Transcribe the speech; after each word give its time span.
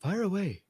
Fire 0.00 0.22
away. 0.22 0.62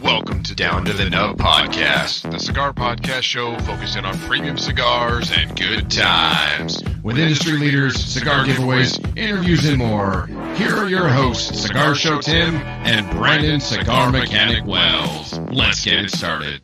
Welcome 0.00 0.44
to 0.44 0.54
Down 0.54 0.84
to 0.84 0.92
the 0.92 1.10
Nub 1.10 1.38
Podcast, 1.38 2.30
the 2.30 2.38
cigar 2.38 2.72
podcast 2.72 3.22
show 3.22 3.58
focusing 3.60 4.04
on 4.04 4.16
premium 4.20 4.56
cigars 4.56 5.32
and 5.32 5.58
good 5.58 5.90
times. 5.90 6.80
With 7.02 7.18
industry 7.18 7.58
leaders, 7.58 7.96
cigar 7.96 8.44
giveaways, 8.44 9.00
interviews, 9.18 9.68
and 9.68 9.78
more. 9.78 10.26
Here 10.54 10.76
are 10.76 10.88
your 10.88 11.08
hosts, 11.08 11.62
Cigar 11.62 11.96
Show 11.96 12.20
Tim 12.20 12.54
and 12.56 13.10
Brandon 13.10 13.58
Cigar 13.58 14.12
Mechanic 14.12 14.64
Wells. 14.66 15.36
Let's 15.50 15.84
get 15.84 16.04
it 16.04 16.10
started. 16.12 16.62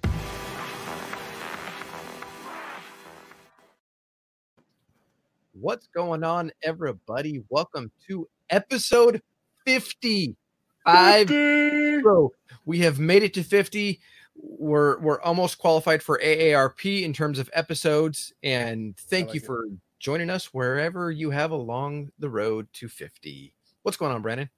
Going 5.96 6.22
on, 6.22 6.52
everybody? 6.62 7.42
Welcome 7.48 7.90
to 8.06 8.28
episode 8.50 9.22
50. 9.64 10.36
Five 10.84 11.28
zero. 11.28 12.32
We 12.66 12.80
have 12.80 12.98
made 12.98 13.22
it 13.22 13.32
to 13.32 13.42
50. 13.42 13.98
We're 14.34 14.98
we're 14.98 15.22
almost 15.22 15.56
qualified 15.56 16.02
for 16.02 16.20
AARP 16.22 17.02
in 17.02 17.14
terms 17.14 17.38
of 17.38 17.48
episodes. 17.54 18.34
And 18.42 18.94
thank 19.08 19.28
like 19.28 19.36
you 19.36 19.40
it. 19.40 19.46
for 19.46 19.64
joining 19.98 20.28
us 20.28 20.52
wherever 20.52 21.10
you 21.10 21.30
have 21.30 21.50
along 21.50 22.12
the 22.18 22.28
road 22.28 22.68
to 22.74 22.88
50. 22.88 23.54
What's 23.82 23.96
going 23.96 24.12
on, 24.12 24.20
Brandon? 24.20 24.50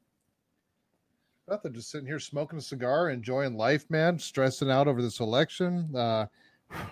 Nothing, 1.49 1.73
just 1.73 1.93
sitting 1.93 2.09
here 2.09 2.19
smoking 2.19 2.59
a 2.59 2.63
cigar, 2.63 3.11
enjoying 3.11 3.57
life, 3.57 3.89
man. 3.91 4.19
Stressing 4.19 4.73
out 4.73 4.89
over 4.89 5.01
this 5.01 5.21
election, 5.21 5.95
uh, 5.95 6.27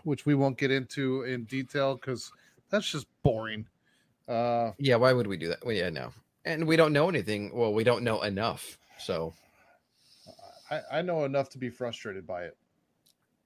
which 0.05 0.25
we 0.25 0.37
won't 0.37 0.57
get 0.57 0.71
into 0.71 1.25
in 1.25 1.47
detail 1.47 1.97
because 1.97 2.31
that's 2.71 2.89
just 2.89 3.09
boring. 3.25 3.67
Uh, 4.29 4.73
Yeah, 4.79 4.97
why 4.97 5.13
would 5.13 5.27
we 5.27 5.37
do 5.37 5.49
that? 5.49 5.65
Well, 5.65 5.75
yeah, 5.75 5.91
no. 5.91 6.13
And 6.45 6.67
we 6.67 6.77
don't 6.77 6.93
know 6.93 7.09
anything. 7.09 7.51
Well, 7.55 7.73
we 7.73 7.85
don't 7.85 8.05
know 8.05 8.23
enough. 8.23 8.79
So 8.99 9.35
I, 10.71 10.81
I 10.93 11.03
know 11.03 11.25
enough 11.25 11.49
to 11.51 11.59
be 11.59 11.71
frustrated 11.71 12.27
by 12.27 12.45
it. 12.45 12.57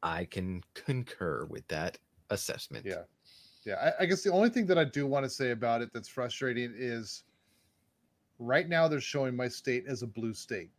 I 0.02 0.24
can 0.24 0.62
concur 0.74 1.46
with 1.46 1.66
that 1.68 1.98
assessment. 2.30 2.86
Yeah, 2.86 3.02
yeah. 3.64 3.92
I, 3.98 4.02
I 4.02 4.06
guess 4.06 4.22
the 4.22 4.32
only 4.32 4.48
thing 4.48 4.66
that 4.66 4.78
I 4.78 4.84
do 4.84 5.06
want 5.06 5.24
to 5.24 5.30
say 5.30 5.50
about 5.50 5.82
it 5.82 5.90
that's 5.92 6.08
frustrating 6.08 6.72
is 6.76 7.24
right 8.38 8.68
now 8.68 8.88
they're 8.88 9.00
showing 9.00 9.36
my 9.36 9.48
state 9.48 9.84
as 9.86 10.02
a 10.02 10.06
blue 10.06 10.32
state. 10.32 10.70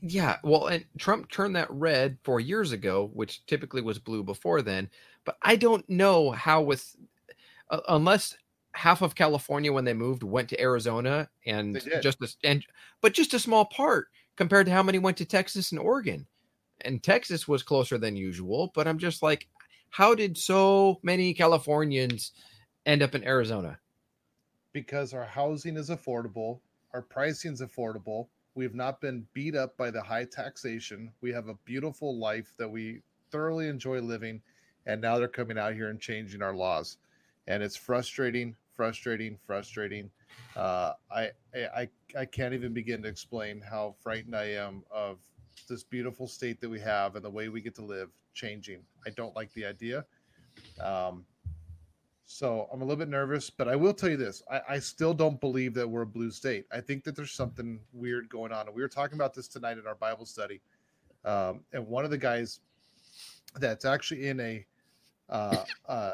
Yeah, 0.00 0.36
well, 0.42 0.68
and 0.68 0.84
Trump 0.98 1.30
turned 1.30 1.56
that 1.56 1.70
red 1.70 2.16
four 2.22 2.40
years 2.40 2.72
ago, 2.72 3.10
which 3.12 3.44
typically 3.46 3.82
was 3.82 3.98
blue 3.98 4.22
before 4.22 4.62
then. 4.62 4.88
But 5.24 5.36
I 5.42 5.56
don't 5.56 5.86
know 5.90 6.30
how, 6.30 6.62
with 6.62 6.96
uh, 7.70 7.80
unless 7.88 8.36
half 8.74 9.02
of 9.02 9.14
California 9.14 9.72
when 9.72 9.84
they 9.84 9.94
moved 9.94 10.22
went 10.22 10.48
to 10.50 10.60
Arizona, 10.60 11.28
and 11.46 11.80
just 12.02 12.20
a, 12.22 12.28
and 12.44 12.64
but 13.00 13.14
just 13.14 13.34
a 13.34 13.38
small 13.38 13.64
part 13.64 14.08
compared 14.36 14.66
to 14.66 14.72
how 14.72 14.82
many 14.82 14.98
went 14.98 15.16
to 15.18 15.24
Texas 15.24 15.72
and 15.72 15.80
Oregon, 15.80 16.26
and 16.82 17.02
Texas 17.02 17.48
was 17.48 17.62
closer 17.62 17.98
than 17.98 18.16
usual. 18.16 18.72
But 18.74 18.86
I'm 18.86 18.98
just 18.98 19.22
like, 19.22 19.48
how 19.90 20.14
did 20.14 20.36
so 20.36 21.00
many 21.02 21.34
Californians 21.34 22.32
end 22.84 23.02
up 23.02 23.14
in 23.14 23.24
Arizona? 23.24 23.78
because 24.74 25.14
our 25.14 25.24
housing 25.24 25.78
is 25.78 25.88
affordable, 25.88 26.58
our 26.92 27.00
pricing 27.00 27.54
is 27.54 27.62
affordable. 27.62 28.26
We've 28.54 28.74
not 28.74 29.00
been 29.00 29.26
beat 29.32 29.56
up 29.56 29.76
by 29.76 29.90
the 29.90 30.02
high 30.02 30.26
taxation. 30.26 31.10
We 31.22 31.32
have 31.32 31.48
a 31.48 31.58
beautiful 31.64 32.18
life 32.18 32.52
that 32.58 32.68
we 32.68 33.00
thoroughly 33.30 33.68
enjoy 33.68 34.00
living, 34.00 34.42
and 34.84 35.00
now 35.00 35.16
they're 35.16 35.28
coming 35.28 35.58
out 35.58 35.74
here 35.74 35.88
and 35.88 35.98
changing 35.98 36.42
our 36.42 36.54
laws, 36.54 36.98
and 37.46 37.62
it's 37.62 37.76
frustrating, 37.76 38.54
frustrating, 38.74 39.38
frustrating. 39.46 40.10
Uh, 40.56 40.92
I, 41.10 41.30
I 41.54 41.88
I 42.16 42.24
can't 42.24 42.54
even 42.54 42.72
begin 42.72 43.02
to 43.02 43.08
explain 43.08 43.60
how 43.60 43.94
frightened 44.02 44.36
I 44.36 44.52
am 44.52 44.82
of 44.90 45.18
this 45.68 45.82
beautiful 45.82 46.26
state 46.26 46.60
that 46.60 46.68
we 46.68 46.80
have 46.80 47.16
and 47.16 47.24
the 47.24 47.30
way 47.30 47.48
we 47.48 47.60
get 47.60 47.74
to 47.76 47.84
live 47.84 48.10
changing. 48.34 48.80
I 49.06 49.10
don't 49.10 49.34
like 49.34 49.52
the 49.54 49.64
idea. 49.64 50.04
Um, 50.80 51.24
so 52.26 52.68
I'm 52.72 52.80
a 52.80 52.84
little 52.84 52.98
bit 52.98 53.08
nervous, 53.08 53.50
but 53.50 53.68
I 53.68 53.76
will 53.76 53.94
tell 53.94 54.10
you 54.10 54.16
this: 54.16 54.42
I, 54.50 54.60
I 54.70 54.78
still 54.78 55.14
don't 55.14 55.40
believe 55.40 55.74
that 55.74 55.88
we're 55.88 56.02
a 56.02 56.06
blue 56.06 56.30
state. 56.30 56.66
I 56.72 56.80
think 56.80 57.04
that 57.04 57.16
there's 57.16 57.32
something 57.32 57.80
weird 57.92 58.28
going 58.28 58.52
on, 58.52 58.66
and 58.66 58.74
we 58.74 58.82
were 58.82 58.88
talking 58.88 59.16
about 59.16 59.34
this 59.34 59.48
tonight 59.48 59.78
in 59.78 59.86
our 59.86 59.94
Bible 59.94 60.26
study. 60.26 60.60
Um, 61.24 61.60
and 61.72 61.86
one 61.86 62.04
of 62.04 62.10
the 62.10 62.18
guys 62.18 62.60
that's 63.58 63.84
actually 63.84 64.28
in 64.28 64.40
a 64.40 64.66
uh, 65.28 65.64
uh, 65.88 66.12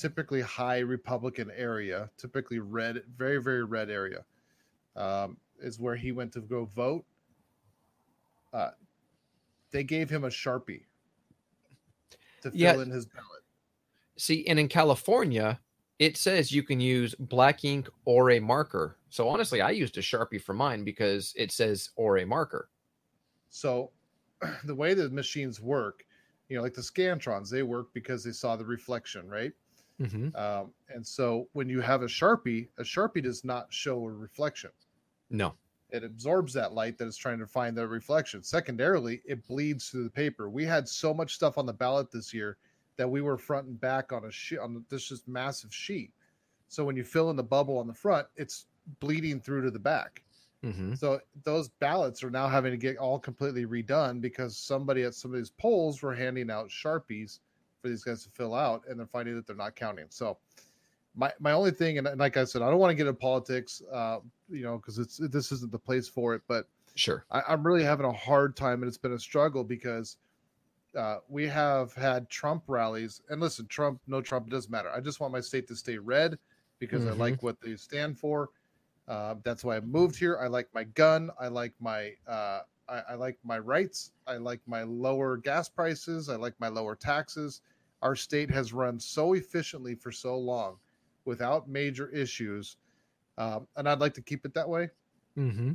typically 0.00 0.40
high 0.40 0.78
Republican 0.78 1.50
area, 1.54 2.10
typically 2.16 2.58
red, 2.58 3.02
very 3.16 3.38
very 3.42 3.64
red 3.64 3.90
area, 3.90 4.24
um, 4.96 5.36
is 5.60 5.78
where 5.78 5.96
he 5.96 6.12
went 6.12 6.32
to 6.32 6.40
go 6.40 6.64
vote. 6.64 7.04
Uh, 8.52 8.70
they 9.70 9.84
gave 9.84 10.10
him 10.10 10.24
a 10.24 10.28
sharpie 10.28 10.84
to 12.42 12.50
fill 12.50 12.58
Yeah. 12.58 12.82
in 12.82 12.90
his 12.90 13.06
ballot. 13.06 13.42
See, 14.16 14.46
and 14.46 14.58
in 14.58 14.68
California, 14.68 15.60
it 15.98 16.16
says 16.16 16.50
you 16.50 16.62
can 16.62 16.80
use 16.80 17.14
black 17.18 17.64
ink 17.64 17.88
or 18.06 18.30
a 18.30 18.40
marker. 18.40 18.96
So 19.10 19.28
honestly, 19.28 19.60
I 19.60 19.70
used 19.70 19.98
a 19.98 20.00
Sharpie 20.00 20.40
for 20.40 20.54
mine 20.54 20.82
because 20.84 21.34
it 21.36 21.52
says 21.52 21.90
or 21.96 22.18
a 22.18 22.24
marker. 22.26 22.70
So 23.50 23.92
the 24.64 24.74
way 24.74 24.94
the 24.94 25.10
machines 25.10 25.60
work, 25.60 26.04
you 26.48 26.56
know, 26.56 26.62
like 26.62 26.74
the 26.74 26.80
Scantrons, 26.80 27.50
they 27.50 27.62
work 27.62 27.92
because 27.92 28.24
they 28.24 28.32
saw 28.32 28.56
the 28.56 28.64
reflection, 28.64 29.28
right? 29.28 29.52
Mm-hmm. 30.00 30.34
Um, 30.34 30.72
and 30.88 31.06
so 31.06 31.48
when 31.52 31.68
you 31.68 31.80
have 31.80 32.02
a 32.02 32.06
Sharpie, 32.06 32.68
a 32.78 32.82
Sharpie 32.82 33.22
does 33.22 33.44
not 33.44 33.66
show 33.72 34.04
a 34.04 34.10
reflection. 34.10 34.70
No. 35.28 35.54
It 35.90 36.04
absorbs 36.04 36.52
that 36.54 36.72
light 36.72 36.98
that 36.98 37.08
is 37.08 37.16
trying 37.16 37.38
to 37.40 37.46
find 37.46 37.76
the 37.76 37.86
reflection. 37.86 38.42
Secondarily, 38.42 39.22
it 39.24 39.46
bleeds 39.46 39.88
through 39.88 40.04
the 40.04 40.10
paper. 40.10 40.48
We 40.48 40.64
had 40.64 40.88
so 40.88 41.12
much 41.12 41.34
stuff 41.34 41.58
on 41.58 41.66
the 41.66 41.72
ballot 41.72 42.10
this 42.10 42.32
year 42.32 42.56
that 42.96 43.08
we 43.08 43.20
were 43.20 43.36
front 43.36 43.66
and 43.66 43.80
back 43.80 44.12
on 44.12 44.24
a 44.24 44.30
sheet 44.30 44.58
on 44.58 44.84
this 44.88 45.08
just 45.08 45.26
massive 45.26 45.74
sheet. 45.74 46.12
So 46.68 46.84
when 46.84 46.96
you 46.96 47.04
fill 47.04 47.30
in 47.30 47.36
the 47.36 47.42
bubble 47.42 47.78
on 47.78 47.86
the 47.86 47.94
front, 47.94 48.26
it's 48.36 48.66
bleeding 49.00 49.40
through 49.40 49.62
to 49.62 49.70
the 49.70 49.78
back. 49.78 50.22
Mm-hmm. 50.64 50.94
So 50.94 51.20
those 51.42 51.68
ballots 51.68 52.22
are 52.22 52.30
now 52.30 52.48
having 52.48 52.72
to 52.72 52.76
get 52.76 52.98
all 52.98 53.18
completely 53.18 53.66
redone 53.66 54.20
because 54.20 54.56
somebody 54.56 55.02
at 55.02 55.14
some 55.14 55.32
of 55.32 55.38
these 55.38 55.50
polls 55.50 56.02
were 56.02 56.14
handing 56.14 56.50
out 56.50 56.68
sharpies 56.68 57.40
for 57.80 57.88
these 57.88 58.04
guys 58.04 58.22
to 58.24 58.30
fill 58.30 58.54
out, 58.54 58.82
and 58.88 58.98
they're 58.98 59.06
finding 59.06 59.34
that 59.36 59.46
they're 59.46 59.56
not 59.56 59.76
counting. 59.76 60.06
So 60.10 60.38
my 61.14 61.32
my 61.40 61.52
only 61.52 61.70
thing, 61.72 61.98
and 61.98 62.08
like 62.18 62.36
I 62.36 62.44
said, 62.44 62.62
I 62.62 62.70
don't 62.70 62.78
want 62.78 62.90
to 62.90 62.94
get 62.94 63.06
into 63.06 63.18
politics, 63.18 63.82
uh, 63.92 64.20
you 64.48 64.62
know, 64.62 64.76
because 64.76 64.98
it's 64.98 65.16
this 65.18 65.52
isn't 65.52 65.72
the 65.72 65.78
place 65.78 66.08
for 66.08 66.34
it. 66.34 66.42
But 66.48 66.66
Sure. 66.94 67.24
I, 67.30 67.42
I'm 67.48 67.66
really 67.66 67.84
having 67.84 68.06
a 68.06 68.12
hard 68.12 68.56
time, 68.56 68.82
and 68.82 68.88
it's 68.88 68.98
been 68.98 69.12
a 69.12 69.18
struggle 69.18 69.64
because 69.64 70.16
uh, 70.96 71.18
we 71.28 71.46
have 71.46 71.94
had 71.94 72.28
Trump 72.28 72.64
rallies, 72.66 73.22
and 73.28 73.40
listen, 73.40 73.66
Trump, 73.66 74.00
no 74.06 74.20
Trump, 74.20 74.46
it 74.46 74.50
doesn't 74.50 74.70
matter. 74.70 74.90
I 74.90 75.00
just 75.00 75.20
want 75.20 75.32
my 75.32 75.40
state 75.40 75.66
to 75.68 75.76
stay 75.76 75.98
red 75.98 76.38
because 76.78 77.06
I 77.06 77.12
Mhm. 77.12 77.18
like 77.18 77.42
what 77.42 77.60
they 77.60 77.76
stand 77.76 78.18
for. 78.18 78.50
Uh, 79.08 79.34
that's 79.42 79.64
why 79.64 79.76
I 79.76 79.80
moved 79.80 80.16
here. 80.18 80.38
I 80.38 80.46
like 80.48 80.68
my 80.74 80.84
gun. 80.84 81.30
I 81.40 81.48
like 81.48 81.74
my 81.80 82.12
uh, 82.26 82.60
I, 82.90 83.02
I 83.10 83.14
like 83.14 83.38
my 83.44 83.58
rights. 83.58 84.12
I 84.26 84.36
like 84.36 84.60
my 84.66 84.82
lower 84.82 85.36
gas 85.36 85.68
prices. 85.68 86.28
I 86.28 86.36
like 86.36 86.54
my 86.60 86.68
lower 86.68 86.96
taxes. 86.96 87.60
Our 88.02 88.16
state 88.16 88.50
has 88.50 88.72
run 88.72 88.98
so 88.98 89.34
efficiently 89.34 89.94
for 89.94 90.10
so 90.12 90.36
long 90.38 90.76
without 91.24 91.68
major 91.68 92.08
issues, 92.08 92.76
um, 93.38 93.66
and 93.76 93.88
I'd 93.88 94.00
like 94.00 94.14
to 94.14 94.22
keep 94.22 94.44
it 94.44 94.54
that 94.54 94.68
way 94.68 94.88
Mm-hmm. 95.38 95.72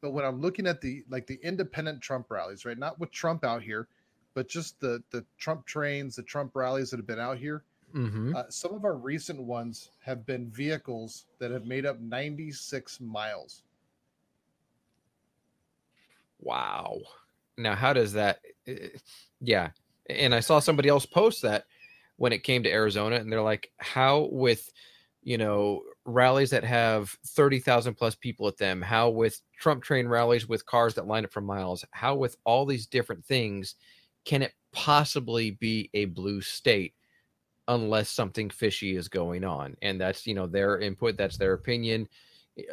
but 0.00 0.12
when 0.12 0.24
I'm 0.24 0.40
looking 0.40 0.66
at 0.66 0.80
the 0.80 1.04
like 1.10 1.26
the 1.26 1.38
independent 1.42 2.00
Trump 2.00 2.30
rallies, 2.30 2.64
right? 2.64 2.78
Not 2.78 2.98
with 3.00 3.10
Trump 3.10 3.44
out 3.44 3.62
here, 3.62 3.88
but 4.34 4.48
just 4.48 4.80
the 4.80 5.02
the 5.10 5.24
Trump 5.38 5.66
trains, 5.66 6.16
the 6.16 6.22
Trump 6.22 6.52
rallies 6.54 6.90
that 6.90 6.98
have 6.98 7.06
been 7.06 7.18
out 7.18 7.38
here. 7.38 7.64
Mm-hmm. 7.94 8.34
Uh, 8.36 8.44
some 8.48 8.74
of 8.74 8.84
our 8.84 8.96
recent 8.96 9.40
ones 9.42 9.90
have 10.00 10.26
been 10.26 10.50
vehicles 10.50 11.26
that 11.38 11.50
have 11.50 11.66
made 11.66 11.86
up 11.86 12.00
96 12.00 13.00
miles. 13.00 13.62
Wow. 16.44 17.00
Now, 17.58 17.74
how 17.74 17.92
does 17.92 18.12
that? 18.14 18.40
Yeah, 19.40 19.70
and 20.08 20.34
I 20.34 20.40
saw 20.40 20.58
somebody 20.60 20.88
else 20.88 21.06
post 21.06 21.42
that 21.42 21.66
when 22.16 22.32
it 22.32 22.44
came 22.44 22.62
to 22.64 22.72
Arizona, 22.72 23.16
and 23.16 23.32
they're 23.32 23.42
like, 23.42 23.72
"How 23.78 24.28
with, 24.32 24.70
you 25.22 25.38
know, 25.38 25.82
rallies 26.04 26.50
that 26.50 26.64
have 26.64 27.10
thirty 27.26 27.60
thousand 27.60 27.94
plus 27.94 28.14
people 28.14 28.48
at 28.48 28.58
them? 28.58 28.82
How 28.82 29.10
with 29.10 29.40
Trump 29.58 29.82
train 29.82 30.08
rallies 30.08 30.48
with 30.48 30.66
cars 30.66 30.94
that 30.94 31.06
line 31.06 31.24
up 31.24 31.32
for 31.32 31.40
miles? 31.40 31.84
How 31.92 32.16
with 32.16 32.36
all 32.44 32.66
these 32.66 32.86
different 32.86 33.24
things 33.24 33.76
can 34.24 34.42
it 34.42 34.54
possibly 34.72 35.52
be 35.52 35.90
a 35.94 36.06
blue 36.06 36.40
state?" 36.40 36.94
unless 37.68 38.10
something 38.10 38.50
fishy 38.50 38.96
is 38.96 39.08
going 39.08 39.44
on 39.44 39.76
and 39.82 40.00
that's 40.00 40.26
you 40.26 40.34
know 40.34 40.46
their 40.46 40.78
input 40.80 41.16
that's 41.16 41.38
their 41.38 41.54
opinion 41.54 42.06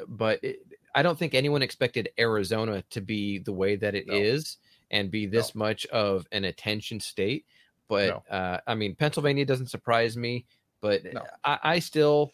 but 0.08 0.40
it, 0.44 0.60
i 0.96 1.02
don't 1.02 1.18
think 1.18 1.34
anyone 1.34 1.62
expected 1.62 2.10
arizona 2.20 2.84
to 2.90 3.02
be 3.02 3.40
the 3.40 3.54
way 3.54 3.76
that 3.76 3.96
it 3.96 4.06
is 4.12 4.58
No. 4.92 4.98
and 5.00 5.12
be 5.12 5.26
this 5.26 5.56
much 5.56 5.86
of 5.88 6.26
an 6.32 6.46
attention 6.46 7.00
state 7.00 7.46
but 7.88 8.08
No. 8.30 8.36
uh, 8.38 8.58
I 8.66 8.74
mean, 8.74 8.96
Pennsylvania 8.96 9.44
doesn't 9.46 9.68
surprise 9.68 10.16
me, 10.16 10.46
but 10.80 11.04
No. 11.14 11.24
I, 11.44 11.60
I 11.62 11.80
still, 11.80 12.32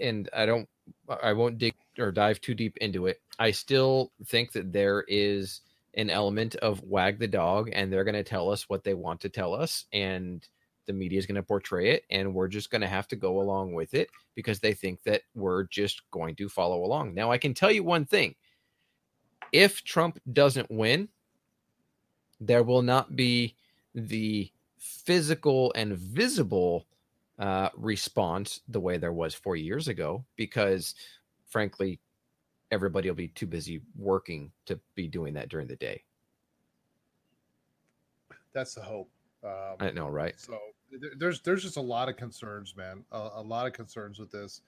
and 0.00 0.30
I 0.34 0.46
don't, 0.46 0.66
I 1.22 1.34
won't 1.34 1.58
dig 1.58 1.74
or 1.98 2.10
dive 2.10 2.40
too 2.40 2.54
deep 2.54 2.78
into 2.78 3.06
it. 3.06 3.20
I 3.38 3.50
still 3.50 4.12
think 4.24 4.50
that 4.52 4.72
there 4.72 5.04
is 5.06 5.60
an 5.92 6.08
element 6.08 6.54
of 6.56 6.82
wag 6.84 7.18
the 7.18 7.28
dog, 7.28 7.68
and 7.74 7.92
they're 7.92 8.02
going 8.04 8.14
to 8.14 8.24
tell 8.24 8.50
us 8.50 8.66
what 8.70 8.82
they 8.82 8.94
want 8.94 9.20
to 9.20 9.28
tell 9.28 9.52
us, 9.52 9.84
and 9.92 10.48
the 10.88 10.92
media 10.94 11.18
is 11.18 11.26
going 11.26 11.36
to 11.36 11.42
portray 11.42 11.90
it, 11.90 12.04
and 12.10 12.34
we're 12.34 12.48
just 12.48 12.70
going 12.70 12.80
to 12.80 12.88
have 12.88 13.06
to 13.08 13.16
go 13.16 13.40
along 13.40 13.74
with 13.74 13.94
it 13.94 14.08
because 14.34 14.58
they 14.58 14.72
think 14.72 15.02
that 15.04 15.22
we're 15.34 15.64
just 15.64 16.02
going 16.10 16.34
to 16.34 16.48
follow 16.48 16.82
along. 16.82 17.14
Now, 17.14 17.30
I 17.30 17.38
can 17.38 17.54
tell 17.54 17.70
you 17.70 17.84
one 17.84 18.04
thing: 18.04 18.34
if 19.52 19.84
Trump 19.84 20.18
doesn't 20.32 20.70
win, 20.70 21.08
there 22.40 22.64
will 22.64 22.82
not 22.82 23.14
be 23.14 23.54
the 23.94 24.50
physical 24.78 25.72
and 25.76 25.96
visible 25.96 26.86
uh, 27.38 27.68
response 27.76 28.60
the 28.68 28.80
way 28.80 28.96
there 28.96 29.12
was 29.12 29.34
four 29.34 29.56
years 29.56 29.88
ago, 29.88 30.24
because 30.36 30.94
frankly, 31.46 32.00
everybody 32.70 33.08
will 33.08 33.16
be 33.16 33.28
too 33.28 33.46
busy 33.46 33.82
working 33.96 34.50
to 34.66 34.80
be 34.94 35.06
doing 35.06 35.34
that 35.34 35.48
during 35.48 35.68
the 35.68 35.76
day. 35.76 36.02
That's 38.54 38.74
the 38.74 38.82
hope. 38.82 39.10
Um, 39.44 39.76
I 39.78 39.90
know, 39.90 40.08
right? 40.08 40.34
So 40.40 40.58
there's 41.16 41.40
there's 41.42 41.62
just 41.62 41.76
a 41.76 41.80
lot 41.82 42.08
of 42.08 42.16
concerns, 42.16 42.76
man. 42.76 43.04
A, 43.12 43.28
a 43.36 43.42
lot 43.42 43.66
of 43.66 43.72
concerns 43.72 44.18
with 44.18 44.30
this. 44.30 44.62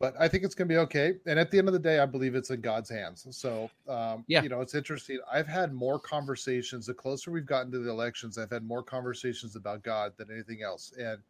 But 0.00 0.14
I 0.20 0.28
think 0.28 0.44
it's 0.44 0.54
going 0.54 0.68
to 0.68 0.72
be 0.72 0.78
okay. 0.78 1.14
And 1.26 1.40
at 1.40 1.50
the 1.50 1.58
end 1.58 1.66
of 1.66 1.72
the 1.72 1.80
day, 1.80 1.98
I 1.98 2.06
believe 2.06 2.36
it's 2.36 2.50
in 2.50 2.60
God's 2.60 2.88
hands. 2.88 3.26
So, 3.36 3.68
um, 3.88 4.24
Yeah. 4.28 4.42
you 4.42 4.48
know, 4.48 4.60
it's 4.60 4.76
interesting. 4.76 5.18
I've 5.30 5.48
had 5.48 5.72
more 5.72 5.98
conversations. 5.98 6.86
The 6.86 6.94
closer 6.94 7.32
we've 7.32 7.46
gotten 7.46 7.72
to 7.72 7.80
the 7.80 7.90
elections, 7.90 8.38
I've 8.38 8.50
had 8.50 8.62
more 8.62 8.82
conversations 8.84 9.56
about 9.56 9.82
God 9.82 10.12
than 10.16 10.30
anything 10.30 10.62
else. 10.62 10.92
And 10.96 11.20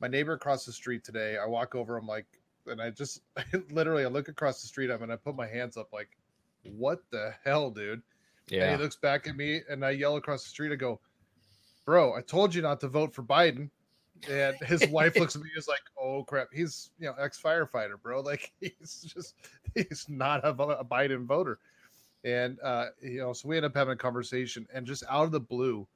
my 0.00 0.08
neighbor 0.08 0.32
across 0.32 0.64
the 0.64 0.72
street 0.72 1.04
today, 1.04 1.36
I 1.36 1.44
walk 1.44 1.74
over, 1.74 1.98
I'm 1.98 2.06
like, 2.06 2.26
and 2.66 2.80
I 2.80 2.88
just 2.88 3.20
literally, 3.70 4.04
I 4.06 4.08
look 4.08 4.28
across 4.28 4.62
the 4.62 4.68
street, 4.68 4.90
I'm 4.90 5.02
and 5.02 5.12
I 5.12 5.16
put 5.16 5.36
my 5.36 5.46
hands 5.46 5.76
up, 5.76 5.92
like, 5.92 6.16
what 6.62 7.02
the 7.10 7.34
hell, 7.44 7.70
dude? 7.70 8.02
And 8.50 8.62
Yeah. 8.62 8.76
he 8.76 8.82
looks 8.82 8.96
back 8.96 9.26
at 9.26 9.36
me 9.36 9.60
and 9.68 9.84
I 9.84 9.90
yell 9.90 10.16
across 10.16 10.42
the 10.44 10.48
street. 10.48 10.72
I 10.72 10.76
go, 10.76 11.00
Bro, 11.86 12.14
I 12.14 12.20
told 12.20 12.54
you 12.54 12.60
not 12.60 12.80
to 12.80 12.88
vote 12.88 13.14
for 13.14 13.22
Biden. 13.22 13.70
And 14.30 14.56
his 14.62 14.86
wife 14.88 15.16
looks 15.16 15.36
at 15.36 15.42
me 15.42 15.48
and 15.54 15.58
is 15.58 15.68
like, 15.68 15.82
Oh 16.00 16.24
crap. 16.24 16.48
He's 16.52 16.90
you 16.98 17.06
know, 17.06 17.14
ex 17.18 17.40
firefighter, 17.40 18.00
bro. 18.00 18.20
Like 18.20 18.52
he's 18.60 19.10
just 19.14 19.34
he's 19.74 20.06
not 20.08 20.44
a, 20.44 20.50
a 20.50 20.84
Biden 20.84 21.24
voter. 21.24 21.58
And 22.24 22.58
uh, 22.62 22.86
you 23.00 23.18
know, 23.18 23.32
so 23.32 23.48
we 23.48 23.56
end 23.56 23.64
up 23.64 23.74
having 23.74 23.94
a 23.94 23.96
conversation 23.96 24.66
and 24.74 24.86
just 24.86 25.04
out 25.08 25.24
of 25.24 25.32
the 25.32 25.40
blue, 25.40 25.86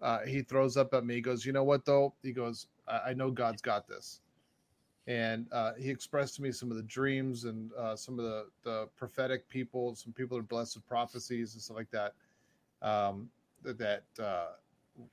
uh, 0.00 0.20
he 0.20 0.40
throws 0.40 0.76
up 0.76 0.94
at 0.94 1.04
me, 1.04 1.16
he 1.16 1.20
goes, 1.20 1.44
You 1.44 1.52
know 1.52 1.64
what 1.64 1.84
though? 1.84 2.14
He 2.22 2.32
goes, 2.32 2.68
I, 2.88 3.10
I 3.10 3.14
know 3.14 3.30
God's 3.30 3.60
got 3.60 3.86
this. 3.86 4.20
And 5.06 5.46
uh, 5.52 5.72
he 5.78 5.90
expressed 5.90 6.36
to 6.36 6.42
me 6.42 6.52
some 6.52 6.70
of 6.70 6.76
the 6.76 6.82
dreams 6.82 7.44
and 7.44 7.72
uh, 7.72 7.96
some 7.96 8.18
of 8.18 8.26
the, 8.26 8.46
the 8.62 8.88
prophetic 8.96 9.48
people, 9.48 9.94
some 9.94 10.12
people 10.12 10.36
that 10.36 10.42
are 10.42 10.46
blessed 10.46 10.76
with 10.76 10.86
prophecies 10.86 11.54
and 11.54 11.62
stuff 11.62 11.76
like 11.76 11.90
that. 11.90 12.12
Um, 12.82 13.30
that 13.62 13.78
that 13.78 14.04
uh, 14.22 14.48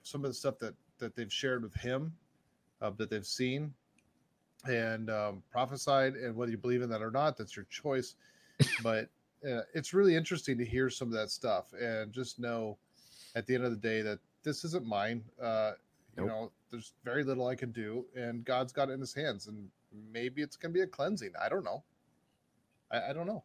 some 0.03 0.23
of 0.23 0.29
the 0.29 0.33
stuff 0.33 0.57
that 0.59 0.75
that 0.97 1.15
they've 1.15 1.31
shared 1.31 1.63
with 1.63 1.73
him, 1.75 2.13
uh, 2.81 2.91
that 2.91 3.09
they've 3.09 3.25
seen 3.25 3.73
and 4.67 5.09
um, 5.09 5.43
prophesied, 5.51 6.15
and 6.15 6.35
whether 6.35 6.51
you 6.51 6.57
believe 6.57 6.81
in 6.81 6.89
that 6.89 7.01
or 7.01 7.11
not, 7.11 7.37
that's 7.37 7.55
your 7.55 7.65
choice. 7.65 8.15
but 8.83 9.09
uh, 9.47 9.61
it's 9.73 9.93
really 9.93 10.15
interesting 10.15 10.57
to 10.57 10.65
hear 10.65 10.89
some 10.89 11.07
of 11.09 11.13
that 11.13 11.29
stuff 11.29 11.73
and 11.73 12.11
just 12.11 12.39
know 12.39 12.77
at 13.35 13.45
the 13.45 13.53
end 13.53 13.65
of 13.65 13.71
the 13.71 13.77
day 13.77 14.01
that 14.01 14.19
this 14.43 14.63
isn't 14.63 14.85
mine. 14.85 15.23
Uh, 15.41 15.73
you 16.17 16.23
Nope. 16.23 16.27
know, 16.27 16.51
there's 16.71 16.93
very 17.03 17.23
little 17.23 17.47
I 17.47 17.55
can 17.55 17.71
do, 17.71 18.05
and 18.15 18.45
God's 18.45 18.71
got 18.71 18.89
it 18.89 18.93
in 18.93 19.01
His 19.01 19.13
hands, 19.13 19.47
and 19.47 19.69
maybe 20.11 20.41
it's 20.41 20.55
going 20.55 20.73
to 20.73 20.77
be 20.77 20.83
a 20.83 20.87
cleansing. 20.87 21.31
I 21.39 21.49
don't 21.49 21.65
know. 21.65 21.83
I, 22.91 23.09
I 23.09 23.13
don't 23.13 23.27
know. 23.27 23.43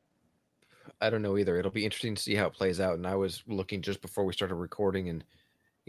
I 1.01 1.11
don't 1.11 1.23
know 1.23 1.37
either. 1.37 1.59
It'll 1.59 1.71
be 1.71 1.85
interesting 1.85 2.15
to 2.15 2.23
see 2.23 2.35
how 2.35 2.47
it 2.47 2.53
plays 2.53 2.81
out. 2.81 2.95
And 2.95 3.07
I 3.07 3.17
was 3.17 3.43
looking 3.47 3.83
just 3.83 4.01
before 4.01 4.25
we 4.25 4.33
started 4.33 4.55
recording, 4.55 5.09
and 5.09 5.25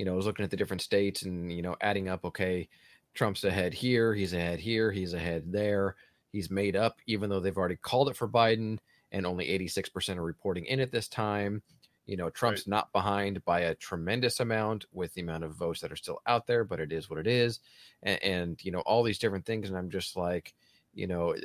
you 0.02 0.06
know, 0.06 0.14
I 0.14 0.16
was 0.16 0.26
looking 0.26 0.44
at 0.44 0.50
the 0.50 0.58
different 0.58 0.82
states 0.82 1.22
and 1.22 1.54
you 1.54 1.62
know, 1.62 1.76
adding 1.80 2.10
up. 2.10 2.26
Okay, 2.26 2.68
Trump's 3.14 3.44
ahead 3.44 3.72
here. 3.72 4.16
He's 4.16 4.34
ahead 4.34 4.60
here. 4.60 4.92
He's 4.92 5.14
ahead 5.14 5.52
there. 5.52 5.96
He's 6.32 6.50
made 6.50 6.76
up, 6.76 6.98
even 7.06 7.30
though 7.30 7.40
they've 7.40 7.56
already 7.56 7.76
called 7.76 8.10
it 8.10 8.18
for 8.18 8.28
Biden, 8.28 8.80
and 9.12 9.28
only 9.28 9.46
86% 9.46 10.18
are 10.18 10.24
reporting 10.24 10.66
in 10.66 10.80
at 10.80 10.92
this 10.92 11.08
time. 11.08 11.62
You 12.08 12.18
know, 12.18 12.32
Trump's 12.32 12.66
not 12.66 12.92
behind 12.92 13.46
by 13.46 13.60
a 13.60 13.76
tremendous 13.76 14.40
amount 14.40 14.86
with 14.92 15.14
the 15.14 15.22
amount 15.22 15.44
of 15.44 15.54
votes 15.54 15.82
that 15.82 15.92
are 15.92 15.96
still 15.96 16.20
out 16.26 16.48
there, 16.48 16.64
but 16.64 16.80
it 16.80 16.92
is 16.92 17.08
what 17.08 17.20
it 17.20 17.28
is. 17.28 17.60
And, 18.02 18.24
and 18.24 18.66
you 18.66 18.72
know, 18.72 18.80
all 18.80 19.04
these 19.04 19.20
different 19.20 19.46
things. 19.46 19.70
And 19.70 19.78
I'm 19.78 19.92
just 19.92 20.18
like, 20.18 20.56
you 20.96 21.06
know, 21.06 21.36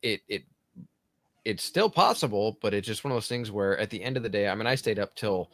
it, 0.00 0.22
it, 0.26 0.44
it's 1.44 1.64
still 1.64 1.90
possible, 1.90 2.56
but 2.62 2.72
it's 2.72 2.86
just 2.86 3.04
one 3.04 3.12
of 3.12 3.16
those 3.16 3.28
things 3.28 3.50
where 3.50 3.76
at 3.76 3.90
the 3.90 4.02
end 4.02 4.16
of 4.16 4.22
the 4.22 4.30
day, 4.30 4.48
I 4.48 4.54
mean, 4.54 4.66
I 4.66 4.74
stayed 4.74 4.98
up 4.98 5.14
till 5.16 5.50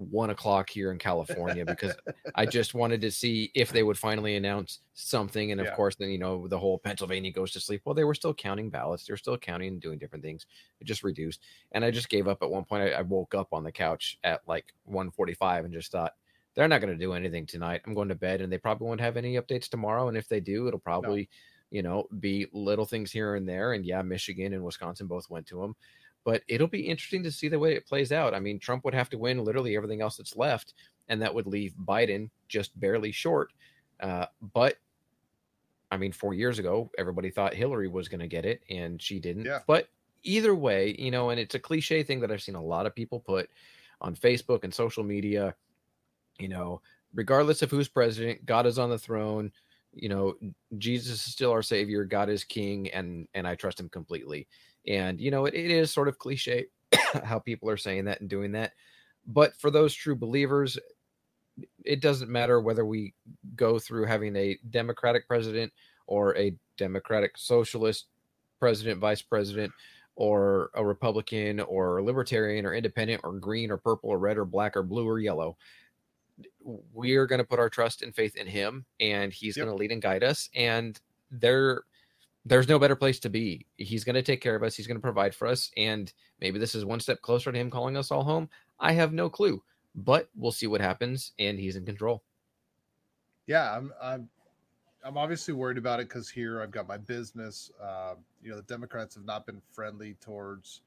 one 0.00 0.30
o'clock 0.30 0.70
here 0.70 0.92
in 0.92 0.98
California 0.98 1.66
because 1.66 1.96
I 2.34 2.46
just 2.46 2.74
wanted 2.74 3.00
to 3.02 3.10
see 3.10 3.50
if 3.54 3.72
they 3.72 3.82
would 3.82 3.98
finally 3.98 4.36
announce 4.36 4.80
something. 4.94 5.52
And 5.52 5.60
of 5.60 5.70
Yeah. 5.70 5.72
course, 5.72 5.96
then, 5.96 6.10
you 6.10 6.18
know, 6.18 6.48
the 6.48 6.58
whole 6.58 6.78
Pennsylvania 6.78 7.32
goes 7.32 7.52
to 7.52 7.60
sleep. 7.60 7.82
Well, 7.84 7.94
they 7.94 8.04
were 8.04 8.14
still 8.14 8.34
counting 8.34 8.70
ballots. 8.70 9.06
They 9.06 9.12
were 9.12 9.16
still 9.18 9.38
counting 9.38 9.68
and 9.68 9.80
doing 9.80 9.98
different 9.98 10.24
things. 10.24 10.46
It 10.80 10.84
just 10.84 11.02
reduced. 11.04 11.42
And 11.72 11.84
I 11.84 11.90
just 11.90 12.08
gave 12.08 12.28
up 12.28 12.42
at 12.42 12.50
one 12.50 12.64
point. 12.64 12.82
I, 12.84 12.90
I 12.92 13.02
woke 13.02 13.34
up 13.34 13.52
on 13.52 13.64
the 13.64 13.72
couch 13.72 14.18
at 14.24 14.46
like 14.48 14.72
145 14.84 15.64
and 15.64 15.74
just 15.74 15.92
thought, 15.92 16.14
they're 16.54 16.68
not 16.68 16.80
going 16.80 16.92
to 16.92 16.98
do 17.04 17.12
anything 17.12 17.46
tonight. 17.46 17.82
I'm 17.86 17.94
going 17.94 18.08
to 18.08 18.14
bed 18.14 18.40
and 18.40 18.52
they 18.52 18.58
probably 18.58 18.86
won't 18.86 19.00
have 19.00 19.16
any 19.16 19.34
updates 19.34 19.68
tomorrow. 19.68 20.08
And 20.08 20.16
if 20.16 20.28
they 20.28 20.40
do, 20.40 20.66
it'll 20.66 20.80
probably, 20.80 21.28
you 21.70 21.82
know, 21.82 22.08
be 22.18 22.46
little 22.52 22.84
things 22.86 23.12
here 23.12 23.36
and 23.36 23.48
there. 23.48 23.72
And 23.72 23.86
yeah, 23.86 24.02
Michigan 24.02 24.52
and 24.52 24.64
Wisconsin 24.64 25.06
both 25.06 25.30
went 25.30 25.46
to 25.48 25.60
them 25.60 25.76
but 26.24 26.42
it'll 26.48 26.66
be 26.66 26.80
interesting 26.80 27.22
to 27.22 27.32
see 27.32 27.48
the 27.48 27.58
way 27.58 27.74
it 27.74 27.86
plays 27.86 28.12
out. 28.12 28.34
I 28.34 28.40
mean, 28.40 28.58
Trump 28.58 28.84
would 28.84 28.94
have 28.94 29.10
to 29.10 29.18
win 29.18 29.44
literally 29.44 29.76
everything 29.76 30.02
else 30.02 30.16
that's 30.16 30.36
left, 30.36 30.74
and 31.08 31.20
that 31.22 31.34
would 31.34 31.46
leave 31.46 31.74
Biden 31.84 32.30
just 32.48 32.78
barely 32.78 33.12
short. 33.12 33.52
Uh, 34.00 34.26
but 34.54 34.76
I 35.90 35.96
mean, 35.96 36.12
four 36.12 36.34
years 36.34 36.58
ago, 36.58 36.90
everybody 36.98 37.30
thought 37.30 37.54
Hillary 37.54 37.88
was 37.88 38.08
going 38.08 38.20
to 38.20 38.28
get 38.28 38.44
it, 38.44 38.62
and 38.70 39.00
she 39.00 39.18
didn't. 39.18 39.44
Yeah. 39.44 39.60
But 39.66 39.88
either 40.22 40.54
way, 40.54 40.94
you 40.98 41.10
know, 41.10 41.30
and 41.30 41.40
it's 41.40 41.54
a 41.54 41.58
cliche 41.58 42.02
thing 42.02 42.20
that 42.20 42.30
I've 42.30 42.42
seen 42.42 42.54
a 42.54 42.62
lot 42.62 42.86
of 42.86 42.94
people 42.94 43.20
put 43.20 43.50
on 44.00 44.14
Facebook 44.14 44.64
and 44.64 44.72
social 44.72 45.02
media. 45.02 45.54
You 46.38 46.48
know, 46.48 46.80
regardless 47.12 47.62
of 47.62 47.70
who's 47.70 47.88
president, 47.88 48.46
God 48.46 48.66
is 48.66 48.78
on 48.78 48.90
the 48.90 48.98
throne. 48.98 49.52
You 49.92 50.08
know, 50.08 50.34
Jesus 50.78 51.26
is 51.26 51.32
still 51.32 51.50
our 51.50 51.62
savior. 51.62 52.04
God 52.04 52.28
is 52.28 52.44
king, 52.44 52.88
and 52.90 53.26
and 53.34 53.46
I 53.46 53.56
trust 53.56 53.80
him 53.80 53.88
completely. 53.88 54.46
And 54.86 55.20
you 55.20 55.30
know, 55.30 55.46
it, 55.46 55.54
it 55.54 55.70
is 55.70 55.90
sort 55.90 56.08
of 56.08 56.18
cliche 56.18 56.66
how 57.24 57.38
people 57.38 57.68
are 57.70 57.76
saying 57.76 58.04
that 58.06 58.20
and 58.20 58.30
doing 58.30 58.52
that. 58.52 58.72
But 59.26 59.56
for 59.60 59.70
those 59.70 59.94
true 59.94 60.16
believers, 60.16 60.78
it 61.84 62.00
doesn't 62.00 62.30
matter 62.30 62.60
whether 62.60 62.84
we 62.86 63.14
go 63.54 63.78
through 63.78 64.06
having 64.06 64.34
a 64.36 64.58
Democratic 64.70 65.28
president 65.28 65.72
or 66.06 66.36
a 66.36 66.54
Democratic 66.76 67.36
socialist 67.36 68.06
president, 68.58 69.00
vice 69.00 69.22
president, 69.22 69.72
or 70.16 70.70
a 70.74 70.84
Republican 70.84 71.60
or 71.60 71.98
a 71.98 72.02
libertarian 72.02 72.66
or 72.66 72.74
independent 72.74 73.20
or 73.24 73.32
green 73.34 73.70
or 73.70 73.76
purple 73.76 74.10
or 74.10 74.18
red 74.18 74.36
or 74.38 74.44
black 74.44 74.76
or 74.76 74.82
blue 74.82 75.06
or 75.08 75.18
yellow. 75.18 75.56
We 76.92 77.16
are 77.16 77.26
going 77.26 77.38
to 77.38 77.44
put 77.44 77.58
our 77.58 77.70
trust 77.70 78.02
and 78.02 78.14
faith 78.14 78.36
in 78.36 78.46
him, 78.46 78.84
and 78.98 79.32
he's 79.32 79.56
Yep. 79.56 79.66
going 79.66 79.76
to 79.76 79.80
lead 79.80 79.92
and 79.92 80.02
guide 80.02 80.24
us. 80.24 80.48
And 80.54 80.98
there, 81.30 81.82
there's 82.44 82.68
no 82.68 82.78
better 82.78 82.96
place 82.96 83.20
to 83.20 83.28
be. 83.30 83.66
He's 83.76 84.04
going 84.04 84.14
to 84.14 84.22
take 84.22 84.40
care 84.40 84.56
of 84.56 84.62
us. 84.62 84.74
He's 84.76 84.86
going 84.86 84.96
to 84.96 85.02
provide 85.02 85.34
for 85.34 85.46
us. 85.48 85.70
And 85.76 86.12
maybe 86.40 86.58
this 86.58 86.74
is 86.74 86.84
one 86.84 87.00
step 87.00 87.20
closer 87.22 87.52
to 87.52 87.58
him 87.58 87.70
calling 87.70 87.96
us 87.96 88.10
all 88.10 88.24
home. 88.24 88.48
I 88.78 88.92
have 88.92 89.12
no 89.12 89.28
clue, 89.28 89.62
but 89.94 90.28
we'll 90.34 90.52
see 90.52 90.66
what 90.66 90.80
happens. 90.80 91.32
And 91.38 91.58
he's 91.58 91.76
in 91.76 91.84
control. 91.86 92.22
yeah 93.46 93.76
i'm 93.76 93.92
i'm 94.02 94.28
i'm 95.04 95.16
obviously 95.16 95.54
worried 95.54 95.78
about 95.78 96.00
it 96.00 96.08
because 96.08 96.28
here 96.28 96.60
i've 96.62 96.70
got 96.70 96.86
my 96.86 96.96
business 96.96 97.70
um, 97.82 98.16
you 98.42 98.50
know 98.50 98.56
the 98.56 98.62
democrats 98.62 99.14
have 99.14 99.24
not 99.24 99.46
been 99.46 99.60
friendly 99.72 100.14
towards 100.20 100.82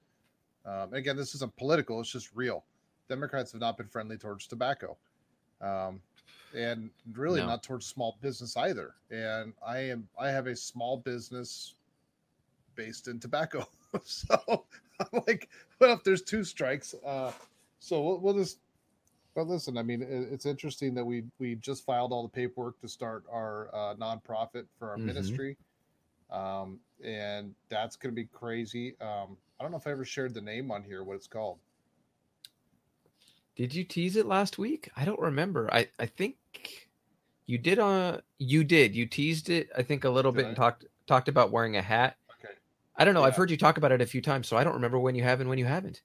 um, 0.65 0.93
again 0.93 1.17
this 1.17 1.35
isn't 1.35 1.55
political 1.57 1.99
it's 1.99 2.11
just 2.11 2.29
real 2.35 2.63
democrats 3.09 3.51
have 3.51 3.61
not 3.61 3.77
been 3.77 3.87
friendly 3.87 4.17
towards 4.17 4.47
tobacco 4.47 4.95
um, 5.61 5.99
and 6.53 6.89
really 7.13 7.41
No. 7.41 7.47
not 7.47 7.63
towards 7.63 7.85
small 7.85 8.17
business 8.21 8.55
either 8.57 8.93
and 9.11 9.53
i 9.65 9.79
am 9.79 10.07
i 10.19 10.29
have 10.29 10.47
a 10.47 10.55
small 10.55 10.97
business 10.97 11.75
based 12.75 13.07
in 13.07 13.19
tobacco 13.19 13.65
so 14.03 14.65
i'm 14.99 15.21
like 15.27 15.49
well 15.79 15.93
if 15.93 16.03
there's 16.03 16.21
two 16.21 16.43
strikes 16.43 16.93
uh 17.05 17.31
so 17.79 18.01
we'll, 18.01 18.19
we'll 18.19 18.33
just 18.33 18.59
but 19.35 19.47
listen, 19.47 19.77
I 19.77 19.83
mean, 19.83 20.01
it, 20.03 20.07
it's 20.31 20.45
interesting 20.45 20.93
that 20.93 21.03
we 21.05 21.23
we 21.39 21.55
just 21.55 21.85
filed 21.85 22.11
all 22.11 22.21
the 22.23 22.29
paperwork 22.29 22.79
to 22.81 22.87
start 22.87 23.23
our 23.31 23.69
uh, 23.73 23.95
nonprofit 23.95 24.65
for 24.77 24.91
our 24.91 24.97
Mhm. 24.97 25.05
ministry, 25.05 25.57
um, 26.29 26.79
and 27.03 27.55
that's 27.69 27.95
going 27.95 28.13
to 28.13 28.15
be 28.15 28.27
crazy. 28.27 28.95
Um, 29.01 29.37
I 29.59 29.63
don't 29.63 29.71
know 29.71 29.77
if 29.77 29.87
I 29.87 29.91
ever 29.91 30.05
shared 30.05 30.33
the 30.35 30.41
name 30.41 30.69
on 30.71 30.83
here, 30.83 31.03
what 31.03 31.15
it's 31.15 31.27
called. 31.27 31.57
Did 33.55 33.73
you 33.73 33.83
tease 33.83 34.15
it 34.15 34.25
last 34.25 34.57
week? 34.57 34.89
I 34.95 35.05
don't 35.05 35.19
remember. 35.19 35.71
I 35.73 35.87
I 35.99 36.05
think 36.05 36.37
you 37.45 37.57
did. 37.57 37.79
Uh, 37.79 38.19
you 38.39 38.63
did. 38.63 38.95
You 38.95 39.05
teased 39.05 39.49
it. 39.49 39.69
I 39.77 39.83
think 39.83 40.03
a 40.03 40.09
little 40.09 40.31
Did 40.31 40.37
bit 40.37 40.45
I? 40.45 40.47
and 40.49 40.57
talked 40.57 40.85
talked 41.07 41.27
about 41.27 41.51
wearing 41.51 41.75
a 41.77 41.81
hat. 41.81 42.17
Okay. 42.39 42.53
I 42.95 43.05
don't 43.05 43.13
know. 43.13 43.23
I've 43.23 43.35
heard 43.35 43.51
you 43.51 43.57
talk 43.57 43.77
about 43.77 43.91
it 43.91 44.01
a 44.01 44.05
few 44.05 44.21
times, 44.21 44.47
so 44.47 44.55
I 44.57 44.63
don't 44.63 44.73
remember 44.73 44.99
when 44.99 45.15
you 45.15 45.23
have 45.23 45.41
and 45.41 45.49
when 45.49 45.57
you 45.59 45.65
haven't. 45.65 46.01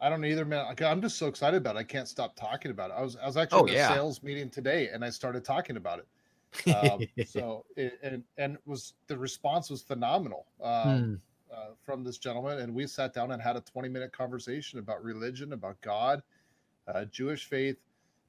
I 0.00 0.08
don't 0.10 0.24
either, 0.24 0.44
man. 0.44 0.74
I'm 0.84 1.00
just 1.00 1.16
so 1.16 1.26
excited 1.26 1.56
about 1.56 1.76
it. 1.76 1.78
I 1.78 1.82
can't 1.84 2.06
stop 2.08 2.36
talking 2.36 2.70
about 2.70 2.90
it. 2.90 2.94
I 2.98 3.02
was 3.02 3.16
I 3.16 3.26
was 3.26 3.36
actually 3.36 3.60
Oh, 3.60 3.64
in 3.66 3.74
a 3.74 3.76
yeah. 3.76 3.88
sales 3.94 4.22
meeting 4.22 4.50
today, 4.50 4.88
and 4.88 5.04
I 5.04 5.10
started 5.10 5.44
talking 5.44 5.76
about 5.76 6.00
it. 6.00 6.06
Um, 6.74 7.06
so 7.26 7.64
it, 7.76 7.98
and 8.02 8.22
and 8.36 8.58
was 8.66 8.94
the 9.06 9.16
response 9.16 9.70
was 9.70 9.82
phenomenal 9.82 10.46
um, 10.62 11.20
Hmm. 11.50 11.54
uh, 11.54 11.66
from 11.82 12.04
this 12.04 12.18
gentleman, 12.18 12.58
and 12.58 12.74
we 12.74 12.86
sat 12.86 13.14
down 13.14 13.30
and 13.32 13.40
had 13.40 13.56
a 13.56 13.60
20 13.60 13.88
minute 13.88 14.12
conversation 14.12 14.78
about 14.80 15.02
religion, 15.02 15.52
about 15.54 15.80
God, 15.80 16.22
uh, 16.88 17.04
Jewish 17.06 17.46
faith, 17.46 17.78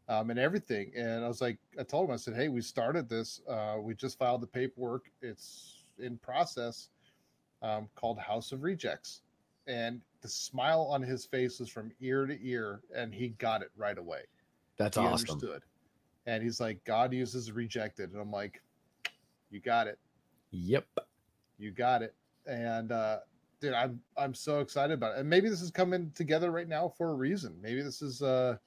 um, 0.09 0.29
and 0.29 0.39
everything. 0.39 0.91
And 0.95 1.23
I 1.23 1.27
was 1.27 1.41
like, 1.41 1.57
I 1.79 1.83
told 1.83 2.09
him, 2.09 2.13
I 2.13 2.17
said, 2.17 2.35
hey, 2.35 2.47
we 2.47 2.61
started 2.61 3.09
this. 3.09 3.41
Uh, 3.47 3.77
we 3.79 3.93
just 3.93 4.17
filed 4.17 4.41
the 4.41 4.47
paperwork. 4.47 5.09
It's 5.21 5.83
in 5.99 6.17
process, 6.17 6.89
um, 7.61 7.89
called 7.95 8.19
House 8.19 8.51
of 8.51 8.63
Rejects, 8.63 9.21
and 9.67 10.01
the 10.21 10.27
smile 10.27 10.87
on 10.89 11.01
his 11.01 11.25
face 11.25 11.59
was 11.59 11.69
from 11.69 11.91
ear 11.99 12.25
to 12.25 12.37
ear, 12.45 12.81
and 12.95 13.13
he 13.13 13.29
got 13.29 13.61
it 13.61 13.69
right 13.75 13.97
away 13.97 14.21
That's 14.77 14.97
he 14.97 15.03
awesome. 15.03 15.31
understood. 15.31 15.61
And 16.25 16.43
he's 16.43 16.59
like, 16.59 16.83
God 16.83 17.13
uses 17.13 17.51
rejected. 17.51 18.11
And 18.11 18.21
I'm 18.21 18.31
like, 18.31 18.61
you 19.49 19.61
got 19.61 19.87
it. 19.87 19.97
Yep. 20.51 20.85
You 21.57 21.71
got 21.71 22.01
it. 22.01 22.13
And 22.45 22.91
uh 22.91 23.19
dude, 23.61 23.73
I'm 23.73 24.01
I'm 24.17 24.33
so 24.33 24.59
excited 24.59 24.93
about 24.93 25.15
it. 25.15 25.19
And 25.19 25.29
maybe 25.29 25.49
this 25.49 25.61
is 25.61 25.71
coming 25.71 26.11
together 26.15 26.51
right 26.51 26.67
now 26.67 26.89
for 26.97 27.11
a 27.11 27.13
reason. 27.13 27.55
Maybe 27.61 27.81
this 27.81 28.01
is 28.01 28.21
uh 28.21 28.57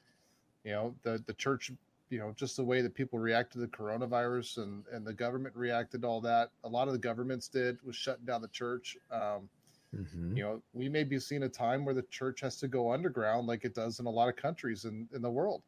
you 0.65 0.73
know, 0.73 0.95
the 1.03 1.23
the 1.27 1.35
church, 1.35 1.71
you 2.11 2.19
know, 2.19 2.33
just 2.37 2.57
the 2.57 2.65
way 2.65 2.81
that 2.83 2.95
people 2.95 3.19
react 3.19 3.53
to 3.53 3.59
the 3.59 3.67
coronavirus 3.69 4.59
and 4.59 4.85
and 4.93 5.07
the 5.07 5.13
government 5.13 5.55
reacted 5.57 6.03
to 6.03 6.09
all 6.09 6.21
that. 6.23 6.51
A 6.65 6.69
lot 6.69 6.87
of 6.89 6.93
the 6.93 6.99
governments 6.99 7.49
did 7.49 7.79
was 7.85 7.97
shutting 7.97 8.25
down 8.25 8.43
the 8.43 8.49
church. 8.49 8.97
Um 9.11 9.49
Mhm. 9.93 10.37
you 10.37 10.45
know 10.45 10.63
we 10.73 10.89
may 10.89 11.03
be 11.03 11.19
seeing 11.19 11.43
a 11.43 11.49
time 11.49 11.85
where 11.85 11.95
the 11.97 12.03
church 12.03 12.39
has 12.43 12.55
to 12.61 12.69
go 12.69 12.93
underground 12.93 13.49
like 13.49 13.65
it 13.65 13.75
does 13.75 13.99
in 13.99 14.07
a 14.07 14.11
lot 14.11 14.29
of 14.29 14.37
countries 14.37 14.85
in, 14.85 15.09
in 15.13 15.21
the 15.21 15.29
world 15.29 15.63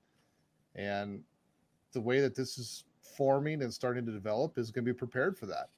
and 0.77 1.25
the 1.91 2.01
way 2.01 2.21
that 2.21 2.37
this 2.37 2.57
is 2.57 2.85
forming 3.01 3.63
and 3.65 3.75
starting 3.75 4.07
to 4.07 4.13
develop 4.13 4.59
is 4.59 4.71
going 4.71 4.85
to 4.85 4.93
be 4.95 4.97
prepared 4.97 5.37
for 5.37 5.47
that 5.47 5.71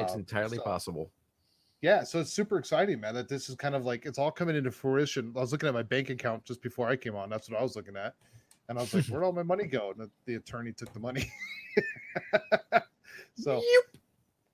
It's 0.00 0.14
Um, 0.14 0.20
entirely 0.20 0.56
so- 0.56 0.62
possible. 0.64 1.10
Yeah 1.82 2.02
so 2.02 2.18
it's 2.20 2.32
super 2.32 2.56
exciting 2.58 2.98
man 3.00 3.14
that 3.14 3.28
this 3.28 3.48
is 3.50 3.54
kind 3.56 3.74
of 3.74 3.84
like 3.84 4.06
it's 4.06 4.18
all 4.18 4.30
coming 4.30 4.56
into 4.56 4.70
fruition. 4.70 5.32
I 5.36 5.40
was 5.40 5.52
looking 5.52 5.68
at 5.68 5.74
my 5.74 5.82
bank 5.82 6.08
account 6.10 6.44
just 6.44 6.62
before 6.62 6.88
i 6.88 6.96
came 6.96 7.14
on 7.14 7.28
that's 7.28 7.50
what 7.50 7.58
i 7.60 7.62
was 7.62 7.76
looking 7.76 7.96
at 7.96 8.14
and 8.68 8.78
i 8.78 8.80
was 8.80 8.94
like 8.94 9.04
where'd 9.08 9.24
all 9.24 9.32
my 9.32 9.42
money 9.42 9.66
go? 9.66 9.90
And 9.90 10.00
the, 10.00 10.10
the 10.24 10.34
attorney 10.36 10.72
took 10.72 10.92
the 10.92 11.00
money. 11.00 11.30
So 13.34 13.54
Yep. 13.54 14.02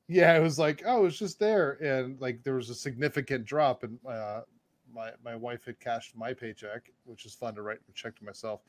yeah 0.07 0.37
it 0.37 0.41
was 0.43 0.59
like 0.59 0.83
oh 0.87 1.05
it's 1.07 1.19
just 1.19 1.39
there 1.41 1.73
and 1.83 2.21
like 2.21 2.43
there 2.45 2.55
was 2.55 2.71
a 2.71 2.75
significant 2.75 3.45
drop 3.45 3.83
and 3.83 3.99
uh 4.09 4.43
my 4.95 5.11
my 5.25 5.35
wife 5.35 5.65
had 5.65 5.81
cashed 5.81 6.17
my 6.17 6.33
paycheck 6.33 6.91
which 7.05 7.27
is 7.27 7.35
fun 7.35 7.55
to 7.57 7.63
write 7.63 7.79
a 7.89 7.93
check 7.93 8.17
to 8.17 8.25
myself 8.25 8.61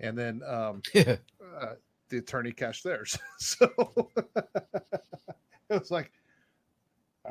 and 0.00 0.18
then 0.18 0.42
um 0.46 0.82
uh, 0.96 1.74
the 2.08 2.18
attorney 2.18 2.52
cashed 2.52 2.84
theirs. 2.84 3.18
So 3.38 3.70
it 4.36 5.80
was 5.80 5.90
like 5.90 6.10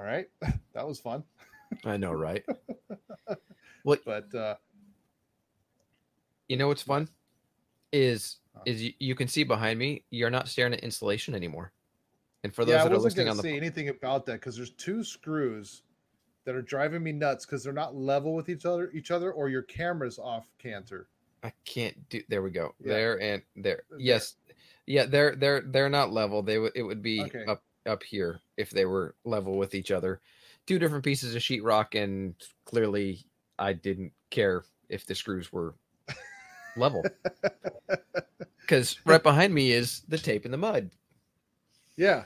all 0.02 0.08
right 0.08 0.26
that 0.74 0.88
was 0.88 1.00
fun 1.00 1.24
I 1.86 1.96
know, 1.96 2.12
right? 2.12 2.44
but 3.86 4.36
uh 4.36 4.56
You 6.50 6.58
know 6.58 6.68
what's 6.68 6.82
fun 6.84 7.08
is 7.94 8.38
Huh. 8.54 8.64
is 8.66 8.84
you, 8.84 8.92
you 9.00 9.16
can 9.16 9.30
see 9.30 9.46
behind 9.46 9.80
me. 9.80 10.04
You're 10.10 10.30
not 10.30 10.50
staring 10.50 10.74
at 10.74 10.82
insulation 10.82 11.34
anymore. 11.34 11.72
And 12.44 12.54
for 12.54 12.66
those 12.66 12.74
yeah 12.74 12.82
i 12.82 12.84
that 12.84 12.92
are 12.92 12.96
wasn't 12.96 13.04
listening 13.06 13.26
going 13.28 13.30
on 13.30 13.36
to 13.38 13.42
say 13.42 13.56
anything 13.56 13.88
about 13.88 14.26
that 14.26 14.34
because 14.34 14.58
there's 14.58 14.72
two 14.72 15.02
screws 15.06 15.84
that 16.44 16.56
are 16.56 16.62
driving 16.62 17.04
me 17.04 17.14
nuts 17.14 17.46
because 17.46 17.64
they're 17.64 17.72
not 17.72 17.96
level 17.96 18.34
with 18.34 18.50
each 18.50 18.66
other 18.66 18.92
each 18.92 19.12
other 19.12 19.32
or 19.32 19.48
your 19.48 19.62
camera's 19.62 20.20
off 20.20 20.50
canter 20.58 21.08
I 21.44 21.54
can't 21.64 21.98
do. 22.10 22.22
There 22.28 22.42
we 22.42 22.52
go. 22.52 22.76
Yeah. 22.84 22.94
There 22.94 23.22
and 23.22 23.42
there. 23.56 23.84
There. 23.90 24.00
Yes, 24.00 24.36
yeah. 24.88 25.06
They're 25.06 25.36
they're 25.38 25.62
they're 25.62 25.90
not 25.90 26.12
level. 26.12 26.44
They 26.44 26.60
would 26.60 26.74
it 26.76 26.84
would 26.84 27.02
be 27.02 27.22
Okay. 27.22 27.46
up 27.46 27.64
up 27.88 28.04
here 28.04 28.42
if 28.62 28.70
they 28.70 28.86
were 28.86 29.16
level 29.26 29.58
with 29.58 29.76
each 29.76 29.92
other. 29.92 30.22
Two 30.68 30.80
different 30.80 31.04
pieces 31.04 31.36
of 31.36 31.42
sheetrock, 31.42 32.02
and 32.02 32.36
clearly 32.66 33.26
I 33.60 33.74
didn't 33.74 34.14
care 34.30 34.64
if 34.90 35.06
the 35.06 35.16
screws 35.16 35.52
were 35.52 35.74
level 36.78 37.04
because 38.62 38.98
right 39.06 39.22
behind 39.24 39.54
me 39.54 39.72
is 39.72 40.02
the 40.08 40.18
tape 40.18 40.46
in 40.46 40.52
the 40.52 40.58
mud. 40.58 40.92
Yeah. 41.98 42.26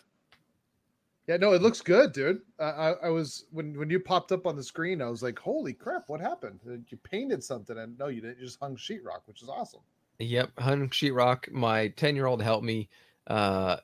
Yeah, 1.27 1.37
no, 1.37 1.53
it 1.53 1.61
looks 1.63 1.81
good, 1.81 2.13
dude. 2.13 2.41
I, 2.59 2.63
I, 2.63 2.91
I 3.05 3.09
was 3.09 3.45
when 3.51 3.77
when 3.79 3.89
you 3.89 3.99
popped 3.99 4.31
up 4.31 4.45
on 4.45 4.55
the 4.55 4.63
screen, 4.63 5.01
I 5.01 5.09
was 5.09 5.23
like, 5.23 5.39
"Holy 5.39 5.73
crap! 5.73 6.03
What 6.07 6.21
happened? 6.21 6.59
Uh, 6.67 6.73
You 6.87 6.97
painted 6.97 7.43
something?" 7.43 7.77
And 7.79 7.97
no, 7.97 8.07
you 8.07 8.21
didn't. 8.21 8.37
You 8.37 8.45
just 8.45 8.59
hung 8.59 8.75
sheetrock, 8.75 9.21
which 9.25 9.41
is 9.41 9.49
awesome. 9.49 9.81
Yep, 10.19 10.51
hung 10.59 10.89
sheetrock. 10.89 11.51
My 11.51 11.87
ten 11.89 12.15
year 12.15 12.27
old 12.27 12.43
helped 12.43 12.63
me 12.63 12.89
uh 13.25 13.77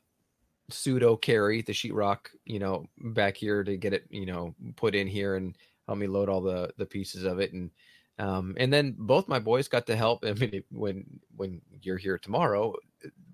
pseudo 0.71 1.15
carry 1.15 1.61
the 1.61 1.73
sheetrock, 1.73 2.27
you 2.45 2.59
know, 2.59 2.87
back 2.97 3.37
here 3.37 3.63
to 3.63 3.77
get 3.77 3.93
it, 3.93 4.05
you 4.09 4.25
know, 4.25 4.55
put 4.75 4.95
in 4.95 5.07
here 5.07 5.35
and 5.35 5.57
help 5.87 5.99
me 5.99 6.07
load 6.07 6.29
all 6.29 6.41
the 6.41 6.73
the 6.77 6.85
pieces 6.85 7.23
of 7.23 7.39
it 7.39 7.53
and 7.53 7.71
um 8.19 8.55
and 8.57 8.71
then 8.71 8.95
both 8.97 9.27
my 9.27 9.39
boys 9.39 9.67
got 9.67 9.85
to 9.87 9.95
help. 9.95 10.23
I 10.25 10.33
mean, 10.33 10.63
when 10.71 11.05
when 11.35 11.61
you're 11.81 11.97
here 11.97 12.17
tomorrow, 12.17 12.75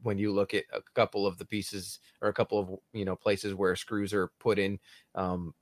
when 0.03 0.17
you 0.17 0.32
look 0.34 0.53
at 0.53 0.65
a 0.74 0.82
couple 0.96 1.25
of 1.27 1.38
the 1.38 1.46
pieces 1.46 2.00
or 2.22 2.29
a 2.29 2.34
couple 2.34 2.60
of 2.60 2.79
you 2.94 3.06
know 3.06 3.15
places 3.15 3.53
where 3.53 3.75
screws 3.75 4.13
are 4.13 4.27
put 4.39 4.60
in, 4.60 4.79
um 5.15 5.53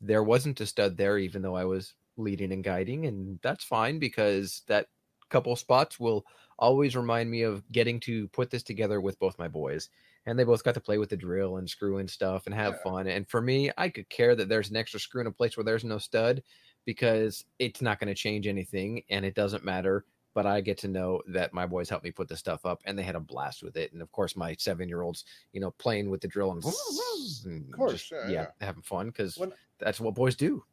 there 0.00 0.22
wasn't 0.22 0.60
a 0.60 0.66
stud 0.66 0.96
there, 0.96 1.18
even 1.18 1.42
though 1.42 1.54
I 1.54 1.64
was 1.64 1.94
leading 2.16 2.52
and 2.52 2.64
guiding, 2.64 3.06
and 3.06 3.38
that's 3.42 3.64
fine 3.64 3.98
because 3.98 4.62
that 4.66 4.88
couple 5.28 5.56
spots 5.56 5.98
will 5.98 6.24
always 6.58 6.94
remind 6.94 7.30
me 7.30 7.42
of 7.42 7.66
getting 7.72 7.98
to 8.00 8.28
put 8.28 8.50
this 8.50 8.62
together 8.62 9.00
with 9.00 9.18
both 9.18 9.38
my 9.38 9.48
boys. 9.48 9.88
And 10.26 10.38
they 10.38 10.44
both 10.44 10.62
got 10.62 10.74
to 10.74 10.80
play 10.80 10.98
with 10.98 11.10
the 11.10 11.16
drill 11.16 11.56
and 11.56 11.68
screw 11.68 11.98
and 11.98 12.08
stuff 12.08 12.46
and 12.46 12.54
have 12.54 12.74
Yeah. 12.74 12.82
fun. 12.90 13.06
And 13.08 13.28
for 13.28 13.40
me, 13.40 13.70
I 13.76 13.88
could 13.88 14.08
care 14.08 14.34
that 14.36 14.48
there's 14.48 14.70
an 14.70 14.76
extra 14.76 15.00
screw 15.00 15.20
in 15.20 15.26
a 15.26 15.32
place 15.32 15.56
where 15.56 15.64
there's 15.64 15.84
no 15.84 15.98
stud 15.98 16.42
because 16.84 17.44
it's 17.58 17.82
not 17.82 17.98
going 17.98 18.08
to 18.08 18.14
change 18.14 18.46
anything 18.46 19.02
and 19.10 19.24
it 19.24 19.34
doesn't 19.34 19.64
matter. 19.64 20.04
But 20.34 20.46
I 20.46 20.60
get 20.62 20.78
to 20.78 20.88
know 20.88 21.20
that 21.28 21.52
my 21.52 21.66
boys 21.66 21.90
helped 21.90 22.04
me 22.04 22.10
put 22.10 22.28
the 22.28 22.36
stuff 22.36 22.64
up 22.64 22.80
and 22.86 22.98
they 22.98 23.02
had 23.02 23.16
a 23.16 23.20
blast 23.20 23.62
with 23.62 23.76
it. 23.76 23.92
And 23.92 24.00
of 24.00 24.10
course, 24.12 24.34
my 24.36 24.54
seven 24.58 24.88
year 24.88 25.02
olds, 25.02 25.24
you 25.52 25.60
know, 25.60 25.72
playing 25.72 26.08
with 26.08 26.20
the 26.22 26.28
drill 26.28 26.52
and, 26.52 26.64
and 26.64 27.68
Of 27.68 27.76
course, 27.76 27.92
just, 27.92 28.12
yeah, 28.12 28.28
yeah, 28.28 28.30
yeah. 28.60 28.66
having 28.66 28.82
fun 28.82 29.08
because 29.08 29.38
that's 29.78 30.00
what 30.00 30.14
boys 30.14 30.34
do. 30.36 30.64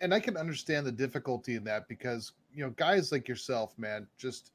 And 0.00 0.12
I 0.14 0.20
can 0.20 0.36
understand 0.36 0.86
the 0.86 0.92
difficulty 0.92 1.54
in 1.56 1.64
that 1.64 1.88
because 1.88 2.32
you 2.52 2.62
know, 2.64 2.70
guys 2.70 3.10
like 3.10 3.26
yourself, 3.28 3.76
man, 3.78 4.06
just 4.16 4.52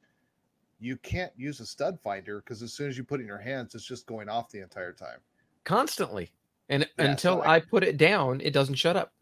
you 0.80 0.96
can't 0.96 1.32
use 1.36 1.60
a 1.60 1.66
stud 1.66 1.98
finder 2.00 2.38
because 2.38 2.62
as 2.62 2.72
soon 2.72 2.88
as 2.88 2.96
you 2.96 3.04
put 3.04 3.20
it 3.20 3.24
in 3.24 3.28
your 3.28 3.38
hands, 3.38 3.74
it's 3.74 3.84
just 3.84 4.06
going 4.06 4.28
off 4.28 4.50
the 4.50 4.60
entire 4.60 4.92
time. 4.92 5.18
constantly. 5.64 6.32
And 6.70 6.82
Yeah, 6.98 7.04
so 7.04 7.10
until 7.10 7.42
I- 7.42 7.56
I 7.56 7.60
put 7.60 7.84
it 7.84 7.96
down, 7.96 8.40
it 8.40 8.52
doesn't 8.52 8.76
shut 8.76 8.96
up. 8.96 9.12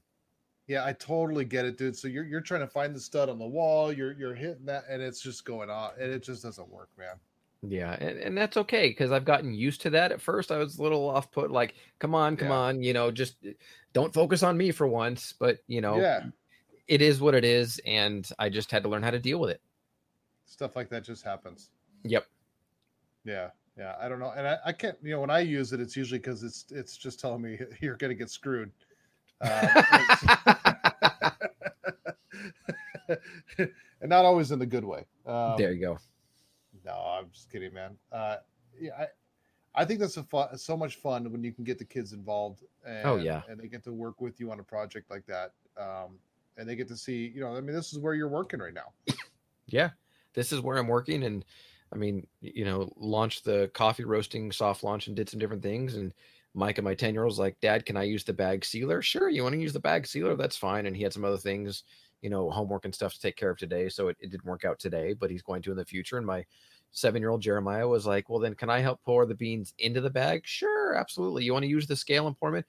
Yeah, 0.66 0.84
I 0.84 0.92
totally 0.92 1.44
get 1.44 1.64
it, 1.64 1.76
dude. 1.78 1.96
So 1.96 2.06
you're 2.08 2.24
you're 2.24 2.40
trying 2.42 2.60
to 2.60 2.66
find 2.68 2.94
the 2.94 3.00
stud 3.00 3.28
on 3.28 3.38
the 3.38 3.46
wall, 3.46 3.90
you're 3.92 4.12
you're 4.12 4.34
hitting 4.34 4.66
that, 4.66 4.84
and 4.88 5.02
it's 5.02 5.20
just 5.20 5.44
going 5.44 5.68
off, 5.70 5.94
and 5.98 6.12
it 6.12 6.22
just 6.22 6.42
doesn't 6.42 6.68
work, 6.68 6.90
man. 6.98 7.16
Yeah, 7.62 7.96
and, 7.98 8.18
and 8.18 8.38
that's 8.38 8.56
okay 8.58 8.88
because 8.88 9.10
I've 9.10 9.24
gotten 9.24 9.52
used 9.52 9.80
to 9.80 9.90
that. 9.90 10.12
At 10.12 10.20
first, 10.20 10.52
I 10.52 10.58
was 10.58 10.78
a 10.78 10.82
little 10.82 11.08
off 11.08 11.32
put, 11.32 11.50
like, 11.50 11.74
come 11.98 12.14
on, 12.14 12.36
come 12.36 12.48
Yeah. 12.50 12.54
on, 12.54 12.82
you 12.82 12.92
know, 12.92 13.10
just 13.10 13.34
eh, 13.44 13.54
don't 13.94 14.14
focus 14.14 14.44
on 14.44 14.56
me 14.56 14.70
for 14.70 14.86
once. 14.86 15.32
But, 15.32 15.58
you 15.66 15.80
know, 15.80 15.96
Yeah, 16.00 16.26
it 16.86 17.02
is 17.02 17.20
what 17.20 17.34
it 17.34 17.44
is. 17.44 17.80
And 17.84 18.30
I 18.38 18.48
just 18.48 18.70
had 18.70 18.84
to 18.84 18.88
learn 18.88 19.02
how 19.02 19.10
to 19.10 19.18
deal 19.18 19.40
with 19.40 19.50
it. 19.50 19.60
Stuff 20.48 20.74
like 20.74 20.88
that 20.90 21.04
just 21.04 21.22
happens. 21.24 21.70
Yep. 22.04 22.26
Yeah, 23.24 23.50
yeah. 23.76 23.94
I 24.00 24.08
don't 24.08 24.18
know, 24.18 24.32
and 24.36 24.46
I, 24.48 24.58
I 24.66 24.72
can't. 24.72 24.96
You 25.02 25.12
know, 25.12 25.20
when 25.20 25.30
I 25.30 25.40
use 25.40 25.72
it, 25.72 25.80
it's 25.80 25.96
usually 25.96 26.18
because 26.18 26.42
it's 26.42 26.64
it's 26.70 26.96
just 26.96 27.20
telling 27.20 27.42
me 27.42 27.58
you're 27.80 27.96
gonna 27.96 28.14
get 28.14 28.30
screwed. 28.30 28.72
Uh, 29.40 29.82
and 33.58 33.70
not 34.04 34.24
always 34.24 34.50
in 34.50 34.58
the 34.58 34.66
good 34.66 34.84
way. 34.84 35.04
Um, 35.26 35.54
there 35.56 35.72
you 35.72 35.80
go. 35.80 35.98
No, 36.84 36.92
I'm 36.92 37.30
just 37.30 37.50
kidding, 37.50 37.72
man. 37.72 37.96
Uh, 38.12 38.36
yeah, 38.80 38.92
I, 38.98 39.06
I 39.74 39.84
think 39.84 40.00
that's 40.00 40.16
a 40.16 40.22
fun, 40.24 40.56
so 40.58 40.76
much 40.76 40.96
fun 40.96 41.30
when 41.30 41.44
you 41.44 41.52
can 41.52 41.64
get 41.64 41.78
the 41.78 41.84
kids 41.84 42.12
involved. 42.12 42.64
And, 42.86 43.06
Oh, 43.06 43.16
yeah. 43.16 43.42
and 43.48 43.60
they 43.60 43.68
get 43.68 43.84
to 43.84 43.92
work 43.92 44.20
with 44.20 44.40
you 44.40 44.50
on 44.50 44.60
a 44.60 44.62
project 44.62 45.10
like 45.10 45.26
that. 45.26 45.52
Um, 45.80 46.18
and 46.56 46.68
they 46.68 46.74
get 46.76 46.88
to 46.88 46.96
see, 46.96 47.30
you 47.34 47.40
know, 47.40 47.56
I 47.56 47.60
mean, 47.60 47.74
this 47.74 47.92
is 47.92 47.98
where 47.98 48.14
you're 48.14 48.28
working 48.28 48.60
right 48.60 48.74
now. 48.74 48.92
Yeah. 49.66 49.90
This 50.38 50.52
is 50.52 50.60
where 50.60 50.78
I'm 50.78 50.86
working. 50.86 51.24
And 51.24 51.44
I 51.92 51.96
mean, 51.96 52.26
you 52.40 52.64
know, 52.64 52.92
launched 52.96 53.44
the 53.44 53.70
coffee 53.74 54.04
roasting 54.04 54.52
soft 54.52 54.84
launch 54.84 55.06
and 55.08 55.16
did 55.16 55.28
some 55.28 55.40
different 55.40 55.62
things. 55.62 55.96
And 55.96 56.14
Mike 56.54 56.78
and 56.78 56.84
my 56.84 56.94
10 56.94 57.12
year 57.14 57.24
old's 57.24 57.38
like, 57.38 57.58
Dad, 57.60 57.84
can 57.84 57.96
I 57.96 58.04
use 58.04 58.24
the 58.24 58.32
bag 58.32 58.64
sealer? 58.64 59.02
Sure. 59.02 59.28
You 59.28 59.42
want 59.42 59.54
to 59.54 59.60
use 59.60 59.72
the 59.72 59.80
bag 59.80 60.06
sealer? 60.06 60.36
That's 60.36 60.56
fine. 60.56 60.86
And 60.86 60.96
he 60.96 61.02
had 61.02 61.12
some 61.12 61.24
other 61.24 61.36
things, 61.36 61.82
you 62.22 62.30
know, 62.30 62.50
homework 62.50 62.84
and 62.84 62.94
stuff 62.94 63.14
to 63.14 63.20
take 63.20 63.36
care 63.36 63.50
of 63.50 63.58
today. 63.58 63.88
So 63.88 64.08
it, 64.08 64.16
it 64.20 64.30
didn't 64.30 64.44
work 64.44 64.64
out 64.64 64.78
today, 64.78 65.12
but 65.12 65.30
he's 65.30 65.42
going 65.42 65.62
to 65.62 65.70
in 65.72 65.76
the 65.76 65.84
future. 65.84 66.18
And 66.18 66.26
my 66.26 66.44
seven 66.92 67.20
year 67.20 67.30
old 67.30 67.42
Jeremiah 67.42 67.88
was 67.88 68.06
like, 68.06 68.28
Well, 68.28 68.38
then 68.38 68.54
can 68.54 68.70
I 68.70 68.80
help 68.80 69.02
pour 69.04 69.26
the 69.26 69.34
beans 69.34 69.74
into 69.78 70.00
the 70.00 70.10
bag? 70.10 70.42
Sure, 70.44 70.94
absolutely. 70.94 71.44
You 71.44 71.52
want 71.52 71.64
to 71.64 71.68
use 71.70 71.86
the 71.86 71.96
scale 71.96 72.26
and 72.26 72.36
pour 72.36 72.50
them 72.50 72.58
in? 72.58 72.64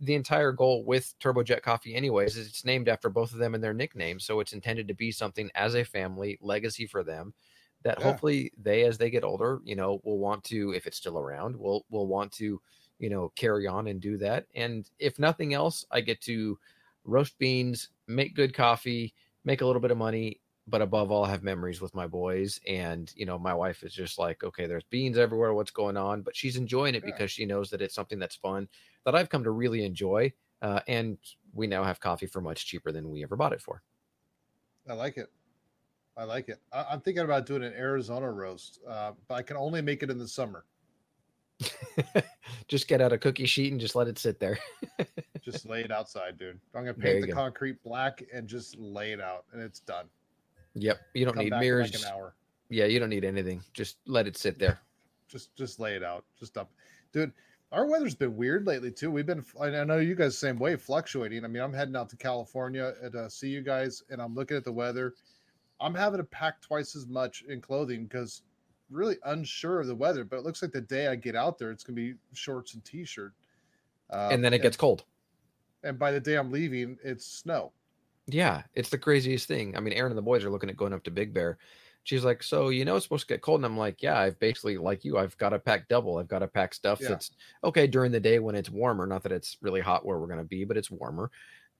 The 0.00 0.14
entire 0.14 0.52
goal 0.52 0.84
with 0.84 1.14
Turbojet 1.20 1.60
Coffee, 1.62 1.94
anyways, 1.94 2.36
is 2.36 2.48
it's 2.48 2.64
named 2.64 2.88
after 2.88 3.10
both 3.10 3.32
of 3.32 3.38
them 3.38 3.54
and 3.54 3.62
their 3.62 3.74
nicknames. 3.74 4.24
So 4.24 4.40
it's 4.40 4.54
intended 4.54 4.88
to 4.88 4.94
be 4.94 5.12
something 5.12 5.50
as 5.54 5.74
a 5.74 5.84
family 5.84 6.38
legacy 6.40 6.86
for 6.86 7.04
them 7.04 7.34
that 7.82 7.98
Yeah. 7.98 8.20
hopefully 8.20 8.52
they, 8.56 8.84
as 8.84 8.98
they 8.98 9.10
get 9.10 9.24
older, 9.24 9.60
you 9.64 9.76
know, 9.76 10.00
will 10.04 10.18
want 10.18 10.44
to, 10.44 10.72
if 10.72 10.86
it's 10.86 10.96
still 10.96 11.18
around, 11.18 11.56
will 11.56 11.84
will 11.90 12.06
want 12.06 12.32
to, 12.32 12.60
you 12.98 13.10
know, 13.10 13.28
carry 13.30 13.66
on 13.66 13.86
and 13.88 14.00
do 14.00 14.16
that. 14.18 14.46
And 14.54 14.88
if 14.98 15.18
nothing 15.18 15.54
else, 15.54 15.84
I 15.90 16.00
get 16.00 16.20
to 16.22 16.58
roast 17.04 17.38
beans, 17.38 17.90
make 18.06 18.34
good 18.34 18.54
coffee, 18.54 19.14
make 19.44 19.60
a 19.60 19.66
little 19.66 19.80
bit 19.80 19.90
of 19.90 19.98
money, 19.98 20.40
but 20.70 20.80
above 20.82 21.10
all, 21.10 21.24
I 21.24 21.30
have 21.30 21.42
memories 21.42 21.80
with 21.80 21.94
my 21.94 22.06
boys. 22.06 22.60
And 22.66 23.12
you 23.16 23.26
know, 23.26 23.38
my 23.38 23.52
wife 23.52 23.82
is 23.82 23.92
just 23.92 24.18
like, 24.18 24.44
okay, 24.44 24.66
there's 24.66 24.84
beans 24.84 25.18
everywhere. 25.18 25.52
What's 25.52 25.70
going 25.70 25.96
on? 25.96 26.22
But 26.22 26.36
she's 26.36 26.56
enjoying 26.56 26.94
it 26.94 27.02
Yeah. 27.04 27.10
because 27.12 27.30
she 27.30 27.44
knows 27.44 27.70
that 27.70 27.82
it's 27.82 27.94
something 27.94 28.18
that's 28.18 28.36
fun 28.36 28.68
that 29.04 29.14
I've 29.14 29.28
come 29.28 29.44
to 29.44 29.50
really 29.50 29.84
enjoy. 29.84 30.32
Uh, 30.62 30.80
and 30.86 31.18
we 31.52 31.66
now 31.66 31.82
have 31.82 32.00
coffee 32.00 32.26
for 32.26 32.40
much 32.40 32.66
cheaper 32.66 32.92
than 32.92 33.10
we 33.10 33.22
ever 33.22 33.34
bought 33.36 33.52
it 33.52 33.60
for. 33.62 33.82
I 34.88 34.92
like 34.94 35.16
it. 35.16 35.28
I 36.16 36.24
like 36.24 36.48
it. 36.48 36.58
I, 36.72 36.84
I'm 36.90 37.00
thinking 37.00 37.24
about 37.24 37.46
doing 37.46 37.62
an 37.64 37.72
Arizona 37.72 38.30
roast, 38.30 38.78
uh, 38.86 39.12
but 39.28 39.34
I 39.36 39.42
can 39.42 39.56
only 39.56 39.80
make 39.80 40.02
it 40.02 40.10
in 40.10 40.18
the 40.18 40.28
summer. 40.28 40.64
just 42.68 42.88
get 42.88 43.00
out 43.00 43.12
a 43.12 43.18
cookie 43.18 43.46
sheet 43.46 43.72
and 43.72 43.80
just 43.80 43.94
let 43.94 44.08
it 44.08 44.18
sit 44.18 44.40
there. 44.40 44.58
Just 45.42 45.66
lay 45.68 45.82
it 45.82 45.90
outside, 45.90 46.38
dude. 46.38 46.58
I'm 46.74 46.82
gonna 46.84 46.94
paint 46.94 47.22
the 47.22 47.28
go. 47.28 47.34
concrete 47.34 47.82
black 47.82 48.22
and 48.32 48.46
just 48.46 48.76
lay 48.78 49.12
it 49.12 49.20
out, 49.20 49.44
and 49.52 49.62
it's 49.62 49.80
done. 49.80 50.06
Yep. 50.74 51.00
You 51.14 51.24
don't 51.24 51.34
Come 51.34 51.44
need 51.44 51.52
mirrors. 51.54 51.92
like 51.92 52.02
an 52.02 52.08
hour. 52.16 52.34
yeah, 52.68 52.84
you 52.86 52.98
don't 52.98 53.08
need 53.08 53.24
anything. 53.24 53.62
Just 53.72 53.96
let 54.06 54.26
it 54.26 54.36
sit 54.36 54.58
there. 54.58 54.80
Just 55.28 55.54
just 55.54 55.78
lay 55.78 55.94
it 55.94 56.02
out. 56.02 56.24
Just 56.40 56.58
up, 56.58 56.72
dude. 57.12 57.32
Our 57.70 57.86
weather's 57.86 58.16
been 58.16 58.36
weird 58.36 58.66
lately 58.66 58.90
too. 58.90 59.12
We've 59.12 59.24
been. 59.26 59.44
I 59.60 59.84
know 59.84 59.98
you 59.98 60.16
guys 60.16 60.36
same 60.36 60.58
way, 60.58 60.74
fluctuating. 60.74 61.44
I 61.44 61.46
mean, 61.46 61.62
I'm 61.62 61.72
heading 61.72 61.94
out 61.94 62.08
to 62.10 62.16
California 62.16 62.94
and 63.00 63.14
uh, 63.14 63.28
see 63.28 63.48
you 63.48 63.62
guys, 63.62 64.02
and 64.10 64.20
I'm 64.20 64.34
looking 64.34 64.56
at 64.56 64.64
the 64.64 64.72
weather. 64.72 65.14
I'm 65.80 65.94
having 65.94 66.18
to 66.18 66.24
pack 66.24 66.60
twice 66.60 66.96
as 66.96 67.06
much 67.06 67.44
in 67.48 67.60
clothing 67.60 68.06
because 68.06 68.42
really 68.90 69.18
unsure 69.24 69.78
of 69.78 69.86
the 69.86 69.94
weather. 69.94 70.24
But 70.24 70.38
it 70.38 70.44
looks 70.44 70.62
like 70.62 70.72
the 70.72 70.80
day 70.80 71.06
I 71.06 71.14
get 71.14 71.36
out 71.36 71.58
there, 71.58 71.70
it's 71.70 71.84
gonna 71.84 71.94
be 71.94 72.14
shorts 72.32 72.74
and 72.74 72.84
t-shirt. 72.84 73.32
Uh, 74.12 74.30
and 74.32 74.42
then 74.42 74.52
it 74.52 74.62
gets 74.62 74.76
cold. 74.76 75.04
and 75.84 75.96
by 75.96 76.10
the 76.10 76.18
day 76.18 76.34
I'm 76.38 76.50
leaving, 76.50 76.98
it's 77.04 77.24
snow. 77.24 77.70
Yeah, 78.32 78.64
it's 78.74 78.90
the 78.90 78.98
craziest 78.98 79.46
thing. 79.48 79.76
I 79.76 79.80
mean, 79.80 79.92
Aaron 79.94 80.12
and 80.12 80.18
the 80.18 80.22
boys 80.22 80.44
are 80.44 80.50
looking 80.50 80.70
at 80.70 80.76
going 80.76 80.92
up 80.92 81.02
to 81.04 81.10
Big 81.10 81.32
Bear. 81.34 81.58
She's 82.04 82.24
like, 82.24 82.42
"So 82.42 82.68
you 82.70 82.84
know 82.84 82.96
it's 82.96 83.04
supposed 83.04 83.28
to 83.28 83.34
get 83.34 83.42
cold," 83.42 83.58
and 83.60 83.66
I'm 83.66 83.76
like, 83.76 84.02
"Yeah, 84.02 84.18
I've 84.18 84.38
basically 84.38 84.78
like 84.78 85.04
you. 85.04 85.18
I've 85.18 85.36
got 85.36 85.50
to 85.50 85.58
pack 85.58 85.88
double. 85.88 86.16
I've 86.18 86.28
got 86.28 86.38
to 86.40 86.48
pack 86.48 86.72
stuff 86.74 87.00
Yeah. 87.00 87.08
that's 87.10 87.30
okay 87.64 87.86
during 87.86 88.12
the 88.12 88.20
day 88.20 88.38
when 88.38 88.54
it's 88.54 88.70
warmer. 88.70 89.06
Not 89.06 89.22
that 89.24 89.32
it's 89.32 89.58
really 89.60 89.80
hot 89.80 90.04
where 90.06 90.18
we're 90.18 90.26
going 90.26 90.38
to 90.38 90.44
be, 90.44 90.64
but 90.64 90.76
it's 90.78 90.90
warmer. 90.90 91.30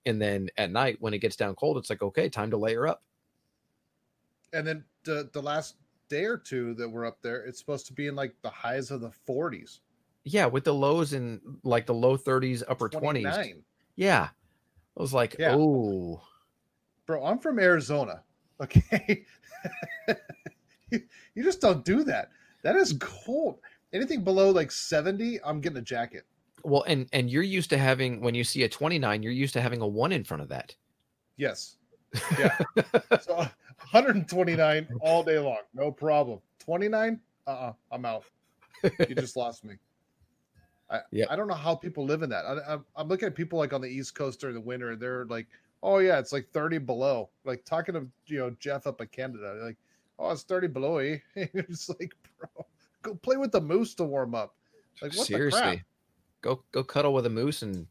And 0.07 0.21
then 0.21 0.51
at 0.59 0.71
night 0.71 0.99
when 1.01 1.15
it 1.15 1.19
gets 1.21 1.37
down 1.37 1.55
cold, 1.57 1.79
it's 1.79 1.91
like, 1.91 2.03
okay, 2.03 2.29
time 2.29 2.51
to 2.53 2.57
layer 2.59 2.87
up. 2.87 3.03
And 4.53 4.67
then 4.67 4.85
the 5.05 5.31
the 5.33 5.43
last 5.43 5.77
day 6.09 6.25
or 6.25 6.37
two 6.37 6.75
that 6.75 6.89
we're 6.89 7.07
up 7.07 7.23
there, 7.23 7.45
it's 7.45 7.59
supposed 7.59 7.87
to 7.87 7.93
be 7.93 8.07
in 8.07 8.15
like 8.17 8.35
the 8.43 8.51
highs 8.51 8.91
of 8.91 9.01
the 9.01 9.11
40s, 9.11 9.81
Yeah, 10.25 10.47
with 10.47 10.65
the 10.65 10.75
lows 10.75 11.13
in 11.13 11.41
like 11.63 11.87
the 11.87 11.95
low 11.95 12.17
30s, 12.17 12.63
upper 12.69 12.89
20s. 12.89 13.45
Yeah, 13.97 14.31
I 14.97 15.03
was 15.03 15.15
like, 15.15 15.37
Yeah. 15.39 15.57
oh, 15.57 16.23
Bro, 17.11 17.25
I'm 17.25 17.41
from 17.41 17.59
Arizona. 17.59 18.23
Okay. 18.63 19.25
you, 20.93 21.01
you 21.35 21.43
just 21.43 21.61
don't 21.61 21.85
do 21.85 22.05
that. 22.05 22.31
That 22.63 22.77
is 22.77 22.97
cold. 23.01 23.59
Anything 23.93 24.23
below 24.23 24.51
like 24.51 24.71
70, 24.71 25.41
I'm 25.45 25.61
getting 25.61 25.79
a 25.79 25.83
jacket. 25.83 26.25
well, 26.63 26.85
and 26.87 27.09
and 27.13 27.29
you're 27.29 27.43
used 27.43 27.69
to 27.71 27.79
having 27.79 28.21
when 28.21 28.37
you 28.37 28.45
see 28.45 28.63
a 28.63 28.69
29, 28.69 29.25
you're 29.25 29.33
used 29.33 29.53
to 29.55 29.61
having 29.61 29.81
a 29.81 29.87
one 29.89 30.13
in 30.13 30.23
front 30.23 30.41
of 30.41 30.49
that. 30.51 30.77
Yes. 31.37 31.79
Yeah. 32.39 32.57
So 33.23 33.35
129 33.35 34.89
all 35.01 35.25
day 35.25 35.41
long. 35.41 35.63
No 35.75 35.91
problem. 35.91 36.39
29? 36.61 37.19
Uh-uh. 37.49 37.73
I'm 37.91 38.05
out. 38.05 38.23
You 38.85 39.17
just 39.17 39.35
lost 39.35 39.65
me. 39.65 39.75
I, 40.89 41.01
Yep. 41.11 41.27
I 41.29 41.35
don't 41.35 41.49
know 41.49 41.55
how 41.55 41.75
people 41.75 42.05
live 42.05 42.23
in 42.23 42.31
that. 42.31 42.45
I, 42.45 42.75
I'm, 42.75 42.85
I'm 42.95 43.09
looking 43.09 43.27
at 43.27 43.35
people 43.35 43.59
like 43.59 43.73
on 43.73 43.81
the 43.81 43.89
East 43.89 44.15
Coast 44.15 44.39
during 44.39 44.55
the 44.55 44.61
winter, 44.61 44.93
and 44.93 45.03
they're 45.03 45.25
like, 45.27 45.49
"Oh 45.83 45.99
yeah, 45.99 46.19
it's 46.19 46.33
like 46.33 46.49
30 46.51 46.79
below." 46.79 47.31
Like 47.45 47.65
talking 47.65 47.95
to 47.95 48.07
you 48.27 48.39
know 48.39 48.51
Jeff 48.59 48.87
up 48.87 49.01
in 49.01 49.09
Canada, 49.09 49.59
like, 49.63 49.79
"Oh, 50.19 50.31
it's 50.31 50.43
30 50.43 50.69
below." 50.69 50.99
Eh? 50.99 51.19
Just 51.69 51.89
like, 52.01 52.15
bro, 52.39 52.67
go 53.03 53.15
play 53.15 53.37
with 53.37 53.53
the 53.53 53.61
moose 53.61 53.95
to 53.95 54.05
warm 54.05 54.35
up. 54.35 54.55
Like 55.03 55.15
what? 55.15 55.27
Seriously, 55.27 55.83
go 56.43 56.63
go 56.73 56.85
cuddle 56.85 57.15
with 57.15 57.27
a 57.27 57.31
moose 57.31 57.63
and 57.63 57.87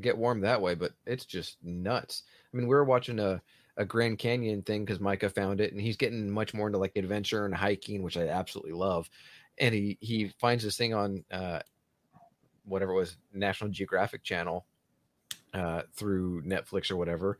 get 0.00 0.16
warm 0.16 0.40
that 0.40 0.60
way. 0.60 0.74
But 0.74 0.92
it's 1.06 1.24
just 1.24 1.56
nuts. 1.62 2.22
I 2.52 2.56
mean, 2.56 2.66
we 2.66 2.74
were 2.74 2.84
watching 2.84 3.18
a 3.18 3.42
a 3.76 3.84
Grand 3.84 4.18
Canyon 4.18 4.62
thing 4.62 4.84
because 4.84 5.00
Micah 5.00 5.28
found 5.28 5.60
it, 5.60 5.72
and 5.72 5.80
he's 5.80 5.96
getting 5.96 6.30
much 6.30 6.54
more 6.54 6.68
into 6.68 6.78
like 6.78 6.96
adventure 6.96 7.44
and 7.44 7.54
hiking, 7.54 8.02
which 8.02 8.16
I 8.16 8.28
absolutely 8.28 8.72
love. 8.72 9.10
And 9.58 9.74
he 9.74 9.98
he 10.00 10.28
finds 10.40 10.64
this 10.64 10.76
thing 10.76 10.94
on 10.94 11.24
uh, 11.30 11.60
whatever 12.64 12.92
it 12.92 12.96
was 12.96 13.16
National 13.32 13.70
Geographic 13.70 14.22
Channel 14.22 14.64
uh, 15.54 15.82
through 15.92 16.42
Netflix 16.42 16.90
or 16.90 16.96
whatever, 16.96 17.38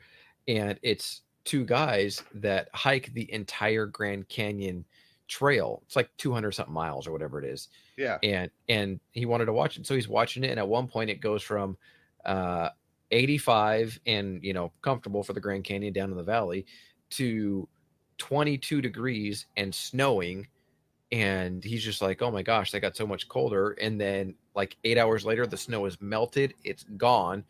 and 0.48 0.78
it's 0.82 1.22
two 1.44 1.64
guys 1.64 2.22
that 2.34 2.68
hike 2.72 3.12
the 3.12 3.30
entire 3.32 3.86
Grand 3.86 4.28
Canyon 4.28 4.84
trail. 5.28 5.82
It's 5.86 5.96
like 5.96 6.10
200 6.18 6.52
something 6.52 6.72
miles 6.72 7.06
or 7.06 7.12
whatever 7.12 7.38
it 7.38 7.44
is 7.44 7.68
Yeah, 7.96 8.18
and 8.22 8.50
and 8.68 9.00
he 9.12 9.26
wanted 9.26 9.46
to 9.46 9.52
watch 9.52 9.78
it 9.78 9.86
so 9.86 9.94
he's 9.94 10.08
watching 10.08 10.44
it 10.44 10.50
and 10.50 10.58
at 10.58 10.68
one 10.68 10.86
point 10.86 11.10
it 11.10 11.20
goes 11.20 11.42
from 11.42 11.76
uh 12.24 12.70
85 13.10 14.00
and 14.06 14.42
you 14.42 14.52
know 14.52 14.72
comfortable 14.82 15.22
for 15.22 15.32
the 15.32 15.40
grand 15.40 15.64
canyon 15.64 15.92
down 15.92 16.10
in 16.10 16.16
the 16.16 16.22
valley 16.22 16.66
to 17.10 17.68
22 18.18 18.80
degrees 18.80 19.46
and 19.56 19.74
snowing 19.74 20.46
and 21.12 21.62
he's 21.62 21.84
just 21.84 22.02
like 22.02 22.22
oh 22.22 22.30
my 22.30 22.42
gosh 22.42 22.70
they 22.70 22.80
got 22.80 22.96
so 22.96 23.06
much 23.06 23.28
colder 23.28 23.72
and 23.72 24.00
then 24.00 24.34
like 24.54 24.76
eight 24.84 24.98
hours 24.98 25.24
later 25.24 25.46
the 25.46 25.56
snow 25.56 25.84
is 25.86 26.00
melted 26.00 26.54
it's 26.64 26.84
gone 26.96 27.44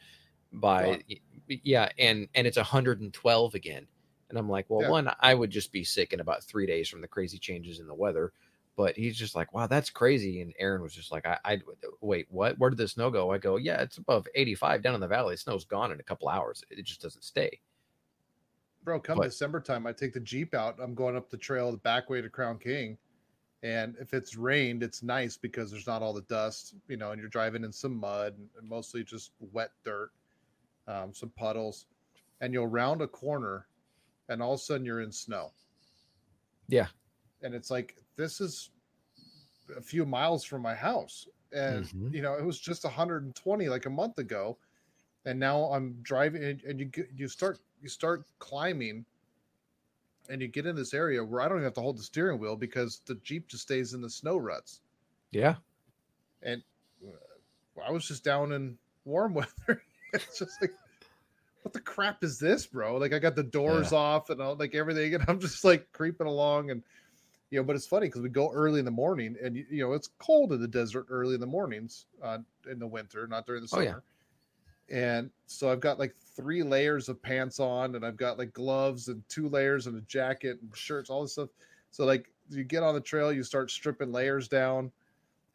by 0.61 1.01
yeah 1.49 1.89
and 1.99 2.29
and 2.35 2.47
it's 2.47 2.57
112 2.57 3.55
again 3.55 3.87
and 4.31 4.39
i'm 4.39 4.49
like 4.49 4.67
well 4.69 4.83
Yeah. 4.83 4.91
one 4.91 5.11
i 5.21 5.35
would 5.35 5.51
just 5.51 5.73
be 5.73 5.85
sick 5.85 6.13
in 6.13 6.21
about 6.21 6.43
three 6.43 6.67
days 6.67 6.89
from 6.89 7.01
the 7.01 7.09
crazy 7.09 7.39
changes 7.39 7.81
in 7.81 7.87
the 7.87 7.95
weather 7.95 8.33
but 8.77 8.97
he's 8.97 9.17
just 9.17 9.37
like, 9.37 9.53
wow, 9.55 9.69
that's 9.69 9.89
crazy. 9.89 10.41
And 10.41 10.53
Aaron 10.59 10.83
was 10.83 10.93
just 10.93 11.13
like, 11.13 11.25
I, 11.25 11.39
I 11.45 11.61
wait, 12.01 12.27
what? 12.29 12.59
Where 12.59 12.71
did 12.71 12.77
the 12.77 12.89
snow 12.89 13.09
go? 13.09 13.31
I 13.31 13.39
go, 13.39 13.55
yeah, 13.55 13.81
it's 13.83 13.99
above 13.99 14.27
85 14.35 14.83
down 14.83 14.97
in 14.97 15.01
the 15.01 15.07
valley. 15.07 15.35
The 15.35 15.39
snow's 15.39 15.65
gone 15.65 15.93
in 15.93 16.01
a 16.01 16.03
couple 16.03 16.29
hours. 16.29 16.65
It 16.71 16.85
just 16.85 17.01
doesn't 17.01 17.23
stay. 17.23 17.61
bro. 18.83 18.99
Come 18.99 19.19
But- 19.19 19.27
December 19.27 19.61
time, 19.61 19.87
I 19.87 19.93
take 19.93 20.13
the 20.13 20.19
Jeep 20.19 20.55
out. 20.55 20.81
I'm 20.81 20.93
going 20.93 21.15
up 21.17 21.31
the 21.31 21.37
trail 21.37 21.71
the 21.71 21.77
back 21.77 22.11
way 22.11 22.21
to 22.21 22.29
Crown 22.29 22.59
King. 22.59 22.99
And 23.63 23.95
if 24.01 24.13
it's 24.13 24.37
rained, 24.37 24.83
it's 24.83 25.05
nice 25.05 25.37
because 25.37 25.71
there's 25.71 25.87
not 25.87 26.03
all 26.03 26.13
the 26.13 26.23
dust, 26.23 26.75
you 26.89 26.97
know, 26.97 27.13
and 27.13 27.21
you're 27.21 27.31
driving 27.31 27.63
in 27.63 27.71
some 27.71 27.95
mud 27.97 28.35
and 28.59 28.69
mostly 28.69 29.05
just 29.05 29.31
wet 29.53 29.71
dirt, 29.85 30.11
um, 30.89 31.13
some 31.15 31.31
puddles, 31.31 31.87
and 32.41 32.53
you'll 32.53 32.67
round 32.67 33.01
a 33.03 33.07
corner, 33.09 33.67
and 34.29 34.43
all 34.43 34.55
of 34.55 34.61
a 34.61 34.63
sudden 34.63 34.85
you're 34.87 35.01
in 35.03 35.13
snow. 35.13 35.53
Yeah. 36.69 36.87
and 37.43 37.55
it's 37.55 37.71
like 37.71 37.97
this 38.17 38.41
is 38.41 38.71
a 39.77 39.83
few 39.83 40.07
miles 40.07 40.45
from 40.45 40.63
my 40.63 40.75
house, 40.75 41.29
and 41.53 41.85
Mhm. 41.85 42.13
you 42.15 42.23
know 42.23 42.35
it 42.35 42.45
was 42.45 42.59
just 42.59 42.85
120 42.85 43.69
like 43.69 43.85
a 43.87 43.91
month 43.91 44.19
ago, 44.19 44.57
and 45.27 45.39
now 45.39 45.65
I'm 45.73 46.01
driving, 46.03 46.43
and, 46.43 46.63
and 46.63 46.81
you 46.81 46.91
you 47.15 47.29
start 47.29 47.59
you 47.83 47.89
start 47.91 48.25
climbing 48.39 49.05
and 50.31 50.41
you 50.41 50.49
get 50.49 50.65
in 50.65 50.75
this 50.75 50.95
area 50.95 51.23
where 51.23 51.43
I 51.43 51.49
don't 51.49 51.59
even 51.59 51.65
have 51.65 51.75
to 51.75 51.83
hold 51.83 51.99
the 51.99 52.03
steering 52.03 52.39
wheel 52.39 52.57
because 52.57 53.01
the 53.05 53.17
Jeep 53.17 53.47
just 53.47 53.65
stays 53.65 53.93
in 53.93 54.01
the 54.01 54.09
snow 54.09 54.39
ruts. 54.39 54.81
Yeah. 55.33 55.57
And 56.43 56.63
uh, 57.07 57.81
I 57.87 57.91
was 57.91 58.07
just 58.09 58.25
down 58.25 58.53
in 58.53 58.79
warm 59.05 59.35
weather. 59.69 59.83
It's 60.15 60.39
just 60.39 60.61
like, 60.61 60.73
what 61.63 61.73
the 61.73 61.81
crap 61.81 62.23
is 62.23 62.39
this, 62.39 62.67
bro? 62.67 62.97
Like 62.97 63.13
I 63.13 63.19
got 63.19 63.35
the 63.37 63.43
doors 63.43 63.93
off 63.93 64.31
and 64.31 64.41
all, 64.41 64.55
like 64.57 64.75
everything, 64.75 65.15
and 65.15 65.25
I'm 65.29 65.41
just 65.41 65.65
like 65.65 65.91
creeping 65.93 66.27
along, 66.27 66.71
and 66.71 66.83
you 67.51 67.59
know. 67.59 67.65
But 67.65 67.77
it's 67.77 67.87
funny 67.87 68.07
because 68.07 68.23
we 68.23 68.29
go 68.29 68.51
early 68.53 68.79
in 68.79 68.85
the 68.85 68.91
morning, 68.91 69.37
and 69.43 69.57
you, 69.57 69.67
know 69.85 69.93
it's 69.93 70.11
cold 70.19 70.53
in 70.53 70.61
the 70.61 70.69
desert 70.69 71.07
early 71.11 71.35
in 71.35 71.41
the 71.41 71.47
mornings 71.47 72.07
uh, 72.23 72.39
in 72.71 72.79
the 72.79 72.87
winter, 72.87 73.27
not 73.27 73.47
during 73.47 73.63
the 73.63 73.69
Oh, 73.73 73.77
summer. 73.77 73.85
yeah. 73.85 73.95
And 74.91 75.31
so 75.47 75.71
I've 75.73 75.81
got 75.81 75.99
like 75.99 76.15
three 76.37 76.63
layers 76.63 77.09
of 77.09 77.23
pants 77.23 77.59
on, 77.59 77.95
and 77.95 78.05
I've 78.05 78.19
got 78.19 78.39
like 78.39 78.53
gloves 78.53 79.09
and 79.09 79.23
two 79.31 79.49
layers 79.49 79.87
and 79.87 79.97
a 79.97 80.03
jacket 80.03 80.59
and 80.61 80.71
shirts, 80.77 81.09
all 81.09 81.23
this 81.23 81.33
stuff. 81.33 81.49
So 81.91 82.05
like 82.05 82.31
you 82.51 82.65
get 82.65 82.83
on 82.83 82.95
the 82.95 83.01
trail, 83.01 83.33
you 83.33 83.43
start 83.43 83.71
stripping 83.71 84.13
layers 84.13 84.47
down, 84.49 84.93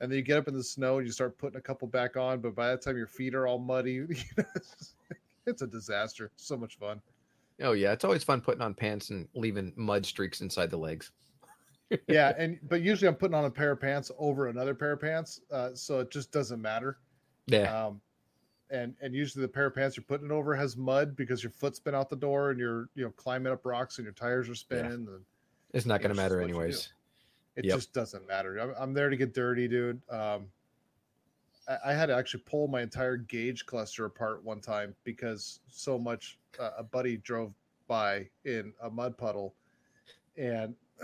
and 0.01 0.11
then 0.11 0.17
you 0.17 0.23
get 0.23 0.37
up 0.37 0.47
in 0.47 0.53
the 0.55 0.63
snow 0.63 0.97
and 0.97 1.05
you 1.07 1.11
start 1.11 1.37
putting 1.37 1.57
a 1.57 1.61
couple 1.61 1.87
back 1.87 2.15
on. 2.17 2.39
But 2.39 2.55
by 2.55 2.67
that 2.69 2.81
time, 2.81 2.97
your 2.97 3.07
feet 3.07 3.35
are 3.35 3.47
all 3.47 3.59
muddy. 3.59 3.93
You 4.09 4.15
know, 4.37 4.43
it's, 4.55 4.75
just- 4.77 4.95
it's 5.45 5.61
a 5.61 5.67
disaster. 5.67 6.31
So 6.35 6.55
much 6.57 6.77
fun. 6.77 7.01
Oh 7.61 7.73
yeah, 7.73 7.91
it's 7.91 8.05
always 8.05 8.23
fun 8.23 8.39
putting 8.39 8.61
on 8.61 8.73
pants 8.73 9.09
and 9.09 9.27
leaving 9.33 9.73
mud 9.75 10.05
streaks 10.05 10.41
inside 10.41 10.69
the 10.69 10.77
legs. 10.77 11.11
yeah, 12.07 12.33
and 12.37 12.59
but 12.69 12.81
usually 12.81 13.07
I'm 13.07 13.15
putting 13.15 13.33
on 13.35 13.45
a 13.45 13.49
pair 13.49 13.71
of 13.71 13.81
pants 13.81 14.11
over 14.17 14.47
another 14.47 14.73
pair 14.75 14.91
of 14.93 15.01
pants, 15.01 15.41
uh, 15.51 15.71
so 15.73 15.99
it 15.99 16.11
just 16.11 16.31
doesn't 16.31 16.61
matter. 16.61 16.99
Yeah. 17.47 17.87
Um, 17.87 17.99
and 18.69 18.93
and 19.01 19.13
usually 19.15 19.41
the 19.41 19.47
pair 19.47 19.65
of 19.65 19.75
pants 19.75 19.97
you're 19.97 20.03
putting 20.03 20.27
it 20.27 20.31
over 20.31 20.55
has 20.55 20.77
mud 20.77 21.15
because 21.15 21.43
your 21.43 21.51
foot's 21.51 21.79
been 21.79 21.95
out 21.95 22.09
the 22.09 22.15
door 22.15 22.51
and 22.51 22.59
you're 22.59 22.89
you 22.95 23.03
know 23.03 23.11
climbing 23.17 23.51
up 23.51 23.65
rocks 23.65 23.97
and 23.97 24.05
your 24.05 24.13
tires 24.13 24.47
are 24.47 24.55
spinning. 24.55 24.91
And 24.91 25.07
it's 25.73 25.87
not 25.87 26.01
going 26.01 26.11
to 26.11 26.15
matter 26.15 26.37
what 26.39 26.47
you 26.47 26.53
do. 26.53 26.59
anyways. 26.59 26.93
It 27.55 27.65
Yep. 27.65 27.69
just 27.69 27.93
doesn't 27.93 28.27
matter. 28.27 28.57
I'm, 28.57 28.73
I'm 28.79 28.93
there 28.93 29.09
to 29.09 29.17
get 29.17 29.33
dirty, 29.33 29.67
dude. 29.67 30.01
Um, 30.09 30.47
I, 31.67 31.77
I 31.87 31.93
had 31.93 32.07
to 32.07 32.15
actually 32.15 32.43
pull 32.45 32.67
my 32.67 32.81
entire 32.81 33.17
gauge 33.17 33.65
cluster 33.65 34.05
apart 34.05 34.43
one 34.43 34.61
time 34.61 34.95
because 35.03 35.61
so 35.69 35.97
much. 35.99 36.37
Uh, 36.59 36.71
a 36.79 36.83
buddy 36.83 37.17
drove 37.17 37.53
by 37.87 38.27
in 38.45 38.73
a 38.81 38.89
mud 38.89 39.17
puddle, 39.17 39.55
and 40.37 40.75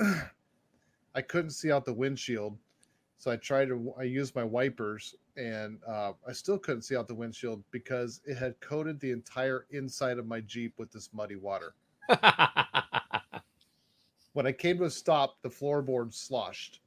I 1.16 1.22
couldn't 1.22 1.52
see 1.52 1.72
out 1.72 1.86
the 1.86 1.94
windshield. 1.94 2.58
So 3.18 3.32
I 3.32 3.38
tried 3.38 3.68
to. 3.70 3.94
I 4.00 4.04
used 4.04 4.36
my 4.36 4.44
wipers, 4.44 5.16
and 5.38 5.80
uh, 5.88 6.14
I 6.28 6.34
still 6.34 6.58
couldn't 6.60 6.82
see 6.84 6.96
out 6.98 7.08
the 7.08 7.16
windshield 7.16 7.64
because 7.72 8.22
it 8.26 8.36
had 8.38 8.60
coated 8.60 9.00
the 9.00 9.12
entire 9.12 9.66
inside 9.72 10.18
of 10.20 10.28
my 10.28 10.42
Jeep 10.42 10.74
with 10.78 10.92
this 10.92 11.10
muddy 11.14 11.36
water. 11.38 11.76
When 14.36 14.46
I 14.46 14.52
came 14.52 14.78
to 14.80 14.84
a 14.84 14.90
stop, 14.90 15.42
the 15.44 15.50
floorboard 15.50 16.14
sloshed. 16.14 16.82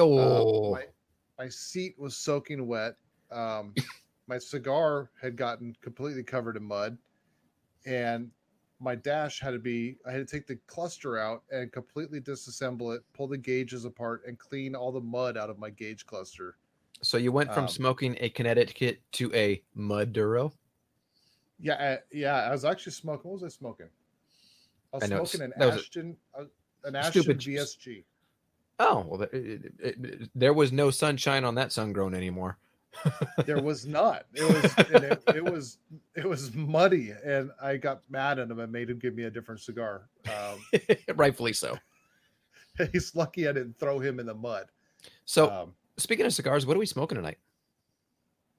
Um, 0.00 0.06
oh, 0.08 0.72
my, 0.72 0.84
my 1.38 1.46
seat 1.46 1.94
was 1.98 2.16
soaking 2.16 2.66
wet. 2.66 2.94
Um, 3.30 3.74
my 4.26 4.38
cigar 4.38 5.10
had 5.20 5.36
gotten 5.36 5.76
completely 5.82 6.22
covered 6.22 6.56
in 6.56 6.64
mud, 6.64 6.96
and 7.84 8.30
my 8.80 8.94
dash 8.94 9.40
had 9.40 9.50
to 9.50 9.58
be. 9.58 9.98
I 10.06 10.10
had 10.10 10.26
to 10.26 10.36
take 10.36 10.46
the 10.46 10.56
cluster 10.68 11.18
out 11.18 11.42
and 11.52 11.70
completely 11.70 12.18
disassemble 12.18 12.96
it, 12.96 13.02
pull 13.12 13.28
the 13.28 13.36
gauges 13.36 13.84
apart, 13.84 14.22
and 14.26 14.38
clean 14.38 14.74
all 14.74 14.90
the 14.90 15.02
mud 15.02 15.36
out 15.36 15.50
of 15.50 15.58
my 15.58 15.68
gauge 15.68 16.06
cluster. 16.06 16.56
so 17.02 17.18
you 17.18 17.30
went 17.30 17.52
from 17.52 17.64
um, 17.64 17.68
smoking 17.68 18.16
a 18.20 18.30
Connecticut 18.30 19.02
to 19.12 19.30
a 19.34 19.62
Muduro? 19.76 20.50
Yeah, 21.60 21.74
I, 21.74 21.98
yeah. 22.10 22.36
I 22.36 22.52
was 22.52 22.64
actually 22.64 22.92
smoking. 22.92 23.30
What 23.30 23.42
was 23.42 23.54
I 23.54 23.54
smoking? 23.54 23.90
I 24.94 24.96
was 24.96 25.04
I 25.04 25.06
smoking 25.08 25.42
an 25.42 25.52
that 25.58 25.66
was 25.66 25.76
a 25.76 25.78
Ashton, 25.80 26.16
uh, 26.38 26.44
an 26.86 26.96
Ashton 26.96 27.22
stupid- 27.22 27.40
VSG. 27.40 28.04
Oh 28.78 29.04
well, 29.08 29.22
it- 29.22 29.32
it- 29.32 29.72
it- 29.80 30.30
there 30.34 30.52
was 30.52 30.70
no 30.72 30.90
sunshine 30.90 31.44
on 31.44 31.54
that 31.56 31.72
sun 31.72 31.92
grown 31.92 32.14
anymore. 32.14 32.58
There 33.44 33.60
was 33.60 33.86
not. 33.86 34.24
It 34.32 34.42
was. 34.42 34.74
and 34.94 35.04
it, 35.04 35.22
it 35.34 35.44
was. 35.44 35.78
It 36.14 36.26
was 36.26 36.54
muddy, 36.54 37.12
and 37.24 37.50
I 37.60 37.76
got 37.76 38.00
mad 38.08 38.38
at 38.38 38.50
him 38.50 38.58
and 38.58 38.72
made 38.72 38.88
him 38.88 38.98
give 38.98 39.14
me 39.14 39.24
a 39.24 39.30
different 39.30 39.60
cigar. 39.60 40.08
Um, 40.26 40.58
Rightfully 41.14 41.52
so. 41.52 41.76
he's 42.92 43.14
lucky 43.14 43.46
I 43.48 43.52
didn't 43.52 43.78
throw 43.78 43.98
him 43.98 44.18
in 44.18 44.24
the 44.26 44.34
mud. 44.34 44.66
So 45.26 45.50
um, 45.50 45.74
speaking 45.98 46.24
of 46.24 46.32
cigars, 46.32 46.64
what 46.66 46.74
are 46.76 46.80
we 46.80 46.86
smoking 46.86 47.16
tonight? 47.16 47.38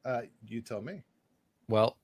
uh, 0.06 0.22
you 0.48 0.62
tell 0.62 0.82
me. 0.82 1.02
Well, 1.68 1.98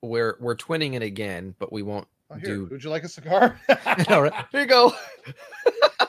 we're 0.00 0.36
we're 0.40 0.56
twinning 0.56 0.94
it 0.94 1.02
again, 1.02 1.54
but 1.58 1.72
we 1.72 1.82
won't. 1.82 2.06
Oh, 2.34 2.38
here, 2.38 2.56
Do- 2.56 2.66
would 2.70 2.82
you 2.84 2.90
like 2.90 3.04
a 3.04 3.08
cigar? 3.08 3.60
All 4.08 4.22
right, 4.22 4.44
here 4.52 4.60
you 4.62 4.66
go. 4.66 4.92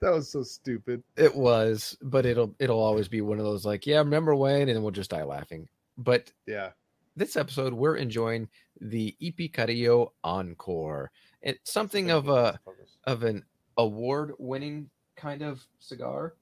that 0.00 0.10
was 0.12 0.30
so 0.30 0.42
stupid. 0.42 1.02
It 1.16 1.34
was, 1.34 1.96
but 2.02 2.26
it'll 2.26 2.54
it'll 2.58 2.80
always 2.80 3.08
be 3.08 3.20
one 3.20 3.38
of 3.38 3.44
those 3.44 3.64
like, 3.64 3.86
yeah, 3.86 3.98
remember 3.98 4.34
when, 4.34 4.68
and 4.68 4.82
we'll 4.82 4.90
just 4.92 5.10
die 5.10 5.22
laughing. 5.24 5.68
But 5.98 6.32
Yeah. 6.46 6.70
this 7.16 7.36
episode, 7.36 7.72
we're 7.72 7.96
enjoying 7.96 8.48
the 8.80 9.16
EP 9.22 9.52
Carrillo 9.52 10.12
Encore. 10.24 11.10
It's 11.42 11.72
something 11.72 12.10
of 12.10 12.28
a 12.28 12.58
of 13.04 13.22
an 13.22 13.44
award 13.78 14.32
winning 14.38 14.90
kind 15.16 15.42
of 15.42 15.62
cigar 15.78 16.34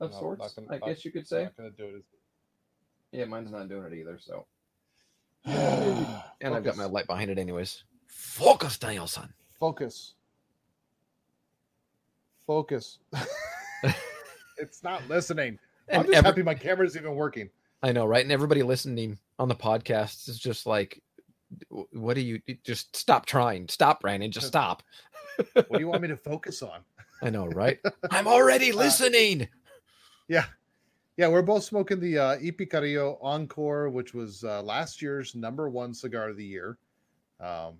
of 0.00 0.12
No, 0.12 0.18
sorts, 0.18 0.54
gonna- 0.54 0.68
I 0.70 0.78
guess 0.78 1.04
you 1.04 1.10
could 1.12 1.26
say. 1.26 1.44
Not 1.44 1.56
gonna 1.56 1.70
do 1.70 1.96
it. 1.96 2.04
Yeah, 3.12 3.24
mine's 3.24 3.50
not 3.50 3.68
doing 3.68 3.84
it 3.90 3.94
either. 3.94 4.18
So, 4.20 4.46
And 5.44 6.54
I've 6.54 6.64
got 6.64 6.76
my 6.76 6.84
light 6.84 7.06
behind 7.06 7.30
it 7.30 7.38
anyways. 7.38 7.84
Focus, 8.06 8.78
Danielson. 8.78 9.32
Focus. 9.58 10.14
Focus. 12.46 12.98
it's 14.56 14.82
not 14.82 15.06
listening. 15.08 15.58
I'm 15.92 16.02
just 16.02 16.14
every- 16.14 16.28
happy 16.28 16.42
my 16.42 16.54
camera's 16.54 16.96
even 16.96 17.14
working. 17.14 17.50
I 17.82 17.92
know, 17.92 18.06
right? 18.06 18.22
And 18.24 18.32
everybody 18.32 18.62
listening 18.62 19.18
on 19.38 19.48
the 19.48 19.54
podcast 19.54 20.28
is 20.28 20.38
just 20.38 20.66
like, 20.66 21.02
"What 21.68 22.14
do 22.14 22.20
you? 22.20 22.40
Just 22.64 22.96
stop 22.96 23.26
trying. 23.26 23.68
Stop, 23.68 24.00
Brandon. 24.00 24.30
Just 24.30 24.46
stop." 24.48 24.82
What 25.52 25.72
do 25.72 25.78
you 25.78 25.88
want 25.88 26.02
me 26.02 26.08
to 26.08 26.16
focus 26.30 26.62
on? 26.62 26.80
I 27.22 27.30
know, 27.30 27.46
right? 27.46 27.78
I'm 28.10 28.26
already 28.26 28.72
uh, 28.72 28.76
listening. 28.76 29.48
Yeah. 30.28 30.46
Yeah, 31.18 31.26
we're 31.26 31.42
both 31.42 31.64
smoking 31.64 31.98
the 31.98 32.16
uh, 32.16 32.36
EP 32.40 32.70
Encore, 33.20 33.90
which 33.90 34.14
was 34.14 34.44
uh, 34.44 34.62
last 34.62 35.02
year's 35.02 35.34
number 35.34 35.68
one 35.68 35.92
cigar 35.92 36.28
of 36.28 36.36
the 36.36 36.44
year. 36.44 36.78
Um, 37.40 37.78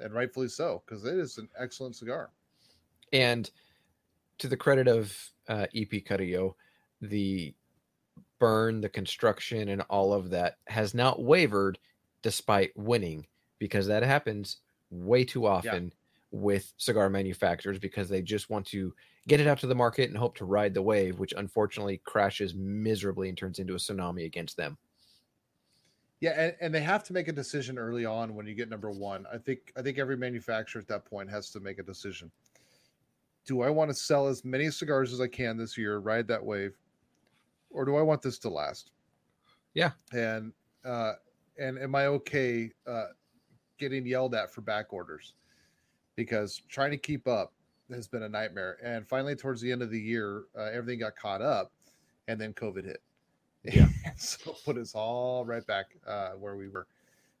and 0.00 0.14
rightfully 0.14 0.48
so, 0.48 0.82
because 0.86 1.04
it 1.04 1.18
is 1.18 1.36
an 1.36 1.50
excellent 1.58 1.96
cigar. 1.96 2.30
And 3.12 3.50
to 4.38 4.48
the 4.48 4.56
credit 4.56 4.88
of 4.88 5.14
uh, 5.48 5.66
EP 5.74 6.02
the 7.02 7.54
burn, 8.38 8.80
the 8.80 8.88
construction, 8.88 9.68
and 9.68 9.82
all 9.90 10.14
of 10.14 10.30
that 10.30 10.56
has 10.66 10.94
not 10.94 11.22
wavered 11.22 11.78
despite 12.22 12.74
winning 12.74 13.26
because 13.58 13.86
that 13.88 14.02
happens 14.02 14.58
way 14.90 15.24
too 15.24 15.46
often 15.46 15.92
with 16.30 16.72
cigar 16.76 17.08
manufacturers 17.08 17.78
because 17.78 18.08
they 18.08 18.20
just 18.20 18.50
want 18.50 18.66
to 18.66 18.92
get 19.26 19.40
it 19.40 19.46
out 19.46 19.58
to 19.58 19.66
the 19.66 19.74
market 19.74 20.08
and 20.08 20.18
hope 20.18 20.36
to 20.36 20.44
ride 20.44 20.74
the 20.74 20.82
wave, 20.82 21.18
which 21.18 21.34
unfortunately 21.36 22.00
crashes 22.04 22.54
miserably 22.54 23.28
and 23.28 23.38
turns 23.38 23.58
into 23.58 23.74
a 23.74 23.78
tsunami 23.78 24.26
against 24.26 24.56
them. 24.56 24.76
Yeah, 26.20 26.30
and, 26.30 26.56
and 26.60 26.74
they 26.74 26.80
have 26.80 27.04
to 27.04 27.12
make 27.12 27.28
a 27.28 27.32
decision 27.32 27.78
early 27.78 28.04
on 28.04 28.34
when 28.34 28.46
you 28.46 28.54
get 28.54 28.68
number 28.68 28.90
one. 28.90 29.24
I 29.32 29.38
think 29.38 29.72
I 29.76 29.82
think 29.82 29.98
every 29.98 30.16
manufacturer 30.16 30.80
at 30.80 30.88
that 30.88 31.04
point 31.04 31.30
has 31.30 31.50
to 31.50 31.60
make 31.60 31.78
a 31.78 31.82
decision. 31.82 32.30
Do 33.46 33.62
I 33.62 33.70
want 33.70 33.90
to 33.90 33.94
sell 33.94 34.26
as 34.26 34.44
many 34.44 34.70
cigars 34.70 35.12
as 35.12 35.20
I 35.20 35.28
can 35.28 35.56
this 35.56 35.78
year, 35.78 35.98
ride 35.98 36.26
that 36.28 36.44
wave, 36.44 36.76
or 37.70 37.84
do 37.84 37.96
I 37.96 38.02
want 38.02 38.20
this 38.20 38.38
to 38.40 38.48
last? 38.48 38.90
Yeah. 39.74 39.92
And 40.12 40.52
uh, 40.84 41.12
and 41.58 41.78
am 41.78 41.94
I 41.94 42.06
okay 42.06 42.72
uh, 42.86 43.06
getting 43.78 44.04
yelled 44.04 44.34
at 44.34 44.52
for 44.52 44.60
back 44.60 44.92
orders? 44.92 45.34
Because 46.18 46.62
trying 46.68 46.90
to 46.90 46.96
keep 46.96 47.28
up 47.28 47.52
has 47.90 48.08
been 48.08 48.24
a 48.24 48.28
nightmare. 48.28 48.76
And 48.82 49.06
finally, 49.06 49.36
towards 49.36 49.60
the 49.60 49.70
end 49.70 49.82
of 49.82 49.90
the 49.90 50.00
year, 50.00 50.46
uh, 50.58 50.64
everything 50.64 50.98
got 50.98 51.14
caught 51.14 51.40
up, 51.40 51.70
and 52.26 52.40
then 52.40 52.52
COVID 52.54 52.84
hit. 52.84 53.00
Yeah. 53.62 53.86
so 54.16 54.56
put 54.64 54.76
us 54.76 54.96
all 54.96 55.44
right 55.44 55.64
back 55.64 55.96
uh, 56.08 56.30
where 56.30 56.56
we 56.56 56.68
were. 56.68 56.88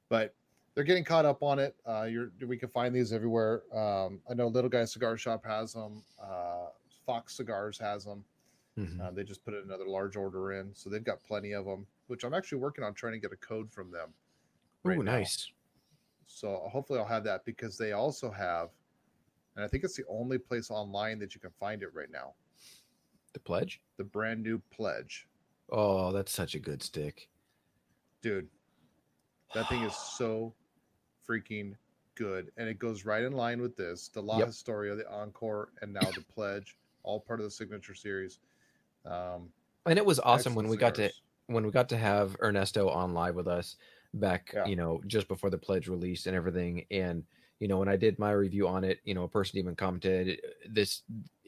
But 0.08 0.32
they're 0.74 0.84
getting 0.84 1.02
caught 1.02 1.24
up 1.24 1.42
on 1.42 1.58
it. 1.58 1.74
Uh, 1.84 2.04
you're 2.04 2.30
we 2.46 2.56
can 2.56 2.68
find 2.68 2.94
these 2.94 3.12
everywhere. 3.12 3.62
Um, 3.76 4.20
I 4.30 4.34
know 4.34 4.46
Little 4.46 4.70
Guy 4.70 4.84
Cigar 4.84 5.16
Shop 5.16 5.44
has 5.44 5.72
them. 5.72 6.04
Uh, 6.22 6.68
Fox 7.04 7.36
Cigars 7.36 7.78
has 7.78 8.04
them. 8.04 8.24
Mhm. 8.78 9.00
Uh, 9.00 9.10
they 9.10 9.24
just 9.24 9.44
put 9.44 9.54
another 9.54 9.88
large 9.88 10.14
order 10.14 10.52
in, 10.52 10.72
so 10.72 10.88
they've 10.88 11.02
got 11.02 11.20
plenty 11.24 11.52
of 11.52 11.64
them. 11.64 11.84
Which 12.06 12.22
I'm 12.22 12.32
actually 12.32 12.58
working 12.58 12.84
on 12.84 12.94
trying 12.94 13.14
to 13.14 13.18
get 13.18 13.32
a 13.32 13.36
code 13.36 13.72
from 13.72 13.90
them. 13.90 14.14
right 14.84 14.96
now. 14.98 15.12
nice. 15.18 15.50
So 16.28 16.68
hopefully 16.70 16.98
I'll 17.00 17.06
have 17.06 17.24
that 17.24 17.44
because 17.44 17.76
they 17.76 17.92
also 17.92 18.30
have, 18.30 18.68
and 19.56 19.64
I 19.64 19.68
think 19.68 19.82
it's 19.82 19.96
the 19.96 20.04
only 20.08 20.38
place 20.38 20.70
online 20.70 21.18
that 21.18 21.34
you 21.34 21.40
can 21.40 21.50
find 21.58 21.82
it 21.82 21.92
right 21.94 22.10
now. 22.10 22.34
The 23.32 23.40
pledge. 23.40 23.80
The 23.96 24.04
brand 24.04 24.42
new 24.42 24.60
pledge, 24.70 25.26
Oh, 25.70 26.12
that's 26.12 26.32
such 26.32 26.54
a 26.54 26.58
good 26.58 26.82
stick. 26.82 27.28
dude. 28.22 28.48
That 29.54 29.68
thing 29.68 29.82
is 29.82 29.94
so 30.16 30.54
freaking 31.26 31.74
good, 32.14 32.52
and 32.56 32.68
it 32.68 32.78
goes 32.78 33.04
right 33.04 33.22
in 33.24 33.32
line 33.32 33.60
with 33.60 33.76
this: 33.76 34.08
the 34.08 34.22
La 34.22 34.38
Yep. 34.38 34.46
Historia, 34.48 34.94
the 34.94 35.10
Encore, 35.10 35.72
and 35.82 35.92
now 35.92 36.10
the 36.10 36.22
Pledge, 36.32 36.76
all 37.02 37.20
part 37.20 37.40
of 37.40 37.44
the 37.44 37.50
signature 37.50 37.94
series. 37.94 38.38
Um, 39.04 39.50
And 39.86 39.98
it 39.98 40.04
was 40.04 40.20
awesome 40.20 40.54
when 40.54 40.68
we 40.68 40.76
got 40.76 40.94
to 40.96 41.10
when 41.46 41.64
we 41.64 41.72
got 41.72 41.88
to 41.88 41.96
have 41.96 42.36
Ernesto 42.42 42.88
on 42.90 43.14
live 43.14 43.34
with 43.34 43.48
us 43.48 43.76
back, 44.14 44.54
Yeah. 44.54 44.66
you 44.66 44.76
know, 44.76 45.02
just 45.06 45.28
before 45.28 45.50
the 45.50 45.58
pledge 45.58 45.88
release 45.88 46.26
and 46.26 46.36
everything. 46.36 46.86
And 46.90 47.24
you 47.60 47.68
know, 47.68 47.78
when 47.78 47.88
I 47.88 47.96
did 47.96 48.18
my 48.18 48.30
review 48.32 48.68
on 48.68 48.84
it, 48.84 49.00
you 49.04 49.14
know, 49.14 49.24
a 49.24 49.28
person 49.28 49.58
even 49.58 49.74
commented 49.76 50.40
this 50.68 51.02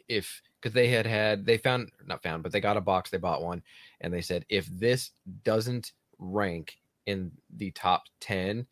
if 0.08 0.42
because 0.60 0.74
they 0.74 0.88
had 0.88 1.06
had 1.06 1.46
they 1.46 1.56
found 1.58 1.92
not 2.04 2.22
found, 2.22 2.42
but 2.42 2.52
they 2.52 2.60
got 2.60 2.76
a 2.76 2.80
box, 2.80 3.10
they 3.10 3.18
bought 3.18 3.42
one, 3.42 3.62
and 4.00 4.12
they 4.12 4.20
said 4.22 4.44
if 4.48 4.66
this 4.66 5.12
doesn't 5.44 5.92
rank 6.18 6.78
in 7.06 7.32
the 7.56 7.70
top 7.72 8.04
ten, 8.20 8.66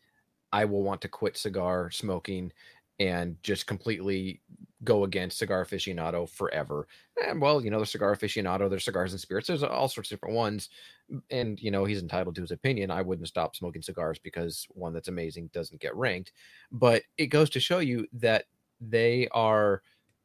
I 0.51 0.65
will 0.65 0.83
want 0.83 1.01
to 1.01 1.07
quit 1.07 1.37
cigar 1.37 1.91
smoking 1.91 2.51
and 2.99 3.41
just 3.43 3.67
completely 3.67 4.41
go 4.83 5.03
against 5.03 5.37
cigar 5.37 5.65
aficionado 5.65 6.29
forever. 6.29 6.87
And 7.27 7.41
well, 7.41 7.63
you 7.63 7.69
know, 7.69 7.79
the 7.79 7.85
cigar 7.85 8.15
aficionado, 8.15 8.69
there's 8.69 8.85
cigars 8.85 9.11
and 9.11 9.19
spirits, 9.19 9.47
there's 9.47 9.63
all 9.63 9.89
sorts 9.89 10.11
of 10.11 10.17
different 10.17 10.35
ones. 10.35 10.69
And 11.29 11.59
you 11.61 11.71
know, 11.71 11.85
he's 11.85 12.01
entitled 12.01 12.35
to 12.35 12.41
his 12.41 12.51
opinion. 12.51 12.91
I 12.91 13.01
wouldn't 13.01 13.27
stop 13.27 13.55
smoking 13.55 13.81
cigars 13.81 14.19
because 14.19 14.65
one 14.69 14.93
that's 14.93 15.07
amazing 15.07 15.49
doesn't 15.53 15.81
get 15.81 15.95
ranked. 15.95 16.31
But 16.71 17.03
it 17.17 17.27
goes 17.27 17.49
to 17.51 17.59
show 17.59 17.79
you 17.79 18.07
that 18.13 18.45
they 18.79 19.27
are 19.29 19.81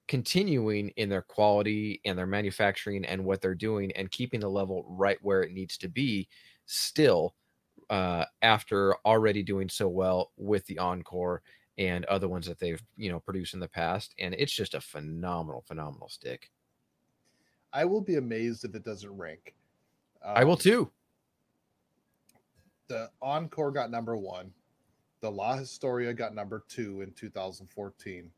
continuing 0.07 0.91
in 0.97 1.09
their 1.09 1.23
quality 1.23 2.01
and 2.05 2.19
their 2.19 2.27
manufacturing 2.27 3.05
and 3.07 3.25
what 3.25 3.41
they're 3.41 3.55
doing 3.55 3.91
and 3.93 4.11
keeping 4.11 4.41
the 4.41 4.49
level 4.51 4.85
right 4.87 5.19
where 5.23 5.43
it 5.43 5.53
needs 5.53 5.79
to 5.79 5.89
be 5.89 6.29
still 6.67 7.35
uh, 7.91 8.25
after 8.43 8.97
already 9.07 9.43
doing 9.43 9.69
so 9.69 9.89
well 9.89 10.33
with 10.37 10.67
the 10.67 10.79
encore 10.79 11.43
and 11.79 12.05
other 12.07 12.29
ones 12.29 12.47
that 12.47 12.59
they've 12.59 12.83
you 12.97 13.11
know 13.11 13.21
produced 13.21 13.55
in 13.55 13.61
the 13.61 13.69
past 13.69 14.15
and 14.19 14.35
it's 14.35 14.53
just 14.53 14.75
a 14.75 14.81
phenomenal 14.81 15.63
phenomenal 15.67 16.09
stick 16.09 16.51
I 17.73 17.85
will 17.85 18.01
be 18.01 18.15
amazed 18.17 18.65
if 18.65 18.75
it 18.77 18.85
doesn't 18.85 19.17
rank. 19.17 19.55
i 20.25 20.45
will 20.45 20.53
Um, 20.53 20.59
too 20.59 20.93
The 22.89 23.11
Encore 23.23 23.73
got 23.73 23.91
number 23.91 24.17
one. 24.17 24.53
The 25.21 25.31
La 25.31 25.57
Historia 25.57 26.13
got 26.13 26.35
number 26.35 26.65
two 26.69 27.01
in 27.01 27.13
2014. 27.15 28.31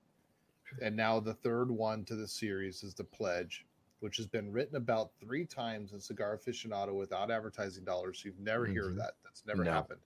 And 0.82 0.96
now 0.96 1.20
the 1.20 1.34
third 1.34 1.70
one 1.70 2.04
to 2.06 2.14
the 2.16 2.26
series 2.28 2.82
is 2.82 2.94
the 2.94 3.04
Pledge, 3.04 3.66
which 4.00 4.16
has 4.16 4.26
been 4.26 4.50
written 4.52 4.76
about 4.76 5.10
three 5.20 5.44
times 5.44 5.92
in 5.92 6.00
Cigar 6.00 6.38
Aficionado 6.38 6.94
without 6.94 7.30
advertising 7.30 7.84
dollars. 7.84 8.24
You've 8.24 8.38
never 8.38 8.66
hear 8.66 8.88
of 8.88 8.94
Mhm. 8.94 8.98
that. 8.98 9.14
That's 9.24 9.44
never 9.46 9.64
No. 9.64 9.72
happened. 9.72 10.00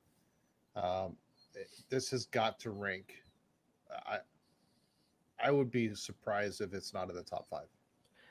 Um, 0.75 1.17
this 1.89 2.11
has 2.11 2.27
got 2.27 2.59
to 2.61 2.71
rank. 2.71 3.15
I 4.07 4.19
I 5.43 5.51
would 5.51 5.71
be 5.71 5.95
surprised 5.95 6.61
if 6.61 6.75
it's 6.75 6.93
not 6.93 7.09
in 7.11 7.17
the 7.17 7.23
top 7.23 7.49
five. 7.49 7.67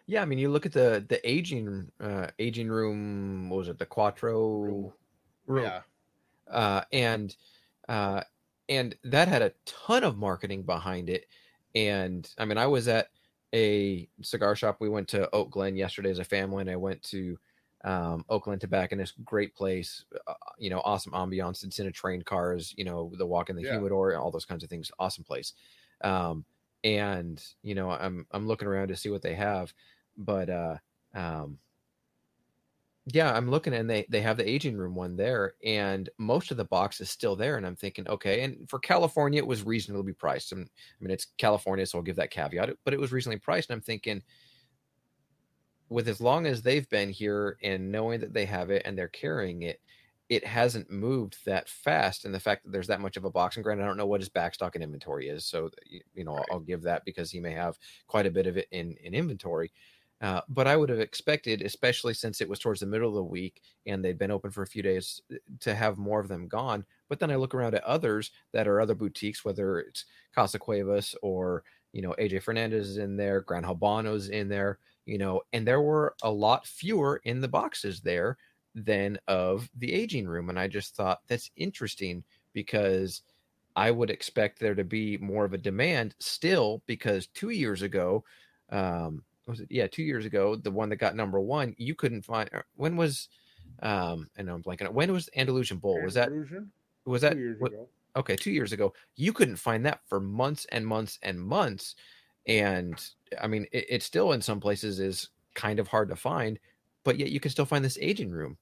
yeah 0.06 0.22
i 0.22 0.26
mean 0.26 0.40
you 0.40 0.50
look 0.50 0.66
at 0.66 0.72
the 0.72 1.06
the 1.10 1.20
aging 1.30 1.92
uh 2.00 2.28
aging 2.40 2.70
room 2.70 3.50
what 3.50 3.58
was 3.58 3.68
it 3.68 3.78
the 3.80 3.86
quattro 3.86 4.60
Room. 4.62 4.94
room 5.48 5.64
Yeah. 5.66 5.82
uh, 6.50 6.82
and 6.92 7.36
uh, 7.88 8.22
and 8.68 8.96
that 9.04 9.28
had 9.28 9.42
a 9.42 9.54
ton 9.66 10.04
of 10.04 10.18
marketing 10.18 10.64
behind 10.64 11.10
it. 11.10 11.26
And 11.76 12.30
I 12.38 12.46
mean, 12.46 12.58
I 12.58 12.68
was 12.68 12.88
at 12.88 13.10
a 13.54 14.08
cigar 14.22 14.56
shop. 14.56 14.78
We 14.80 14.90
went 14.90 15.08
to 15.10 15.30
Oak 15.34 15.52
Glen 15.52 15.76
yesterday 15.76 16.12
as 16.12 16.20
a 16.20 16.24
family, 16.24 16.62
and 16.62 16.70
I 16.70 16.76
went 16.76 17.02
to 17.04 17.38
um, 17.84 18.26
Oakland 18.30 18.62
Tobacconist. 18.62 19.24
Great 19.24 19.56
place, 19.56 20.06
uh, 20.28 20.34
you 20.58 20.70
know, 20.70 20.82
awesome 20.82 21.14
ambiance. 21.14 21.64
It's 21.64 21.80
in 21.80 21.88
a 21.88 21.92
train 21.92 22.22
cars, 22.24 22.74
you 22.78 22.84
know, 22.86 23.12
the 23.18 23.28
walk 23.28 23.50
in 23.50 23.56
the 23.56 23.62
Yeah. 23.62 23.64
humidor, 23.64 24.16
all 24.16 24.32
those 24.32 24.46
kinds 24.46 24.64
of 24.64 24.70
things. 24.70 24.92
Awesome 25.00 25.24
place. 25.24 25.54
Um, 26.02 26.46
and 26.84 27.44
you 27.62 27.76
know, 27.76 27.92
I'm 27.92 28.26
I'm 28.32 28.48
looking 28.48 28.68
around 28.68 28.88
to 28.90 28.96
see 28.96 29.10
what 29.10 29.22
they 29.22 29.36
have, 29.36 29.74
but 30.18 30.50
uh, 30.50 30.78
um, 31.14 31.60
yeah, 33.12 33.34
I'm 33.34 33.50
looking 33.50 33.74
and 33.74 33.90
they 33.90 34.06
they 34.10 34.22
have 34.22 34.38
the 34.38 34.48
aging 34.48 34.78
room 34.78 34.94
one 34.94 35.16
there, 35.16 35.56
and 35.64 36.10
most 36.20 36.52
of 36.52 36.58
the 36.58 36.66
box 36.66 37.02
is 37.02 37.10
still 37.10 37.36
there. 37.36 37.58
And 37.58 37.66
I'm 37.66 37.76
thinking, 37.76 38.08
okay, 38.08 38.44
and 38.44 38.70
for 38.70 38.78
California, 38.80 39.40
it 39.40 39.48
was 39.48 39.64
reasonably 39.64 40.14
priced. 40.14 40.52
And 40.52 40.70
I 40.70 41.04
mean, 41.04 41.12
it's 41.12 41.26
California, 41.38 41.86
so 41.86 41.98
I'll 41.98 42.04
give 42.04 42.18
that 42.18 42.30
caveat, 42.32 42.70
but 42.84 42.94
it 42.94 43.00
was 43.00 43.12
reasonably 43.12 43.40
priced. 43.40 43.70
And 43.70 43.78
I'm 43.78 43.82
thinking, 43.82 44.22
with 45.90 46.08
as 46.08 46.22
long 46.22 46.46
as 46.48 46.62
they've 46.62 46.90
been 46.90 47.10
here 47.10 47.58
and 47.64 47.92
knowing 47.92 48.20
that 48.22 48.34
they 48.34 48.46
have 48.46 48.70
it 48.70 48.84
and 48.86 48.98
they're 48.98 49.08
carrying 49.08 49.64
it, 49.64 49.82
it 50.30 50.46
hasn't 50.46 50.92
moved 50.92 51.44
that 51.46 51.68
fast. 51.68 52.24
And 52.26 52.34
the 52.34 52.40
fact 52.40 52.64
that 52.64 52.72
there's 52.72 52.88
that 52.88 53.02
much 53.02 53.18
of 53.18 53.26
a 53.26 53.32
box, 53.32 53.56
and 53.58 53.64
granted, 53.64 53.84
I 53.84 53.88
don't 53.88 53.98
know 53.98 54.06
what 54.06 54.22
his 54.22 54.30
backstock 54.30 54.76
and 54.76 54.84
inventory 54.84 55.28
is, 55.28 55.46
so 55.46 55.70
you 56.14 56.24
know, 56.24 56.46
Right. 56.46 56.46
I'll 56.50 56.60
give 56.60 56.84
that 56.84 57.04
because 57.06 57.32
he 57.32 57.40
may 57.40 57.54
have 57.54 57.80
quite 58.08 58.28
a 58.28 58.32
bit 58.32 58.46
of 58.48 58.58
it 58.58 58.68
in 58.72 58.94
in 58.98 59.14
inventory. 59.16 59.72
Uh, 60.22 60.42
but 60.50 60.68
I 60.68 60.76
would 60.76 60.90
have 60.90 61.00
expected, 61.00 61.62
especially 61.62 62.14
since 62.14 62.42
it 62.42 62.50
was 62.50 62.60
towards 62.60 62.82
the 62.82 62.86
middle 62.86 63.08
of 63.08 63.16
the 63.16 63.24
week 63.24 63.62
and 63.86 64.04
they'd 64.04 64.18
been 64.18 64.32
open 64.32 64.52
for 64.52 64.64
a 64.64 64.68
few 64.68 64.84
days, 64.84 65.22
uh, 65.34 65.38
to 65.62 65.74
have 65.74 65.98
more 65.98 66.20
of 66.20 66.28
them 66.28 66.50
gone. 66.50 66.86
But 67.08 67.20
then 67.20 67.32
I 67.32 67.36
look 67.36 67.56
around 67.56 67.74
at 67.74 67.84
others 67.86 68.32
that 68.52 68.68
are 68.68 68.82
other 68.82 68.96
boutiques, 68.96 69.46
whether 69.46 69.80
it's 69.80 70.06
Casa 70.34 70.60
Cuevas 70.60 71.16
or 71.22 71.64
you 71.94 72.02
know 72.02 72.14
AJ 72.20 72.40
Fernandez 72.40 72.90
is 72.90 72.98
in 72.98 73.16
there, 73.16 73.42
Gran 73.42 73.64
Habano's 73.64 74.30
in 74.30 74.50
there, 74.50 74.80
you 75.10 75.18
know, 75.18 75.42
and 75.54 75.68
there 75.68 75.82
were 75.82 76.16
a 76.24 76.32
lot 76.32 76.68
fewer 76.68 77.22
in 77.26 77.42
the 77.42 77.48
boxes 77.48 78.02
there 78.02 78.38
than 78.76 79.18
of 79.28 79.70
the 79.76 79.92
aging 79.94 80.28
room. 80.28 80.50
And 80.50 80.60
I 80.60 80.68
just 80.68 80.96
thought 80.96 81.22
that's 81.28 81.52
interesting 81.56 82.24
because 82.54 83.24
I 83.76 83.92
would 83.92 84.10
expect 84.10 84.60
there 84.60 84.76
to 84.76 84.84
be 84.84 85.18
more 85.18 85.46
of 85.46 85.54
a 85.54 85.58
demand 85.58 86.16
still 86.20 86.84
because 86.86 87.28
two 87.28 87.50
years 87.50 87.82
ago, 87.82 88.24
um, 88.70 89.24
was 89.48 89.62
it 89.62 89.68
yeah, 89.72 89.88
two 89.88 90.04
years 90.04 90.26
ago, 90.26 90.56
the 90.56 90.72
one 90.72 90.90
that 90.90 90.98
got 90.98 91.16
number 91.16 91.40
one, 91.40 91.76
you 91.78 91.96
couldn't 91.96 92.24
find 92.24 92.50
uh, 92.54 92.62
when 92.76 92.96
was 92.98 93.30
um 93.82 94.30
I 94.38 94.42
know 94.44 94.56
I'm 94.56 94.64
blanking 94.64 94.88
out 94.88 94.94
when 94.94 95.12
was 95.12 95.30
Andalusian 95.36 95.80
Bull? 95.80 96.02
Was 96.02 96.14
that 96.16 96.34
was 97.06 97.22
that 97.22 97.34
two 97.34 97.40
years 97.40 97.60
what- 97.60 97.72
ago? 97.74 97.90
okay 98.16 98.36
two 98.36 98.52
years 98.52 98.74
ago 98.74 98.92
you 99.16 99.32
couldn't 99.32 99.56
find 99.58 99.86
that 99.86 100.02
for 100.08 100.20
months 100.20 100.66
and 100.72 100.86
months 100.86 101.20
and 101.22 101.40
months 101.40 101.96
and 102.48 103.10
i 103.42 103.48
mean 103.48 103.66
it, 103.72 103.86
it 103.90 104.04
still 104.04 104.32
in 104.32 104.42
some 104.42 104.60
places 104.60 105.00
is 105.00 105.30
kind 105.56 105.80
of 105.80 105.88
hard 105.88 106.10
to 106.10 106.16
find 106.16 106.60
but 107.04 107.18
yet 107.18 107.32
you 107.32 107.40
can 107.40 107.52
still 107.52 107.66
find 107.66 107.84
this 107.84 107.98
aging 108.02 108.32
room 108.32 108.58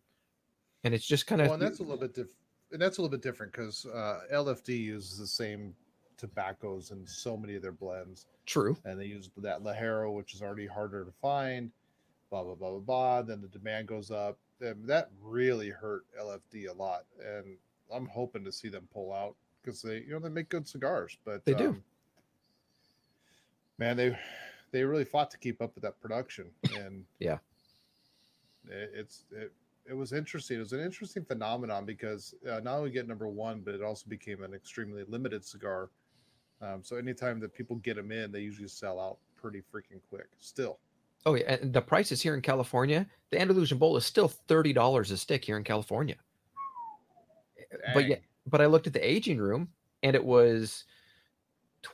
and 0.83 0.93
it's 0.93 1.05
just 1.05 1.27
kind 1.27 1.41
of 1.41 1.47
Well, 1.47 1.55
and 1.55 1.63
that's 1.63 1.79
a 1.79 1.83
little 1.83 1.97
bit 1.97 2.13
different. 2.13 2.37
And 2.71 2.81
that's 2.81 2.97
a 2.97 3.01
little 3.01 3.15
bit 3.15 3.21
different 3.21 3.53
because 3.53 3.85
uh, 3.85 4.21
LFD 4.33 4.69
uses 4.77 5.17
the 5.17 5.27
same 5.27 5.73
tobaccos 6.17 6.91
in 6.91 7.05
so 7.05 7.37
many 7.37 7.55
of 7.55 7.61
their 7.61 7.71
blends, 7.71 8.25
true 8.45 8.77
and 8.85 8.99
they 8.99 9.05
use 9.05 9.29
that 9.37 9.63
Ligero, 9.63 10.13
which 10.13 10.33
is 10.33 10.41
already 10.41 10.67
harder 10.67 11.05
to 11.05 11.11
find. 11.21 11.71
Blah 12.29 12.43
blah 12.43 12.55
blah 12.55 12.71
blah 12.71 12.79
blah. 12.79 13.21
Then 13.21 13.41
the 13.41 13.47
demand 13.47 13.87
goes 13.87 14.11
up. 14.11 14.37
And 14.59 14.87
that 14.87 15.11
really 15.21 15.69
hurt 15.69 16.05
LFD 16.19 16.69
a 16.69 16.73
lot, 16.73 17.05
and 17.23 17.57
I'm 17.93 18.07
hoping 18.07 18.43
to 18.43 18.51
see 18.51 18.69
them 18.69 18.87
pull 18.91 19.13
out 19.13 19.35
because 19.61 19.81
they, 19.81 19.99
you 19.99 20.11
know, 20.11 20.19
they 20.19 20.29
make 20.29 20.49
good 20.49 20.67
cigars. 20.67 21.17
But 21.25 21.45
They 21.45 21.53
do. 21.53 21.81
Man, 23.77 23.97
they 23.97 24.17
they 24.71 24.83
really 24.83 25.05
fought 25.05 25.31
to 25.31 25.37
keep 25.37 25.61
up 25.61 25.75
with 25.75 25.83
that 25.83 25.99
production, 25.99 26.47
and 26.77 27.05
Yeah. 27.19 27.37
it, 28.69 28.91
it's 28.93 29.23
it, 29.31 29.51
it 29.89 29.93
was 29.93 30.13
interesting. 30.13 30.57
It 30.57 30.61
was 30.61 30.73
an 30.73 30.81
interesting 30.81 31.23
phenomenon 31.23 31.85
because 31.85 32.33
uh, 32.49 32.59
not 32.59 32.77
only 32.77 32.89
get 32.89 33.07
number 33.07 33.27
one, 33.27 33.61
but 33.61 33.73
it 33.73 33.81
also 33.81 34.05
became 34.07 34.43
an 34.43 34.53
extremely 34.53 35.03
limited 35.07 35.45
cigar. 35.45 35.89
Um, 36.61 36.83
so 36.83 36.95
anytime 36.97 37.39
that 37.41 37.53
people 37.53 37.77
get 37.77 37.95
them 37.95 38.11
in, 38.11 38.31
they 38.31 38.41
usually 38.41 38.67
sell 38.67 38.99
out 38.99 39.17
pretty 39.35 39.59
freaking 39.59 40.01
quick. 40.09 40.27
Still, 40.39 40.79
oh 41.27 41.35
yeah 41.35 41.55
and 41.61 41.73
the 41.73 41.81
prices 41.81 42.21
here 42.21 42.33
in 42.33 42.41
california 42.41 43.05
the 43.29 43.39
andalusian 43.39 43.77
bull 43.77 43.97
is 43.97 44.05
still 44.05 44.31
$30 44.47 45.11
a 45.11 45.17
stick 45.17 45.43
here 45.45 45.57
in 45.57 45.63
california 45.63 46.15
but 47.93 48.07
yeah, 48.07 48.15
but 48.47 48.61
i 48.61 48.65
looked 48.65 48.87
at 48.87 48.93
the 48.93 49.07
aging 49.07 49.37
room 49.37 49.67
and 50.03 50.15
it 50.15 50.23
was 50.23 50.85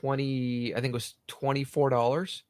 20 0.02 0.74
i 0.76 0.82
think 0.82 0.92
it 0.92 0.94
was 0.94 1.16
$24 1.28 2.42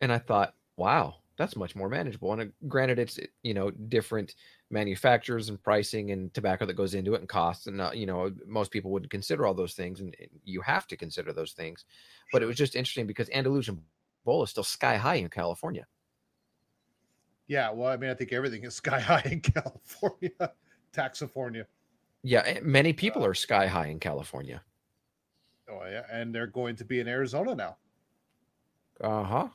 and 0.00 0.12
i 0.12 0.18
thought 0.18 0.54
wow 0.76 1.16
that's 1.36 1.56
much 1.56 1.76
more 1.76 1.88
manageable 1.88 2.32
and 2.32 2.42
uh, 2.42 2.44
granted 2.66 2.98
it's 2.98 3.18
you 3.42 3.52
know 3.52 3.70
different 3.70 4.34
manufacturers 4.70 5.48
and 5.48 5.62
pricing 5.62 6.10
and 6.10 6.32
tobacco 6.32 6.64
that 6.64 6.74
goes 6.74 6.94
into 6.94 7.14
it 7.14 7.20
and 7.20 7.28
costs 7.28 7.66
and 7.66 7.80
uh, 7.80 7.90
you 7.92 8.06
know 8.06 8.32
most 8.46 8.70
people 8.70 8.90
wouldn't 8.90 9.10
consider 9.10 9.46
all 9.46 9.54
those 9.54 9.74
things 9.74 10.00
and 10.00 10.16
and 10.18 10.30
you 10.44 10.60
have 10.62 10.86
to 10.86 10.96
consider 10.96 11.32
those 11.32 11.52
things 11.52 11.84
but 12.32 12.42
it 12.42 12.46
was 12.46 12.56
just 12.56 12.74
interesting 12.74 13.06
because 13.06 13.28
andalusian 13.30 13.80
bull 14.24 14.42
is 14.42 14.50
still 14.50 14.64
sky 14.64 14.96
high 14.96 15.16
in 15.16 15.28
california 15.28 15.86
yeah. 17.48 17.70
Well, 17.70 17.88
I 17.88 17.96
mean, 17.96 18.10
I 18.10 18.14
think 18.14 18.32
everything 18.32 18.64
is 18.64 18.74
sky 18.74 18.98
high 19.10 19.22
in 19.24 19.40
California, 19.40 20.30
Taxifornia. 20.92 21.66
yeah 22.22 22.58
many 22.62 22.92
people 22.92 23.24
are 23.24 23.34
sky 23.34 23.66
high 23.66 23.86
in 23.86 24.00
california 24.00 24.62
Oh 25.68 25.80
yeah, 25.90 26.02
and 26.10 26.34
they're 26.34 26.46
going 26.46 26.76
to 26.76 26.84
be 26.84 27.00
in 27.00 27.08
Arizona 27.08 27.54
now. 27.54 27.76
uh-huh 29.00 29.48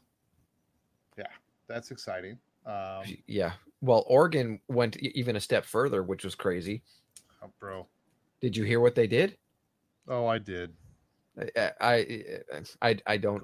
Yeah, 1.17 1.25
That's 1.67 1.91
exciting. 1.91 2.37
Um, 2.65 3.03
yeah 3.25 3.53
well 3.81 4.03
oregon 4.05 4.59
went 4.67 4.95
even 4.97 5.35
a 5.35 5.39
step 5.39 5.65
further 5.65 6.03
which 6.03 6.23
was 6.23 6.35
crazy 6.35 6.83
oh, 7.41 7.49
bro. 7.59 7.87
did 8.39 8.55
you 8.55 8.63
hear 8.63 8.79
what 8.79 8.93
they 8.93 9.07
did 9.07 9.35
Oh, 10.07 10.25
I 10.27 10.37
did. 10.39 10.73
I 11.57 11.71
I 11.79 12.29
I, 12.81 12.97
I 13.07 13.17
don't. 13.17 13.43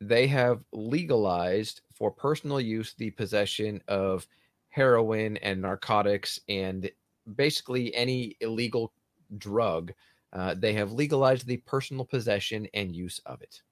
They 0.00 0.26
have 0.28 0.64
legalized 0.72 1.82
for 1.94 2.10
personal 2.10 2.58
use 2.58 2.94
the 2.94 3.10
possession 3.10 3.82
of 3.86 4.26
heroin 4.70 5.36
and 5.38 5.60
narcotics 5.60 6.40
and 6.48 6.90
basically 7.36 7.94
any 7.94 8.36
illegal 8.40 8.94
drug. 9.36 9.92
Uh, 10.32 10.54
they 10.56 10.72
have 10.74 10.92
legalized 10.92 11.46
the 11.46 11.56
personal 11.58 12.04
possession 12.04 12.68
and 12.74 12.94
use 12.94 13.20
of 13.26 13.42
it. 13.42 13.62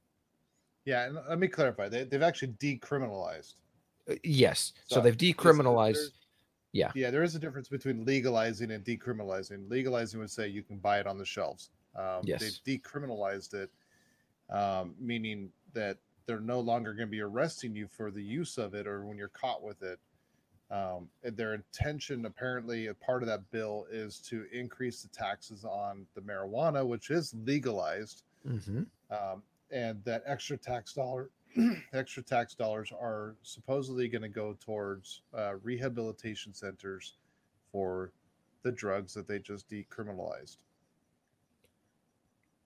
Yeah, 0.84 1.04
and 1.04 1.18
let 1.28 1.38
me 1.38 1.48
clarify. 1.48 1.88
They, 1.88 2.04
they've 2.04 2.22
actually 2.22 2.52
decriminalized. 2.54 3.54
Uh, 4.10 4.14
Yes, 4.24 4.72
so, 4.86 4.96
So, 4.96 5.00
they've 5.02 5.16
decriminalized. 5.16 6.12
yeah. 6.72 6.90
yeah. 6.94 7.10
There 7.10 7.22
is 7.22 7.34
a 7.34 7.38
difference 7.38 7.68
between 7.68 8.04
legalizing 8.04 8.70
and 8.70 8.84
decriminalizing. 8.84 9.68
Legalizing 9.70 10.18
would 10.20 10.30
say 10.30 10.48
you 10.48 10.62
can 10.62 10.78
buy 10.78 10.98
it 10.98 11.06
on 11.06 11.18
the 11.18 11.24
shelves. 11.24 11.70
Um, 11.94 12.22
Yes. 12.24 12.40
They've 12.64 12.80
decriminalized 12.80 13.54
it, 13.54 13.70
um, 14.50 14.94
meaning 14.98 15.50
that 15.74 15.98
they're 16.26 16.40
no 16.40 16.60
longer 16.60 16.92
going 16.92 17.08
to 17.08 17.10
be 17.10 17.20
arresting 17.20 17.76
you 17.76 17.86
for 17.86 18.10
the 18.10 18.22
use 18.22 18.58
of 18.58 18.74
it 18.74 18.86
or 18.86 19.04
when 19.04 19.16
you're 19.16 19.28
caught 19.28 19.62
with 19.62 19.82
it. 19.82 19.98
Um, 20.70 21.09
their 21.22 21.54
intention, 21.54 22.26
apparently, 22.26 22.88
a 22.88 22.94
part 22.94 23.22
of 23.22 23.28
that 23.28 23.50
bill 23.50 23.87
is 23.90 24.18
to 24.28 24.44
increase 24.52 25.00
the 25.02 25.09
taxes 25.09 25.64
on 25.64 26.07
the 26.14 26.20
marijuana, 26.20 26.87
which 26.87 27.11
is 27.11 27.35
legalized, 27.44 28.22
Mm-hmm. 28.46 28.83
um, 29.11 29.42
and 29.70 30.02
that 30.04 30.22
extra 30.26 30.57
tax 30.57 30.92
dollar, 30.94 31.31
extra 31.92 32.22
tax 32.22 32.54
dollars 32.54 32.92
are 32.98 33.35
supposedly 33.42 34.09
going 34.09 34.22
to 34.22 34.28
go 34.28 34.57
towards 34.61 35.22
uh, 35.37 35.54
rehabilitation 35.62 36.54
centers 36.54 37.14
for 37.72 38.12
the 38.62 38.70
drugs 38.72 39.12
that 39.14 39.26
they 39.26 39.38
just 39.38 39.68
decriminalized. 39.68 40.59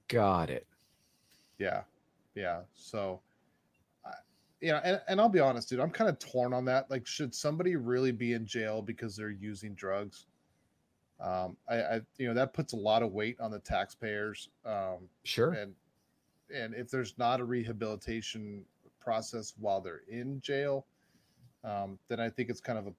Got 0.08 0.50
it. 0.50 0.66
Yeah, 1.58 1.82
yeah. 2.34 2.60
So, 2.74 3.20
I 4.62 4.66
yeah, 4.66 4.80
and, 4.84 5.00
and 5.08 5.20
I'll 5.20 5.28
be 5.28 5.40
honest, 5.40 5.68
dude, 5.68 5.80
I'm 5.80 5.90
kind 5.90 6.08
of 6.08 6.18
torn 6.18 6.52
on 6.52 6.64
that. 6.66 6.90
Like, 6.90 7.06
should 7.06 7.34
somebody 7.34 7.76
really 7.76 8.12
be 8.12 8.32
in 8.34 8.46
jail 8.46 8.80
because 8.82 9.16
they're 9.16 9.30
using 9.30 9.74
drugs? 9.74 10.26
Um, 11.20 11.56
I, 11.68 11.76
I, 11.76 12.00
you 12.18 12.28
know, 12.28 12.34
that 12.34 12.52
puts 12.52 12.72
a 12.72 12.76
lot 12.76 13.02
of 13.02 13.12
weight 13.12 13.38
on 13.40 13.50
the 13.50 13.58
taxpayers. 13.60 14.48
Um, 14.64 15.08
Sure. 15.24 15.52
and 15.52 15.74
and 16.54 16.74
if 16.74 16.90
there's 16.90 17.16
not 17.16 17.40
a 17.40 17.44
rehabilitation 17.44 18.64
process 19.00 19.54
while 19.58 19.80
they're 19.80 20.02
in 20.08 20.40
jail, 20.40 20.84
um, 21.64 21.98
then 22.08 22.20
I 22.20 22.28
think 22.28 22.50
it's 22.50 22.60
kind 22.60 22.78
of 22.78 22.88
a, 22.88 22.92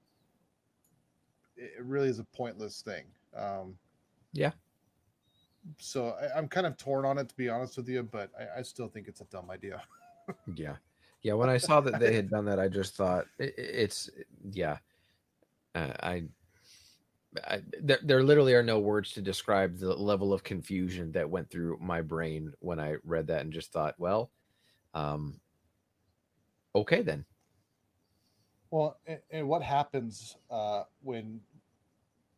it 1.55 1.83
really 1.83 2.07
is 2.07 2.19
a 2.19 2.23
pointless 2.23 2.81
thing. 2.81 3.03
Um, 3.35 3.77
Yeah. 4.31 4.51
So 5.77 6.09
I, 6.09 6.37
I'm 6.37 6.47
kind 6.47 6.65
of 6.65 6.77
torn 6.77 7.05
on 7.05 7.17
it 7.17 7.29
to 7.29 7.35
be 7.35 7.47
honest 7.47 7.77
with 7.77 7.87
you, 7.87 8.03
but 8.03 8.31
I, 8.39 8.59
I 8.59 8.61
still 8.63 8.87
think 8.87 9.07
it's 9.07 9.21
a 9.21 9.25
dumb 9.25 9.49
idea. 9.51 9.81
Yeah. 10.55 10.77
Yeah. 11.23 11.33
When 11.33 11.49
I 11.49 11.57
saw 11.57 11.81
that 11.81 11.99
they 11.99 12.13
had 12.13 12.29
done 12.29 12.45
that, 12.45 12.59
I 12.59 12.67
just 12.67 12.95
thought 12.95 13.25
i- 13.39 13.43
i- 13.45 13.53
it's, 13.57 14.09
yeah. 14.51 14.77
Uh, 15.73 15.93
I, 16.01 16.23
I 17.47 17.63
there, 17.81 17.99
there 18.03 18.23
literally 18.23 18.53
are 18.53 18.61
no 18.61 18.79
words 18.79 19.11
to 19.13 19.21
describe 19.21 19.77
the 19.77 19.93
level 19.95 20.33
of 20.33 20.43
confusion 20.43 21.11
that 21.13 21.29
went 21.29 21.49
through 21.49 21.79
my 21.81 22.01
brain 22.01 22.53
when 22.59 22.79
I 22.79 22.97
read 23.03 23.27
that 23.27 23.41
and 23.41 23.51
just 23.51 23.71
thought, 23.71 23.95
well, 23.97 24.31
um, 24.93 25.39
okay 26.75 27.01
then. 27.01 27.25
Well, 28.69 28.99
and, 29.07 29.19
and 29.31 29.47
what 29.47 29.63
happens 29.63 30.37
uh, 30.51 30.83
when 31.01 31.41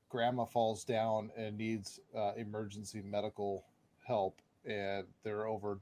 grandma 0.09 0.45
falls 0.45 0.83
down 0.85 1.31
and 1.35 1.57
needs 1.57 1.99
uh, 2.15 2.33
emergency 2.35 3.01
medical 3.01 3.65
help, 4.05 4.41
and 4.65 5.05
they're 5.23 5.47
over 5.47 5.79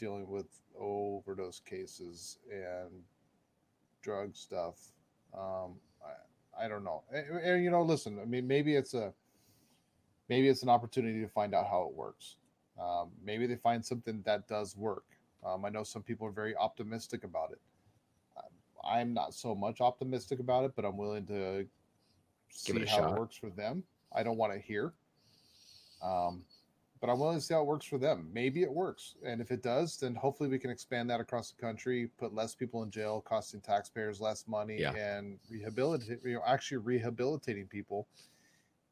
dealing 0.00 0.28
with 0.28 0.46
overdose 0.78 1.60
cases 1.60 2.38
and 2.50 2.90
drug 4.02 4.34
stuff? 4.34 4.74
Um, 5.32 5.74
I, 6.04 6.64
I 6.64 6.68
don't 6.68 6.82
know. 6.82 7.04
And, 7.12 7.38
and, 7.38 7.64
you 7.64 7.70
know, 7.70 7.82
listen. 7.82 8.18
I 8.20 8.24
mean, 8.24 8.46
maybe 8.48 8.74
it's 8.74 8.94
a 8.94 9.12
maybe 10.28 10.48
it's 10.48 10.62
an 10.62 10.68
opportunity 10.68 11.20
to 11.20 11.28
find 11.28 11.54
out 11.54 11.66
how 11.68 11.86
it 11.88 11.94
works. 11.94 12.36
Um, 12.80 13.10
maybe 13.22 13.46
they 13.46 13.56
find 13.56 13.84
something 13.84 14.22
that 14.24 14.48
does 14.48 14.76
work. 14.76 15.04
Um, 15.46 15.64
I 15.64 15.68
know 15.68 15.84
some 15.84 16.02
people 16.02 16.26
are 16.26 16.32
very 16.32 16.56
optimistic 16.56 17.24
about 17.24 17.52
it. 17.52 17.60
I'm 18.82 19.12
not 19.12 19.34
so 19.34 19.54
much 19.54 19.82
optimistic 19.82 20.40
about 20.40 20.64
it, 20.64 20.72
but 20.74 20.86
I'm 20.86 20.96
willing 20.96 21.26
to 21.26 21.66
Give 22.64 22.76
see 22.76 22.86
how 22.86 22.96
shot. 22.96 23.12
it 23.12 23.18
works 23.18 23.36
for 23.36 23.50
them. 23.50 23.84
I 24.14 24.22
don't 24.22 24.38
want 24.38 24.54
to 24.54 24.58
hear, 24.58 24.94
um, 26.02 26.42
but 27.00 27.08
I'm 27.08 27.18
willing 27.18 27.38
to 27.38 27.40
see 27.44 27.54
how 27.54 27.60
it 27.62 27.66
works 27.66 27.86
for 27.86 27.98
them. 27.98 28.28
Maybe 28.32 28.62
it 28.62 28.70
works, 28.72 29.14
and 29.24 29.40
if 29.40 29.50
it 29.50 29.62
does, 29.62 29.96
then 29.96 30.14
hopefully 30.14 30.48
we 30.50 30.58
can 30.58 30.70
expand 30.70 31.08
that 31.10 31.20
across 31.20 31.50
the 31.50 31.60
country, 31.60 32.08
put 32.18 32.34
less 32.34 32.54
people 32.54 32.82
in 32.82 32.90
jail, 32.90 33.20
costing 33.22 33.60
taxpayers 33.60 34.20
less 34.20 34.46
money, 34.46 34.78
Yeah. 34.80 34.92
and 34.92 35.38
rehabilitate. 35.48 36.20
You 36.24 36.34
know, 36.34 36.42
actually 36.46 36.78
rehabilitating 36.78 37.66
people. 37.68 38.06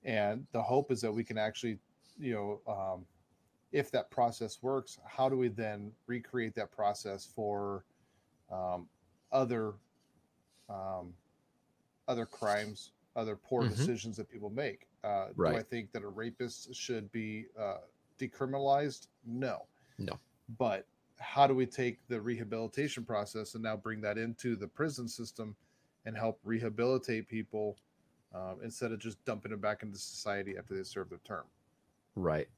And 0.05 0.47
the 0.53 0.62
hope 0.62 0.90
is 0.90 1.01
that 1.03 1.12
we 1.12 1.23
can 1.25 1.37
actually, 1.37 1.79
you 2.18 2.35
know, 2.35 2.73
um, 2.73 3.07
if 3.73 3.90
that 3.90 4.11
process 4.11 4.62
works, 4.62 4.99
how 5.05 5.29
do 5.29 5.37
we 5.37 5.49
then 5.49 5.92
recreate 6.07 6.55
that 6.55 6.71
process 6.73 7.27
for 7.27 7.85
um, 8.51 8.88
other 9.33 9.75
um, 10.71 11.14
other 12.07 12.25
crimes, 12.27 12.92
other 13.16 13.37
poor 13.37 13.64
Mhm. 13.64 13.71
decisions 13.71 14.16
that 14.16 14.29
people 14.31 14.49
make. 14.51 14.87
Uh, 15.05 15.29
Do 15.35 15.47
I 15.47 15.62
think 15.62 15.92
that 15.92 16.03
a 16.03 16.09
rapist 16.09 16.75
should 16.75 17.11
be 17.12 17.47
uh, 17.59 17.79
decriminalized? 18.18 19.09
No. 19.24 19.66
No. 19.98 20.18
But 20.59 20.87
how 21.18 21.46
do 21.46 21.54
we 21.54 21.66
take 21.66 21.98
the 22.09 22.20
rehabilitation 22.20 23.04
process 23.04 23.54
and 23.54 23.62
now 23.62 23.76
bring 23.76 24.00
that 24.02 24.18
into 24.18 24.57
the 24.57 24.66
prison 24.66 25.09
system 25.09 25.57
and 26.07 26.16
help 26.16 26.38
rehabilitate 26.44 27.28
people 27.28 27.76
um, 28.35 28.59
instead 28.62 28.92
of 28.92 28.98
just 28.98 29.22
dumping 29.24 29.50
them 29.50 29.61
back 29.61 29.83
into 29.83 29.98
society 29.98 30.57
after 30.59 30.74
they 30.74 30.83
serve 30.83 31.09
their 31.09 31.20
term? 31.24 31.44
Right. 32.14 32.48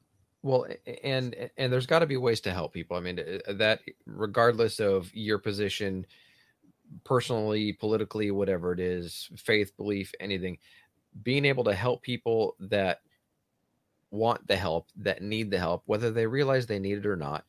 Well, 0.42 0.66
and 1.04 1.50
and 1.58 1.72
there's 1.72 1.86
got 1.86 1.98
to 1.98 2.06
be 2.06 2.16
ways 2.16 2.40
to 2.42 2.52
help 2.52 2.72
people. 2.72 2.96
I 2.96 3.00
mean, 3.00 3.18
uh, 3.18 3.52
that 3.54 3.80
regardless 4.06 4.80
of 4.80 5.14
your 5.14 5.38
position, 5.38 6.06
personally, 7.04 7.74
politically, 7.74 8.30
whatever 8.30 8.72
it 8.72 8.80
is, 8.80 9.28
faith, 9.36 9.76
belief, 9.76 10.12
anything, 10.18 10.56
being 11.22 11.44
able 11.44 11.64
to 11.64 11.74
help 11.74 12.02
people 12.02 12.56
that 12.60 13.00
want 14.10 14.46
the 14.46 14.56
help, 14.56 14.88
that 14.96 15.22
need 15.22 15.50
the 15.50 15.58
help, 15.58 15.82
whether 15.86 16.10
they 16.10 16.26
realize 16.26 16.66
they 16.66 16.78
need 16.78 16.98
it 16.98 17.06
or 17.06 17.16
not, 17.16 17.44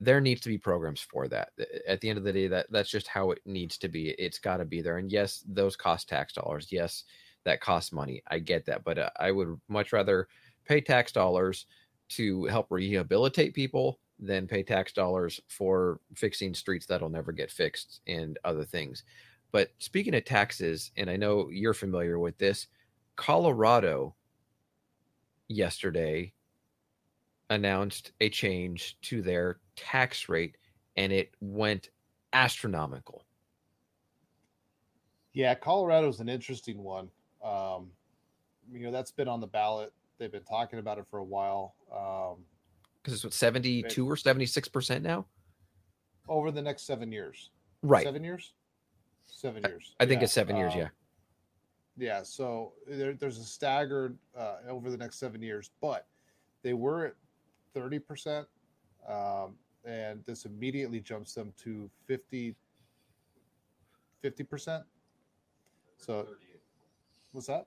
there 0.00 0.20
needs 0.20 0.40
to 0.40 0.48
be 0.48 0.58
programs 0.58 1.00
for 1.00 1.28
that. 1.28 1.50
At 1.86 2.00
the 2.00 2.08
end 2.08 2.18
of 2.18 2.24
the 2.24 2.32
day, 2.32 2.48
that 2.48 2.66
that's 2.70 2.90
just 2.90 3.06
how 3.06 3.30
it 3.32 3.40
needs 3.44 3.76
to 3.78 3.88
be. 3.88 4.10
It's 4.10 4.38
got 4.38 4.56
to 4.56 4.64
be 4.64 4.80
there. 4.80 4.96
And 4.96 5.12
yes, 5.12 5.44
those 5.46 5.76
cost 5.76 6.08
tax 6.08 6.32
dollars. 6.32 6.68
Yes, 6.70 7.04
that 7.44 7.60
costs 7.60 7.92
money. 7.92 8.22
I 8.28 8.38
get 8.38 8.64
that, 8.66 8.84
but 8.84 8.98
uh, 8.98 9.10
I 9.18 9.30
would 9.30 9.60
much 9.68 9.92
rather 9.92 10.28
pay 10.64 10.80
tax 10.80 11.12
dollars 11.12 11.66
to 12.10 12.46
help 12.46 12.66
rehabilitate 12.70 13.54
people 13.54 14.00
than 14.18 14.46
pay 14.46 14.62
tax 14.62 14.92
dollars 14.92 15.40
for 15.48 16.00
fixing 16.14 16.54
streets 16.54 16.86
that'll 16.86 17.08
never 17.08 17.32
get 17.32 17.50
fixed 17.50 18.00
and 18.06 18.38
other 18.44 18.64
things. 18.64 19.04
But 19.52 19.70
speaking 19.78 20.14
of 20.14 20.24
taxes, 20.24 20.92
and 20.96 21.10
I 21.10 21.16
know 21.16 21.48
you're 21.50 21.74
familiar 21.74 22.18
with 22.18 22.38
this, 22.38 22.68
Colorado 23.16 24.14
yesterday 25.50 26.32
announced 27.50 28.12
a 28.20 28.30
change 28.30 28.96
to 29.02 29.20
their 29.20 29.58
tax 29.76 30.28
rate 30.28 30.56
and 30.96 31.12
it 31.12 31.34
went 31.40 31.90
astronomical. 32.32 33.24
Yeah, 35.32 35.54
Colorado's 35.54 36.20
an 36.20 36.28
interesting 36.28 36.82
one. 36.82 37.10
Um, 37.44 37.90
you 38.72 38.80
know, 38.80 38.90
that's 38.90 39.10
been 39.10 39.28
on 39.28 39.40
the 39.40 39.46
ballot. 39.46 39.92
They've 40.18 40.30
been 40.30 40.44
talking 40.44 40.78
about 40.78 40.98
it 40.98 41.06
for 41.10 41.18
a 41.18 41.24
while. 41.24 41.74
Um, 41.92 42.44
Because 43.02 43.14
it's 43.14 43.24
what 43.24 43.32
72 43.32 44.08
or 44.08 44.16
76% 44.16 45.02
now? 45.02 45.26
over 46.28 46.52
the 46.52 46.62
next 46.62 46.82
seven 46.82 47.10
years. 47.10 47.50
Right. 47.82 48.04
Seven 48.04 48.22
years? 48.22 48.52
Seven 49.26 49.64
years. 49.64 49.96
I 49.98 50.06
think 50.06 50.20
Yeah, 50.20 50.24
it's 50.24 50.32
seven 50.32 50.56
years, 50.56 50.74
um, 50.74 50.78
yeah. 50.78 50.88
Yeah, 51.96 52.22
so 52.22 52.72
there, 52.86 53.14
there's 53.14 53.38
a 53.38 53.44
staggered 53.44 54.16
uh, 54.36 54.56
over 54.68 54.90
the 54.90 54.96
next 54.96 55.18
seven 55.18 55.42
years, 55.42 55.70
but 55.80 56.06
they 56.62 56.72
were 56.72 57.06
at 57.06 57.14
30%. 57.74 58.46
Um, 59.08 59.54
and 59.84 60.22
this 60.26 60.44
immediately 60.44 61.00
jumps 61.00 61.34
them 61.34 61.52
to 61.62 61.90
50, 62.06 62.54
50%. 64.22 64.84
So, 65.96 66.26
what's 67.32 67.46
that? 67.48 67.66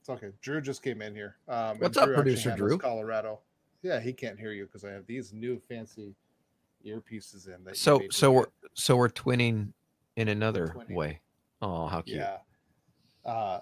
It's 0.00 0.08
okay. 0.10 0.30
Drew 0.42 0.60
just 0.60 0.82
came 0.82 1.00
in 1.00 1.14
here. 1.14 1.36
Um, 1.48 1.78
What's 1.78 1.96
up, 1.96 2.06
Drew 2.06 2.14
producer 2.16 2.54
Drew? 2.54 2.76
Colorado. 2.76 3.40
Yeah, 3.82 4.00
he 4.00 4.12
can't 4.12 4.38
hear 4.38 4.52
you 4.52 4.66
because 4.66 4.84
I 4.84 4.90
have 4.90 5.06
these 5.06 5.32
new 5.32 5.60
fancy 5.68 6.14
earpieces 6.86 7.48
in. 7.48 7.64
That 7.64 7.76
So 7.76 8.02
so 8.10 8.30
we're 8.30 8.46
so 8.74 8.96
we're 8.96 9.08
twinning 9.08 9.72
in 10.16 10.28
another 10.28 10.68
twinning. 10.76 10.94
way. 10.94 11.20
Oh, 11.62 11.86
how 11.86 12.02
cute. 12.02 12.18
Yeah. 12.18 12.36
Uh, 13.24 13.60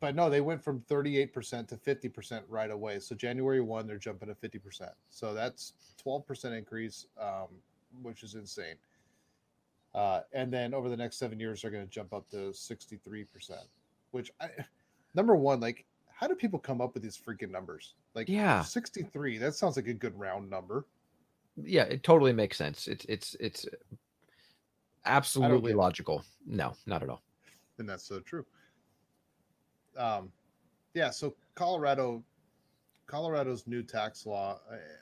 but 0.00 0.14
no, 0.14 0.30
they 0.30 0.40
went 0.40 0.62
from 0.62 0.80
38% 0.88 1.66
to 1.68 1.76
50% 1.76 2.42
right 2.48 2.70
away. 2.70 3.00
So 3.00 3.14
January 3.14 3.60
1, 3.60 3.86
they're 3.86 3.98
jumping 3.98 4.28
to 4.28 4.34
50%. 4.34 4.90
So 5.10 5.34
that's 5.34 5.72
12% 6.06 6.56
increase, 6.56 7.06
um, 7.20 7.48
which 8.02 8.22
is 8.22 8.34
insane. 8.34 8.76
Uh, 9.94 10.20
and 10.32 10.52
then 10.52 10.72
over 10.74 10.88
the 10.88 10.96
next 10.96 11.16
seven 11.16 11.40
years, 11.40 11.62
they're 11.62 11.70
going 11.70 11.84
to 11.84 11.90
jump 11.90 12.12
up 12.12 12.28
to 12.30 12.36
63%, 12.52 13.52
which 14.12 14.30
I, 14.40 14.50
number 15.14 15.34
one, 15.34 15.58
like, 15.60 15.84
how 16.12 16.26
do 16.28 16.34
people 16.34 16.58
come 16.58 16.80
up 16.80 16.94
with 16.94 17.02
these 17.02 17.16
freaking 17.18 17.50
numbers? 17.50 17.94
Like, 18.14 18.28
Yeah. 18.28 18.62
63, 18.62 19.38
that 19.38 19.54
sounds 19.54 19.76
like 19.76 19.88
a 19.88 19.94
good 19.94 20.16
round 20.18 20.48
number. 20.50 20.86
Yeah, 21.60 21.84
it 21.84 22.04
totally 22.04 22.32
makes 22.32 22.56
sense. 22.56 22.86
It's 22.86 23.04
it's 23.06 23.34
it's 23.40 23.66
absolutely 25.04 25.70
get 25.72 25.76
it. 25.76 25.78
logical. 25.78 26.24
No, 26.46 26.74
not 26.86 27.02
at 27.02 27.08
all. 27.08 27.22
and 27.78 27.88
that's 27.88 28.04
so 28.04 28.20
true. 28.20 28.44
Um, 29.98 30.30
yeah. 30.94 31.10
So 31.10 31.34
Colorado, 31.54 32.22
Colorado's 33.06 33.66
new 33.66 33.82
tax 33.82 34.26
law, 34.26 34.60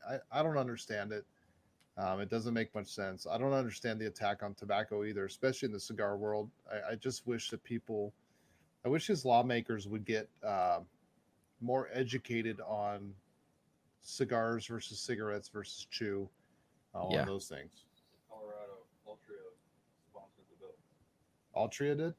I, 0.09 0.15
I, 0.15 0.41
I 0.41 0.43
don't 0.43 0.59
understand 0.59 1.13
it. 1.13 1.25
Um, 1.99 2.21
it 2.21 2.29
doesn't 2.29 2.53
make 2.53 2.75
much 2.75 2.89
sense. 2.89 3.27
I 3.31 3.39
don't 3.39 3.55
understand 3.55 3.99
the 4.01 4.07
attack 4.07 4.43
on 4.43 4.53
tobacco 4.55 5.05
either, 5.05 5.25
especially 5.25 5.67
in 5.67 5.73
the 5.73 5.81
cigar 5.81 6.17
world. 6.19 6.51
I, 6.71 6.93
I 6.93 6.95
just 6.97 7.27
wish 7.27 7.49
that 7.51 7.65
people, 7.65 8.13
I 8.85 8.89
wish 8.89 9.07
his 9.07 9.25
lawmakers 9.25 9.89
would 9.89 10.05
get 10.05 10.29
uh, 10.47 10.81
more 11.61 11.89
educated 11.93 12.61
on 12.61 13.15
cigars 14.03 14.67
versus 14.67 14.99
cigarettes 15.01 15.49
versus 15.49 15.87
chew, 15.91 16.29
uh, 16.95 17.07
Yeah. 17.11 17.21
on 17.23 17.27
those 17.27 17.49
things. 17.49 17.85
Colorado 18.29 18.85
Altria 19.09 19.41
sponsored 20.11 20.45
the 20.51 20.57
bill. 20.61 20.75
Altria 21.57 21.97
did, 21.97 22.15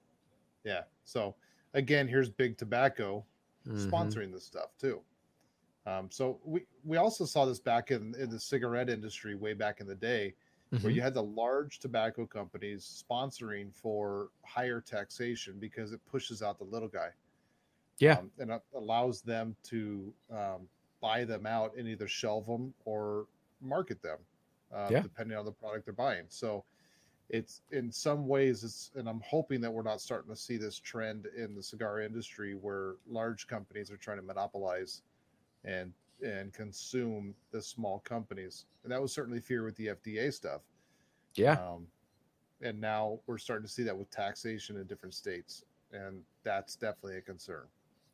yeah. 0.63 0.81
So 1.05 1.35
again, 1.73 2.07
here's 2.07 2.29
big 2.29 2.57
tobacco 2.57 3.25
Mhm. 3.65 3.89
sponsoring 3.91 4.31
this 4.31 4.45
stuff 4.45 4.77
too. 4.77 5.01
Um, 5.85 6.11
so 6.11 6.39
we 6.43 6.65
we 6.83 6.97
also 6.97 7.25
saw 7.25 7.45
this 7.45 7.59
back 7.59 7.91
in, 7.91 8.13
in 8.15 8.29
the 8.29 8.39
cigarette 8.39 8.89
industry 8.89 9.35
way 9.35 9.53
back 9.53 9.79
in 9.81 9.87
the 9.87 9.95
day, 9.95 10.35
where 10.81 10.91
Mhm. 10.91 10.95
you 10.95 11.01
had 11.01 11.13
the 11.13 11.23
large 11.23 11.79
tobacco 11.79 12.25
companies 12.27 13.03
sponsoring 13.09 13.73
for 13.73 14.31
higher 14.45 14.81
taxation 14.81 15.59
because 15.59 15.93
it 15.93 16.05
pushes 16.05 16.41
out 16.41 16.57
the 16.57 16.65
little 16.65 16.89
guy. 16.89 17.11
Yeah. 17.99 18.19
um, 18.19 18.31
and 18.39 18.51
it 18.51 18.61
allows 18.75 19.21
them 19.21 19.55
to 19.63 20.13
um, 20.29 20.69
buy 21.01 21.23
them 21.25 21.45
out 21.47 21.75
and 21.77 21.87
either 21.87 22.07
shelve 22.07 22.45
them 22.45 22.73
or 22.85 23.27
market 23.61 24.01
them, 24.01 24.19
uh, 24.71 24.91
Yeah. 24.91 25.01
depending 25.01 25.37
on 25.37 25.45
the 25.45 25.51
product 25.51 25.85
they're 25.85 25.93
buying. 25.93 26.25
So 26.29 26.65
it's 27.29 27.61
in 27.71 27.91
some 27.91 28.27
ways 28.27 28.63
it's 28.63 28.91
and 28.95 29.07
i'm 29.09 29.21
hoping 29.21 29.59
that 29.61 29.71
we're 29.71 29.81
not 29.83 30.01
starting 30.01 30.29
to 30.29 30.35
see 30.35 30.57
this 30.57 30.79
trend 30.79 31.25
in 31.27 31.55
the 31.55 31.63
cigar 31.63 32.01
industry 32.01 32.55
where 32.55 32.95
large 33.07 33.47
companies 33.47 33.91
are 33.91 33.97
trying 33.97 34.17
to 34.17 34.23
monopolize 34.23 35.03
and 35.65 35.93
and 36.23 36.53
consume 36.53 37.35
the 37.51 37.61
small 37.61 37.99
companies 38.01 38.67
and 38.83 38.91
that 38.91 39.01
was 39.01 39.13
certainly 39.13 39.41
fear 39.41 39.63
with 39.63 39.75
the 39.75 39.87
fda 39.87 40.33
stuff 40.33 40.63
Yeah. 41.35 41.59
um, 41.59 41.87
and 42.61 42.79
now 42.81 43.21
we're 43.27 43.37
starting 43.37 43.65
to 43.67 43.71
see 43.73 43.83
that 43.83 43.97
with 43.97 44.09
taxation 44.11 44.77
in 44.77 44.87
different 44.87 45.15
states 45.15 45.65
and 45.91 46.23
that's 46.43 46.75
definitely 46.75 47.17
a 47.17 47.21
concern 47.21 47.67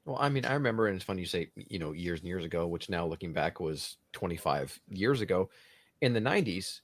Well, 0.06 0.18
I 0.20 0.30
mean, 0.30 0.46
I 0.46 0.54
remember, 0.54 0.88
and 0.88 0.96
it's 0.96 1.06
funny 1.06 1.22
you 1.22 1.26
say, 1.28 1.52
you 1.56 1.80
know, 1.80 1.94
years 1.94 2.20
and 2.20 2.28
years 2.28 2.44
ago, 2.44 2.68
which 2.68 2.90
now 2.90 3.06
looking 3.06 3.32
back 3.34 3.60
was 3.60 3.98
25 4.12 4.82
years 4.90 5.22
ago. 5.22 5.50
In 6.02 6.14
the 6.14 6.20
90s, 6.20 6.82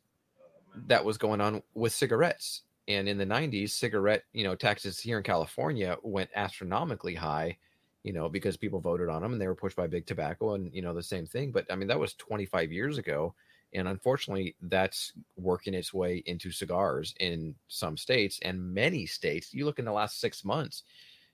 that 0.88 1.04
was 1.04 1.18
going 1.18 1.42
on 1.42 1.62
with 1.74 1.94
cigarettes. 1.94 2.64
And 2.88 3.08
in 3.08 3.18
the 3.18 3.26
90s, 3.26 3.70
cigarette, 3.70 4.24
you 4.34 4.44
know, 4.44 4.56
taxes 4.56 5.00
here 5.00 5.18
in 5.18 5.24
California 5.24 5.98
went 6.02 6.30
astronomically 6.36 7.14
high, 7.14 7.58
you 8.04 8.14
know, 8.14 8.28
because 8.28 8.58
people 8.58 8.80
voted 8.80 9.10
on 9.10 9.22
them 9.22 9.34
and 9.34 9.42
they 9.42 9.48
were 9.48 9.56
pushed 9.56 9.76
by 9.76 9.86
big 9.86 10.08
tobacco 10.08 10.56
and, 10.56 10.74
you 10.74 10.82
know, 10.82 10.94
the 10.94 11.04
same 11.04 11.26
thing. 11.26 11.52
But 11.52 11.66
I 11.72 11.76
mean, 11.76 11.88
that 11.88 12.00
was 12.00 12.16
25 12.16 12.72
years 12.72 12.98
ago. 12.98 13.36
And 13.74 13.88
unfortunately, 13.88 14.56
that's 14.64 15.14
working 15.38 15.76
its 15.76 15.94
way 15.94 16.24
into 16.26 16.50
cigars 16.52 17.14
in 17.20 17.54
some 17.68 17.96
states 17.96 18.40
and 18.42 18.74
many 18.74 19.06
states. 19.06 19.54
You 19.54 19.66
look 19.66 19.78
in 19.78 19.86
the 19.86 19.92
last 19.92 20.20
six 20.20 20.44
months, 20.44 20.84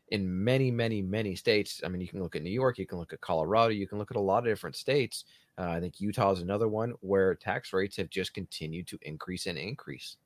in 0.09 0.43
many, 0.43 0.69
many, 0.71 1.01
many 1.01 1.35
states. 1.35 1.81
I 1.83 1.87
mean, 1.87 2.01
you 2.01 2.07
can 2.07 2.21
look 2.21 2.35
at 2.35 2.43
New 2.43 2.51
York, 2.51 2.77
you 2.77 2.85
can 2.85 2.99
look 2.99 3.13
at 3.13 3.21
Colorado, 3.21 3.71
you 3.71 3.87
can 3.87 3.97
look 3.97 4.11
at 4.11 4.17
a 4.17 4.21
lot 4.21 4.39
of 4.39 4.45
different 4.45 4.75
states. 4.75 5.25
Uh, 5.57 5.69
I 5.69 5.79
think 5.79 6.01
Utah 6.01 6.31
is 6.31 6.41
another 6.41 6.67
one 6.67 6.93
where 7.01 7.33
tax 7.35 7.71
rates 7.73 7.95
have 7.97 8.09
just 8.09 8.33
continued 8.33 8.87
to 8.87 8.99
increase 9.03 9.45
and 9.47 9.57
increase. 9.57 10.17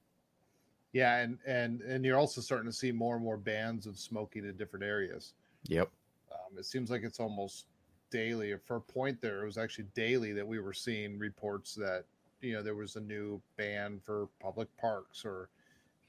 yeah 0.91 1.17
and 1.17 1.37
and 1.45 1.81
and 1.81 2.03
you're 2.03 2.17
also 2.17 2.41
starting 2.41 2.65
to 2.69 2.75
see 2.75 2.91
more 2.91 3.15
and 3.15 3.23
more 3.23 3.37
bans 3.37 3.85
of 3.85 3.97
smoking 3.97 4.43
in 4.45 4.57
different 4.57 4.83
areas 4.85 5.33
Yep. 5.67 5.89
Um, 6.31 6.57
it 6.57 6.65
seems 6.65 6.89
like 6.89 7.03
it's 7.03 7.19
almost 7.19 7.65
daily. 8.11 8.55
For 8.65 8.77
a 8.77 8.81
point 8.81 9.21
there, 9.21 9.41
it 9.41 9.45
was 9.45 9.57
actually 9.57 9.85
daily 9.93 10.31
that 10.33 10.47
we 10.47 10.59
were 10.59 10.73
seeing 10.73 11.19
reports 11.19 11.75
that 11.75 12.05
you 12.41 12.53
know 12.53 12.63
there 12.63 12.75
was 12.75 12.95
a 12.95 13.01
new 13.01 13.41
ban 13.57 13.99
for 14.05 14.29
public 14.39 14.69
parks 14.77 15.25
or 15.25 15.49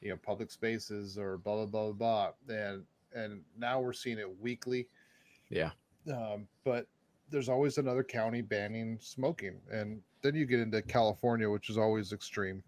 you 0.01 0.11
know 0.11 0.17
public 0.17 0.51
spaces 0.51 1.19
or 1.19 1.37
blah 1.39 1.67
blah 1.67 1.93
blah 1.93 2.31
blah. 2.47 2.55
And 2.57 2.85
and 3.13 3.43
now 3.59 3.81
we're 3.81 3.93
seeing 3.93 4.19
it 4.19 4.41
weekly. 4.41 4.87
Yeah. 5.49 5.73
Um, 6.11 6.47
but 6.65 6.87
there's 7.31 7.49
always 7.49 7.79
another 7.79 8.03
county 8.03 8.43
banning 8.43 8.99
smoking, 9.01 9.61
and 9.71 10.01
then 10.23 10.35
you 10.35 10.47
get 10.47 10.61
into 10.61 10.83
California, 10.83 11.49
which 11.49 11.71
is 11.71 11.79
always 11.79 12.13
extreme. 12.13 12.63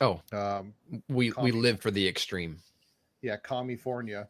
Oh, 0.00 0.20
Um, 0.32 0.74
we 1.08 1.32
we 1.40 1.52
live 1.52 1.80
for 1.80 1.90
the 1.90 2.06
extreme. 2.06 2.58
yeah, 3.22 3.36
California, 3.36 4.28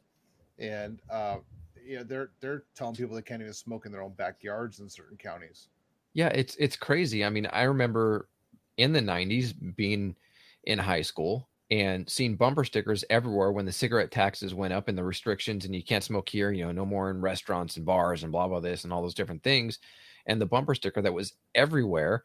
and 0.58 1.00
uh, 1.10 1.38
you 1.84 1.96
know 1.96 2.04
they're 2.04 2.30
they're 2.40 2.64
telling 2.74 2.94
people 2.94 3.16
they 3.16 3.22
can't 3.22 3.40
even 3.42 3.54
smoke 3.54 3.86
in 3.86 3.92
their 3.92 4.02
own 4.02 4.12
backyards 4.12 4.80
in 4.80 4.88
certain 4.88 5.16
counties. 5.16 5.68
Yeah, 6.12 6.28
it's 6.28 6.54
it's 6.56 6.76
crazy. 6.76 7.24
I 7.24 7.30
mean, 7.30 7.46
I 7.46 7.62
remember 7.62 8.28
in 8.76 8.92
the 8.92 9.00
90s 9.00 9.54
being 9.76 10.16
in 10.64 10.78
high 10.78 11.02
school 11.02 11.48
and 11.70 12.08
seeing 12.08 12.36
bumper 12.36 12.64
stickers 12.64 13.04
everywhere 13.10 13.50
when 13.52 13.64
the 13.64 13.72
cigarette 13.72 14.10
taxes 14.10 14.54
went 14.54 14.74
up 14.74 14.88
and 14.88 14.98
the 14.98 15.04
restrictions 15.04 15.64
and 15.64 15.74
you 15.74 15.82
can't 15.82 16.04
smoke 16.04 16.28
here, 16.28 16.52
you 16.52 16.64
know, 16.64 16.72
no 16.72 16.84
more 16.84 17.10
in 17.10 17.20
restaurants 17.20 17.76
and 17.76 17.86
bars 17.86 18.22
and 18.22 18.32
blah 18.32 18.46
blah 18.48 18.60
this 18.60 18.84
and 18.84 18.92
all 18.92 19.02
those 19.02 19.14
different 19.14 19.42
things. 19.42 19.78
And 20.26 20.40
the 20.40 20.46
bumper 20.46 20.74
sticker 20.74 21.02
that 21.02 21.12
was 21.14 21.34
everywhere 21.54 22.24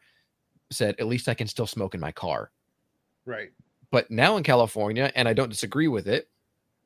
said, 0.70 0.94
"At 0.98 1.06
least 1.06 1.28
I 1.28 1.34
can 1.34 1.46
still 1.46 1.66
smoke 1.66 1.94
in 1.94 2.00
my 2.00 2.12
car." 2.12 2.52
Right. 3.24 3.50
But 3.90 4.10
now 4.10 4.36
in 4.36 4.42
California, 4.42 5.10
and 5.14 5.26
I 5.28 5.32
don't 5.32 5.48
disagree 5.48 5.88
with 5.88 6.06
it, 6.06 6.30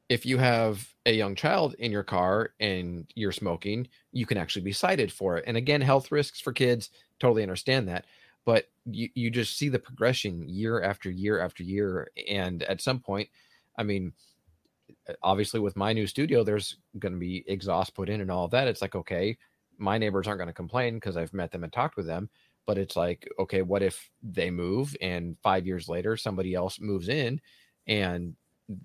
if 0.09 0.27
you 0.27 0.39
have 0.39 0.95
a 1.07 1.13
young 1.13 1.35
child 1.35 1.75
in 1.79 1.91
your 1.91 2.03
car 2.03 2.55
and 2.61 3.11
you're 3.15 3.33
smoking, 3.33 3.89
you 4.13 4.27
can 4.27 4.39
actually 4.39 4.63
be 4.63 4.73
cited 4.73 5.13
for 5.13 5.37
it. 5.39 5.45
And 5.47 5.57
again, 5.57 5.81
health 5.81 6.13
risks 6.13 6.41
for 6.41 6.53
kids, 6.53 6.91
totally 7.19 7.43
understand 7.43 7.89
that. 7.89 8.07
But 8.45 8.69
you, 8.87 9.09
you 9.15 9.31
just 9.31 9.57
see 9.59 9.69
the 9.69 9.79
progression 9.79 10.49
year 10.49 10.83
after 10.83 11.11
year 11.11 11.41
after 11.41 11.63
year. 11.63 12.09
And 12.29 12.63
at 12.65 12.81
some 12.81 13.01
point, 13.01 13.29
I 13.79 13.83
mean, 13.83 14.13
uh, 15.09 15.15
obviously 15.23 15.61
with 15.61 15.77
my 15.77 15.93
new 15.93 16.07
studio, 16.07 16.45
there's 16.45 16.77
going 16.99 17.13
to 17.13 17.19
be 17.19 17.45
exhaust 17.47 17.95
put 17.95 18.09
in 18.09 18.21
and 18.21 18.31
all 18.31 18.49
that. 18.49 18.69
It's 18.69 18.83
like, 18.83 18.95
okay, 18.95 19.37
my 19.79 19.99
neighbors 19.99 20.27
aren't 20.27 20.39
going 20.39 20.49
to 20.49 20.53
complain 20.55 20.95
because 20.95 21.17
I've 21.17 21.33
met 21.33 21.51
them 21.51 21.65
and 21.65 21.73
talked 21.73 21.97
with 21.97 22.07
them. 22.07 22.31
But 22.67 22.79
it's 22.79 22.97
like, 22.97 23.29
okay, 23.39 23.63
what 23.63 23.83
if 23.83 24.11
they 24.23 24.51
move 24.51 24.97
and 25.01 25.37
five 25.43 25.67
years 25.67 25.89
later 25.89 26.17
somebody 26.17 26.55
else 26.55 26.81
moves 26.81 27.09
in 27.09 27.41
and 27.87 28.37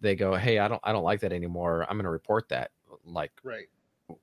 they 0.02 0.16
go, 0.16 0.36
Hey, 0.36 0.60
I 0.60 0.68
don't 0.68 0.82
I 0.84 0.92
don't 0.92 1.04
like 1.06 1.22
that 1.22 1.32
anymore. 1.32 1.86
I'm 1.90 1.98
gonna 1.98 2.12
report 2.12 2.50
that. 2.50 2.72
Like 3.06 3.32
Right. 3.44 3.70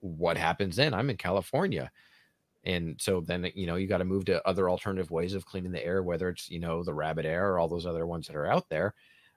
what 0.00 0.36
happens 0.36 0.76
then? 0.76 0.92
I'm 0.92 1.10
in 1.10 1.16
California. 1.16 1.90
And 2.66 3.00
so 3.00 3.22
then 3.22 3.50
you 3.54 3.66
know 3.66 3.76
you 3.76 3.88
got 3.88 3.98
to 3.98 4.06
move 4.06 4.26
to 4.26 4.46
other 4.48 4.70
alternative 4.70 5.10
ways 5.12 5.34
of 5.34 5.46
cleaning 5.46 5.72
the 5.72 5.84
air, 5.84 6.02
whether 6.02 6.28
it's 6.28 6.50
you 6.50 6.60
know 6.60 6.84
the 6.84 6.94
rabbit 6.94 7.26
air 7.26 7.50
or 7.52 7.58
all 7.60 7.68
those 7.68 7.86
other 7.86 8.06
ones 8.06 8.28
that 8.28 8.36
are 8.36 8.46
out 8.46 8.68
there. 8.70 8.94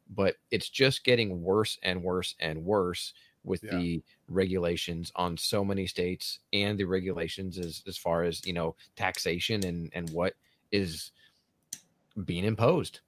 But 0.09 0.37
it's 0.51 0.69
just 0.69 1.03
getting 1.03 1.41
worse 1.43 1.77
and 1.83 2.03
worse 2.03 2.35
and 2.39 2.65
worse 2.65 3.13
with 3.43 3.61
Yeah. 3.61 3.69
the 3.69 4.03
regulations 4.27 5.11
on 5.15 5.37
so 5.37 5.63
many 5.63 5.87
states 5.87 6.39
and 6.53 6.79
the 6.79 6.85
regulations 6.85 7.57
as 7.59 7.83
as 7.87 7.97
far 7.97 8.23
as 8.23 8.45
you 8.45 8.53
know 8.53 8.75
taxation 8.95 9.63
and 9.65 9.91
and 9.93 10.09
what 10.11 10.35
is 10.71 11.11
being 12.25 12.45
imposed. 12.45 13.01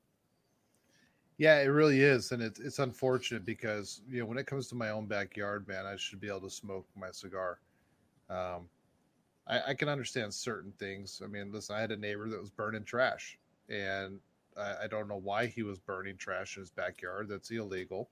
Yeah, 1.37 1.59
it 1.61 1.65
really 1.67 2.01
is, 2.01 2.31
and 2.31 2.41
it's 2.41 2.59
it's 2.59 2.79
unfortunate 2.79 3.45
because 3.45 4.01
you 4.07 4.19
know 4.19 4.25
when 4.25 4.37
it 4.37 4.45
comes 4.45 4.67
to 4.69 4.75
my 4.75 4.89
own 4.91 5.07
backyard, 5.07 5.67
man, 5.67 5.85
I 5.85 5.95
should 5.95 6.19
be 6.19 6.27
able 6.27 6.41
to 6.41 6.49
smoke 6.51 6.87
my 6.95 7.11
cigar. 7.11 7.61
Um, 8.29 8.69
I, 9.47 9.61
I 9.69 9.73
can 9.73 9.89
understand 9.89 10.33
certain 10.33 10.71
things. 10.73 11.21
I 11.23 11.27
mean, 11.27 11.51
listen, 11.51 11.75
I 11.75 11.81
had 11.81 11.91
a 11.91 11.97
neighbor 11.97 12.29
that 12.29 12.39
was 12.39 12.49
burning 12.49 12.83
trash, 12.83 13.37
and 13.69 14.19
I, 14.57 14.83
I 14.83 14.87
don't 14.87 15.07
know 15.07 15.17
why 15.17 15.47
he 15.47 15.63
was 15.63 15.79
burning 15.79 16.17
trash 16.17 16.57
in 16.57 16.61
his 16.61 16.71
backyard. 16.71 17.27
That's 17.29 17.51
illegal. 17.51 18.09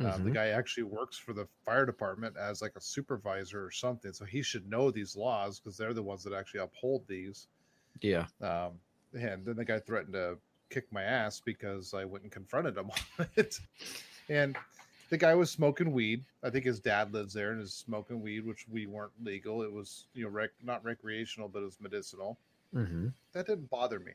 Um, 0.00 0.24
the 0.24 0.30
Mhm. 0.30 0.34
guy 0.34 0.48
actually 0.48 0.84
works 0.84 1.16
for 1.16 1.32
the 1.32 1.46
fire 1.64 1.86
department 1.86 2.36
as 2.36 2.62
like 2.62 2.72
a 2.76 2.80
supervisor 2.80 3.64
or 3.64 3.70
something, 3.70 4.12
so 4.12 4.24
he 4.24 4.42
should 4.42 4.68
know 4.68 4.90
these 4.90 5.16
laws 5.16 5.60
because 5.60 5.76
they're 5.76 5.94
the 5.94 6.02
ones 6.02 6.24
that 6.24 6.32
actually 6.32 6.60
uphold 6.60 7.06
these. 7.06 7.48
Yeah. 8.00 8.26
Um, 8.40 8.80
and 9.14 9.44
then 9.44 9.56
the 9.56 9.64
guy 9.64 9.78
threatened 9.78 10.14
to 10.14 10.38
kick 10.70 10.90
my 10.90 11.02
ass 11.02 11.40
because 11.40 11.94
I 11.94 12.04
went 12.04 12.24
and 12.24 12.32
confronted 12.32 12.76
him 12.76 12.90
on 13.18 13.26
it. 13.36 13.60
And 14.28 14.56
the 15.12 15.18
guy 15.18 15.34
was 15.34 15.50
smoking 15.50 15.92
weed. 15.92 16.24
I 16.42 16.48
think 16.48 16.64
his 16.64 16.80
dad 16.80 17.12
lives 17.12 17.34
there 17.34 17.52
and 17.52 17.60
is 17.60 17.74
smoking 17.74 18.22
weed, 18.22 18.46
which 18.46 18.66
we 18.66 18.86
weren't 18.86 19.12
legal. 19.22 19.62
It 19.62 19.70
was, 19.70 20.06
you 20.14 20.24
know, 20.24 20.30
rec- 20.30 20.52
not 20.64 20.82
recreational, 20.82 21.50
but 21.50 21.58
it 21.60 21.66
was 21.66 21.78
medicinal. 21.82 22.38
hmm 22.72 23.08
That 23.34 23.46
didn't 23.46 23.68
bother 23.68 24.00
me. 24.00 24.12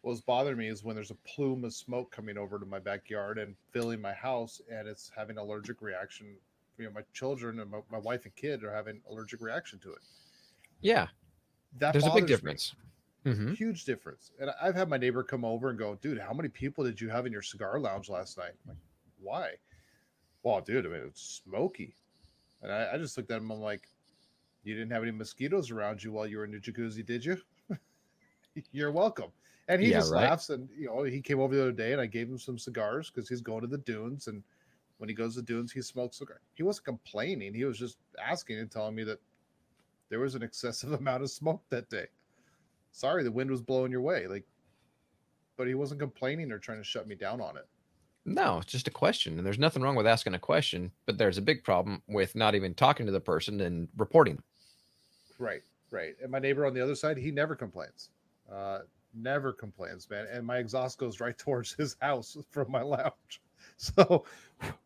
What 0.00 0.10
was 0.10 0.20
bothering 0.20 0.58
me 0.58 0.66
is 0.66 0.82
when 0.82 0.96
there's 0.96 1.12
a 1.12 1.16
plume 1.22 1.64
of 1.64 1.72
smoke 1.72 2.10
coming 2.10 2.36
over 2.36 2.58
to 2.58 2.66
my 2.66 2.80
backyard 2.80 3.38
and 3.38 3.54
filling 3.70 4.00
my 4.00 4.12
house, 4.14 4.60
and 4.68 4.88
it's 4.88 5.12
having 5.16 5.38
allergic 5.38 5.80
reaction. 5.80 6.34
You 6.76 6.86
know, 6.86 6.90
my 6.90 7.04
children 7.12 7.60
and 7.60 7.70
my, 7.70 7.78
my 7.88 7.98
wife 7.98 8.24
and 8.24 8.34
kid 8.34 8.64
are 8.64 8.74
having 8.74 9.00
allergic 9.08 9.40
reaction 9.40 9.78
to 9.78 9.92
it. 9.92 10.00
Yeah. 10.80 11.06
That 11.78 11.92
There's 11.92 12.08
a 12.08 12.10
big 12.10 12.26
difference. 12.26 12.74
hmm 13.22 13.54
huge 13.54 13.84
difference. 13.84 14.32
And 14.40 14.50
I've 14.60 14.74
had 14.74 14.88
my 14.88 14.96
neighbor 14.96 15.22
come 15.22 15.44
over 15.44 15.70
and 15.70 15.78
go, 15.78 15.94
dude, 15.94 16.18
how 16.18 16.32
many 16.32 16.48
people 16.48 16.82
did 16.82 17.00
you 17.00 17.10
have 17.10 17.26
in 17.26 17.32
your 17.32 17.42
cigar 17.42 17.78
lounge 17.78 18.08
last 18.08 18.36
night? 18.38 18.54
I'm 18.64 18.70
like, 18.70 18.78
why? 19.20 19.52
Well, 20.42 20.60
dude, 20.60 20.86
I 20.86 20.88
mean, 20.88 21.02
it's 21.06 21.22
smoky. 21.22 21.96
And 22.62 22.72
I, 22.72 22.94
I 22.94 22.98
just 22.98 23.16
looked 23.16 23.30
at 23.30 23.38
him. 23.38 23.50
I'm 23.50 23.60
like, 23.60 23.90
you 24.64 24.74
didn't 24.74 24.92
have 24.92 25.02
any 25.02 25.12
mosquitoes 25.12 25.70
around 25.70 26.02
you 26.02 26.12
while 26.12 26.26
you 26.26 26.38
were 26.38 26.44
in 26.44 26.52
the 26.52 26.60
jacuzzi, 26.60 27.04
did 27.04 27.24
you? 27.24 27.38
You're 28.72 28.92
welcome. 28.92 29.32
And 29.68 29.80
he 29.80 29.90
Yeah, 29.90 29.92
just 29.92 30.12
right. 30.12 30.14
laughs. 30.14 30.50
And 30.50 30.68
you 30.70 30.86
know, 30.86 31.02
he 31.04 31.20
came 31.20 31.40
over 31.40 31.54
the 31.54 31.62
other 31.62 31.72
day, 31.72 31.92
and 31.92 32.00
I 32.00 32.06
gave 32.06 32.28
him 32.28 32.38
some 32.38 32.58
cigars 32.58 33.10
because 33.10 33.28
he's 33.28 33.40
going 33.40 33.62
to 33.62 33.66
the 33.66 33.78
dunes. 33.78 34.26
And 34.26 34.42
when 34.98 35.08
he 35.08 35.14
goes 35.14 35.34
to 35.34 35.40
the 35.40 35.46
dunes, 35.46 35.72
he 35.72 35.82
smokes 35.82 36.18
cigar. 36.18 36.40
He 36.54 36.62
wasn't 36.62 36.86
complaining. 36.86 37.54
He 37.54 37.64
was 37.64 37.78
just 37.78 37.98
asking 38.18 38.58
and 38.58 38.70
telling 38.70 38.94
me 38.94 39.04
that 39.04 39.20
there 40.08 40.20
was 40.20 40.34
an 40.34 40.42
excessive 40.42 40.92
amount 41.00 41.22
of 41.22 41.30
smoke 41.30 41.64
that 41.70 41.88
day. 41.90 42.08
Sorry, 42.92 43.24
the 43.24 43.32
wind 43.32 43.50
was 43.50 43.62
blowing 43.62 43.92
your 43.92 44.02
way. 44.02 44.26
Like, 44.26 44.46
but 45.56 45.66
he 45.68 45.74
wasn't 45.74 46.00
complaining 46.00 46.52
or 46.52 46.58
trying 46.58 46.78
to 46.78 46.84
shut 46.84 47.06
me 47.06 47.14
down 47.14 47.40
on 47.40 47.56
it. 47.56 47.68
No, 48.24 48.58
it's 48.58 48.70
just 48.72 48.88
a 48.88 48.92
question. 48.92 49.36
And 49.38 49.46
there's 49.46 49.58
nothing 49.58 49.82
wrong 49.82 49.96
with 49.96 50.06
asking 50.06 50.34
a 50.34 50.38
question, 50.38 50.92
but 51.06 51.18
there's 51.18 51.38
a 51.38 51.42
big 51.42 51.64
problem 51.64 52.02
with 52.06 52.34
not 52.36 52.54
even 52.54 52.74
talking 52.74 53.06
to 53.06 53.12
the 53.12 53.20
person 53.20 53.60
and 53.60 53.88
reporting. 53.96 54.42
Right, 55.38 55.62
right. 55.90 56.14
And 56.22 56.30
my 56.30 56.38
neighbor 56.38 56.66
on 56.66 56.74
the 56.74 56.80
other 56.80 56.94
side, 56.94 57.16
he 57.16 57.30
never 57.30 57.54
complains. 57.56 58.10
Uh, 58.50 58.80
never 59.14 59.52
complains, 59.52 60.08
man. 60.08 60.26
And 60.30 60.46
my 60.46 60.58
exhaust 60.58 60.98
goes 60.98 61.20
right 61.20 61.36
towards 61.38 61.72
his 61.72 61.96
house 62.00 62.36
from 62.50 62.70
my 62.70 62.82
lounge. 62.82 63.42
So 63.76 64.26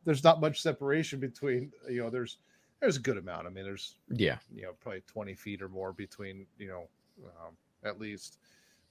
there's 0.04 0.22
not 0.22 0.38
much 0.38 0.60
separation 0.60 1.18
between, 1.18 1.72
you 1.88 2.02
know, 2.02 2.10
there's 2.10 2.38
there's 2.78 2.98
a 2.98 3.00
good 3.00 3.16
amount. 3.16 3.46
I 3.46 3.50
mean, 3.50 3.64
there's 3.64 3.96
Yeah. 4.08 4.38
you 4.54 4.62
know 4.62 4.74
probably 4.74 5.00
20 5.06 5.34
feet 5.34 5.62
or 5.62 5.70
more 5.70 5.94
between, 5.94 6.46
you 6.58 6.68
know, 6.68 6.88
um, 7.24 7.56
at 7.84 7.98
least. 7.98 8.38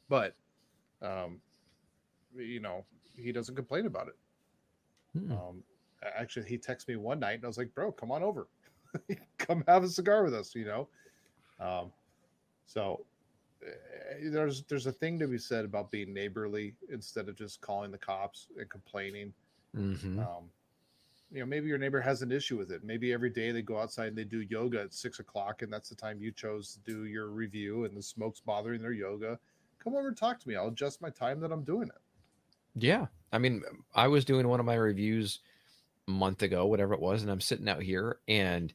But 0.09 0.35
um, 1.03 1.39
you 2.35 2.59
know, 2.59 2.83
he 3.15 3.31
doesn't 3.31 3.55
complain 3.55 3.85
about 3.85 4.07
it. 4.07 4.15
Hmm. 5.15 5.35
Um, 5.35 5.63
actually, 6.03 6.47
he 6.47 6.57
texted 6.57 6.87
me 6.89 6.95
one 6.97 7.19
night, 7.19 7.35
and 7.35 7.43
I 7.45 7.47
was 7.47 7.57
like, 7.57 7.73
"Bro, 7.73 7.93
come 7.93 8.11
on 8.11 8.23
over, 8.23 8.49
come 9.37 9.63
have 9.67 9.83
a 9.83 9.89
cigar 9.89 10.23
with 10.23 10.33
us," 10.33 10.55
you 10.55 10.65
know. 10.65 10.89
Um, 11.59 11.93
so 12.65 13.07
eh, 13.65 14.29
there's 14.31 14.65
there's 14.65 14.87
a 14.87 14.93
thing 14.93 15.19
to 15.19 15.27
be 15.27 15.37
said 15.39 15.65
about 15.65 15.91
being 15.91 16.13
neighborly 16.13 16.77
instead 16.89 17.29
of 17.29 17.35
just 17.35 17.61
calling 17.61 17.91
the 17.91 17.99
cops 17.99 18.49
and 18.57 18.69
complaining. 18.69 19.33
Mhm. 19.73 20.27
Um, 20.27 20.51
you 21.31 21.39
know, 21.39 21.45
maybe 21.45 21.67
your 21.67 21.77
neighbor 21.77 22.01
has 22.01 22.21
an 22.21 22.31
issue 22.31 22.57
with 22.57 22.71
it. 22.71 22.83
Maybe 22.83 23.11
every 23.13 23.29
day 23.31 23.51
they 23.51 23.61
go 23.61 23.79
outside 23.79 24.09
and 24.09 24.17
they 24.17 24.23
do 24.25 24.41
yoga 24.41 24.81
at 24.81 24.93
six 24.93 25.19
o'clock, 25.19 25.61
and 25.63 25.73
that's 25.73 25.89
the 25.89 25.95
time 25.95 26.21
you 26.21 26.31
chose 26.31 26.73
to 26.73 26.79
do 26.81 27.05
your 27.05 27.29
review, 27.29 27.85
and 27.85 27.97
the 27.97 28.03
smoke's 28.03 28.41
bothering 28.41 28.81
their 28.81 28.93
yoga. 28.93 29.39
Come 29.79 29.95
over 29.95 30.09
and 30.09 30.17
talk 30.17 30.39
to 30.41 30.47
me. 30.49 30.55
I'll 30.55 30.67
adjust 30.69 31.01
my 31.01 31.09
time 31.09 31.39
that 31.41 31.51
I'm 31.51 31.63
doing 31.63 31.89
it. 31.89 32.01
Yeah. 32.75 33.07
I 33.35 33.37
mean, 33.37 33.63
I 33.93 34.07
was 34.07 34.23
doing 34.23 34.47
one 34.47 34.61
of 34.61 34.65
my 34.65 34.75
reviews 34.75 35.39
a 36.07 36.11
month 36.11 36.41
ago, 36.41 36.65
whatever 36.65 36.93
it 36.93 37.01
was, 37.01 37.21
and 37.21 37.29
I'm 37.29 37.41
sitting 37.41 37.67
out 37.67 37.81
here 37.81 38.19
and 38.27 38.73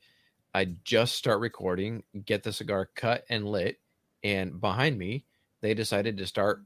I 0.54 0.66
just 0.84 1.14
start 1.14 1.40
recording, 1.40 2.02
get 2.26 2.42
the 2.42 2.52
cigar 2.52 2.90
cut 2.94 3.24
and 3.30 3.48
lit, 3.48 3.80
and 4.22 4.60
behind 4.60 4.98
me, 4.98 5.24
they 5.62 5.72
decided 5.74 6.18
to 6.18 6.26
start 6.26 6.62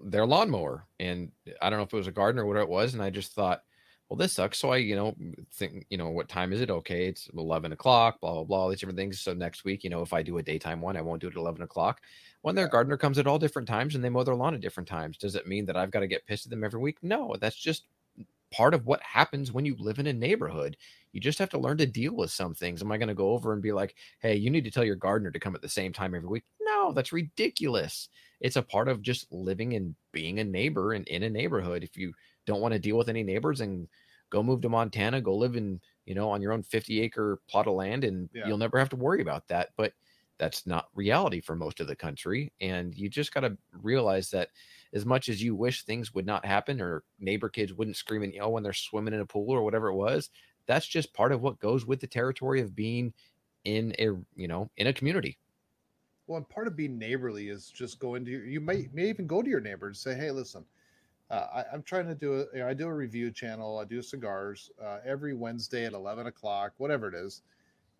their 0.00 0.26
lawnmower. 0.26 0.86
And 1.00 1.32
I 1.60 1.68
don't 1.68 1.78
know 1.78 1.84
if 1.84 1.92
it 1.92 1.96
was 1.96 2.06
a 2.06 2.12
garden 2.12 2.40
or 2.40 2.46
what 2.46 2.58
it 2.58 2.68
was, 2.68 2.94
and 2.94 3.02
I 3.02 3.10
just 3.10 3.32
thought, 3.32 3.64
well, 4.12 4.18
this 4.18 4.34
sucks. 4.34 4.58
So 4.58 4.68
I, 4.68 4.76
you 4.76 4.94
know, 4.94 5.16
think, 5.54 5.86
you 5.88 5.96
know, 5.96 6.10
what 6.10 6.28
time 6.28 6.52
is 6.52 6.60
it? 6.60 6.68
Okay, 6.68 7.06
it's 7.06 7.30
11 7.34 7.72
o'clock, 7.72 8.20
blah, 8.20 8.34
blah, 8.34 8.44
blah, 8.44 8.58
all 8.58 8.68
these 8.68 8.78
different 8.78 8.98
things. 8.98 9.18
So 9.18 9.32
next 9.32 9.64
week, 9.64 9.82
you 9.82 9.88
know, 9.88 10.02
if 10.02 10.12
I 10.12 10.22
do 10.22 10.36
a 10.36 10.42
daytime 10.42 10.82
one, 10.82 10.98
I 10.98 11.00
won't 11.00 11.22
do 11.22 11.28
it 11.28 11.30
at 11.30 11.38
11 11.38 11.62
o'clock. 11.62 12.02
When 12.42 12.54
their 12.54 12.68
gardener 12.68 12.98
comes 12.98 13.16
at 13.16 13.26
all 13.26 13.38
different 13.38 13.66
times 13.66 13.94
and 13.94 14.04
they 14.04 14.10
mow 14.10 14.22
their 14.22 14.34
lawn 14.34 14.52
at 14.52 14.60
different 14.60 14.86
times, 14.86 15.16
does 15.16 15.34
it 15.34 15.46
mean 15.46 15.64
that 15.64 15.78
I've 15.78 15.90
got 15.90 16.00
to 16.00 16.06
get 16.06 16.26
pissed 16.26 16.44
at 16.44 16.50
them 16.50 16.62
every 16.62 16.78
week? 16.78 16.98
No, 17.00 17.34
that's 17.40 17.56
just 17.56 17.84
part 18.52 18.74
of 18.74 18.84
what 18.84 19.00
happens 19.00 19.50
when 19.50 19.64
you 19.64 19.76
live 19.78 19.98
in 19.98 20.06
a 20.06 20.12
neighborhood. 20.12 20.76
You 21.12 21.20
just 21.22 21.38
have 21.38 21.48
to 21.48 21.58
learn 21.58 21.78
to 21.78 21.86
deal 21.86 22.14
with 22.14 22.30
some 22.30 22.52
things. 22.52 22.82
Am 22.82 22.92
I 22.92 22.98
going 22.98 23.08
to 23.08 23.14
go 23.14 23.30
over 23.30 23.54
and 23.54 23.62
be 23.62 23.72
like, 23.72 23.94
hey, 24.18 24.36
you 24.36 24.50
need 24.50 24.64
to 24.64 24.70
tell 24.70 24.84
your 24.84 24.94
gardener 24.94 25.30
to 25.30 25.40
come 25.40 25.54
at 25.54 25.62
the 25.62 25.70
same 25.70 25.90
time 25.90 26.14
every 26.14 26.28
week? 26.28 26.44
No, 26.60 26.92
that's 26.92 27.14
ridiculous. 27.14 28.10
It's 28.42 28.56
a 28.56 28.62
part 28.62 28.88
of 28.88 29.00
just 29.00 29.32
living 29.32 29.72
and 29.72 29.94
being 30.12 30.38
a 30.40 30.44
neighbor 30.44 30.92
and 30.92 31.08
in 31.08 31.22
a 31.22 31.30
neighborhood. 31.30 31.82
If 31.82 31.96
you 31.96 32.12
don't 32.46 32.60
want 32.60 32.72
to 32.72 32.78
deal 32.78 32.98
with 32.98 33.08
any 33.08 33.22
neighbors 33.22 33.60
and 33.60 33.88
go 34.32 34.42
move 34.42 34.62
to 34.62 34.68
Montana, 34.70 35.20
go 35.20 35.36
live 35.36 35.56
in, 35.56 35.80
you 36.06 36.14
know, 36.14 36.30
on 36.30 36.42
your 36.42 36.52
own 36.52 36.62
50 36.62 37.00
acre 37.00 37.40
plot 37.48 37.68
of 37.68 37.74
land 37.74 38.04
and 38.04 38.30
Yeah. 38.32 38.42
you'll 38.42 38.58
never 38.58 38.78
have 38.78 38.88
to 38.90 38.96
worry 38.96 39.20
about 39.22 39.48
that. 39.48 39.70
But 39.76 39.94
that's 40.38 40.66
not 40.66 40.88
reality 40.94 41.40
for 41.40 41.54
most 41.54 41.78
of 41.80 41.86
the 41.86 41.94
country. 41.96 42.52
And 42.60 42.94
you 42.96 43.08
just 43.08 43.34
got 43.34 43.40
to 43.40 43.58
realize 43.72 44.30
that 44.30 44.50
as 44.92 45.06
much 45.06 45.28
as 45.28 45.42
you 45.42 45.54
wish 45.54 45.84
things 45.84 46.14
would 46.14 46.26
not 46.26 46.44
happen 46.46 46.80
or 46.80 47.04
neighbor 47.18 47.48
kids 47.48 47.74
wouldn't 47.74 47.96
scream 47.96 48.22
and 48.22 48.32
yell 48.34 48.46
oh, 48.46 48.50
when 48.50 48.62
they're 48.62 48.72
swimming 48.72 49.14
in 49.14 49.20
a 49.20 49.26
pool 49.26 49.50
or 49.50 49.62
whatever 49.62 49.88
it 49.88 49.94
was, 49.94 50.30
that's 50.66 50.86
just 50.86 51.12
part 51.14 51.32
of 51.32 51.42
what 51.42 51.58
goes 51.60 51.86
with 51.86 52.00
the 52.00 52.06
territory 52.06 52.60
of 52.60 52.74
being 52.74 53.12
in 53.64 53.94
a, 53.98 54.06
you 54.34 54.48
know, 54.48 54.70
in 54.76 54.86
a 54.86 54.92
community. 54.92 55.38
Well, 56.26 56.38
and 56.38 56.48
part 56.48 56.66
of 56.66 56.76
being 56.76 56.98
neighborly 56.98 57.48
is 57.48 57.70
just 57.70 57.98
going 57.98 58.24
to 58.24 58.30
you 58.30 58.60
may 58.60 58.88
may 58.92 59.08
even 59.08 59.26
go 59.26 59.42
to 59.42 59.48
your 59.50 59.60
neighbor 59.60 59.86
and 59.86 59.96
say, 59.96 60.14
"Hey, 60.14 60.30
listen, 60.30 60.66
uh, 61.30 61.46
I, 61.54 61.64
I'm 61.72 61.82
trying 61.82 62.06
to 62.08 62.14
do 62.14 62.34
a 62.34 62.38
you 62.54 62.60
know, 62.60 62.68
I 62.68 62.74
do 62.74 62.86
a 62.86 62.94
review 62.94 63.30
channel. 63.30 63.78
I 63.78 63.84
do 63.84 64.02
cigars 64.02 64.70
uh, 64.82 64.98
every 65.04 65.34
Wednesday 65.34 65.86
at 65.86 65.92
11 65.92 66.26
o'clock, 66.26 66.72
whatever 66.78 67.08
it 67.08 67.14
is. 67.14 67.42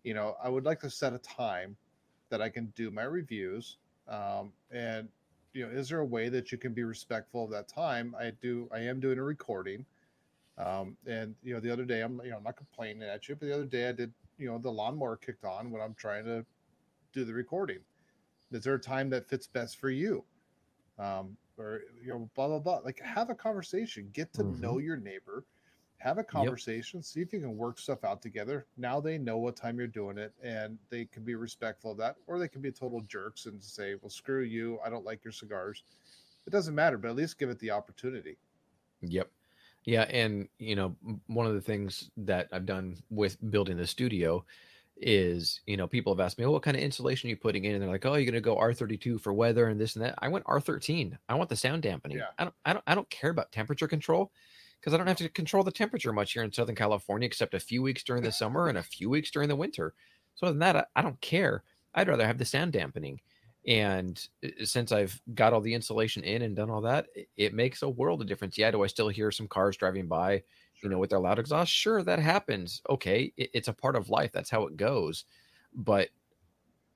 You 0.03 0.13
know, 0.13 0.35
I 0.43 0.49
would 0.49 0.65
like 0.65 0.79
to 0.81 0.89
set 0.89 1.13
a 1.13 1.17
time 1.19 1.75
that 2.29 2.41
I 2.41 2.49
can 2.49 2.71
do 2.75 2.91
my 2.91 3.03
reviews. 3.03 3.77
Um, 4.07 4.51
and 4.71 5.07
you 5.53 5.65
know, 5.65 5.71
is 5.71 5.89
there 5.89 5.99
a 5.99 6.05
way 6.05 6.29
that 6.29 6.51
you 6.51 6.57
can 6.57 6.73
be 6.73 6.83
respectful 6.83 7.45
of 7.45 7.51
that 7.51 7.67
time? 7.67 8.15
I 8.19 8.31
do. 8.41 8.67
I 8.71 8.79
am 8.79 8.99
doing 8.99 9.19
a 9.19 9.23
recording. 9.23 9.85
Um, 10.57 10.97
and 11.07 11.35
you 11.43 11.53
know, 11.53 11.59
the 11.59 11.71
other 11.71 11.85
day 11.85 12.01
I'm 12.01 12.21
you 12.23 12.31
know 12.31 12.37
I'm 12.37 12.43
not 12.43 12.57
complaining 12.57 13.03
at 13.03 13.27
you, 13.27 13.35
but 13.35 13.47
the 13.47 13.53
other 13.53 13.65
day 13.65 13.89
I 13.89 13.91
did 13.91 14.13
you 14.37 14.47
know 14.49 14.57
the 14.57 14.71
lawnmower 14.71 15.15
kicked 15.15 15.45
on 15.45 15.71
when 15.71 15.81
I'm 15.81 15.95
trying 15.95 16.25
to 16.25 16.45
do 17.13 17.23
the 17.23 17.33
recording. 17.33 17.79
Is 18.51 18.63
there 18.63 18.75
a 18.75 18.79
time 18.79 19.09
that 19.09 19.27
fits 19.27 19.47
best 19.47 19.79
for 19.79 19.89
you? 19.89 20.23
Um, 20.99 21.37
or 21.57 21.81
you 22.01 22.09
know, 22.09 22.29
blah 22.35 22.47
blah 22.47 22.59
blah. 22.59 22.77
Like 22.79 22.99
have 22.99 23.29
a 23.29 23.35
conversation, 23.35 24.09
get 24.11 24.33
to 24.33 24.43
Mhm. 24.43 24.53
know 24.59 24.79
your 24.79 24.97
neighbor, 24.97 25.45
have 25.97 26.17
a 26.17 26.23
conversation, 26.23 27.01
see 27.03 27.21
if 27.21 27.33
you 27.33 27.39
can 27.39 27.57
work 27.57 27.79
stuff 27.79 28.03
out 28.03 28.21
together. 28.21 28.67
Now 28.77 28.99
they 28.99 29.17
know 29.17 29.37
what 29.37 29.55
time 29.55 29.77
you're 29.79 29.87
doing 29.87 30.17
it, 30.17 30.33
and 30.41 30.79
they 30.89 31.05
can 31.05 31.23
be 31.23 31.35
respectful 31.35 31.91
of 31.91 31.97
that, 31.97 32.17
or 32.27 32.39
they 32.39 32.49
can 32.49 32.61
be 32.61 32.71
total 32.71 33.01
jerks 33.01 33.45
and 33.45 33.63
say, 33.63 33.95
"Well, 33.95 34.09
screw 34.09 34.43
you, 34.43 34.79
I 34.81 34.89
don't 34.89 35.05
like 35.05 35.23
your 35.23 35.33
cigars." 35.33 35.83
It 36.47 36.51
doesn't 36.51 36.75
matter, 36.75 36.97
but 36.97 37.09
at 37.09 37.15
least 37.15 37.39
give 37.39 37.49
it 37.49 37.59
the 37.59 37.71
opportunity. 37.71 38.37
Yep. 39.01 39.31
Yeah, 39.85 40.03
and 40.03 40.47
you 40.59 40.75
know, 40.75 40.95
one 41.27 41.45
of 41.45 41.53
the 41.53 41.61
things 41.61 42.09
that 42.17 42.47
I've 42.51 42.65
done 42.65 43.03
with 43.09 43.37
building 43.51 43.77
the 43.77 43.87
studio 43.87 44.45
is, 45.05 45.61
you 45.65 45.77
know, 45.77 45.87
people 45.87 46.13
have 46.13 46.19
asked 46.19 46.37
me, 46.37 46.45
oh, 46.45 46.51
what 46.51 46.63
kind 46.63 46.77
of 46.77 46.83
insulation 46.83 47.27
are 47.27 47.31
you 47.31 47.37
putting 47.37 47.65
in? 47.65 47.73
And 47.73 47.81
they're 47.81 47.89
like, 47.89 48.05
oh, 48.05 48.15
you're 48.15 48.31
gonna 48.31 48.41
go 48.41 48.55
R32 48.55 49.21
for 49.21 49.33
weather 49.33 49.67
and 49.67 49.79
this 49.79 49.95
and 49.95 50.03
that. 50.03 50.15
I 50.19 50.27
went 50.27 50.45
R13. 50.45 51.17
I 51.29 51.35
want 51.35 51.49
the 51.49 51.55
sound 51.55 51.83
dampening. 51.83 52.17
Yeah. 52.17 52.27
I 52.37 52.43
don't 52.45 52.55
I 52.65 52.73
don't 52.73 52.83
I 52.87 52.95
don't 52.95 53.09
care 53.09 53.29
about 53.29 53.51
temperature 53.51 53.87
control 53.87 54.31
because 54.79 54.93
I 54.93 54.97
don't 54.97 55.07
have 55.07 55.17
to 55.17 55.29
control 55.29 55.63
the 55.63 55.71
temperature 55.71 56.11
much 56.11 56.33
here 56.33 56.43
in 56.43 56.51
Southern 56.51 56.75
California, 56.75 57.25
except 57.25 57.53
a 57.53 57.59
few 57.59 57.81
weeks 57.81 58.03
during 58.03 58.23
the 58.23 58.31
summer 58.31 58.67
and 58.67 58.77
a 58.77 58.83
few 58.83 59.09
weeks 59.09 59.31
during 59.31 59.49
the 59.49 59.55
winter. 59.55 59.93
So 60.35 60.47
other 60.47 60.53
than 60.53 60.59
that, 60.59 60.75
I, 60.75 60.85
I 60.95 61.01
don't 61.01 61.21
care. 61.21 61.63
I'd 61.93 62.07
rather 62.07 62.27
have 62.27 62.37
the 62.37 62.45
sound 62.45 62.73
dampening. 62.73 63.21
And 63.65 64.21
uh, 64.43 64.65
since 64.65 64.91
I've 64.91 65.21
got 65.33 65.53
all 65.53 65.61
the 65.61 65.73
insulation 65.73 66.23
in 66.23 66.41
and 66.41 66.55
done 66.55 66.69
all 66.69 66.81
that, 66.81 67.07
it, 67.15 67.29
it 67.37 67.53
makes 67.53 67.81
a 67.81 67.89
world 67.89 68.21
of 68.21 68.27
difference. 68.27 68.57
Yeah, 68.57 68.71
do 68.71 68.83
I 68.83 68.87
still 68.87 69.09
hear 69.09 69.31
some 69.31 69.47
cars 69.47 69.77
driving 69.77 70.07
by, 70.07 70.43
you 70.83 70.89
know, 70.89 70.99
with 70.99 71.11
their 71.11 71.19
loud 71.19 71.39
exhaust? 71.39 71.71
Sure, 71.71 72.03
that 72.03 72.19
happens. 72.19 72.81
Okay, 72.89 73.33
it, 73.37 73.49
it's 73.53 73.67
a 73.67 73.73
part 73.73 73.95
of 73.95 74.09
life. 74.09 74.31
That's 74.31 74.49
how 74.49 74.65
it 74.67 74.77
goes. 74.77 75.25
But 75.73 76.09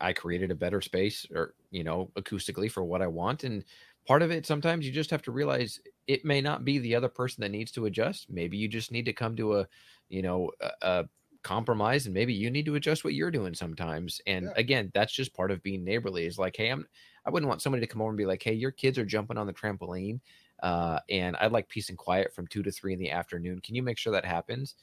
I 0.02 0.14
created 0.14 0.52
a 0.52 0.56
better 0.56 0.82
space, 0.82 1.26
or 1.32 1.56
you 1.72 1.84
know, 1.84 2.12
acoustically 2.18 2.72
for 2.72 2.84
what 2.86 3.02
I 3.02 3.08
want. 3.08 3.44
And 3.44 3.66
part 4.08 4.22
of 4.24 4.32
it, 4.32 4.46
sometimes 4.46 4.86
you 4.86 4.94
just 4.94 5.12
have 5.12 5.24
to 5.24 5.32
realize 5.32 5.80
it 6.08 6.26
may 6.26 6.42
not 6.42 6.66
be 6.66 6.80
the 6.80 6.96
other 6.96 7.10
person 7.10 7.42
that 7.42 7.52
needs 7.52 7.72
to 7.74 7.86
adjust. 7.88 8.30
Maybe 8.30 8.58
you 8.58 8.68
just 8.70 8.92
need 8.92 9.06
to 9.06 9.14
come 9.14 9.36
to 9.38 9.60
a, 9.60 9.68
you 10.10 10.22
know, 10.22 10.52
a, 10.62 10.72
a 10.84 11.10
compromise 11.44 12.06
and 12.08 12.14
maybe 12.14 12.34
you 12.34 12.52
need 12.52 12.66
to 12.66 12.76
adjust 12.76 13.04
what 13.04 13.14
you're 13.14 13.32
doing 13.32 13.54
sometimes 13.54 14.20
and 14.28 14.52
Yeah. 14.52 14.58
again 14.58 14.92
that's 14.94 15.14
just 15.14 15.34
part 15.34 15.52
of 15.52 15.64
being 15.64 15.84
neighborly 15.84 16.26
is 16.26 16.38
like 16.38 16.58
hey 16.58 16.70
i'm 16.70 16.86
i 17.26 17.30
wouldn't 17.30 17.48
want 17.48 17.62
somebody 17.62 17.80
to 17.80 17.88
come 17.88 18.02
over 18.02 18.10
and 18.10 18.18
be 18.18 18.26
like 18.26 18.44
hey 18.44 18.54
your 18.54 18.72
kids 18.72 18.98
are 18.98 19.06
jumping 19.06 19.38
on 19.38 19.48
the 19.48 19.54
trampoline 19.54 20.20
uh, 20.62 21.00
and 21.10 21.36
i'd 21.38 21.52
like 21.52 21.70
peace 21.70 21.90
and 21.90 21.98
quiet 21.98 22.34
from 22.34 22.48
two 22.48 22.64
to 22.64 22.72
three 22.72 22.94
in 22.94 23.00
the 23.00 23.12
afternoon 23.12 23.60
can 23.62 23.76
you 23.76 23.84
make 23.84 23.98
sure 23.98 24.14
that 24.14 24.26
happens 24.26 24.76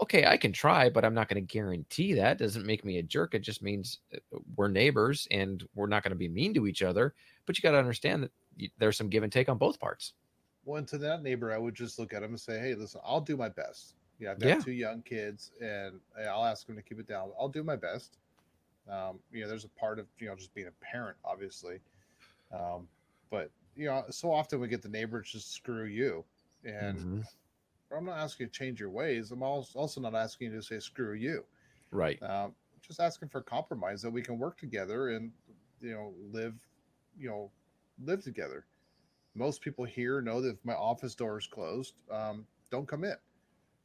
okay 0.00 0.26
i 0.26 0.36
can 0.36 0.52
try 0.52 0.88
but 0.90 1.04
i'm 1.04 1.14
not 1.14 1.28
going 1.28 1.44
to 1.46 1.52
guarantee 1.54 2.14
that 2.14 2.38
doesn't 2.38 2.66
make 2.66 2.84
me 2.84 2.98
a 2.98 3.02
jerk 3.02 3.34
it 3.34 3.40
just 3.40 3.62
means 3.62 4.00
uh, 4.14 4.18
we're 4.56 4.68
neighbors 4.68 5.28
and 5.30 5.68
we're 5.74 5.86
not 5.86 6.02
going 6.02 6.10
to 6.10 6.16
be 6.16 6.28
mean 6.28 6.54
to 6.54 6.66
each 6.66 6.82
other 6.82 7.14
but 7.46 7.56
you 7.56 7.62
got 7.62 7.72
to 7.72 7.78
understand 7.78 8.24
that 8.24 8.32
there's 8.78 8.96
some 8.96 9.08
give 9.08 9.22
and 9.22 9.32
take 9.32 9.48
on 9.48 9.58
both 9.58 9.78
parts 9.80 10.14
Well, 10.64 10.78
and 10.78 10.88
to 10.88 10.98
that 10.98 11.22
neighbor, 11.22 11.52
I 11.52 11.58
would 11.58 11.74
just 11.74 11.98
look 11.98 12.12
at 12.12 12.22
him 12.22 12.30
and 12.30 12.40
say, 12.40 12.58
"Hey, 12.58 12.74
listen, 12.74 13.00
I'll 13.04 13.20
do 13.20 13.36
my 13.36 13.48
best. 13.48 13.96
Yeah, 14.18 14.30
I've 14.30 14.40
got 14.40 14.58
Yeah. 14.58 14.60
two 14.60 14.72
young 14.72 15.02
kids, 15.02 15.52
and 15.60 16.00
I'll 16.16 16.44
ask 16.44 16.66
them 16.66 16.76
to 16.76 16.82
keep 16.82 16.98
it 16.98 17.06
down. 17.06 17.32
I'll 17.38 17.48
do 17.48 17.62
my 17.62 17.76
best. 17.76 18.18
Um, 18.88 19.22
you 19.30 19.42
know, 19.42 19.48
there's 19.48 19.64
a 19.64 19.70
part 19.70 19.98
of 19.98 20.08
you 20.18 20.28
know 20.28 20.36
just 20.36 20.54
being 20.54 20.68
a 20.68 20.72
parent, 20.72 21.18
obviously, 21.24 21.80
um, 22.52 22.88
but 23.30 23.52
you 23.76 23.86
know, 23.86 24.04
so 24.10 24.32
often 24.32 24.60
we 24.60 24.68
get 24.68 24.82
the 24.82 24.88
neighbors 24.88 25.30
just 25.30 25.52
screw 25.52 25.84
you, 25.86 26.24
and 26.64 27.06
Mhm. 27.06 27.26
I'm 27.92 28.06
not 28.06 28.18
asking 28.18 28.46
you 28.46 28.48
to 28.50 28.58
change 28.58 28.80
your 28.80 28.90
ways. 28.90 29.32
I'm 29.32 29.42
als- 29.42 29.76
also 29.76 30.00
not 30.00 30.14
asking 30.14 30.52
you 30.52 30.56
to 30.58 30.62
say 30.62 30.80
screw 30.80 31.14
you. 31.14 31.46
right 31.90 32.22
Um, 32.22 32.56
just 32.82 33.00
asking 33.00 33.28
for 33.30 33.42
compromise 33.42 34.02
that 34.02 34.10
we 34.10 34.22
can 34.22 34.38
work 34.38 34.58
together 34.58 35.10
and 35.10 35.32
you 35.80 35.92
know 35.94 36.14
live, 36.18 36.66
you 37.16 37.28
know, 37.28 37.52
live 37.98 38.22
together. 38.24 38.66
Most 39.34 39.62
people 39.62 39.84
here 39.84 40.20
know 40.22 40.40
that 40.42 40.56
if 40.56 40.64
my 40.64 40.74
office 40.74 41.14
door 41.14 41.38
is 41.38 41.46
closed, 41.46 41.96
um, 42.10 42.48
don't 42.70 42.88
come 42.88 43.04
in. 43.04 43.16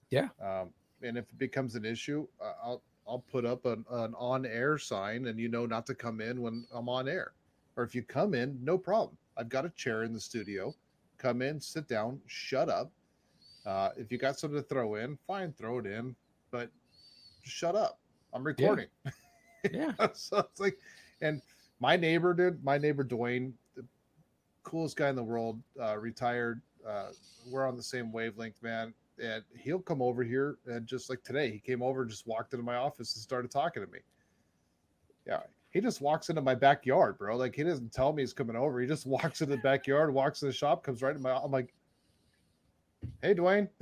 Yeah. 0.09 0.29
Um, 0.39 0.73
and 1.01 1.17
if 1.17 1.29
it 1.29 1.37
becomes 1.37 1.75
an 1.75 1.85
issue, 1.85 2.27
uh, 2.39 2.53
I'll 2.61 2.83
I'll 3.07 3.19
put 3.19 3.45
up 3.45 3.65
an, 3.65 3.85
an 3.89 4.13
on 4.15 4.45
air 4.45 4.77
sign, 4.77 5.25
and 5.25 5.39
you 5.39 5.49
know 5.49 5.65
not 5.65 5.85
to 5.87 5.95
come 5.95 6.21
in 6.21 6.41
when 6.41 6.67
I'm 6.71 6.89
on 6.89 7.07
air. 7.07 7.33
Or 7.75 7.83
if 7.83 7.95
you 7.95 8.03
come 8.03 8.33
in, 8.33 8.63
no 8.63 8.77
problem. 8.77 9.17
I've 9.39 9.49
got 9.49 9.65
a 9.65 9.69
chair 9.69 10.03
in 10.03 10.11
the 10.11 10.19
studio. 10.19 10.75
Come 11.17 11.41
in, 11.41 11.61
sit 11.61 11.87
down, 11.87 12.19
shut 12.27 12.69
up. 12.69 12.91
Uh, 13.65 13.89
if 13.95 14.11
you 14.11 14.17
got 14.17 14.37
something 14.37 14.61
to 14.61 14.67
throw 14.67 14.95
in, 14.95 15.17
fine, 15.25 15.53
throw 15.53 15.79
it 15.79 15.85
in, 15.85 16.15
but 16.51 16.69
shut 17.43 17.75
up. 17.75 17.99
I'm 18.33 18.43
recording. 18.43 18.87
Yeah. 19.73 19.91
so 20.13 20.37
it's 20.37 20.61
like, 20.61 20.77
and 21.21 21.41
my 21.81 21.97
neighbor 21.97 22.33
did. 22.33 22.63
My 22.63 22.77
neighbor 22.77 23.03
Dwayne, 23.03 23.51
the 23.75 23.83
coolest 24.63 24.95
guy 24.95 25.09
in 25.09 25.17
the 25.17 25.23
world, 25.23 25.61
uh, 25.81 25.97
retired. 25.97 26.61
Uh, 26.87 27.07
we're 27.51 27.67
on 27.67 27.75
the 27.75 27.83
same 27.83 28.13
wavelength, 28.13 28.55
man. 28.63 28.93
And 29.21 29.43
he'll 29.57 29.81
come 29.81 30.01
over 30.01 30.23
here 30.23 30.59
and 30.65 30.87
just 30.87 31.09
like 31.09 31.23
today, 31.23 31.51
he 31.51 31.59
came 31.59 31.83
over 31.83 32.03
and 32.03 32.09
just 32.09 32.25
walked 32.25 32.53
into 32.53 32.63
my 32.63 32.77
office 32.77 33.13
and 33.15 33.21
started 33.21 33.51
talking 33.51 33.83
to 33.85 33.91
me. 33.91 33.99
Yeah, 35.27 35.41
he 35.71 35.81
just 35.81 36.01
walks 36.01 36.29
into 36.29 36.41
my 36.41 36.55
backyard, 36.55 37.17
bro. 37.17 37.37
Like 37.37 37.55
he 37.55 37.63
doesn't 37.63 37.91
tell 37.93 38.11
me 38.13 38.21
he's 38.23 38.33
coming 38.33 38.55
over. 38.55 38.79
He 38.79 38.87
just 38.87 39.05
walks 39.07 39.41
into 39.41 39.55
the 39.55 39.61
backyard, 39.61 40.13
walks 40.13 40.41
in 40.41 40.47
the 40.49 40.53
shop, 40.53 40.83
comes 40.83 41.01
right 41.01 41.15
in 41.15 41.21
my. 41.21 41.31
I'm 41.31 41.51
like, 41.51 41.73
hey, 43.21 43.33
Dwayne. 43.35 43.69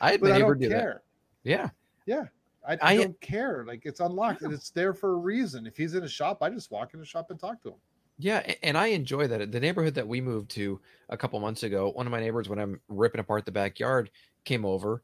I 0.00 0.12
had 0.12 0.20
But 0.20 0.30
my 0.30 0.36
I 0.36 0.38
neighbor 0.38 0.54
don't 0.54 0.70
that. 0.70 0.80
care. 0.80 1.02
Yeah. 1.44 1.68
Yeah. 2.06 2.24
I, 2.66 2.74
I, 2.74 2.78
I- 2.82 2.96
don't 2.96 3.20
care. 3.20 3.64
Like 3.66 3.82
it's 3.84 4.00
unlocked 4.00 4.42
and 4.42 4.52
it's 4.52 4.70
there 4.70 4.94
for 4.94 5.12
a 5.14 5.16
reason. 5.16 5.66
If 5.66 5.76
he's 5.76 5.94
in 5.94 6.04
a 6.04 6.08
shop, 6.08 6.42
I 6.42 6.50
just 6.50 6.70
walk 6.70 6.94
in 6.94 7.00
the 7.00 7.06
shop 7.06 7.30
and 7.30 7.38
talk 7.40 7.62
to 7.62 7.70
him. 7.70 7.74
Yeah, 8.22 8.52
and 8.62 8.76
I 8.76 8.88
enjoy 8.88 9.28
that. 9.28 9.50
The 9.50 9.60
neighborhood 9.60 9.94
that 9.94 10.06
we 10.06 10.20
moved 10.20 10.50
to 10.50 10.78
a 11.08 11.16
couple 11.16 11.40
months 11.40 11.62
ago, 11.62 11.90
one 11.94 12.04
of 12.06 12.12
my 12.12 12.20
neighbors, 12.20 12.50
when 12.50 12.58
I'm 12.58 12.78
ripping 12.88 13.18
apart 13.18 13.46
the 13.46 13.50
backyard, 13.50 14.10
came 14.44 14.66
over, 14.66 15.02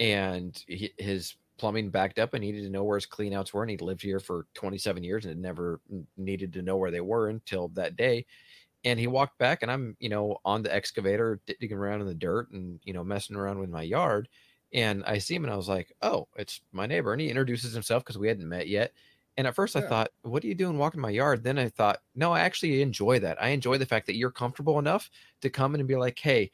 and 0.00 0.62
he, 0.66 0.92
his 0.98 1.36
plumbing 1.58 1.90
backed 1.90 2.18
up, 2.18 2.34
and 2.34 2.42
he 2.44 2.52
needed 2.52 2.66
to 2.66 2.72
know 2.72 2.84
where 2.84 2.96
his 2.96 3.06
cleanouts 3.06 3.52
were. 3.52 3.62
And 3.62 3.70
he'd 3.70 3.82
lived 3.82 4.02
here 4.02 4.20
for 4.20 4.46
27 4.54 5.04
years 5.04 5.24
and 5.24 5.32
had 5.32 5.42
never 5.42 5.80
needed 6.16 6.52
to 6.54 6.62
know 6.62 6.76
where 6.76 6.90
they 6.90 7.00
were 7.00 7.28
until 7.28 7.68
that 7.70 7.96
day. 7.96 8.26
And 8.84 9.00
he 9.00 9.06
walked 9.08 9.38
back, 9.38 9.62
and 9.62 9.70
I'm, 9.70 9.96
you 10.00 10.08
know, 10.08 10.38
on 10.44 10.62
the 10.62 10.74
excavator 10.74 11.40
digging 11.46 11.78
around 11.78 12.00
in 12.00 12.06
the 12.06 12.14
dirt 12.14 12.50
and 12.52 12.80
you 12.84 12.92
know 12.92 13.04
messing 13.04 13.36
around 13.36 13.58
with 13.58 13.70
my 13.70 13.82
yard. 13.82 14.28
And 14.72 15.04
I 15.04 15.18
see 15.18 15.34
him, 15.34 15.44
and 15.44 15.52
I 15.52 15.56
was 15.56 15.68
like, 15.68 15.92
"Oh, 16.02 16.28
it's 16.36 16.60
my 16.72 16.86
neighbor." 16.86 17.12
And 17.12 17.20
he 17.20 17.28
introduces 17.28 17.72
himself 17.74 18.04
because 18.04 18.18
we 18.18 18.28
hadn't 18.28 18.48
met 18.48 18.68
yet. 18.68 18.92
And 19.38 19.46
at 19.46 19.54
first 19.54 19.76
I 19.76 19.82
thought, 19.82 20.10
what 20.22 20.42
are 20.42 20.48
you 20.48 20.54
doing 20.56 20.78
walking 20.78 21.00
my 21.00 21.10
yard? 21.10 21.44
Then 21.44 21.60
I 21.60 21.68
thought, 21.68 22.02
no, 22.16 22.32
I 22.32 22.40
actually 22.40 22.82
enjoy 22.82 23.20
that. 23.20 23.40
I 23.40 23.50
enjoy 23.50 23.78
the 23.78 23.86
fact 23.86 24.06
that 24.06 24.16
you're 24.16 24.32
comfortable 24.32 24.80
enough 24.80 25.08
to 25.42 25.48
come 25.48 25.74
in 25.76 25.80
and 25.80 25.86
be 25.86 25.94
like, 25.94 26.18
hey, 26.18 26.50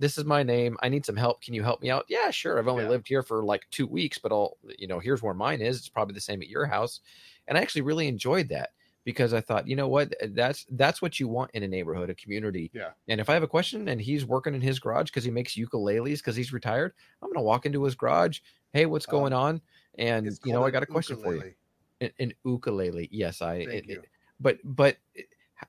this 0.00 0.16
is 0.18 0.24
my 0.24 0.42
name. 0.42 0.76
I 0.82 0.88
need 0.88 1.04
some 1.06 1.14
help. 1.16 1.42
Can 1.42 1.52
you 1.54 1.62
help 1.62 1.82
me 1.82 1.90
out? 1.90 2.06
Yeah, 2.08 2.30
sure. 2.30 2.58
I've 2.58 2.66
only 2.68 2.84
Yeah. 2.84 2.90
lived 2.90 3.06
here 3.06 3.22
for 3.22 3.44
like 3.44 3.68
two 3.70 3.86
weeks, 3.86 4.18
but 4.18 4.32
I'll, 4.32 4.56
you 4.78 4.86
know, 4.88 4.98
here's 4.98 5.22
where 5.22 5.34
mine 5.34 5.60
is. 5.60 5.76
It's 5.78 5.88
probably 5.90 6.14
the 6.14 6.20
same 6.20 6.40
at 6.42 6.48
your 6.48 6.66
house. 6.66 7.00
And 7.46 7.56
I 7.58 7.60
actually 7.60 7.82
really 7.82 8.08
enjoyed 8.08 8.48
that 8.48 8.70
because 9.04 9.34
I 9.34 9.40
thought, 9.42 9.68
you 9.68 9.76
know 9.76 9.88
what, 9.88 10.14
that's 10.30 10.66
that's 10.70 11.02
what 11.02 11.20
you 11.20 11.28
want 11.28 11.50
in 11.52 11.62
a 11.62 11.68
neighborhood, 11.68 12.08
a 12.10 12.14
community. 12.14 12.70
Yeah. 12.72 12.90
And 13.08 13.20
if 13.20 13.28
I 13.28 13.34
have 13.34 13.42
a 13.42 13.46
question 13.48 13.88
and 13.88 14.00
he's 14.00 14.24
working 14.24 14.54
in 14.54 14.60
his 14.62 14.78
garage 14.78 15.06
because 15.10 15.24
he 15.24 15.30
makes 15.30 15.54
ukuleles 15.54 16.16
because 16.18 16.36
he's 16.36 16.52
retired, 16.52 16.94
I'm 17.22 17.30
gonna 17.32 17.44
walk 17.44 17.66
into 17.66 17.84
his 17.84 17.94
garage. 17.94 18.40
Hey, 18.72 18.86
what's 18.86 19.06
Um, 19.08 19.12
going 19.12 19.32
on? 19.34 19.60
And 19.98 20.26
you 20.44 20.52
know, 20.52 20.64
I 20.64 20.70
got 20.70 20.82
a 20.82 20.86
question 20.86 21.16
for 21.18 21.34
you 21.34 21.42
ukulele. 21.42 21.54
an, 22.00 22.10
an 22.20 22.34
ukulele 22.44 23.08
yes 23.12 23.42
i 23.42 23.56
it- 23.56 23.90
it- 23.90 24.04
but 24.40 24.58
but 24.64 24.96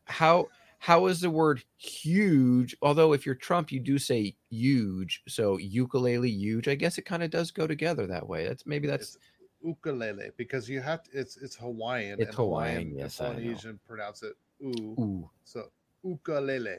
how 0.06 0.48
how 0.84 1.06
is 1.06 1.22
the 1.22 1.30
word 1.30 1.64
huge 1.78 2.76
although 2.82 3.14
if 3.14 3.24
you're 3.26 3.36
trump 3.36 3.72
you 3.72 3.80
do 3.80 3.98
say 4.00 4.36
huge 4.50 5.22
so 5.28 5.58
ukulele 5.58 6.28
huge 6.30 6.68
i 6.68 6.74
guess 6.76 6.98
it 6.98 7.06
kind 7.06 7.22
of 7.22 7.30
does 7.30 7.52
go 7.52 7.68
together 7.68 8.08
that 8.08 8.28
way 8.28 8.48
that's 8.48 8.66
maybe 8.66 8.88
that's 8.88 9.16
It's 9.16 9.18
ukulele 9.64 10.32
because 10.38 10.68
you 10.68 10.82
have 10.82 11.04
to. 11.04 11.12
It's 11.14 11.38
it's 11.38 11.56
Hawaiian. 11.56 12.20
It's 12.20 12.30
and 12.30 12.36
Hawaiian, 12.36 12.78
and 12.82 12.98
yes, 12.98 13.22
I 13.22 13.26
know. 13.26 13.32
Polynesian 13.34 13.80
pronounce 13.88 14.24
it 14.24 14.34
oo. 14.64 14.96
ooh 15.00 15.30
So 15.44 15.70
ukulele. 16.04 16.78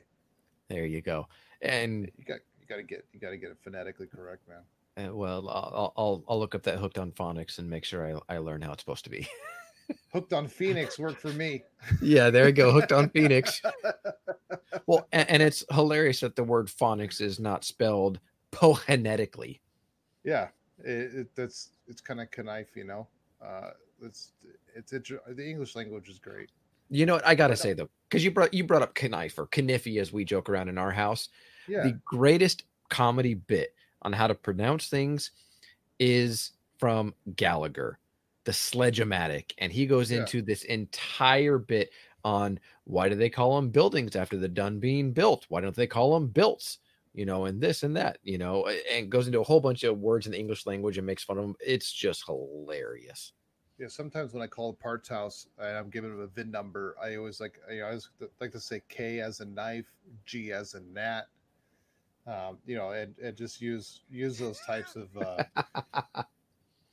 there 0.68 0.84
you 0.86 1.00
go 1.00 1.28
and 1.60 2.10
You 2.18 2.24
got 2.24 2.40
you 2.60 2.66
got 2.66 2.76
to 2.76 2.82
get 2.82 3.04
you 3.12 3.20
got 3.20 3.30
to 3.30 3.36
get 3.36 3.50
it 3.50 3.58
phonetically 3.62 4.08
correct, 4.08 4.42
man. 4.48 4.64
uh, 5.08 5.14
well 5.14 5.48
I'll, 5.48 5.92
I'll 5.96 6.24
i'll 6.28 6.38
look 6.40 6.54
up 6.56 6.64
that 6.64 6.78
hooked 6.78 6.98
on 6.98 7.12
phonics 7.12 7.58
and 7.58 7.70
make 7.70 7.84
sure 7.84 8.20
i, 8.28 8.34
I 8.34 8.38
learn 8.38 8.62
how 8.62 8.72
it's 8.72 8.82
supposed 8.82 9.04
to 9.04 9.10
be 9.10 9.28
Hooked 10.12 10.32
on 10.32 10.48
Phoenix 10.48 10.98
worked 10.98 11.20
for 11.20 11.32
me. 11.32 11.62
yeah 12.00 12.30
there 12.30 12.46
you 12.46 12.52
go 12.52 12.70
hooked 12.70 12.92
on 12.92 13.08
phoenix 13.10 13.60
well 14.86 15.06
and, 15.10 15.28
and 15.28 15.42
it's 15.42 15.64
hilarious 15.72 16.20
that 16.20 16.36
the 16.36 16.44
word 16.44 16.68
phonics 16.68 17.20
is 17.20 17.40
not 17.40 17.64
spelled 17.64 18.20
poetically 18.52 19.60
yeah, 20.24 20.48
it, 20.78 21.14
it, 21.14 21.34
that's 21.34 21.70
it's 21.86 22.00
kind 22.00 22.20
of 22.20 22.28
knife, 22.44 22.76
you 22.76 22.84
know. 22.84 23.08
Uh, 23.44 23.70
it's 24.00 24.32
it's 24.74 24.92
it, 24.92 25.08
the 25.36 25.48
English 25.48 25.76
language 25.76 26.08
is 26.08 26.18
great. 26.18 26.50
You 26.90 27.06
know 27.06 27.14
what? 27.14 27.26
I 27.26 27.34
gotta 27.34 27.54
uh, 27.54 27.56
say 27.56 27.72
though, 27.72 27.88
because 28.08 28.24
you 28.24 28.30
brought 28.30 28.54
you 28.54 28.64
brought 28.64 28.82
up 28.82 29.00
knife 29.02 29.38
or 29.38 29.48
kniffy 29.56 29.98
as 29.98 30.12
we 30.12 30.24
joke 30.24 30.48
around 30.48 30.68
in 30.68 30.78
our 30.78 30.90
house. 30.90 31.28
Yeah, 31.68 31.84
The 31.84 31.98
greatest 32.04 32.64
comedy 32.88 33.34
bit 33.34 33.74
on 34.02 34.12
how 34.12 34.26
to 34.26 34.34
pronounce 34.34 34.88
things 34.88 35.30
is 35.98 36.52
from 36.78 37.14
Gallagher, 37.36 37.98
the 38.44 38.52
sledge-o-matic, 38.52 39.52
and 39.58 39.72
he 39.72 39.86
goes 39.86 40.10
Yeah. 40.10 40.18
into 40.20 40.42
this 40.42 40.64
entire 40.64 41.58
bit 41.58 41.90
on 42.24 42.58
why 42.84 43.08
do 43.08 43.14
they 43.14 43.30
call 43.30 43.56
them 43.56 43.70
buildings 43.70 44.16
after 44.16 44.36
they're 44.36 44.48
done 44.48 44.78
being 44.80 45.12
built? 45.12 45.46
Why 45.48 45.60
don't 45.60 45.74
they 45.76 45.86
call 45.86 46.14
them 46.14 46.28
builts? 46.28 46.78
You 47.14 47.26
know, 47.26 47.44
and 47.44 47.60
this 47.60 47.82
and 47.82 47.96
that, 47.96 48.18
you 48.22 48.38
know, 48.38 48.66
and 48.90 49.10
goes 49.10 49.26
into 49.26 49.40
a 49.40 49.44
whole 49.44 49.60
bunch 49.60 49.84
of 49.84 49.98
words 49.98 50.26
in 50.26 50.32
the 50.32 50.38
English 50.38 50.66
language 50.66 50.96
and 50.98 51.06
makes 51.06 51.24
fun 51.24 51.36
of 51.38 51.44
them. 51.44 51.56
It's 51.60 51.92
just 51.92 52.24
hilarious. 52.26 53.32
yeah. 53.78 53.88
Sometimes 53.88 54.32
when 54.32 54.42
I 54.42 54.46
call 54.46 54.70
a 54.70 54.72
parts 54.72 55.08
house 55.08 55.46
and 55.58 55.76
I'm 55.76 55.90
giving 55.90 56.10
them 56.10 56.20
a 56.20 56.26
VIN 56.26 56.50
number, 56.50 56.96
I 57.02 57.16
always 57.16 57.40
like 57.40 57.58
I 57.70 57.80
always 57.80 58.08
like 58.40 58.52
to 58.52 58.60
say 58.60 58.82
K 58.88 59.20
as 59.20 59.40
a 59.40 59.44
knife, 59.44 59.86
G 60.24 60.52
as 60.52 60.74
a 60.74 60.80
gnat. 60.80 61.26
Um, 62.26 62.58
you 62.64 62.76
know, 62.76 62.90
and, 62.92 63.16
and 63.18 63.36
just 63.36 63.60
use 63.60 64.02
use 64.08 64.38
those 64.38 64.60
types 64.60 64.94
of 64.96 65.08
uh, 65.16 65.42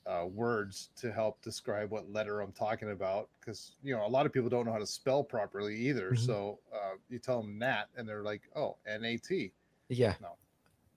uh, 0.10 0.26
words 0.26 0.90
to 1.00 1.12
help 1.12 1.40
describe 1.44 1.92
what 1.92 2.12
letter 2.12 2.42
I'm 2.42 2.52
talking 2.52 2.90
about. 2.92 3.30
Because 3.40 3.76
you 3.84 3.96
know, 3.96 4.06
a 4.06 4.10
lot 4.10 4.26
of 4.26 4.34
people 4.34 4.50
don't 4.50 4.66
know 4.66 4.72
how 4.72 4.80
to 4.80 4.88
spell 4.88 5.24
properly 5.24 5.76
either. 5.76 6.12
Mhm. 6.12 6.26
So 6.26 6.60
uh, 6.74 6.96
you 7.10 7.20
tell 7.20 7.42
them 7.42 7.60
Nat, 7.60 7.86
and 7.96 8.08
they're 8.10 8.24
like, 8.24 8.42
"Oh, 8.56 8.78
N 8.88 9.06
A 9.06 9.18
T." 9.18 9.52
Yeah. 9.90 10.16
No. 10.22 10.36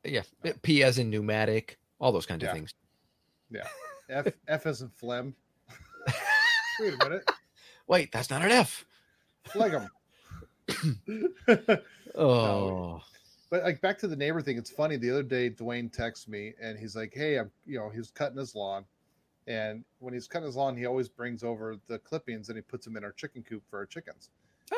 Yeah. 0.04 0.22
No. 0.44 0.52
P 0.62 0.82
as 0.82 0.98
in 0.98 1.10
pneumatic, 1.10 1.78
all 2.00 2.10
those 2.12 2.26
kinds 2.26 2.42
Yeah. 2.42 2.48
of 2.50 2.54
things. 2.56 2.74
Yeah. 3.50 3.66
F 4.08 4.26
F 4.48 4.66
as 4.66 4.80
in 4.82 4.88
phlegm. 4.88 5.34
Wait 6.80 6.94
a 6.94 7.04
minute, 7.04 7.30
Wait, 7.86 8.10
that's 8.12 8.30
not 8.30 8.42
an 8.42 8.50
F. 8.50 8.84
phlegm. 9.44 9.88
Oh, 12.14 13.00
But 13.50 13.62
like 13.62 13.80
back 13.80 13.98
to 13.98 14.08
the 14.08 14.16
neighbor 14.16 14.42
thing, 14.42 14.58
it's 14.58 14.70
funny. 14.70 14.96
The 14.96 15.10
other 15.10 15.22
day, 15.22 15.48
Dwayne 15.50 15.90
texts 15.92 16.28
me 16.28 16.52
and 16.60 16.78
he's 16.78 16.94
like, 16.96 17.12
"Hey, 17.14 17.38
I'm 17.38 17.50
you 17.66 17.78
know 17.78 17.88
he's 17.90 18.10
cutting 18.10 18.38
his 18.38 18.54
lawn, 18.54 18.84
and 19.46 19.84
when 19.98 20.14
he's 20.14 20.28
cutting 20.28 20.46
his 20.46 20.56
lawn, 20.56 20.76
he 20.76 20.86
always 20.86 21.08
brings 21.08 21.42
over 21.42 21.76
the 21.88 21.98
clippings 21.98 22.48
and 22.48 22.56
he 22.56 22.62
puts 22.62 22.84
them 22.84 22.96
in 22.96 23.04
our 23.04 23.12
chicken 23.12 23.42
coop 23.42 23.62
for 23.68 23.78
our 23.78 23.86
chickens." 23.86 24.30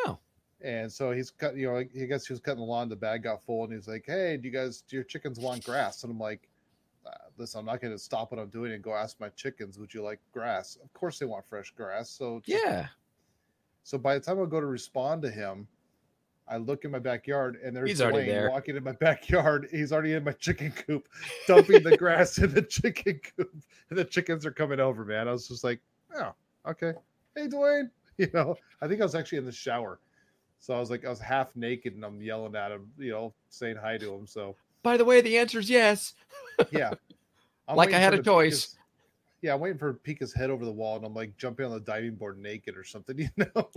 oh, 0.06 0.18
And 0.60 0.90
so 0.90 1.12
he's 1.12 1.30
cut, 1.30 1.56
you 1.56 1.66
know, 1.70 1.84
he 1.92 2.06
guess 2.06 2.26
he 2.26 2.32
was 2.32 2.40
cutting 2.40 2.60
the 2.60 2.66
lawn. 2.66 2.88
The 2.88 2.96
bag 2.96 3.22
got 3.24 3.42
full, 3.44 3.64
and 3.64 3.72
he's 3.72 3.86
like, 3.88 4.04
"Hey, 4.06 4.36
do 4.36 4.48
you 4.48 4.54
guys, 4.54 4.80
do 4.82 4.96
your 4.96 5.04
chickens 5.04 5.38
want 5.38 5.64
grass?" 5.64 6.02
And 6.04 6.10
I'm 6.12 6.18
like, 6.18 6.48
uh, 7.06 7.10
"Listen, 7.36 7.60
I'm 7.60 7.66
not 7.66 7.80
going 7.80 7.92
to 7.92 7.98
stop 7.98 8.30
what 8.32 8.40
I'm 8.40 8.48
doing 8.48 8.72
and 8.72 8.82
go 8.82 8.94
ask 8.94 9.20
my 9.20 9.28
chickens, 9.30 9.78
would 9.78 9.92
you 9.92 10.02
like 10.02 10.20
grass?" 10.32 10.76
Of 10.82 10.92
course, 10.94 11.18
they 11.18 11.26
want 11.26 11.44
fresh 11.46 11.70
grass. 11.72 12.08
So 12.10 12.40
just- 12.44 12.64
yeah. 12.64 12.86
So 13.82 13.98
by 13.98 14.14
the 14.14 14.20
time 14.20 14.40
I 14.42 14.46
go 14.46 14.60
to 14.60 14.66
respond 14.66 15.20
to 15.22 15.30
him, 15.30 15.68
I 16.46 16.58
look 16.58 16.84
in 16.84 16.90
my 16.90 16.98
backyard, 16.98 17.58
and 17.64 17.74
there's 17.74 17.88
He's 17.88 18.00
Dwayne 18.00 18.26
there. 18.26 18.50
walking 18.50 18.76
in 18.76 18.84
my 18.84 18.92
backyard. 19.00 19.68
He's 19.70 19.92
already 19.92 20.12
in 20.12 20.24
my 20.24 20.32
chicken 20.32 20.72
coop, 20.72 21.08
dumping 21.46 21.82
the 21.82 21.96
grass 21.96 22.38
in 22.38 22.52
the 22.52 22.62
chicken 22.68 23.20
coop, 23.36 23.50
and 23.90 23.98
the 23.98 24.04
chickens 24.04 24.44
are 24.44 24.50
coming 24.50 24.80
over. 24.80 25.04
Man, 25.04 25.26
I 25.28 25.32
was 25.32 25.48
just 25.48 25.64
like, 25.64 25.80
"Oh, 26.14 26.34
okay, 26.68 26.92
hey 27.36 27.48
Dwayne." 27.48 27.90
You 28.16 28.28
know, 28.32 28.54
I 28.80 28.86
think 28.86 29.00
I 29.00 29.04
was 29.04 29.16
actually 29.16 29.38
in 29.38 29.44
the 29.44 29.50
shower. 29.50 29.98
So 30.60 30.72
I 30.72 30.78
was 30.78 30.88
like, 30.88 31.04
I 31.04 31.08
was 31.10 31.18
half 31.18 31.56
naked 31.56 31.96
and 31.96 32.04
I'm 32.04 32.22
yelling 32.22 32.54
at 32.54 32.70
him, 32.70 32.88
you 32.96 33.10
know, 33.10 33.34
saying 33.48 33.74
hi 33.76 33.98
to 33.98 34.14
him. 34.14 34.24
So 34.24 34.54
By 34.84 34.96
the 34.96 35.04
way, 35.04 35.20
the 35.20 35.36
answer 35.36 35.58
is 35.58 35.68
yes. 35.68 36.14
yeah, 36.70 36.92
I'm 37.66 37.74
Like 37.74 37.92
I 37.92 37.98
had 37.98 38.14
a 38.14 38.22
choice. 38.22 38.76
yeah, 39.42 39.52
I'm 39.52 39.58
waiting 39.58 39.78
for 39.78 39.88
him 39.88 39.94
to 39.96 40.00
peek 40.00 40.20
his 40.20 40.32
head 40.32 40.48
over 40.48 40.64
the 40.64 40.70
wall, 40.70 40.94
and 40.96 41.04
I'm 41.04 41.12
like 41.12 41.36
jumping 41.36 41.66
on 41.66 41.72
the 41.72 41.80
diving 41.80 42.14
board 42.14 42.38
naked 42.38 42.76
or 42.76 42.84
something. 42.84 43.18
You 43.18 43.28
know, 43.36 43.68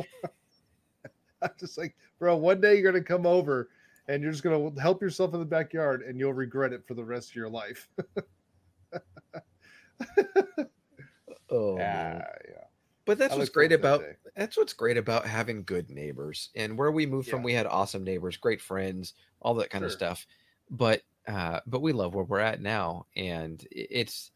I'm 1.41 1.51
just 1.59 1.77
like, 1.77 1.95
bro, 2.19 2.35
one 2.35 2.61
day 2.61 2.75
you're 2.75 2.91
gonna 2.91 3.03
come 3.03 3.25
over 3.25 3.69
and 4.07 4.23
you're 4.23 4.31
just 4.31 4.43
gonna 4.43 4.71
help 4.79 5.01
yourself 5.01 5.33
in 5.33 5.39
the 5.39 5.45
backyard, 5.45 6.01
and 6.01 6.19
you'll 6.19 6.33
regret 6.33 6.73
it 6.73 6.85
for 6.87 6.93
the 6.93 7.03
rest 7.03 7.29
of 7.29 7.35
your 7.35 7.49
life. 7.49 7.89
Oh, 11.49 11.77
yeah, 11.77 12.25
yeah. 12.45 12.63
but 13.05 13.17
that's 13.17 13.33
I 13.33 13.37
what's 13.37 13.49
great 13.49 13.71
forward 13.71 13.99
to 13.99 14.03
that 14.03 14.09
about 14.09 14.35
that's 14.35 14.57
what's 14.57 14.73
great 14.73 14.97
about 14.97 15.25
having 15.25 15.63
good 15.63 15.89
neighbors. 15.89 16.49
And 16.55 16.77
where 16.77 16.91
we 16.91 17.05
moved 17.05 17.29
from, 17.29 17.41
we 17.41 17.53
had 17.53 17.65
awesome 17.65 18.03
neighbors, 18.03 18.35
great 18.35 18.61
friends, 18.61 19.13
all 19.39 19.53
that 19.55 19.69
kind 19.69 19.85
of 19.85 19.91
stuff. 19.91 20.27
But 20.69 21.03
uh, 21.25 21.61
but 21.65 21.81
we 21.81 21.93
love 21.93 22.15
where 22.15 22.25
we're 22.25 22.39
at 22.39 22.61
now, 22.61 23.05
and 23.15 23.65
it's 23.71 24.31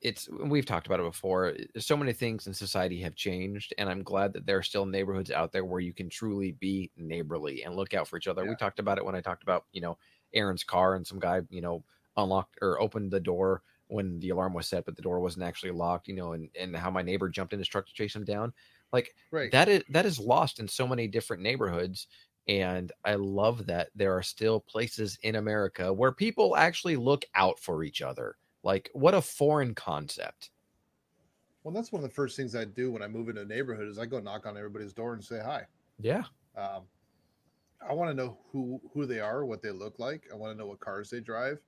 it's 0.00 0.28
we've 0.28 0.66
talked 0.66 0.86
about 0.86 1.00
it 1.00 1.04
before. 1.04 1.48
Eh, 1.54 1.80
so 1.80 1.96
many 1.96 2.12
things 2.12 2.46
in 2.46 2.54
society 2.54 3.00
have 3.00 3.14
changed, 3.14 3.74
and 3.78 3.88
I'm 3.88 4.02
glad 4.02 4.32
that 4.34 4.46
there 4.46 4.58
are 4.58 4.62
still 4.62 4.86
neighborhoods 4.86 5.30
out 5.30 5.52
there 5.52 5.64
where 5.64 5.80
you 5.80 5.92
can 5.94 6.08
truly 6.10 6.52
be 6.52 6.90
neighborly 6.96 7.64
and 7.64 7.76
look 7.76 7.94
out 7.94 8.08
for 8.08 8.16
each 8.16 8.28
other. 8.28 8.46
We 8.46 8.56
talked 8.56 8.78
about 8.78 8.98
it 8.98 9.04
when 9.04 9.14
I 9.14 9.20
talked 9.20 9.42
about 9.42 9.66
you 9.72 9.80
know 9.80 9.98
Aaron's 10.34 10.64
car 10.64 10.94
and 10.94 11.06
some 11.06 11.18
guy 11.18 11.42
you 11.50 11.60
know 11.60 11.84
unlocked 12.16 12.58
or 12.62 12.80
opened 12.80 13.10
the 13.12 13.20
door 13.20 13.62
when 13.88 14.20
the 14.20 14.30
alarm 14.30 14.54
was 14.54 14.66
set, 14.68 14.84
but 14.84 14.96
the 14.96 15.02
door 15.02 15.20
wasn't 15.20 15.44
actually 15.44 15.72
locked. 15.72 16.08
You 16.08 16.14
know, 16.14 16.32
and 16.32 16.50
and 16.58 16.76
how 16.76 16.90
my 16.90 17.02
neighbor 17.02 17.28
jumped 17.28 17.52
in 17.52 17.58
his 17.58 17.68
truck 17.68 17.86
to 17.86 17.92
chase 17.94 18.14
him 18.16 18.24
down. 18.24 18.52
Like 18.92 19.14
Right. 19.30 19.52
that 19.52 19.68
is 19.68 19.84
that 19.90 20.06
is 20.06 20.18
lost 20.18 20.60
in 20.60 20.68
so 20.68 20.86
many 20.86 21.08
different 21.08 21.42
neighborhoods 21.42 22.06
and 22.48 22.90
i 23.04 23.14
love 23.14 23.66
that 23.66 23.90
there 23.94 24.16
are 24.16 24.22
still 24.22 24.60
places 24.60 25.16
in 25.22 25.36
america 25.36 25.92
where 25.92 26.10
people 26.12 26.56
actually 26.56 26.96
look 26.96 27.24
out 27.34 27.58
for 27.60 27.84
each 27.84 28.02
other 28.02 28.36
like 28.62 28.90
what 28.92 29.14
a 29.14 29.22
foreign 29.22 29.74
concept 29.74 30.50
well, 31.64 31.72
that's 31.72 31.92
one 31.92 32.02
of 32.02 32.08
the 32.08 32.14
first 32.14 32.36
things 32.36 32.56
I 32.56 32.64
do 32.64 32.90
when 32.90 33.02
I 33.02 33.06
move 33.06 33.28
into 33.28 33.42
a 33.42 33.44
neighborhood 33.44 33.86
is 33.86 33.98
I 33.98 34.06
go 34.06 34.18
knock 34.18 34.46
on 34.46 34.56
everybody's 34.56 34.92
door 34.92 35.14
and 35.14 35.22
say 35.22 35.38
hi. 35.38 35.64
yeah 36.00 36.24
Um, 36.56 36.82
I 37.88 37.92
want 37.94 38.10
to 38.10 38.14
know 38.14 38.38
who 38.50 38.80
who 38.92 39.06
they 39.06 39.20
are, 39.20 39.44
what 39.44 39.62
they 39.62 39.70
look 39.70 39.98
like. 39.98 40.24
I 40.32 40.36
want 40.36 40.52
to 40.52 40.58
know 40.58 40.66
what 40.66 40.80
cars 40.80 41.10
they 41.10 41.20
drive, 41.20 41.60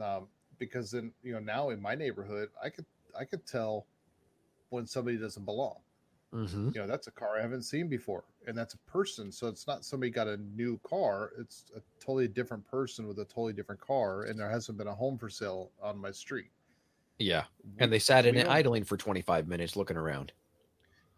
um, 0.00 0.28
because 0.58 0.90
then 0.90 1.12
you 1.22 1.32
know 1.32 1.40
now 1.40 1.70
in 1.70 1.80
my 1.80 1.94
neighborhood, 1.94 2.50
I 2.62 2.70
could 2.70 2.86
I 3.18 3.24
could 3.24 3.46
tell 3.46 3.86
when 4.70 4.86
somebody 4.86 5.16
doesn't 5.16 5.44
belong. 5.44 5.78
Mm-hmm. 6.34 6.70
You 6.74 6.80
know, 6.80 6.86
that's 6.86 7.06
a 7.06 7.10
car 7.12 7.38
I 7.38 7.42
haven't 7.42 7.62
seen 7.62 7.88
before, 7.88 8.24
and 8.46 8.56
that's 8.58 8.74
a 8.74 8.78
person. 8.78 9.30
So 9.32 9.46
it's 9.48 9.66
not 9.66 9.84
somebody 9.84 10.10
got 10.10 10.28
a 10.28 10.36
new 10.36 10.78
car; 10.78 11.32
it's 11.38 11.64
a 11.76 11.80
totally 12.00 12.28
different 12.28 12.64
person 12.66 13.06
with 13.06 13.18
a 13.20 13.24
totally 13.24 13.52
different 13.52 13.80
car, 13.80 14.24
and 14.24 14.38
there 14.38 14.50
hasn't 14.50 14.76
been 14.78 14.88
a 14.88 14.94
home 14.94 15.16
for 15.18 15.28
sale 15.30 15.72
on 15.80 15.96
my 15.98 16.10
street. 16.10 16.50
yeah 17.18 17.44
and 17.78 17.92
they 17.92 17.98
sat 17.98 18.26
in 18.26 18.36
it 18.36 18.48
idling 18.48 18.84
for 18.84 18.96
25 18.96 19.46
minutes 19.46 19.76
looking 19.76 19.96
around 19.96 20.32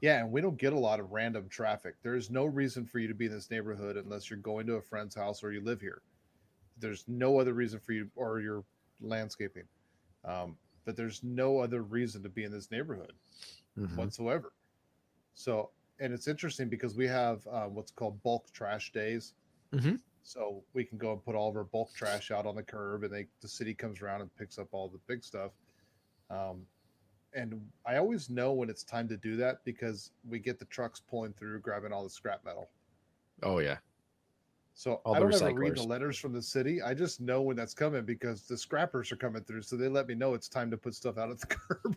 Yeah, 0.02 0.20
and 0.20 0.30
we 0.30 0.40
don't 0.42 0.58
get 0.58 0.74
a 0.74 0.78
lot 0.78 1.00
of 1.00 1.10
random 1.12 1.48
traffic. 1.48 1.96
There's 2.02 2.30
no 2.30 2.44
reason 2.44 2.84
for 2.86 2.98
you 2.98 3.08
to 3.08 3.14
be 3.14 3.26
in 3.26 3.32
this 3.32 3.50
neighborhood 3.50 3.96
unless 3.96 4.28
you're 4.28 4.38
going 4.38 4.66
to 4.66 4.74
a 4.74 4.82
friend's 4.82 5.14
house 5.14 5.42
or 5.42 5.52
you 5.52 5.62
live 5.62 5.80
here. 5.80 6.02
There's 6.78 7.08
no 7.08 7.40
other 7.40 7.54
reason 7.54 7.80
for 7.80 7.92
you, 7.92 8.10
or 8.16 8.40
you're 8.40 8.64
landscaping. 9.00 9.64
Um, 10.24 10.58
but 10.84 10.96
there's 10.96 11.22
no 11.24 11.58
other 11.60 11.82
reason 11.82 12.22
to 12.24 12.28
be 12.28 12.44
in 12.44 12.52
this 12.52 12.70
neighborhood 12.70 13.14
Mhm. 13.78 13.96
whatsoever. 13.96 14.52
So, 15.36 15.70
and 16.00 16.12
it's 16.12 16.26
interesting 16.26 16.68
because 16.68 16.96
we 16.96 17.06
have 17.06 17.46
uh, 17.46 17.66
what's 17.66 17.92
called 17.92 18.20
bulk 18.22 18.50
trash 18.52 18.90
days. 18.92 19.34
Mhm. 19.72 20.00
So 20.22 20.64
we 20.72 20.82
can 20.82 20.98
go 20.98 21.12
and 21.12 21.24
put 21.24 21.36
all 21.36 21.48
of 21.48 21.56
our 21.56 21.64
bulk 21.64 21.92
trash 21.94 22.32
out 22.32 22.46
on 22.46 22.56
the 22.56 22.62
curb, 22.62 23.04
and 23.04 23.12
they 23.12 23.26
the 23.42 23.48
city 23.48 23.74
comes 23.74 24.00
around 24.02 24.22
and 24.22 24.34
picks 24.36 24.58
up 24.58 24.68
all 24.72 24.88
the 24.88 24.98
big 25.06 25.22
stuff. 25.22 25.52
Um, 26.30 26.66
and 27.34 27.60
I 27.84 27.96
always 27.98 28.30
know 28.30 28.52
when 28.52 28.70
it's 28.70 28.82
time 28.82 29.06
to 29.08 29.16
do 29.16 29.36
that 29.36 29.62
because 29.64 30.10
we 30.28 30.38
get 30.38 30.58
the 30.58 30.64
trucks 30.64 31.00
pulling 31.00 31.34
through, 31.34 31.60
grabbing 31.60 31.92
all 31.92 32.02
the 32.02 32.10
scrap 32.10 32.44
metal. 32.44 32.70
oh 33.42 33.58
yeah 33.58 33.76
So 34.72 35.02
All 35.04 35.14
I 35.14 35.18
don't 35.20 35.34
ever 35.34 35.54
read 35.54 35.76
the 35.76 35.82
letters 35.82 36.16
from 36.18 36.32
the 36.32 36.42
city. 36.42 36.80
I 36.80 36.94
just 36.94 37.20
know 37.20 37.42
when 37.42 37.56
that's 37.56 37.74
coming 37.74 38.04
because 38.04 38.42
the 38.48 38.56
scrappers 38.56 39.12
are 39.12 39.16
coming 39.16 39.44
through. 39.44 39.62
So 39.62 39.76
they 39.76 39.88
let 39.88 40.06
me 40.08 40.14
know 40.14 40.32
it's 40.34 40.48
time 40.48 40.70
to 40.70 40.76
put 40.78 40.94
stuff 40.94 41.18
out 41.18 41.30
at 41.30 41.38
the 41.40 41.46
curb. 41.58 41.96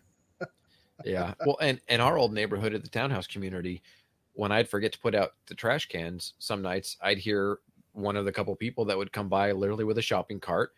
Yeah 1.05 1.33
well 1.45 1.57
and 1.61 1.79
and 1.87 2.01
our 2.01 2.17
old 2.17 2.33
neighborhood 2.33 2.73
at 2.73 2.83
the 2.83 2.89
townhouse 2.89 3.27
community 3.27 3.81
when 4.33 4.51
i'd 4.51 4.67
forget 4.69 4.91
to 4.91 4.99
put 4.99 5.15
out 5.15 5.33
the 5.47 5.55
trash 5.55 5.87
cans 5.87 6.33
some 6.39 6.61
nights 6.61 6.97
i'd 7.01 7.17
hear 7.17 7.59
one 7.93 8.15
of 8.15 8.25
the 8.25 8.31
couple 8.31 8.55
people 8.55 8.85
that 8.85 8.97
would 8.97 9.11
come 9.11 9.29
by 9.29 9.51
literally 9.51 9.83
with 9.83 9.97
a 9.97 10.01
shopping 10.01 10.39
cart 10.39 10.71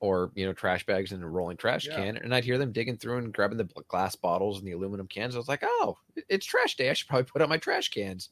or 0.00 0.30
you 0.34 0.44
know 0.46 0.52
trash 0.52 0.84
bags 0.86 1.12
and 1.12 1.22
a 1.22 1.26
rolling 1.26 1.56
trash 1.56 1.86
Yeah. 1.86 1.96
can 1.96 2.16
and 2.18 2.34
i'd 2.34 2.44
hear 2.44 2.58
them 2.58 2.72
digging 2.72 2.96
through 2.96 3.18
and 3.18 3.32
grabbing 3.32 3.58
the 3.58 3.68
glass 3.88 4.14
bottles 4.16 4.58
and 4.58 4.66
the 4.66 4.72
aluminum 4.72 5.06
cans 5.06 5.34
i 5.34 5.38
was 5.38 5.48
like 5.48 5.62
oh 5.64 5.96
it's 6.28 6.44
trash 6.46 6.76
day 6.76 6.90
i 6.90 6.92
should 6.92 7.08
probably 7.08 7.24
put 7.24 7.40
out 7.42 7.48
my 7.48 7.58
trash 7.58 7.88
cans 7.88 8.30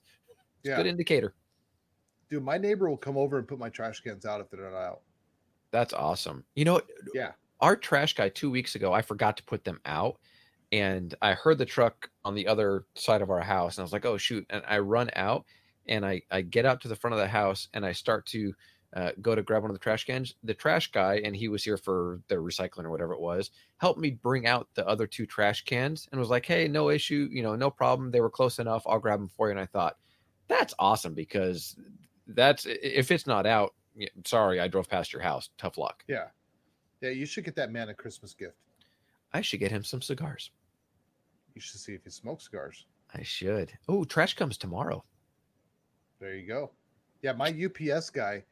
it's 0.60 0.66
a 0.66 0.70
Yeah. 0.70 0.76
good 0.76 0.86
indicator 0.86 1.34
Dude, 2.28 2.44
my 2.44 2.58
neighbor 2.58 2.88
will 2.88 2.96
come 2.96 3.16
over 3.16 3.38
and 3.38 3.48
put 3.48 3.58
my 3.58 3.68
trash 3.70 4.00
cans 4.02 4.24
out 4.24 4.40
if 4.40 4.48
they're 4.50 4.70
not 4.70 4.76
out. 4.76 5.00
that's 5.72 5.92
awesome 5.92 6.44
you 6.54 6.64
know 6.64 6.80
Yeah. 7.14 7.32
our 7.60 7.76
trash 7.76 8.14
guy 8.14 8.28
two 8.30 8.50
weeks 8.50 8.74
ago, 8.74 8.92
I 8.94 9.02
forgot 9.02 9.36
to 9.36 9.42
put 9.44 9.64
them 9.64 9.80
out. 9.84 10.18
And 10.72 11.14
I 11.20 11.34
heard 11.34 11.58
the 11.58 11.66
truck 11.66 12.10
on 12.24 12.34
the 12.34 12.46
other 12.46 12.84
side 12.94 13.22
of 13.22 13.30
our 13.30 13.40
house. 13.40 13.76
And 13.76 13.82
I 13.82 13.84
was 13.84 13.92
like, 13.92 14.04
oh, 14.04 14.16
shoot. 14.16 14.46
And 14.50 14.62
I 14.68 14.78
run 14.78 15.10
out 15.16 15.44
and 15.86 16.06
I, 16.06 16.22
I 16.30 16.42
get 16.42 16.64
out 16.66 16.80
to 16.82 16.88
the 16.88 16.96
front 16.96 17.14
of 17.14 17.20
the 17.20 17.28
house 17.28 17.68
and 17.74 17.84
I 17.84 17.92
start 17.92 18.26
to 18.26 18.54
uh, 18.94 19.10
go 19.20 19.34
to 19.34 19.42
grab 19.42 19.62
one 19.62 19.70
of 19.70 19.74
the 19.74 19.82
trash 19.82 20.04
cans. 20.04 20.34
The 20.42 20.54
trash 20.54 20.90
guy, 20.90 21.20
and 21.24 21.34
he 21.34 21.48
was 21.48 21.64
here 21.64 21.76
for 21.76 22.20
the 22.28 22.36
recycling 22.36 22.84
or 22.84 22.90
whatever 22.90 23.12
it 23.14 23.20
was, 23.20 23.50
helped 23.78 24.00
me 24.00 24.10
bring 24.10 24.46
out 24.46 24.68
the 24.74 24.86
other 24.86 25.06
two 25.06 25.26
trash 25.26 25.64
cans 25.64 26.08
and 26.10 26.20
was 26.20 26.30
like, 26.30 26.46
hey, 26.46 26.68
no 26.68 26.90
issue. 26.90 27.28
You 27.30 27.42
know, 27.42 27.56
no 27.56 27.70
problem. 27.70 28.10
They 28.10 28.20
were 28.20 28.30
close 28.30 28.58
enough. 28.58 28.84
I'll 28.86 28.98
grab 28.98 29.20
them 29.20 29.30
for 29.36 29.48
you. 29.48 29.52
And 29.52 29.60
I 29.60 29.66
thought, 29.66 29.96
that's 30.48 30.74
awesome 30.78 31.14
because 31.14 31.76
that's 32.26 32.66
if 32.66 33.10
it's 33.10 33.26
not 33.26 33.46
out, 33.46 33.74
sorry, 34.24 34.60
I 34.60 34.68
drove 34.68 34.88
past 34.88 35.12
your 35.12 35.22
house. 35.22 35.50
Tough 35.58 35.78
luck. 35.78 36.04
Yeah. 36.08 36.26
Yeah, 37.00 37.10
you 37.10 37.26
should 37.26 37.44
get 37.44 37.54
that 37.56 37.70
man 37.70 37.88
a 37.88 37.94
Christmas 37.94 38.34
gift. 38.34 38.56
I 39.32 39.40
should 39.40 39.60
get 39.60 39.70
him 39.70 39.84
some 39.84 40.02
cigars. 40.02 40.50
You 41.60 41.62
should 41.62 41.80
see 41.80 41.92
if 41.92 42.04
he 42.04 42.10
smokes 42.10 42.44
cigars. 42.44 42.86
I 43.12 43.22
should. 43.22 43.78
Oh, 43.86 44.04
trash 44.04 44.32
comes 44.34 44.56
tomorrow. 44.56 45.04
There 46.18 46.34
you 46.34 46.46
go. 46.46 46.72
Yeah, 47.20 47.32
my 47.32 47.48
UPS 47.50 48.08
guy, 48.08 48.44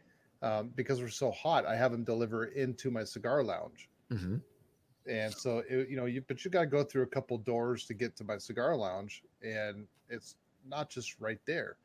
um, 0.43 0.69
because 0.75 1.01
we're 1.01 1.09
so 1.09 1.31
hot, 1.31 1.65
I 1.65 1.75
have 1.75 1.91
him 1.91 2.05
deliver 2.05 2.47
into 2.47 2.91
my 2.91 3.05
cigar 3.05 3.43
lounge. 3.43 3.89
hmm 4.11 4.37
And 5.07 5.33
so, 5.33 5.61
it, 5.69 5.89
you 5.89 5.97
know, 5.97 6.05
you 6.05 6.21
but 6.21 6.45
you 6.45 6.51
got 6.51 6.61
to 6.61 6.67
go 6.67 6.85
through 6.85 7.03
a 7.05 7.07
couple 7.07 7.39
doors 7.39 7.87
to 7.87 7.95
get 7.95 8.15
to 8.17 8.25
my 8.25 8.37
cigar 8.37 8.77
lounge, 8.77 9.23
and 9.43 9.89
it's 10.11 10.37
not 10.67 10.91
just 10.91 11.19
right 11.19 11.41
there. 11.47 11.79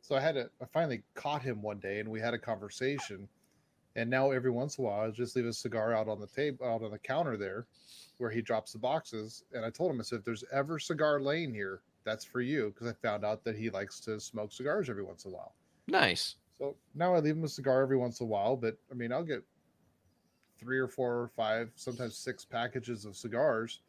So 0.00 0.16
I 0.16 0.20
had 0.20 0.34
to. 0.36 0.50
I 0.60 0.66
finally 0.66 1.04
caught 1.14 1.42
him 1.42 1.62
one 1.62 1.78
day, 1.78 2.00
and 2.00 2.10
we 2.10 2.20
had 2.20 2.34
a 2.34 2.38
conversation. 2.38 3.28
And 3.96 4.10
now 4.10 4.30
every 4.30 4.50
once 4.50 4.76
in 4.76 4.84
a 4.84 4.88
while, 4.88 5.00
I 5.00 5.10
just 5.10 5.34
leave 5.34 5.46
a 5.46 5.52
cigar 5.52 5.94
out 5.94 6.06
on 6.06 6.20
the 6.20 6.26
table, 6.26 6.66
out 6.66 6.82
on 6.82 6.90
the 6.90 6.98
counter 6.98 7.38
there, 7.38 7.66
where 8.18 8.30
he 8.30 8.42
drops 8.42 8.72
the 8.72 8.78
boxes. 8.78 9.42
And 9.52 9.64
I 9.64 9.70
told 9.70 9.90
him, 9.90 10.00
I 10.00 10.04
said, 10.04 10.18
if 10.18 10.24
there's 10.24 10.44
ever 10.52 10.78
cigar 10.78 11.18
laying 11.18 11.52
here, 11.52 11.80
that's 12.04 12.24
for 12.24 12.42
you, 12.42 12.72
because 12.72 12.88
I 12.88 12.92
found 12.92 13.24
out 13.24 13.42
that 13.44 13.56
he 13.56 13.70
likes 13.70 13.98
to 14.00 14.20
smoke 14.20 14.52
cigars 14.52 14.90
every 14.90 15.02
once 15.02 15.24
in 15.24 15.32
a 15.32 15.34
while. 15.34 15.54
Nice. 15.88 16.36
So 16.58 16.76
now 16.94 17.14
I 17.14 17.20
leave 17.20 17.36
him 17.36 17.44
a 17.44 17.48
cigar 17.48 17.82
every 17.82 17.96
once 17.96 18.20
in 18.20 18.26
a 18.26 18.28
while, 18.28 18.54
but 18.54 18.76
I 18.90 18.94
mean, 18.94 19.12
I'll 19.12 19.24
get 19.24 19.42
three 20.58 20.78
or 20.78 20.88
four 20.88 21.14
or 21.14 21.30
five, 21.34 21.70
sometimes 21.74 22.16
six 22.16 22.44
packages 22.44 23.06
of 23.06 23.16
cigars. 23.16 23.80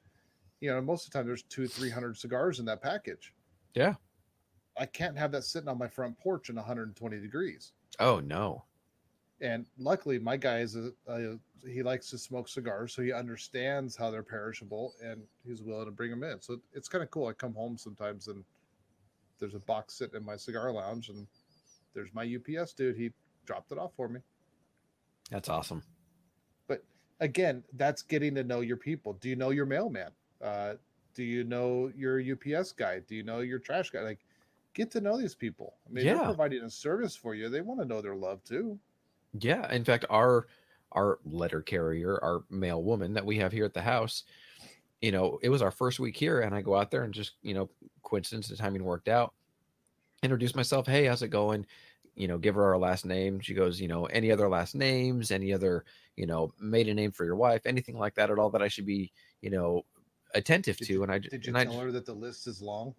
You 0.62 0.72
know, 0.72 0.82
most 0.82 1.06
of 1.06 1.12
the 1.12 1.18
time 1.18 1.28
there's 1.28 1.44
two, 1.44 1.68
three 1.68 1.90
hundred 1.90 2.18
cigars 2.18 2.60
in 2.60 2.66
that 2.66 2.82
package. 2.82 3.34
Yeah. 3.74 3.96
I 4.78 4.86
can't 4.86 5.18
have 5.18 5.32
that 5.32 5.44
sitting 5.44 5.70
on 5.70 5.78
my 5.78 5.88
front 5.88 6.18
porch 6.18 6.50
in 6.50 6.56
120 6.56 7.20
degrees. 7.20 7.74
Oh 8.00 8.20
no. 8.20 8.64
And 9.42 9.66
luckily, 9.78 10.18
my 10.20 10.38
guy 10.38 10.60
is 10.60 10.76
a, 10.76 10.92
a 11.08 11.38
he 11.68 11.84
likes 11.84 12.10
to 12.12 12.18
smoke 12.18 12.48
cigars, 12.48 12.94
so 12.94 13.02
he 13.02 13.12
understands 13.12 13.96
how 13.96 14.10
they're 14.10 14.24
perishable, 14.24 14.94
and 15.04 15.22
he's 15.46 15.62
willing 15.62 15.86
to 15.86 15.92
bring 15.92 16.10
them 16.12 16.24
in. 16.24 16.42
So 16.42 16.60
it's 16.74 16.88
kind 16.88 17.04
of 17.04 17.12
cool. 17.12 17.28
I 17.28 17.34
come 17.34 17.54
home 17.54 17.78
sometimes 17.78 18.28
and 18.28 18.44
there's 19.40 19.54
a 19.56 19.60
box 19.60 19.96
sitting 19.96 20.16
in 20.20 20.26
my 20.26 20.36
cigar 20.36 20.72
lounge, 20.72 21.10
and 21.10 21.28
there's 21.94 22.10
my 22.14 22.24
UPS 22.24 22.74
dude. 22.74 22.96
He 22.98 23.12
dropped 23.46 23.72
it 23.72 23.78
off 23.78 23.92
for 23.96 24.08
me. 24.08 24.20
That's 25.30 25.50
awesome. 25.50 25.84
But 26.68 26.84
again, 27.20 27.64
that's 27.74 28.02
getting 28.02 28.34
to 28.36 28.44
know 28.44 28.62
your 28.62 28.78
people. 28.78 29.14
Do 29.14 29.30
you 29.30 29.36
know 29.36 29.50
your 29.52 29.66
mailman? 29.66 30.12
Uh, 30.42 30.76
do 31.14 31.24
you 31.24 31.44
know 31.44 31.92
your 31.96 32.20
UPS 32.20 32.72
guy? 32.72 33.00
Do 33.00 33.16
you 33.16 33.24
know 33.24 33.40
your 33.40 33.60
trash 33.60 33.90
guy? 33.90 34.02
Like, 34.02 34.20
get 34.74 34.90
to 34.92 35.02
know 35.02 35.18
these 35.18 35.36
people. 35.36 35.74
I 35.88 35.92
mean, 35.94 36.06
Yeah. 36.06 36.16
they're 36.16 36.26
providing 36.26 36.64
a 36.64 36.70
service 36.70 37.16
for 37.16 37.36
you. 37.36 37.50
They 37.50 37.62
want 37.62 37.80
to 37.80 37.86
know 37.86 38.02
their 38.02 38.16
love 38.16 38.44
too. 38.44 38.80
Yeah. 39.40 39.72
In 39.74 39.84
fact, 39.84 40.06
our 40.10 40.48
our 40.94 41.20
letter 41.26 41.62
carrier, 41.62 42.18
our 42.24 42.44
mail 42.50 42.82
woman 42.82 43.14
that 43.14 43.26
we 43.26 43.38
have 43.38 43.52
here 43.52 43.66
at 43.66 43.74
the 43.74 43.82
house, 43.82 44.24
you 45.02 45.12
know, 45.12 45.38
it 45.44 45.50
was 45.50 45.62
our 45.62 45.70
first 45.72 46.00
week 46.00 46.16
here, 46.16 46.42
and 46.42 46.56
I 46.56 46.62
go 46.62 46.76
out 46.76 46.90
there 46.92 47.04
and 47.04 47.14
just, 47.14 47.34
you 47.44 47.54
know, 47.54 47.70
coincidence, 48.04 48.48
the 48.48 48.56
timing 48.56 48.84
worked 48.84 49.10
out. 49.10 49.34
Introduce 50.24 50.56
myself. 50.56 50.88
Hey, 50.88 51.06
how's 51.06 51.22
it 51.22 51.28
going? 51.28 51.66
You 52.16 52.28
know, 52.28 52.38
give 52.40 52.56
her 52.56 52.64
our 52.64 52.78
last 52.80 53.06
name. 53.06 53.40
She 53.42 53.54
goes, 53.54 53.80
you 53.80 53.88
know, 53.88 54.06
any 54.06 54.32
other 54.32 54.48
last 54.50 54.74
names, 54.76 55.30
any 55.30 55.54
other, 55.54 55.84
you 56.16 56.26
know, 56.26 56.52
maiden 56.60 56.96
name 56.96 57.12
for 57.12 57.26
your 57.26 57.36
wife, 57.36 57.62
anything 57.66 58.00
like 58.00 58.16
that 58.16 58.32
at 58.32 58.40
all 58.40 58.50
that 58.52 58.62
I 58.64 58.68
should 58.70 58.86
be, 58.88 59.12
you 59.42 59.50
know, 59.52 59.86
attentive 60.34 60.78
Did 60.78 60.88
to. 60.88 60.94
you- 60.94 61.04
and 61.04 61.12
I 61.12 61.20
Did 61.20 61.46
you 61.46 61.50
and 61.50 61.58
I, 61.58 61.66
tell 61.66 61.80
her 61.82 61.92
that 61.92 62.06
the 62.06 62.14
list 62.14 62.48
is 62.48 62.62
long? 62.62 62.96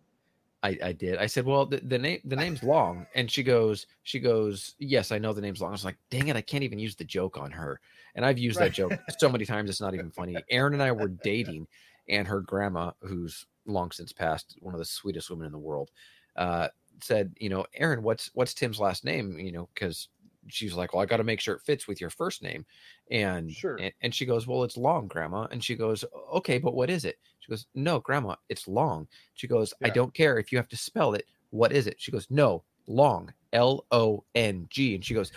I, 0.62 0.76
I 0.82 0.92
did. 0.92 1.18
I 1.18 1.26
said, 1.26 1.46
"Well, 1.46 1.66
the, 1.66 1.78
the 1.78 1.98
name 1.98 2.20
the 2.24 2.36
name's 2.36 2.62
long," 2.64 3.06
and 3.14 3.30
she 3.30 3.42
goes, 3.44 3.86
"She 4.02 4.18
goes, 4.18 4.74
yes, 4.78 5.12
I 5.12 5.18
know 5.18 5.32
the 5.32 5.40
name's 5.40 5.60
long." 5.60 5.70
I 5.70 5.72
was 5.72 5.84
like, 5.84 5.98
"Dang 6.10 6.28
it, 6.28 6.36
I 6.36 6.40
can't 6.40 6.64
even 6.64 6.80
use 6.80 6.96
the 6.96 7.04
joke 7.04 7.38
on 7.38 7.50
her." 7.52 7.80
And 8.16 8.24
I've 8.26 8.38
used 8.38 8.58
Right. 8.58 8.66
that 8.66 8.74
joke 8.74 8.92
so 9.18 9.28
many 9.28 9.44
times, 9.46 9.70
it's 9.70 9.80
not 9.80 9.94
even 9.94 10.10
funny. 10.10 10.44
Aaron 10.50 10.72
and 10.74 10.82
I 10.82 10.90
were 10.92 11.08
dating, 11.08 11.68
and 12.08 12.26
her 12.26 12.40
grandma, 12.40 12.92
who's 13.02 13.46
long 13.66 13.92
since 13.92 14.12
passed, 14.12 14.56
one 14.60 14.74
of 14.74 14.78
the 14.78 14.84
sweetest 14.84 15.30
women 15.30 15.46
in 15.46 15.52
the 15.52 15.58
world, 15.58 15.90
uh, 16.36 16.68
said, 17.02 17.34
you 17.38 17.48
know, 17.48 17.64
Aaron, 17.74 18.02
what's 18.02 18.30
what's 18.34 18.54
Tim's 18.54 18.80
last 18.80 19.04
name? 19.04 19.38
You 19.38 19.52
know, 19.52 19.68
because 19.74 20.08
she's 20.48 20.74
like, 20.74 20.92
well, 20.92 21.02
I 21.02 21.06
got 21.06 21.18
to 21.18 21.24
make 21.24 21.40
sure 21.40 21.54
it 21.54 21.62
fits 21.62 21.86
with 21.86 22.00
your 22.00 22.10
first 22.10 22.42
name, 22.42 22.64
and 23.10 23.50
Sure. 23.50 23.76
and, 23.76 23.92
and 24.02 24.14
she 24.14 24.26
goes, 24.26 24.46
well, 24.46 24.64
it's 24.64 24.76
long, 24.76 25.06
Grandma, 25.08 25.46
and 25.50 25.62
she 25.62 25.74
goes, 25.74 26.04
okay, 26.34 26.58
but 26.58 26.74
what 26.74 26.90
is 26.90 27.04
it? 27.04 27.18
She 27.40 27.50
goes, 27.50 27.66
no, 27.74 28.00
Grandma, 28.00 28.36
it's 28.48 28.68
long. 28.68 29.08
She 29.34 29.46
goes, 29.46 29.72
I 29.82 29.90
don't 29.90 30.12
care 30.14 30.38
if 30.38 30.52
you 30.52 30.58
have 30.58 30.68
to 30.68 30.76
spell 30.76 31.14
it. 31.14 31.26
What 31.50 31.72
is 31.72 31.86
it? 31.86 31.96
She 31.98 32.10
goes, 32.12 32.26
no, 32.30 32.62
long, 32.86 33.32
L 33.52 33.86
O 33.90 34.24
N 34.34 34.66
G, 34.70 34.94
and 34.94 35.04
she 35.04 35.14
goes, 35.14 35.32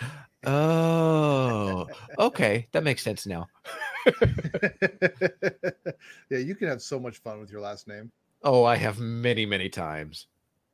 oh, 0.46 1.88
okay, 2.20 2.68
that 2.72 2.84
makes 2.84 3.02
sense 3.02 3.26
now. 3.26 3.48
yeah, 6.30 6.38
you 6.38 6.56
can 6.56 6.68
have 6.68 6.82
so 6.82 7.00
much 7.00 7.18
fun 7.20 7.40
with 7.40 7.52
your 7.52 7.62
last 7.62 7.88
name. 7.88 8.12
Oh, 8.44 8.64
I 8.64 8.76
have 8.76 9.00
many, 9.00 9.46
many 9.46 9.70
times. 9.70 10.28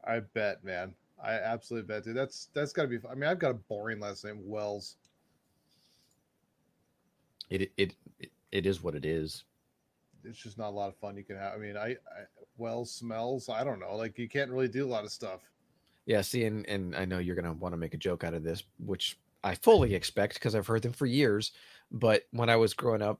I 0.05 0.21
bet, 0.21 0.63
man. 0.63 0.93
I 1.23 1.33
absolutely 1.33 1.87
bet, 1.87 2.03
dude. 2.03 2.15
That's 2.15 2.49
that's 2.53 2.71
got 2.71 2.83
to 2.83 2.87
be. 2.87 2.99
I 3.09 3.15
mean, 3.15 3.29
I've 3.29 3.39
got 3.39 3.51
a 3.51 3.55
boring 3.55 3.99
last 3.99 4.23
name, 4.23 4.39
Wells. 4.43 4.97
It 7.49 7.71
it 7.77 7.95
it, 8.19 8.31
it 8.51 8.65
is 8.65 8.83
what 8.83 8.95
it 8.95 9.05
is. 9.05 9.43
It's 10.23 10.37
just 10.37 10.57
not 10.57 10.69
a 10.69 10.75
lot 10.75 10.89
of 10.89 10.97
fun 10.97 11.17
you 11.17 11.23
can 11.23 11.37
have. 11.37 11.53
I 11.53 11.57
mean, 11.57 11.77
I, 11.77 11.91
I 11.91 12.25
Wells 12.57 12.91
smells. 12.91 13.49
I 13.49 13.63
don't 13.63 13.79
know. 13.79 13.95
Like 13.95 14.17
you 14.17 14.29
can't 14.29 14.51
really 14.51 14.67
do 14.67 14.85
a 14.85 14.89
lot 14.89 15.05
of 15.05 15.11
stuff. 15.11 15.41
Yeah, 16.05 16.21
see, 16.21 16.45
and, 16.45 16.65
and 16.67 16.95
I 16.95 17.05
know 17.05 17.19
you're 17.19 17.35
gonna 17.35 17.53
want 17.53 17.73
to 17.73 17.77
make 17.77 17.93
a 17.93 17.97
joke 17.97 18.23
out 18.23 18.33
of 18.33 18.43
this, 18.43 18.63
which 18.79 19.17
I 19.43 19.55
fully 19.55 19.93
expect 19.95 20.35
because 20.35 20.55
I've 20.55 20.67
heard 20.67 20.81
them 20.81 20.93
for 20.93 21.05
years. 21.05 21.51
But 21.91 22.23
when 22.31 22.49
I 22.49 22.55
was 22.55 22.73
growing 22.73 23.01
up, 23.01 23.19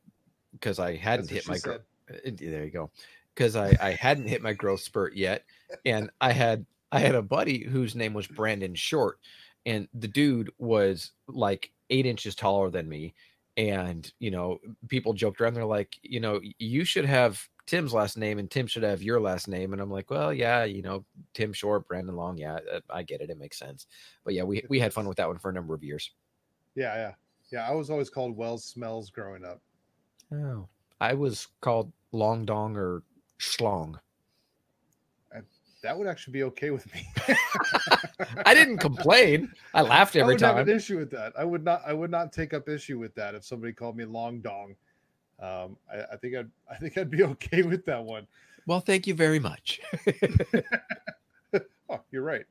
because 0.53 0.79
I 0.79 0.95
hadn't 0.95 1.29
hit 1.29 1.47
my 1.47 1.55
she 1.55 1.61
growth, 1.61 1.81
uh, 2.09 2.31
there 2.39 2.63
you 2.63 2.71
go, 2.71 2.91
because 3.33 3.55
I 3.55 3.75
I 3.81 3.91
hadn't 3.91 4.27
hit 4.27 4.41
my 4.41 4.53
growth 4.53 4.81
spurt 4.81 5.15
yet, 5.15 5.43
and 5.85 6.09
I 6.21 6.31
had 6.31 6.65
I 6.91 6.99
had 6.99 7.15
a 7.15 7.21
buddy 7.21 7.63
whose 7.63 7.95
name 7.95 8.13
was 8.13 8.27
Brandon 8.27 8.75
Short, 8.75 9.19
and 9.65 9.87
the 9.93 10.07
dude 10.07 10.51
was 10.57 11.11
like 11.27 11.71
eight 11.89 12.05
inches 12.05 12.35
taller 12.35 12.69
than 12.69 12.87
me, 12.87 13.13
and 13.57 14.11
you 14.19 14.31
know 14.31 14.59
people 14.87 15.13
joked 15.13 15.41
around. 15.41 15.53
They're 15.55 15.65
like, 15.65 15.97
you 16.01 16.19
know, 16.19 16.39
you 16.59 16.85
should 16.85 17.05
have 17.05 17.47
Tim's 17.65 17.93
last 17.93 18.17
name, 18.17 18.39
and 18.39 18.49
Tim 18.49 18.65
should 18.67 18.83
have 18.83 19.03
your 19.03 19.19
last 19.19 19.47
name. 19.47 19.73
And 19.73 19.81
I'm 19.81 19.91
like, 19.91 20.09
well, 20.09 20.33
yeah, 20.33 20.63
you 20.63 20.81
know, 20.81 21.03
Tim 21.33 21.51
Short, 21.51 21.87
Brandon 21.87 22.15
Long, 22.15 22.37
yeah, 22.37 22.59
uh, 22.73 22.79
I 22.89 23.03
get 23.03 23.21
it, 23.21 23.29
it 23.29 23.37
makes 23.37 23.59
sense. 23.59 23.87
But 24.23 24.33
yeah, 24.33 24.43
we 24.43 24.63
we 24.69 24.79
had 24.79 24.93
fun 24.93 25.07
with 25.07 25.17
that 25.17 25.27
one 25.27 25.37
for 25.37 25.49
a 25.49 25.53
number 25.53 25.73
of 25.73 25.83
years. 25.83 26.11
Yeah, 26.75 26.95
yeah, 26.95 27.11
yeah. 27.51 27.69
I 27.69 27.73
was 27.73 27.89
always 27.89 28.09
called 28.09 28.37
Wells 28.37 28.63
Smells 28.63 29.09
growing 29.09 29.43
up. 29.43 29.61
Oh, 30.33 30.67
I 31.01 31.13
was 31.13 31.47
called 31.61 31.91
Long 32.11 32.45
Dong 32.45 32.77
or 32.77 33.03
Schlong. 33.39 33.99
That 35.87 35.97
would 35.97 36.05
actually 36.07 36.33
be 36.33 36.43
okay 36.43 36.69
with 36.71 36.85
me. 36.93 37.07
I 38.45 38.53
didn't 38.53 38.79
complain. 38.79 39.49
I 39.73 39.83
laughed 39.83 40.17
I 40.17 40.19
every 40.19 40.33
have 40.33 40.41
time. 40.41 40.57
an 40.57 40.67
issue 40.67 40.97
with 40.97 41.09
that. 41.11 41.31
I 41.39 41.45
would 41.45 41.63
not. 41.63 41.81
I 41.87 41.93
would 41.93 42.11
not 42.11 42.33
take 42.33 42.53
up 42.53 42.67
issue 42.67 42.99
with 42.99 43.15
that 43.15 43.35
if 43.35 43.45
somebody 43.45 43.71
called 43.71 43.95
me 43.95 44.03
Long 44.03 44.41
Dong. 44.41 44.75
Um, 45.39 45.77
I, 45.89 46.01
I 46.11 46.17
think 46.17 46.35
I'd. 46.35 46.49
I 46.69 46.75
think 46.75 46.97
I'd 46.97 47.09
be 47.09 47.23
okay 47.31 47.61
with 47.61 47.85
that 47.85 48.03
one. 48.03 48.27
Well, 48.65 48.81
thank 48.81 49.07
you 49.07 49.13
very 49.13 49.39
much. 49.39 49.79
Oh, 51.89 52.01
you're 52.11 52.21
right. 52.23 52.43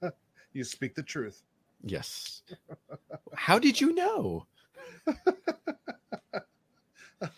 you 0.54 0.64
speak 0.64 0.94
the 0.94 1.02
truth. 1.02 1.42
yes. 1.84 2.40
How 3.34 3.58
did 3.58 3.78
you 3.78 3.94
know? 3.94 4.46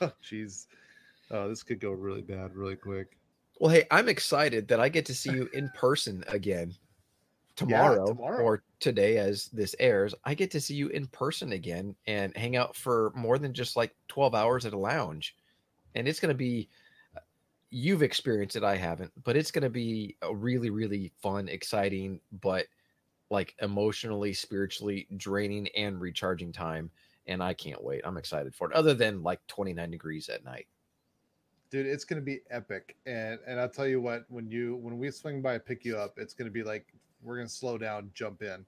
Oh, 0.00 0.12
Jeez. 0.22 0.68
Oh, 1.32 1.48
this 1.48 1.64
could 1.64 1.80
go 1.80 1.90
really 1.90 2.22
bad 2.22 2.54
really 2.54 2.76
quick. 2.76 3.18
Well, 3.58 3.70
hey, 3.70 3.84
I'm 3.90 4.08
excited 4.08 4.68
that 4.68 4.80
I 4.80 4.88
get 4.88 5.06
to 5.06 5.14
see 5.14 5.30
you 5.30 5.48
in 5.52 5.68
person 5.70 6.24
again 6.28 6.74
tomorrow, 7.56 8.06
tomorrow. 8.06 8.42
or 8.42 8.62
today 8.78 9.18
as 9.18 9.46
this 9.46 9.74
airs. 9.80 10.14
I 10.24 10.34
get 10.34 10.50
to 10.52 10.60
see 10.60 10.74
you 10.74 10.88
in 10.88 11.08
person 11.08 11.52
again 11.52 11.96
and 12.06 12.36
hang 12.36 12.56
out 12.56 12.76
for 12.76 13.12
more 13.16 13.38
than 13.38 13.52
just 13.52 13.76
like 13.76 13.94
12 14.08 14.34
hours 14.34 14.64
at 14.64 14.74
a 14.74 14.78
lounge. 14.78 15.36
And 15.94 16.06
it's 16.06 16.20
going 16.20 16.32
to 16.32 16.38
be 16.38 16.68
uh, 17.16 17.20
you've 17.70 18.02
experienced 18.02 18.54
it, 18.54 18.62
I 18.62 18.76
haven't, 18.76 19.12
but 19.24 19.36
it's 19.36 19.50
going 19.50 19.64
to 19.64 19.70
be 19.70 20.16
a 20.22 20.34
really 20.34 20.70
really 20.70 21.12
fun, 21.20 21.48
exciting, 21.48 22.20
but 22.40 22.66
like 23.30 23.56
emotionally, 23.60 24.32
spiritually 24.32 25.08
draining 25.16 25.68
and 25.76 26.00
recharging 26.00 26.52
time 26.52 26.90
and 27.28 27.42
I 27.42 27.54
can't 27.54 27.84
wait. 27.84 28.00
I'm 28.04 28.16
excited 28.16 28.54
for 28.54 28.70
it. 28.70 28.74
Other 28.74 28.94
than 28.94 29.22
like 29.22 29.46
29 29.46 29.90
degrees 29.90 30.28
at 30.28 30.44
night. 30.44 30.66
Dude 31.70 31.86
it's 31.86 32.04
gonna 32.04 32.20
be 32.20 32.40
epic 32.50 32.96
and 33.06 33.38
and 33.46 33.60
i'll 33.60 33.68
tell 33.68 33.86
you 33.86 34.00
what 34.00 34.24
when 34.28 34.48
you 34.50 34.76
when 34.76 34.98
we 34.98 35.10
swing 35.10 35.42
by 35.42 35.58
pick 35.58 35.84
you 35.84 35.96
up 35.96 36.14
it's 36.16 36.34
gonna 36.34 36.50
be 36.50 36.62
like 36.62 36.86
we're 37.22 37.36
gonna 37.36 37.48
slow 37.48 37.76
down 37.76 38.10
jump 38.14 38.42
in 38.42 38.64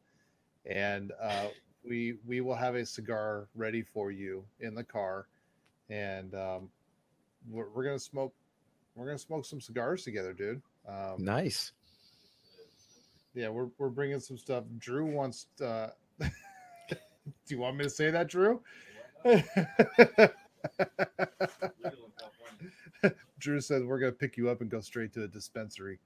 and 0.66 1.12
uh 1.22 1.46
we 1.88 2.16
we 2.26 2.40
will 2.40 2.54
have 2.54 2.74
a 2.74 2.84
cigar 2.84 3.48
ready 3.54 3.82
for 3.82 4.10
you 4.10 4.44
in 4.60 4.74
the 4.74 4.84
car 4.84 5.26
and 5.88 6.34
um 6.34 6.68
we're, 7.48 7.68
we're 7.74 7.84
gonna 7.84 7.98
smoke 7.98 8.34
we're 8.94 9.06
gonna 9.06 9.18
smoke 9.18 9.44
some 9.44 9.60
cigars 9.60 10.04
together 10.04 10.32
dude 10.32 10.60
um 10.86 11.16
Nice. 11.18 11.72
yeah 13.34 13.48
we're, 13.48 13.68
we're 13.78 13.88
bringing 13.88 14.20
some 14.20 14.36
stuff 14.36 14.64
drew 14.78 15.06
wants 15.06 15.46
uh 15.62 15.88
do 16.20 16.28
you 17.48 17.58
want 17.58 17.76
me 17.76 17.84
to 17.84 17.90
say 17.90 18.10
that 18.10 18.28
drew 18.28 18.60
Legal 19.24 19.40
in 21.82 21.82
California. 21.82 22.09
Drew 23.38 23.60
says 23.60 23.82
we're 23.84 23.98
gonna 23.98 24.12
pick 24.12 24.36
you 24.36 24.48
up 24.50 24.60
and 24.60 24.70
go 24.70 24.80
straight 24.80 25.12
to 25.14 25.24
a 25.24 25.28
dispensary. 25.28 25.98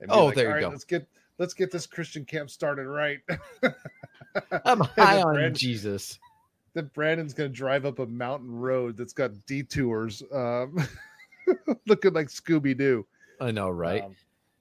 And 0.00 0.10
Oh, 0.10 0.26
like, 0.26 0.34
there 0.36 0.44
you 0.44 0.48
"All 0.50 0.54
right, 0.54 0.60
go." 0.62 0.68
Let's 0.70 0.84
get 0.84 1.06
let's 1.38 1.54
get 1.54 1.70
this 1.70 1.86
Christian 1.86 2.24
camp 2.24 2.50
started 2.50 2.86
right. 2.86 3.20
I'm 4.64 4.80
high 4.80 5.22
on 5.22 5.34
Brand- 5.34 5.56
Jesus. 5.56 6.18
then 6.74 6.90
Brandon's 6.94 7.34
gonna 7.34 7.48
drive 7.48 7.86
up 7.86 7.98
a 7.98 8.06
mountain 8.06 8.52
road 8.54 8.96
that's 8.96 9.12
got 9.12 9.30
detours, 9.46 10.22
um, 10.32 10.76
looking 11.86 12.12
like 12.12 12.28
Scooby 12.28 12.76
Doo. 12.76 13.06
I 13.40 13.50
know, 13.50 13.70
right? 13.70 14.02
Um, 14.04 14.14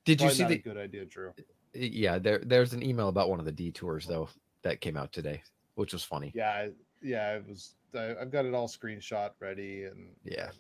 Did 0.06 0.22
you 0.22 0.30
see 0.30 0.44
not 0.44 0.50
the? 0.50 0.56
a 0.56 0.60
good 0.60 0.78
idea, 0.78 1.06
Drew? 1.06 1.34
Yeah, 1.74 2.20
there. 2.20 2.40
There's 2.40 2.74
an 2.74 2.84
email 2.84 3.10
about 3.10 3.30
one 3.30 3.40
of 3.40 3.46
the 3.46 3.52
detours 3.52 4.06
though 4.06 4.30
that 4.64 4.82
came 4.82 4.96
out 4.98 5.12
today, 5.12 5.42
which 5.76 5.94
was 5.94 6.04
funny. 6.04 6.32
Yeah, 6.34 6.68
yeah. 7.02 7.36
It 7.36 7.48
was. 7.48 7.74
I, 7.94 8.16
I've 8.20 8.32
got 8.32 8.46
it 8.46 8.54
all 8.54 8.68
screenshot 8.68 9.32
ready, 9.40 9.84
and 9.84 10.08
Yeah, 10.24 10.52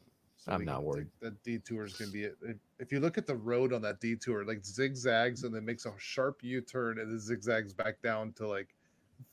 so 0.46 0.52
I'm 0.52 0.64
not 0.64 0.84
worried. 0.84 1.08
That 1.22 1.41
detour 1.43 1.86
is 1.86 1.93
gonna 1.93 2.12
be. 2.12 2.26
If, 2.26 2.58
if 2.80 2.91
you 2.91 3.00
look 3.00 3.18
at 3.18 3.26
the 3.26 3.36
road 3.36 3.74
on 3.74 3.82
that 3.82 4.00
detour, 4.00 4.46
like 4.46 4.64
zigzags 4.64 5.43
and 5.43 5.54
then 5.54 5.66
makes 5.66 5.86
a 5.86 5.93
sharp 5.98 6.39
U-turn 6.43 7.00
and 7.00 7.12
then 7.12 7.20
zigzags 7.20 7.74
back 7.74 8.02
down 8.04 8.32
to 8.34 8.48
like 8.48 8.76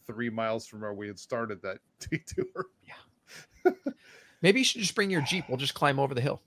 three 0.06 0.30
miles 0.30 0.66
from 0.66 0.80
where 0.80 0.94
we 0.94 1.06
had 1.06 1.18
started 1.18 1.60
that 1.62 1.78
detour. 2.10 2.66
Yeah. 2.86 3.72
Maybe 4.40 4.60
you 4.60 4.64
should 4.64 4.80
just 4.80 4.94
bring 4.94 5.10
your 5.10 5.20
jeep. 5.22 5.44
We'll 5.48 5.58
just 5.58 5.74
climb 5.74 5.98
over 6.00 6.14
the 6.14 6.20
hill. 6.20 6.40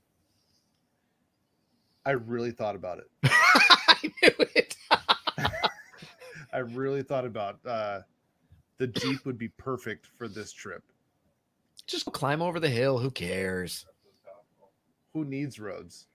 I 2.04 2.10
really 2.12 2.50
thought 2.50 2.74
about 2.76 2.98
it. 2.98 3.10
I 3.24 3.96
knew 4.22 4.46
it. 4.54 4.76
I 6.52 6.58
really 6.58 7.02
thought 7.02 7.24
about 7.24 7.58
uh 7.66 8.00
the 8.78 8.86
Jeep 8.86 9.24
would 9.24 9.38
be 9.38 9.48
perfect 9.48 10.06
for 10.18 10.28
this 10.28 10.52
trip. 10.52 10.82
just 11.86 12.04
climb 12.12 12.42
over 12.42 12.60
the 12.60 12.68
hill. 12.68 12.98
Who 12.98 13.10
cares? 13.10 13.86
Who 15.16 15.24
needs 15.24 15.58
roads? 15.58 16.08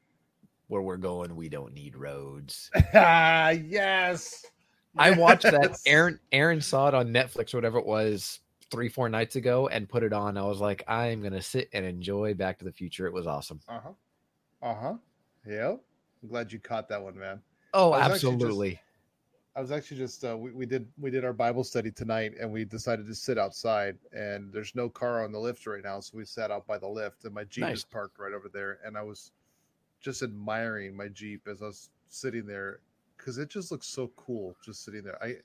Where 0.67 0.83
we're 0.83 0.95
going, 0.97 1.35
we 1.35 1.49
don't 1.49 1.73
need 1.73 1.95
roads. 1.95 2.69
ah, 2.93 3.49
yes. 3.49 4.45
I 4.95 5.09
watched 5.09 5.41
that. 5.41 5.75
Aaron 5.87 6.19
Aaron 6.31 6.61
saw 6.61 6.87
it 6.87 6.93
on 6.93 7.07
Netflix 7.07 7.51
or 7.51 7.57
whatever 7.57 7.79
it 7.79 7.85
was 7.87 8.41
three 8.69 8.89
four 8.89 9.09
nights 9.09 9.37
ago 9.37 9.67
and 9.69 9.89
put 9.89 10.03
it 10.03 10.13
on. 10.13 10.37
I 10.37 10.43
was 10.43 10.59
like, 10.59 10.83
I'm 10.87 11.23
gonna 11.23 11.41
sit 11.41 11.67
and 11.73 11.83
enjoy 11.83 12.35
Back 12.35 12.59
to 12.59 12.63
the 12.65 12.71
Future. 12.71 13.07
It 13.07 13.13
was 13.13 13.25
awesome. 13.25 13.59
Uh-huh. 13.67 13.89
Uh-huh. 14.61 14.93
Yeah. 15.47 15.71
I'm 16.21 16.29
glad 16.29 16.51
you 16.53 16.59
caught 16.59 16.87
that 16.89 17.01
one, 17.01 17.17
man. 17.17 17.41
Oh, 17.73 17.95
actually 17.95 18.19
just- 18.19 18.25
absolutely. 18.25 18.79
I 19.55 19.61
was 19.61 19.71
actually 19.71 19.97
just 19.97 20.23
uh, 20.23 20.37
we, 20.37 20.51
we 20.51 20.65
did 20.65 20.87
we 20.99 21.11
did 21.11 21.25
our 21.25 21.33
Bible 21.33 21.63
study 21.63 21.91
tonight 21.91 22.33
and 22.39 22.51
we 22.51 22.63
decided 22.63 23.05
to 23.07 23.15
sit 23.15 23.37
outside 23.37 23.97
and 24.13 24.51
there's 24.53 24.73
no 24.75 24.87
car 24.87 25.23
on 25.23 25.31
the 25.31 25.39
lift 25.39 25.67
right 25.67 25.83
now, 25.83 25.99
so 25.99 26.17
we 26.17 26.23
sat 26.23 26.51
out 26.51 26.65
by 26.65 26.77
the 26.77 26.87
lift 26.87 27.25
and 27.25 27.33
my 27.33 27.43
Jeep 27.43 27.63
Nice. 27.63 27.79
is 27.79 27.83
parked 27.83 28.17
right 28.17 28.33
over 28.33 28.49
there 28.51 28.79
and 28.85 28.97
I 28.97 29.03
was 29.03 29.31
just 29.99 30.23
admiring 30.23 30.95
my 30.95 31.09
Jeep 31.09 31.47
as 31.49 31.61
I 31.61 31.65
was 31.65 31.89
sitting 32.07 32.45
there 32.45 32.79
because 33.17 33.37
it 33.37 33.49
just 33.49 33.71
looks 33.71 33.87
so 33.87 34.09
cool 34.15 34.55
just 34.63 34.85
sitting 34.85 35.03
there. 35.03 35.21
I 35.21 35.35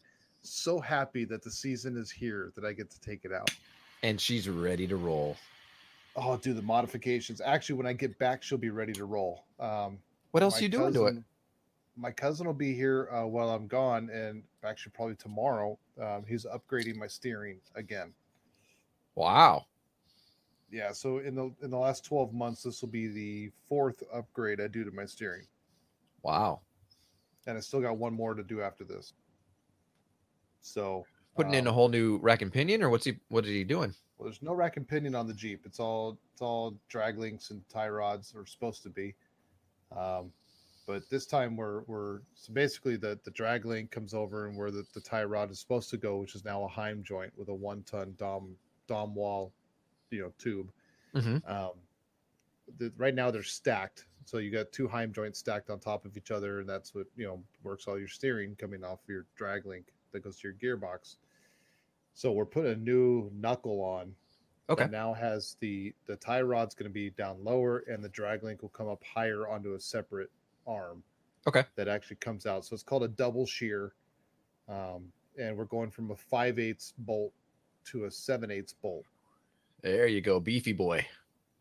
so 0.43 0.79
happy 0.79 1.25
that 1.25 1.43
the 1.43 1.51
season 1.51 1.97
is 1.97 2.11
here 2.11 2.53
that 2.55 2.65
I 2.65 2.73
get 2.73 2.89
to 2.91 3.01
take 3.01 3.25
it 3.25 3.33
out. 3.33 3.51
And 4.05 4.21
she's 4.21 4.49
ready 4.49 4.87
to 4.87 4.95
roll. 4.95 5.37
Oh, 6.15 6.37
do 6.37 6.55
the 6.55 6.63
modifications. 6.63 7.41
Actually, 7.41 7.77
when 7.77 7.87
I 7.87 7.93
get 7.93 8.17
back, 8.19 8.45
she'll 8.45 8.57
be 8.57 8.71
ready 8.71 8.93
to 8.93 9.05
roll. 9.05 9.45
Um, 9.59 9.99
What 10.31 10.45
else 10.45 10.61
are 10.61 10.63
you 10.63 10.69
doing 10.69 10.93
to 10.95 11.07
it? 11.07 11.17
My 11.97 12.11
cousin 12.11 12.47
will 12.47 12.55
be 12.55 12.75
here 12.75 13.09
uh, 13.11 13.27
while 13.27 13.51
I'm 13.51 13.67
gone, 13.67 14.11
and 14.11 14.43
actually 14.65 14.93
probably 14.95 15.17
tomorrow. 15.17 15.79
Um, 16.01 16.25
he's 16.29 16.45
upgrading 16.45 16.97
my 16.97 17.07
steering 17.07 17.59
again. 17.75 18.13
Wow. 19.15 19.65
Yeah, 20.71 20.93
so 20.93 21.19
in 21.19 21.35
the 21.35 21.51
in 21.63 21.71
the 21.71 21.79
last 21.79 22.05
12 22.05 22.35
months, 22.35 22.63
this 22.63 22.83
will 22.83 22.91
be 22.91 23.07
the 23.09 23.51
fourth 23.69 24.03
upgrade 24.13 24.61
I 24.61 24.67
do 24.69 24.85
to 24.85 24.91
my 24.91 25.07
steering. 25.07 25.47
Wow. 26.23 26.61
and 27.47 27.57
I 27.57 27.61
still 27.61 27.81
got 27.81 27.97
one 27.99 28.13
more 28.13 28.35
to 28.35 28.43
do 28.43 28.61
after 28.61 28.83
this. 28.83 29.13
So 30.61 31.07
Putting 31.37 31.55
in 31.55 31.67
um, 31.67 31.71
a 31.71 31.73
whole 31.73 31.89
new 31.89 32.17
rack 32.19 32.43
and 32.43 32.53
pinion, 32.53 32.83
or 32.83 32.89
what's 32.89 33.05
he? 33.05 33.19
What 33.29 33.45
is 33.45 33.51
he 33.51 33.63
doing? 33.63 33.95
Well, 34.19 34.25
there's 34.25 34.43
no 34.43 34.55
rack 34.55 34.79
and 34.79 34.89
pinion 34.89 35.15
on 35.15 35.27
the 35.27 35.35
Jeep. 35.35 35.63
It's 35.67 35.79
all 35.79 36.19
it's 36.33 36.41
all 36.41 36.75
drag 36.89 37.19
links 37.19 37.51
and 37.51 37.63
tie 37.69 37.89
rods, 37.89 38.35
or 38.35 38.47
supposed 38.47 38.83
to 38.85 38.91
be. 38.91 39.15
Um, 39.97 40.33
but 40.87 41.09
this 41.11 41.27
time 41.27 41.57
we're 41.57 41.83
we're 41.83 42.21
so 42.35 42.53
basically 42.53 42.97
the 42.97 43.19
the 43.25 43.31
drag 43.33 43.65
link 43.65 43.91
comes 43.91 44.15
over 44.15 44.47
and 44.47 44.57
where 44.57 44.71
the, 44.71 44.87
the 44.95 45.01
tie 45.01 45.25
rod 45.25 45.51
is 45.51 45.61
supposed 45.61 45.91
to 45.91 45.97
go, 45.97 46.19
which 46.19 46.35
is 46.35 46.45
now 46.45 46.65
a 46.65 46.69
Heim 46.69 47.03
joint 47.03 47.37
with 47.37 47.49
a 47.49 47.55
one 47.55 47.83
ton 47.85 48.15
dom 48.19 48.57
dom 48.87 49.15
wall, 49.15 49.53
you 50.11 50.23
know, 50.23 50.33
tube. 50.39 50.73
Mhm. 51.15 51.43
Um, 51.45 51.73
the, 52.79 52.93
right 52.97 53.15
now 53.15 53.31
they're 53.31 53.43
stacked, 53.43 54.07
so 54.25 54.39
you 54.39 54.51
got 54.51 54.73
two 54.73 54.89
Heim 54.89 55.13
joints 55.13 55.39
stacked 55.39 55.71
on 55.71 55.79
top 55.81 56.05
of 56.05 56.17
each 56.17 56.31
other, 56.31 56.61
and 56.61 56.69
that's 56.69 56.95
what 56.95 57.07
you 57.17 57.27
know 57.27 57.45
works 57.63 57.87
all 57.87 57.99
your 57.99 58.09
steering 58.09 58.57
coming 58.57 58.85
off 58.85 59.01
your 59.09 59.27
drag 59.37 59.67
link 59.67 59.93
that 60.13 60.21
goes 60.21 60.39
to 60.41 60.49
your 60.49 60.77
gearbox. 60.79 61.17
So 62.15 62.33
we're 62.33 62.47
putting 62.47 62.73
a 62.73 62.77
new 62.77 63.31
knuckle 63.33 63.81
on 63.83 64.17
Okay. 64.69 64.89
now 64.91 65.13
has 65.15 65.57
the 65.61 65.95
the 66.07 66.17
tie 66.17 66.43
rod's 66.43 66.75
going 66.75 66.91
to 66.91 66.95
be 66.95 67.11
down 67.11 67.45
lower 67.45 67.81
and 67.81 68.03
the 68.05 68.09
drag 68.09 68.43
link 68.43 68.63
will 68.63 68.69
come 68.71 68.89
up 68.89 69.03
higher 69.05 69.49
onto 69.49 69.75
a 69.75 69.81
separate 69.81 70.31
arm 70.67 71.03
Okay. 71.47 71.65
that 71.77 71.87
actually 71.89 72.17
comes 72.17 72.45
out. 72.47 72.65
So 72.65 72.75
it's 72.75 72.83
called 72.83 73.05
a 73.05 73.09
double 73.09 73.47
shear. 73.47 73.93
Um, 74.69 75.13
and 75.39 75.57
we're 75.57 75.65
going 75.67 75.91
from 75.91 76.11
a 76.11 76.17
5 76.17 76.59
eighths 76.59 76.93
bolt 76.99 77.33
to 77.87 78.05
a 78.07 78.11
7 78.11 78.51
eighths 78.51 78.73
bolt. 78.73 79.05
There 79.83 80.07
you 80.09 80.21
go, 80.21 80.41
beefy 80.41 80.73
boy. 80.73 81.07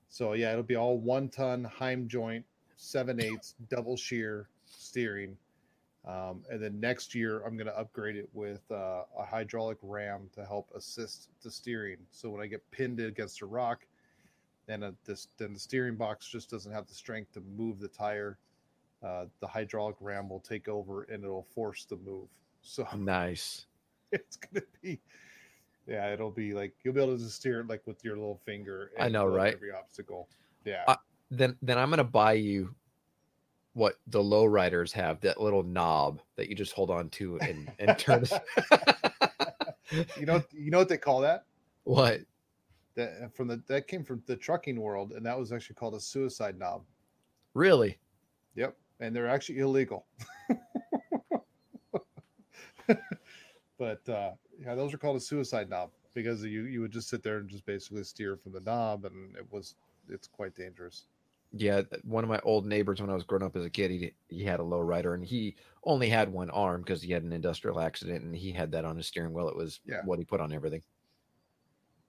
so 0.09 0.33
yeah 0.33 0.51
it'll 0.51 0.63
be 0.63 0.75
all 0.77 0.97
one 0.97 1.27
ton 1.29 1.63
heim 1.65 2.07
joint 2.07 2.45
7 2.77 3.21
eighths 3.21 3.55
double 3.69 3.95
shear 3.97 4.47
steering. 4.65 5.37
Um, 6.07 6.43
and 6.51 6.61
then 6.61 6.79
next 6.79 7.13
year 7.15 7.41
i'm 7.45 7.57
going 7.57 7.67
to 7.67 7.77
upgrade 7.77 8.15
it 8.15 8.29
with 8.33 8.61
uh, 8.71 9.03
a 9.19 9.25
hydraulic 9.25 9.77
ram 9.81 10.29
to 10.33 10.45
help 10.45 10.69
assist 10.75 11.29
the 11.43 11.51
steering. 11.51 11.97
So 12.11 12.29
when 12.29 12.41
i 12.41 12.47
get 12.47 12.63
pinned 12.71 12.99
against 12.99 13.41
a 13.41 13.45
rock 13.45 13.85
then 14.67 14.81
uh, 14.81 14.91
this 15.05 15.27
then 15.37 15.53
the 15.53 15.59
steering 15.59 15.95
box 15.95 16.27
just 16.27 16.49
doesn't 16.49 16.71
have 16.71 16.87
the 16.87 16.93
strength 16.95 17.33
to 17.33 17.41
move 17.55 17.79
the 17.79 17.87
tire 17.87 18.37
uh, 19.03 19.25
the 19.39 19.47
hydraulic 19.47 19.95
ram 19.99 20.29
will 20.29 20.39
take 20.39 20.67
over 20.67 21.03
and 21.03 21.23
it'll 21.23 21.47
force 21.53 21.85
the 21.85 21.97
move 21.97 22.27
so 22.61 22.87
Nice. 22.95 23.65
it's 24.11 24.37
gonna 24.37 24.65
be 24.81 24.99
yeah 25.87 26.11
it'll 26.11 26.31
be 26.31 26.53
like 26.53 26.73
you'll 26.83 26.93
be 26.93 27.01
able 27.01 27.17
to 27.17 27.29
steer 27.29 27.59
it 27.61 27.67
like 27.67 27.85
with 27.85 28.03
your 28.03 28.15
little 28.15 28.39
finger 28.45 28.91
I 28.99 29.09
know, 29.09 29.25
right? 29.25 29.53
every 29.53 29.71
obstacle 29.71 30.27
yeah 30.63 30.83
I- 30.87 30.97
Then 31.31 31.57
then 31.61 31.77
I'm 31.77 31.89
gonna 31.89 32.03
buy 32.03 32.33
you 32.33 32.73
what 33.73 33.95
the 34.07 34.23
lowriders 34.23 34.91
have 34.93 35.19
that 35.21 35.41
little 35.41 35.61
knob 35.63 36.21
that 36.37 36.47
you 36.47 36.55
just 36.55 36.71
hold 36.73 36.89
on 36.89 37.09
to 37.09 37.37
and 37.39 37.69
and 37.77 37.99
turn. 37.99 38.23
you 40.17 40.25
know 40.25 40.41
you 40.51 40.71
know 40.71 40.77
what 40.79 40.89
they 40.89 40.97
call 40.97 41.19
that 41.21 41.45
what? 41.83 42.21
that 42.95 43.35
from 43.35 43.47
the 43.49 43.61
that 43.67 43.87
came 43.87 44.03
from 44.03 44.23
the 44.25 44.35
trucking 44.35 44.79
world 44.79 45.11
and 45.11 45.25
that 45.25 45.37
was 45.37 45.51
actually 45.51 45.75
called 45.75 45.93
a 45.93 45.99
suicide 45.99 46.57
knob 46.57 46.83
Really? 47.53 47.97
yep 48.55 48.77
and 48.99 49.15
they're 49.15 49.27
actually 49.27 49.59
illegal 49.59 50.07
but 53.77 54.07
uh 54.09 54.31
yeah 54.59 54.75
those 54.75 54.93
are 54.93 54.97
called 54.97 55.17
a 55.17 55.19
suicide 55.19 55.69
knob 55.69 55.91
because 56.13 56.43
you 56.43 56.63
you 56.65 56.81
would 56.81 56.91
just 56.91 57.09
sit 57.09 57.23
there 57.23 57.37
and 57.37 57.49
just 57.49 57.65
basically 57.65 58.03
steer 58.03 58.37
from 58.37 58.51
the 58.51 58.61
knob 58.61 59.05
and 59.05 59.35
it 59.35 59.51
was 59.51 59.75
it's 60.09 60.27
quite 60.27 60.55
dangerous 60.55 61.07
Yeah, 61.51 61.83
one 62.03 62.23
of 62.23 62.29
my 62.29 62.39
old 62.43 62.65
neighbors 62.65 62.99
when 63.01 63.09
I 63.09 63.13
was 63.15 63.23
growing 63.23 63.43
up 63.43 63.55
as 63.55 63.63
a 63.65 63.69
kid, 63.69 63.89
he 63.91 64.13
he 64.27 64.43
had 64.43 64.59
a 64.59 64.63
lowrider 64.63 65.13
and 65.15 65.23
he 65.23 65.55
only 65.83 66.09
had 66.09 66.31
one 66.31 66.49
arm 66.49 66.81
because 66.81 67.01
he 67.01 67.11
had 67.13 67.23
an 67.23 67.31
industrial 67.33 67.79
accident 67.79 68.23
and 68.23 68.35
he 68.35 68.51
had 68.51 68.71
that 68.73 68.85
on 68.85 68.97
his 68.97 69.07
steering 69.07 69.33
wheel. 69.33 69.47
It 69.49 69.55
was 69.55 69.79
Yeah. 69.85 70.01
what 70.03 70.19
he 70.19 70.25
put 70.25 70.41
on 70.41 70.51
everything. 70.53 70.83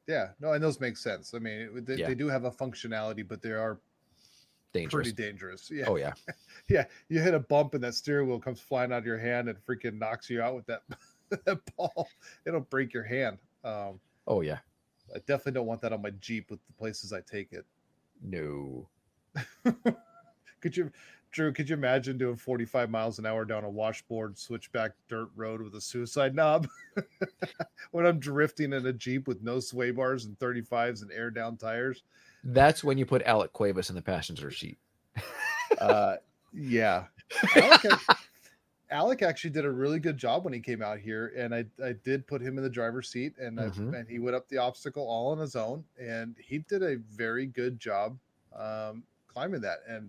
yeah 0.06 0.32
no 0.40 0.52
and 0.52 0.62
those 0.62 0.80
make 0.80 0.96
sense 0.96 1.34
i 1.34 1.38
mean 1.38 1.84
they, 1.84 1.96
Yeah. 1.96 2.06
they 2.06 2.14
do 2.14 2.28
have 2.28 2.44
a 2.44 2.50
functionality 2.50 3.26
but 3.26 3.42
they 3.42 3.50
are 3.52 3.80
Dangerous. 4.76 4.92
pretty 5.12 5.22
dangerous 5.22 5.70
yeah 5.70 5.84
Oh 5.86 5.96
yeah. 5.96 6.12
yeah 6.68 6.84
you 7.08 7.20
hit 7.20 7.34
a 7.34 7.40
bump 7.40 7.74
and 7.74 7.82
that 7.84 7.94
steering 7.94 8.28
wheel 8.28 8.38
comes 8.40 8.60
flying 8.60 8.92
out 8.92 8.98
of 8.98 9.06
your 9.06 9.18
hand 9.18 9.48
and 9.48 9.58
freaking 9.66 9.98
knocks 9.98 10.28
you 10.30 10.40
out 10.42 10.54
with 10.54 10.66
that, 10.66 10.82
that 11.44 11.58
ball 11.76 12.08
it'll 12.46 12.60
break 12.60 12.92
your 12.92 13.04
hand 13.04 13.38
um 13.64 13.98
Oh 14.26 14.40
yeah. 14.40 14.58
i 15.14 15.18
definitely 15.20 15.52
don't 15.52 15.66
want 15.66 15.80
that 15.82 15.92
on 15.92 16.02
my 16.02 16.10
jeep 16.20 16.50
with 16.50 16.60
the 16.66 16.72
places 16.74 17.12
i 17.12 17.20
take 17.20 17.52
it 17.52 17.64
No. 18.22 18.88
could 20.60 20.76
you 20.76 20.90
drew 21.32 21.52
could 21.52 21.68
you 21.68 21.74
imagine 21.76 22.16
doing 22.16 22.36
45 22.36 22.88
miles 22.90 23.18
an 23.18 23.26
hour 23.26 23.44
down 23.44 23.64
a 23.64 23.68
washboard 23.70 24.38
switchback 24.38 24.92
dirt 25.08 25.28
road 25.36 25.60
with 25.60 25.74
a 25.74 25.80
suicide 25.80 26.34
knob 26.34 26.66
when 27.90 28.06
i'm 28.06 28.18
drifting 28.18 28.72
in 28.72 28.86
a 28.86 28.92
jeep 28.92 29.28
with 29.28 29.42
no 29.42 29.60
sway 29.60 29.90
bars 29.90 30.24
and 30.24 30.38
35s 30.38 31.02
and 31.02 31.12
air 31.12 31.30
down 31.30 31.56
tires 31.56 32.02
That's 32.48 32.84
when 32.84 32.96
you 32.96 33.04
put 33.06 33.22
Alec 33.22 33.52
Cuevas 33.52 33.90
in 33.90 33.96
the 33.96 34.02
passenger 34.02 34.50
seat. 34.52 34.78
uh 35.80 36.16
yeah 36.52 37.04
Alec, 37.56 37.84
ac- 37.84 38.18
Alec 38.90 39.22
actually 39.22 39.50
did 39.50 39.64
a 39.64 39.70
really 39.70 39.98
good 39.98 40.16
job 40.16 40.44
when 40.44 40.52
he 40.52 40.60
came 40.60 40.80
out 40.82 40.98
here 40.98 41.32
and 41.36 41.54
i 41.54 41.64
i 41.84 41.92
did 42.04 42.26
put 42.26 42.40
him 42.40 42.56
in 42.56 42.62
the 42.62 42.70
driver's 42.70 43.08
seat 43.08 43.34
and 43.38 43.58
I, 43.58 43.64
Mhm. 43.64 43.98
and 43.98 44.08
he 44.08 44.18
went 44.20 44.36
up 44.36 44.48
the 44.48 44.58
obstacle 44.58 45.02
all 45.08 45.32
on 45.32 45.38
his 45.38 45.56
own 45.56 45.84
and 46.00 46.36
he 46.38 46.58
did 46.58 46.82
a 46.82 46.96
very 46.96 47.46
good 47.46 47.80
job 47.80 48.16
um 48.54 49.02
climbing 49.26 49.60
that 49.62 49.78
and 49.88 50.08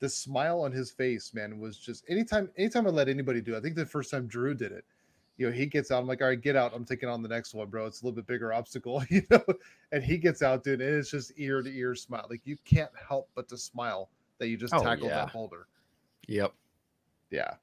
the 0.00 0.08
smile 0.08 0.60
on 0.60 0.70
his 0.72 0.90
face 0.90 1.34
man 1.34 1.58
was 1.58 1.76
just 1.76 2.04
anytime 2.08 2.48
anytime 2.56 2.86
i 2.86 2.90
let 2.90 3.08
anybody 3.08 3.40
do 3.40 3.54
it, 3.54 3.58
i 3.58 3.60
think 3.60 3.74
the 3.74 3.84
first 3.84 4.10
time 4.10 4.26
drew 4.26 4.54
did 4.54 4.70
it 4.72 4.84
you 5.38 5.46
know 5.46 5.52
he 5.52 5.64
gets 5.66 5.90
out 5.90 6.00
i'm 6.00 6.06
like 6.06 6.20
all 6.20 6.28
right 6.28 6.42
get 6.42 6.56
out 6.56 6.72
i'm 6.74 6.84
taking 6.84 7.08
on 7.08 7.22
the 7.22 7.28
next 7.28 7.54
one 7.54 7.68
bro 7.68 7.86
it's 7.86 8.02
a 8.02 8.04
little 8.04 8.14
bit 8.14 8.26
bigger 8.26 8.52
obstacle 8.52 9.02
you 9.10 9.22
know 9.30 9.42
and 9.92 10.04
he 10.04 10.18
gets 10.18 10.42
out 10.42 10.62
dude 10.62 10.80
and 10.82 10.94
it's 10.96 11.10
just 11.10 11.32
ear 11.36 11.62
to 11.62 11.70
ear 11.74 11.94
smile 11.94 12.26
like 12.28 12.42
you 12.44 12.56
can't 12.64 12.90
help 13.08 13.30
but 13.34 13.48
to 13.48 13.56
smile 13.56 14.10
that 14.38 14.48
you 14.48 14.56
just 14.56 14.74
Oh, 14.74 14.82
tackled 14.82 15.10
yeah. 15.10 15.24
that 15.24 15.32
boulder 15.32 15.66
Yep. 16.26 16.52
yeah 17.30 17.54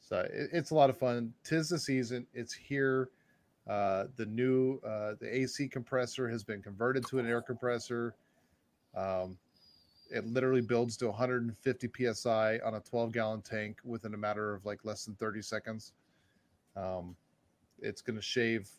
so 0.00 0.18
it, 0.20 0.50
it's 0.52 0.70
a 0.70 0.74
lot 0.74 0.90
of 0.90 0.96
fun 0.96 1.32
tis 1.42 1.68
the 1.70 1.78
season 1.78 2.26
it's 2.34 2.52
here 2.52 3.08
uh 3.68 4.04
the 4.16 4.26
new 4.26 4.78
uh 4.86 5.14
the 5.20 5.28
ac 5.32 5.68
compressor 5.68 6.28
has 6.28 6.44
been 6.44 6.60
converted 6.62 7.06
to 7.06 7.18
an 7.18 7.26
air 7.26 7.40
compressor 7.40 8.14
um 8.94 9.36
it 10.10 10.26
literally 10.26 10.60
builds 10.60 10.96
to 10.98 11.06
150 11.06 11.88
psi 12.12 12.58
on 12.64 12.74
a 12.74 12.80
12 12.80 13.12
gallon 13.12 13.40
tank 13.40 13.78
within 13.84 14.12
a 14.14 14.16
matter 14.18 14.52
of 14.52 14.66
like 14.66 14.84
less 14.84 15.04
than 15.06 15.14
30 15.14 15.40
seconds 15.40 15.92
um 16.76 17.16
it's 17.82 18.00
going 18.02 18.16
to 18.16 18.22
shave 18.22 18.70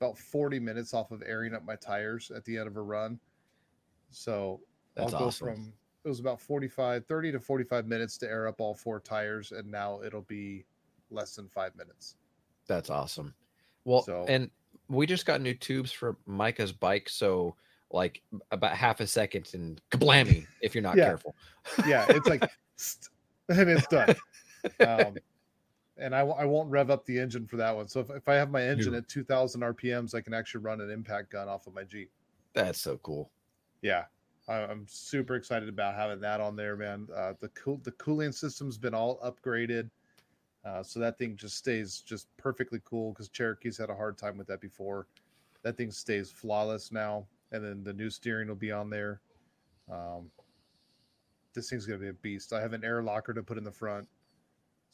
about 0.00 0.16
40 0.18 0.58
minutes 0.60 0.94
off 0.94 1.10
of 1.12 1.22
airing 1.26 1.54
up 1.54 1.64
my 1.64 1.76
tires 1.76 2.30
at 2.34 2.44
the 2.44 2.56
end 2.58 2.66
of 2.66 2.76
a 2.76 2.82
run 2.82 3.18
so 4.10 4.60
That's 4.94 5.12
I'll 5.12 5.20
go 5.20 5.26
awesome. 5.26 5.46
from 5.54 5.72
it 6.04 6.08
was 6.08 6.20
about 6.20 6.40
45 6.40 7.06
30 7.06 7.32
to 7.32 7.40
45 7.40 7.86
minutes 7.86 8.18
to 8.18 8.26
air 8.28 8.46
up 8.46 8.60
all 8.60 8.74
four 8.74 9.00
tires 9.00 9.52
and 9.52 9.70
now 9.70 10.00
it'll 10.02 10.22
be 10.22 10.64
less 11.10 11.34
than 11.36 11.48
5 11.48 11.74
minutes. 11.76 12.16
That's 12.66 12.90
awesome. 12.90 13.34
Well, 13.84 14.02
So- 14.02 14.24
and 14.28 14.50
we 14.88 15.06
just 15.06 15.24
got 15.26 15.40
new 15.40 15.54
tubes 15.54 15.92
for 15.92 16.16
Micah's 16.26 16.72
bike, 16.72 17.08
so 17.08 17.56
like 17.90 18.22
about 18.50 18.76
half 18.76 19.00
a 19.00 19.06
second 19.06 19.48
and 19.54 19.80
kablammy 19.90 20.46
if 20.60 20.74
you're 20.74 20.82
not 20.82 20.96
Yeah. 20.96 21.06
careful. 21.06 21.34
Yeah, 21.86 22.04
it's 22.08 22.26
like 22.26 22.42
and 23.48 23.70
it's 23.70 23.86
done. 23.88 24.14
Um, 24.80 25.16
and 25.96 26.14
I, 26.14 26.20
w- 26.20 26.36
I 26.38 26.44
won't 26.44 26.70
rev 26.70 26.90
up 26.90 27.04
the 27.06 27.18
engine 27.18 27.46
for 27.46 27.56
that 27.56 27.74
one. 27.74 27.88
So 27.88 28.00
if, 28.00 28.10
if 28.10 28.28
I 28.28 28.34
have 28.34 28.50
my 28.50 28.62
engine 28.62 28.92
No. 28.92 28.98
at 28.98 29.08
2000 29.08 29.60
RPMs, 29.60 30.14
I 30.14 30.20
can 30.20 30.34
actually 30.34 30.62
run 30.62 30.80
an 30.80 30.90
impact 30.90 31.30
gun 31.30 31.48
off 31.48 31.66
of 31.66 31.74
my 31.74 31.84
Jeep. 31.84 32.10
That's 32.52 32.80
so 32.80 32.98
cool. 32.98 33.30
Yeah, 33.82 34.04
I, 34.48 34.56
I'm 34.64 34.86
super 34.88 35.34
excited 35.36 35.68
about 35.68 35.94
having 35.94 36.20
that 36.20 36.40
on 36.40 36.56
there, 36.56 36.76
man. 36.76 37.08
Uh, 37.14 37.34
the 37.40 37.48
cool 37.50 37.80
the 37.84 37.90
cooling 37.92 38.32
system's 38.32 38.78
been 38.78 38.94
all 38.94 39.18
upgraded, 39.24 39.90
uh, 40.64 40.82
so 40.82 40.98
that 41.00 41.18
thing 41.18 41.36
just 41.36 41.56
stays 41.56 42.00
just 42.00 42.28
perfectly 42.36 42.80
cool. 42.84 43.12
Because 43.12 43.28
Cherokee's 43.28 43.76
had 43.78 43.90
a 43.90 43.94
hard 43.94 44.16
time 44.16 44.36
with 44.38 44.46
that 44.46 44.60
before. 44.60 45.06
That 45.62 45.76
thing 45.76 45.90
stays 45.90 46.30
flawless 46.30 46.92
now, 46.92 47.26
and 47.52 47.64
then 47.64 47.82
the 47.84 47.92
new 47.92 48.10
steering 48.10 48.48
will 48.48 48.54
be 48.54 48.72
on 48.72 48.88
there. 48.90 49.20
Um, 49.90 50.30
this 51.54 51.70
thing's 51.70 51.86
gonna 51.86 51.98
be 51.98 52.08
a 52.08 52.12
beast. 52.14 52.52
I 52.52 52.60
have 52.60 52.72
an 52.72 52.84
air 52.84 53.02
locker 53.02 53.34
to 53.34 53.42
put 53.42 53.58
in 53.58 53.64
the 53.64 53.72
front, 53.72 54.08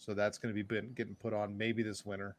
so 0.01 0.13
that's 0.15 0.37
gonna 0.39 0.53
be 0.55 0.63
been, 0.63 0.93
getting 0.95 1.15
put 1.15 1.33
on 1.33 1.57
maybe 1.57 1.85
this 1.85 2.05
winter. 2.05 2.35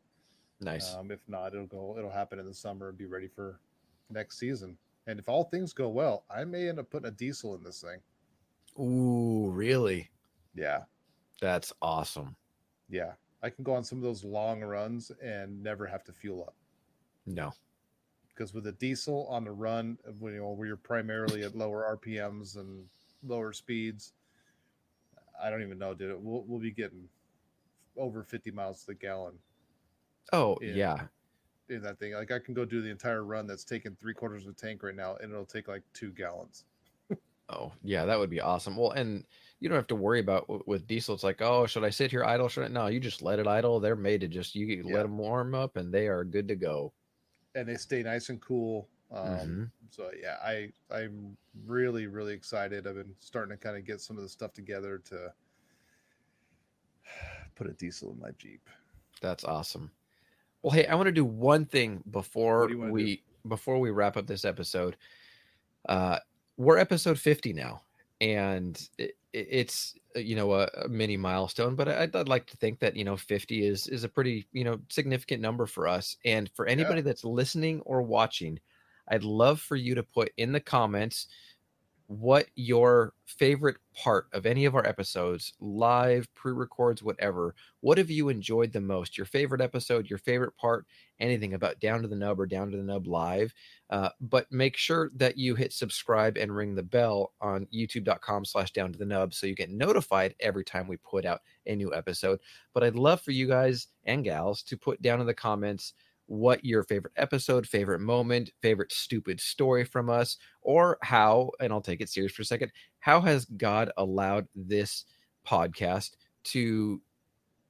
Nice. 0.59 0.93
Um, 0.93 1.09
if 1.09 1.22
not, 1.30 1.53
it'll 1.53 1.66
go. 1.66 1.95
It'll 1.97 2.12
happen 2.12 2.38
in 2.39 2.45
the 2.45 2.53
summer 2.53 2.89
and 2.89 2.97
be 2.97 3.05
ready 3.05 3.28
for 3.30 3.59
next 4.09 4.38
season. 4.38 4.78
And 5.07 5.18
if 5.18 5.28
all 5.30 5.45
things 5.45 5.72
go 5.74 5.88
well, 5.89 6.26
I 6.30 6.43
may 6.43 6.68
end 6.70 6.78
up 6.78 6.89
putting 6.91 7.07
a 7.07 7.12
diesel 7.12 7.55
in 7.55 7.64
this 7.64 7.82
thing. 7.82 7.99
Ooh, 8.80 9.49
really? 9.49 10.12
Yeah, 10.53 10.82
That's 11.41 11.72
awesome. 11.82 12.36
yeah. 12.89 13.14
I 13.41 13.49
can 13.49 13.64
go 13.64 13.74
on 13.74 13.84
some 13.84 13.97
of 13.97 14.03
those 14.03 14.24
long 14.24 14.62
runs 14.62 15.12
and 15.24 15.64
never 15.64 15.88
have 15.88 16.03
to 16.03 16.14
fuel 16.14 16.43
up 16.43 16.53
No. 17.26 17.51
because 18.30 18.53
with 18.53 18.68
a 18.68 18.72
diesel 18.74 19.26
on 19.28 19.43
the 19.45 19.51
run, 19.51 19.97
when, 20.20 20.34
you 20.34 20.41
know, 20.41 20.49
where 20.51 20.68
you're 20.68 20.76
primarily 20.78 21.41
at 21.43 21.55
lower 21.55 21.97
RPMs 21.97 22.57
and 22.57 22.86
lower 23.24 23.51
speeds, 23.51 24.14
I 25.41 25.49
don't 25.49 25.64
even 25.64 25.80
know, 25.80 25.95
dude. 25.95 26.24
We'll 26.24 26.43
we'll 26.47 26.59
be 26.59 26.70
getting 26.70 27.09
over 27.98 28.24
50 28.24 28.52
miles 28.52 28.82
to 28.82 28.88
the 28.88 28.96
gallon 28.96 29.39
Oh 30.34 30.58
Yeah. 30.60 30.76
yeah. 30.76 31.08
in 31.70 31.82
that 31.84 32.00
thing. 32.00 32.14
Like 32.14 32.32
I 32.32 32.39
can 32.39 32.54
go 32.54 32.66
do 32.66 32.82
the 32.82 32.89
entire 32.89 33.24
run 33.24 33.48
that's 33.48 33.64
taking 33.66 33.96
three 33.96 34.14
quarters 34.14 34.46
of 34.46 34.52
a 34.54 34.56
tank 34.56 34.84
right 34.84 34.96
now, 34.96 35.16
and 35.18 35.32
it'll 35.32 35.46
take 35.46 35.68
like 35.68 35.84
two 35.94 36.12
gallons. 36.14 36.66
Oh 37.50 37.74
yeah, 37.84 38.06
that 38.06 38.18
would 38.18 38.30
be 38.30 38.39
awesome. 38.39 38.78
Well, 38.78 38.92
and 38.92 39.28
you 39.60 39.68
don't 39.68 39.76
have 39.76 39.88
to 39.88 39.96
worry 39.96 40.20
about 40.22 40.68
with 40.68 40.88
diesel. 40.88 41.14
It's 41.16 41.24
like, 41.24 41.42
oh, 41.42 41.66
should 41.68 41.84
I 41.84 41.89
sit 41.89 42.10
here 42.12 42.24
idle? 42.24 42.48
Should 42.48 42.64
I? 42.64 42.68
No, 42.70 42.88
you 42.88 43.00
just 43.00 43.22
let 43.22 43.39
it 43.39 43.48
idle. 43.48 43.80
They're 43.80 43.96
made 43.96 44.22
to 44.22 44.28
just 44.28 44.56
you 44.56 44.68
Yeah. 44.84 44.94
let 44.94 45.04
them 45.04 45.18
warm 45.18 45.54
up, 45.54 45.76
and 45.76 45.94
they 45.94 46.08
are 46.08 46.24
good 46.24 46.48
to 46.48 46.56
go. 46.56 46.94
And 47.56 47.68
they 47.68 47.76
stay 47.78 48.04
nice 48.04 48.30
and 48.30 48.42
cool. 48.42 48.89
Um, 49.10 49.60
Mhm. 49.60 49.72
So 49.89 50.12
yeah, 50.18 50.38
I 50.42 50.72
I'm 50.89 51.38
really 51.66 52.08
really 52.08 52.34
excited. 52.34 52.88
I've 52.88 52.96
been 52.96 53.16
starting 53.20 53.58
to 53.58 53.62
kind 53.62 53.78
of 53.78 53.84
get 53.84 54.00
some 54.00 54.16
of 54.18 54.24
the 54.24 54.30
stuff 54.30 54.54
together 54.54 54.98
to 55.00 55.34
put 57.56 57.68
a 57.68 57.74
diesel 57.74 58.12
in 58.12 58.20
my 58.20 58.32
Jeep. 58.38 58.62
That's 59.22 59.43
awesome. 59.43 59.91
Well, 60.64 60.72
hey, 60.72 60.86
I 60.88 60.95
want 60.95 61.08
to 61.08 61.12
do 61.12 61.26
one 61.26 61.66
thing 61.66 62.04
before 62.12 62.62
What 62.62 62.68
do 62.68 62.74
you 62.74 62.80
wanna 62.80 62.89
do? 62.91 62.93
we 62.95 63.24
before 63.47 63.80
we 63.80 63.91
wrap 63.91 64.18
up 64.18 64.28
this 64.28 64.45
episode. 64.45 64.95
Uh, 65.89 66.20
we're 66.58 66.78
episode 66.78 67.18
fifty 67.20 67.54
now, 67.54 67.82
and 68.20 68.88
it, 68.97 69.16
it- 69.34 69.47
it's 69.49 69.95
you 70.16 70.36
know 70.36 70.54
a, 70.54 70.68
a 70.84 70.88
mini 70.89 71.16
milestone. 71.18 71.74
But 71.76 71.88
I'd, 71.88 72.16
I'd 72.16 72.28
like 72.28 72.45
to 72.47 72.58
think 72.58 72.80
that 72.80 72.95
you 72.95 73.04
know 73.04 73.16
fifty 73.18 73.66
is 73.66 73.88
is 73.88 74.04
a 74.04 74.10
pretty 74.10 74.45
you 74.52 74.64
know 74.64 74.80
significant 74.89 75.41
number 75.41 75.66
for 75.66 75.88
us, 75.88 76.18
and 76.26 76.49
for 76.54 76.68
anybody 76.68 77.02
that's 77.02 77.24
listening 77.24 77.82
or 77.82 78.02
watching. 78.02 78.60
I'd 79.08 79.24
love 79.24 79.60
for 79.60 79.76
you 79.76 79.95
to 79.95 80.04
put 80.04 80.32
in 80.38 80.52
the 80.52 80.60
comments 80.60 81.28
what 82.12 82.47
your 82.55 83.14
favorite 83.26 83.78
part 83.95 84.28
of 84.34 84.45
any 84.45 84.66
of 84.66 84.76
our 84.76 84.86
episodes, 84.86 85.53
live, 85.62 86.28
pre 86.36 86.51
records, 86.51 87.01
whatever. 87.01 87.55
What 87.80 87.97
have 87.97 88.09
you 88.09 88.28
enjoyed 88.28 88.74
the 88.74 88.82
most? 88.82 89.18
Your 89.18 89.26
favorite 89.26 89.62
episode, 89.62 90.09
your 90.09 90.20
favorite 90.20 90.55
part, 90.57 90.86
anything 91.22 91.53
about 91.53 91.80
Down 91.80 92.01
to 92.01 92.09
the 92.09 92.16
Nub 92.18 92.38
or 92.38 92.45
Down 92.45 92.70
to 92.70 92.76
the 92.76 92.84
Nub 92.84 93.07
Live. 93.07 93.53
Uh, 93.89 94.09
but 94.20 94.51
make 94.51 94.76
sure 94.76 95.09
that 95.16 95.38
you 95.38 95.55
hit 95.55 95.72
subscribe 95.72 96.38
and 96.38 96.53
ring 96.53 96.76
the 96.76 96.84
bell 96.84 97.32
on 97.39 97.66
youtube.com 97.74 98.43
slash 98.43 98.72
down 98.72 98.91
to 98.91 98.99
the 98.99 99.05
nub 99.05 99.34
so 99.34 99.47
you 99.47 99.55
get 99.55 99.70
notified 99.70 100.34
every 100.39 100.64
time 100.64 100.88
we 100.88 100.97
put 100.97 101.26
out 101.26 101.41
a 101.66 101.76
new 101.76 101.93
episode. 101.93 102.39
But 102.74 102.84
I'd 102.84 102.95
love 102.95 103.22
for 103.22 103.32
you 103.32 103.47
guys 103.47 103.88
and 104.03 104.24
gals 104.24 104.64
to 104.64 104.78
put 104.78 105.01
down 105.01 105.22
in 105.22 105.28
the 105.28 105.34
comments 105.34 105.93
what 106.32 106.64
your 106.64 106.84
favorite 106.84 107.12
episode, 107.18 107.68
favorite 107.68 108.00
moment, 108.00 108.52
favorite 108.62 108.90
stupid 108.94 109.42
story 109.42 109.84
from 109.84 110.10
us, 110.10 110.38
or 110.62 110.98
how, 111.02 111.52
and 111.60 111.74
I'll 111.74 111.82
take 111.82 112.00
it 112.00 112.08
serious 112.08 112.32
for 112.32 112.42
a 112.42 112.46
second, 112.46 112.72
how 113.02 113.20
has 113.20 113.44
God 113.44 113.92
allowed 113.98 114.48
this 114.56 115.04
podcast 115.46 116.12
to 116.46 117.02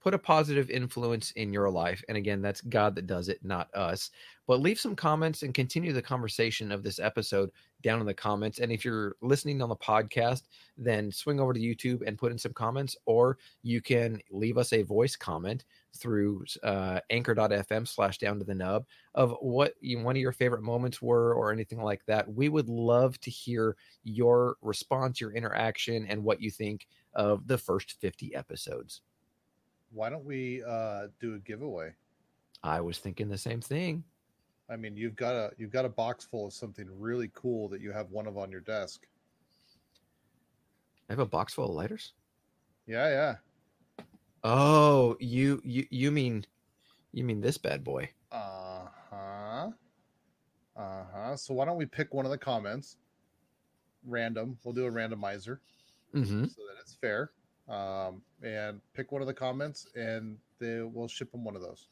put 0.02 0.14
a 0.14 0.20
positive 0.20 0.70
influence 0.70 1.32
in 1.32 1.54
your 1.54 1.70
life? 1.70 2.04
And 2.08 2.18
again, 2.18 2.42
that's 2.42 2.62
God 2.62 2.96
that 2.96 3.08
does 3.08 3.30
it, 3.30 3.40
not 3.44 3.74
us. 3.74 4.10
But 4.48 4.60
leave 4.60 4.80
some 4.80 4.96
comments 4.96 5.44
and 5.44 5.54
continue 5.54 5.94
the 5.94 6.02
conversation 6.02 6.72
of 6.72 6.84
this 6.84 7.00
episode 7.00 7.52
down 7.82 8.00
in 8.00 8.06
the 8.06 8.14
comments. 8.14 8.60
And 8.60 8.72
if 8.72 8.84
you're 8.84 9.16
listening 9.22 9.62
on 9.62 9.70
the 9.70 9.76
podcast, 9.76 10.44
then 10.78 11.12
swing 11.12 11.40
over 11.40 11.54
to 11.54 11.60
YouTube 11.60 12.06
and 12.06 12.18
put 12.18 12.32
in 12.32 12.38
some 12.38 12.54
comments, 12.54 12.96
or 13.06 13.38
you 13.62 13.82
can 13.82 14.20
leave 14.32 14.58
us 14.58 14.74
a 14.74 14.82
voice 14.82 15.16
comment 15.16 15.64
through 15.96 16.44
uh, 16.64 17.00
anchor.fm 17.10 17.88
slash 17.88 18.18
down 18.18 18.40
to 18.40 18.46
the 18.46 18.56
nub 18.56 18.86
of 19.16 19.36
what 19.42 19.76
you, 19.82 20.00
one 20.00 20.16
of 20.16 20.22
your 20.22 20.32
favorite 20.32 20.64
moments 20.64 21.02
were 21.02 21.34
or 21.34 21.52
anything 21.52 21.82
like 21.82 22.06
that. 22.06 22.32
We 22.34 22.50
would 22.50 22.70
love 22.70 23.20
to 23.22 23.30
hear 23.30 23.78
your 24.04 24.58
response, 24.62 25.22
your 25.22 25.34
interaction, 25.34 26.06
and 26.08 26.24
what 26.24 26.42
you 26.42 26.50
think 26.50 26.88
of 27.14 27.48
the 27.48 27.58
first 27.58 28.00
50 28.00 28.36
episodes. 28.36 29.02
Why 29.94 30.10
don't 30.10 30.24
we 30.26 30.64
uh, 30.68 31.08
do 31.20 31.36
a 31.36 31.40
giveaway? 31.40 31.92
I 32.64 32.80
was 32.82 32.98
thinking 33.00 33.28
the 33.30 33.38
same 33.38 33.62
thing. 33.62 34.04
I 34.70 34.78
mean, 34.78 34.96
you've 34.96 35.16
got 35.16 35.36
a 35.36 35.52
you've 35.58 35.72
got 35.72 35.84
a 35.86 35.90
box 35.90 36.24
full 36.24 36.48
of 36.48 36.54
something 36.54 36.88
really 36.98 37.30
cool 37.34 37.68
that 37.70 37.82
you 37.82 37.92
have 37.92 38.10
one 38.12 38.26
of 38.28 38.38
on 38.38 38.50
your 38.52 38.62
desk. 38.62 39.06
I 41.10 41.14
have 41.14 41.20
a 41.20 41.26
box 41.26 41.54
full 41.54 41.66
of 41.66 41.72
lighters. 41.76 42.14
Yeah, 42.88 43.10
yeah. 43.10 44.06
Oh, 44.44 45.18
you 45.20 45.62
you 45.66 45.86
you 45.90 46.12
mean 46.12 46.46
you 47.12 47.24
mean 47.26 47.42
this 47.42 47.58
bad 47.58 47.84
boy? 47.84 48.10
Uh 48.32 48.86
huh. 49.10 49.70
Uh 50.78 51.04
huh. 51.14 51.36
So 51.36 51.54
why 51.54 51.66
don't 51.66 51.78
we 51.78 51.86
pick 51.86 52.14
one 52.14 52.26
of 52.26 52.32
the 52.32 52.38
comments? 52.38 52.96
Random. 54.08 54.58
We'll 54.64 54.74
do 54.74 54.86
a 54.86 54.92
randomizer 54.92 55.60
Mm-hmm. 56.16 56.44
so 56.46 56.62
that 56.68 56.80
it's 56.82 56.96
fair. 56.96 57.32
Um, 57.72 58.22
and 58.44 58.82
pick 58.94 59.12
one 59.12 59.22
of 59.22 59.28
the 59.28 59.34
comments, 59.34 59.88
and 59.96 60.38
they 60.60 60.82
will 60.82 61.08
ship 61.08 61.32
them 61.32 61.44
one 61.44 61.56
of 61.56 61.62
those. 61.62 61.88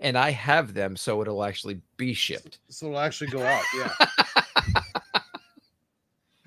And 0.00 0.18
I 0.18 0.30
have 0.30 0.74
them, 0.74 0.96
so 0.96 1.22
it'll 1.22 1.42
actually 1.42 1.80
be 1.96 2.12
shipped. 2.12 2.58
So 2.68 2.86
it'll 2.86 2.98
actually 2.98 3.30
go 3.30 3.42
out. 3.42 3.62
Yeah. 3.74 3.94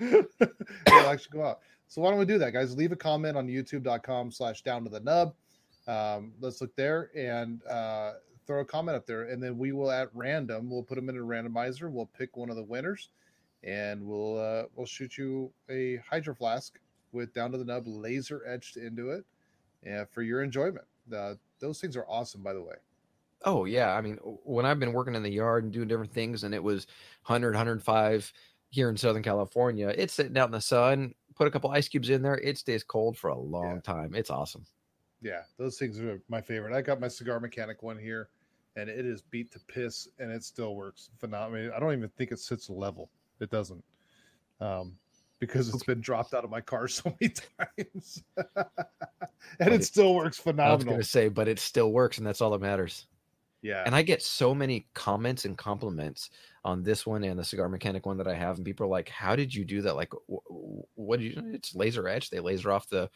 it'll 0.00 1.10
actually 1.10 1.32
go 1.32 1.44
out. 1.44 1.60
So 1.88 2.02
why 2.02 2.10
don't 2.10 2.18
we 2.18 2.26
do 2.26 2.38
that, 2.38 2.52
guys? 2.52 2.76
Leave 2.76 2.92
a 2.92 2.96
comment 2.96 3.36
on 3.36 3.48
youtube.com 3.48 4.30
slash 4.30 4.62
down 4.62 4.84
to 4.84 4.90
the 4.90 5.00
nub. 5.00 5.34
Um, 5.88 6.32
let's 6.40 6.60
look 6.60 6.76
there 6.76 7.10
and 7.16 7.64
uh, 7.66 8.12
throw 8.46 8.60
a 8.60 8.64
comment 8.64 8.96
up 8.96 9.06
there. 9.06 9.24
And 9.24 9.42
then 9.42 9.56
we 9.56 9.72
will 9.72 9.90
at 9.90 10.10
random, 10.12 10.70
we'll 10.70 10.82
put 10.82 10.96
them 10.96 11.08
in 11.08 11.16
a 11.16 11.20
randomizer. 11.20 11.90
We'll 11.90 12.10
pick 12.16 12.36
one 12.36 12.50
of 12.50 12.56
the 12.56 12.62
winners 12.62 13.08
and 13.64 14.06
we'll 14.06 14.38
uh, 14.38 14.64
we'll 14.76 14.86
shoot 14.86 15.18
you 15.18 15.50
a 15.68 15.96
hydro 16.08 16.34
flask 16.34 16.78
with 17.12 17.32
down 17.32 17.52
to 17.52 17.58
the 17.58 17.64
nub 17.64 17.86
laser 17.86 18.46
etched 18.46 18.76
into 18.76 19.10
it 19.10 19.26
and 19.82 20.08
for 20.10 20.22
your 20.22 20.42
enjoyment. 20.42 20.86
Uh, 21.12 21.36
those 21.60 21.80
things 21.80 21.96
are 21.96 22.08
awesome, 22.08 22.42
by 22.42 22.54
the 22.54 22.62
way. 22.62 22.76
Oh 23.44 23.64
yeah, 23.66 23.94
I 23.94 24.00
mean, 24.00 24.16
when 24.44 24.66
I've 24.66 24.80
been 24.80 24.92
working 24.92 25.14
in 25.14 25.22
the 25.22 25.30
yard 25.30 25.62
and 25.64 25.72
doing 25.72 25.86
different 25.88 26.12
things, 26.12 26.42
and 26.42 26.54
it 26.54 26.62
was 26.62 26.86
100, 27.24 27.54
105 27.54 28.32
here 28.70 28.88
in 28.90 28.96
Southern 28.96 29.22
California, 29.22 29.88
it's 29.96 30.12
sitting 30.12 30.36
out 30.36 30.46
in 30.48 30.52
the 30.52 30.60
sun. 30.60 31.14
Put 31.36 31.46
a 31.46 31.50
couple 31.52 31.70
ice 31.70 31.88
cubes 31.88 32.10
in 32.10 32.22
there, 32.22 32.36
it 32.38 32.58
stays 32.58 32.82
cold 32.82 33.16
for 33.16 33.30
a 33.30 33.38
long 33.38 33.80
Yeah. 33.80 33.80
time. 33.80 34.14
It's 34.14 34.30
awesome. 34.30 34.66
Yeah, 35.20 35.44
those 35.56 35.78
things 35.78 35.98
are 36.00 36.22
my 36.28 36.40
favorite. 36.40 36.74
I 36.76 36.82
got 36.82 37.00
my 37.00 37.08
cigar 37.08 37.40
mechanic 37.40 37.82
one 37.82 37.98
here, 37.98 38.30
and 38.76 38.88
it 38.88 39.04
is 39.04 39.20
beat 39.22 39.50
to 39.52 39.60
piss, 39.60 40.08
and 40.18 40.30
it 40.30 40.44
still 40.44 40.76
works 40.76 41.10
phenomenally. 41.18 41.70
I 41.70 41.80
don't 41.80 41.92
even 41.92 42.08
think 42.10 42.30
it 42.30 42.38
sits 42.38 42.70
level. 42.70 43.10
It 43.40 43.50
doesn't, 43.50 43.84
um, 44.60 44.98
because 45.38 45.68
it's 45.72 45.84
been 45.84 46.00
dropped 46.00 46.34
out 46.34 46.44
of 46.44 46.50
my 46.50 46.60
car 46.60 46.88
so 46.88 47.14
many 47.20 47.32
times, 47.32 48.22
and 48.36 49.68
it 49.68 49.72
it- 49.80 49.84
still 49.84 50.14
works 50.14 50.38
phenomenal. 50.38 50.72
I 50.72 50.74
was 50.76 50.84
going 50.84 50.98
to 50.98 51.04
say, 51.04 51.28
but 51.28 51.48
it 51.48 51.58
still 51.58 51.92
works, 51.92 52.18
and 52.18 52.26
that's 52.26 52.40
all 52.40 52.50
that 52.50 52.60
matters. 52.60 53.06
Yeah, 53.60 53.82
And 53.84 53.92
I 53.92 54.02
get 54.02 54.22
so 54.22 54.54
many 54.54 54.86
comments 54.94 55.44
and 55.44 55.58
compliments 55.58 56.30
on 56.64 56.84
this 56.84 57.04
one 57.04 57.24
and 57.24 57.36
the 57.36 57.42
cigar 57.42 57.68
mechanic 57.68 58.06
one 58.06 58.16
that 58.18 58.28
I 58.28 58.34
have, 58.34 58.54
and 58.56 58.64
people 58.64 58.86
are 58.86 58.88
like, 58.88 59.08
"How 59.08 59.34
did 59.34 59.52
you 59.52 59.64
do 59.64 59.82
that? 59.82 59.96
Like, 59.96 60.12
wh- 60.30 60.46
wh- 60.48 60.96
what 60.98 61.18
did 61.18 61.34
you? 61.34 61.42
It's 61.54 61.74
laser 61.74 62.06
etched. 62.08 62.30
They 62.30 62.38
laser 62.38 62.70
off 62.70 62.88
the, 62.88 63.10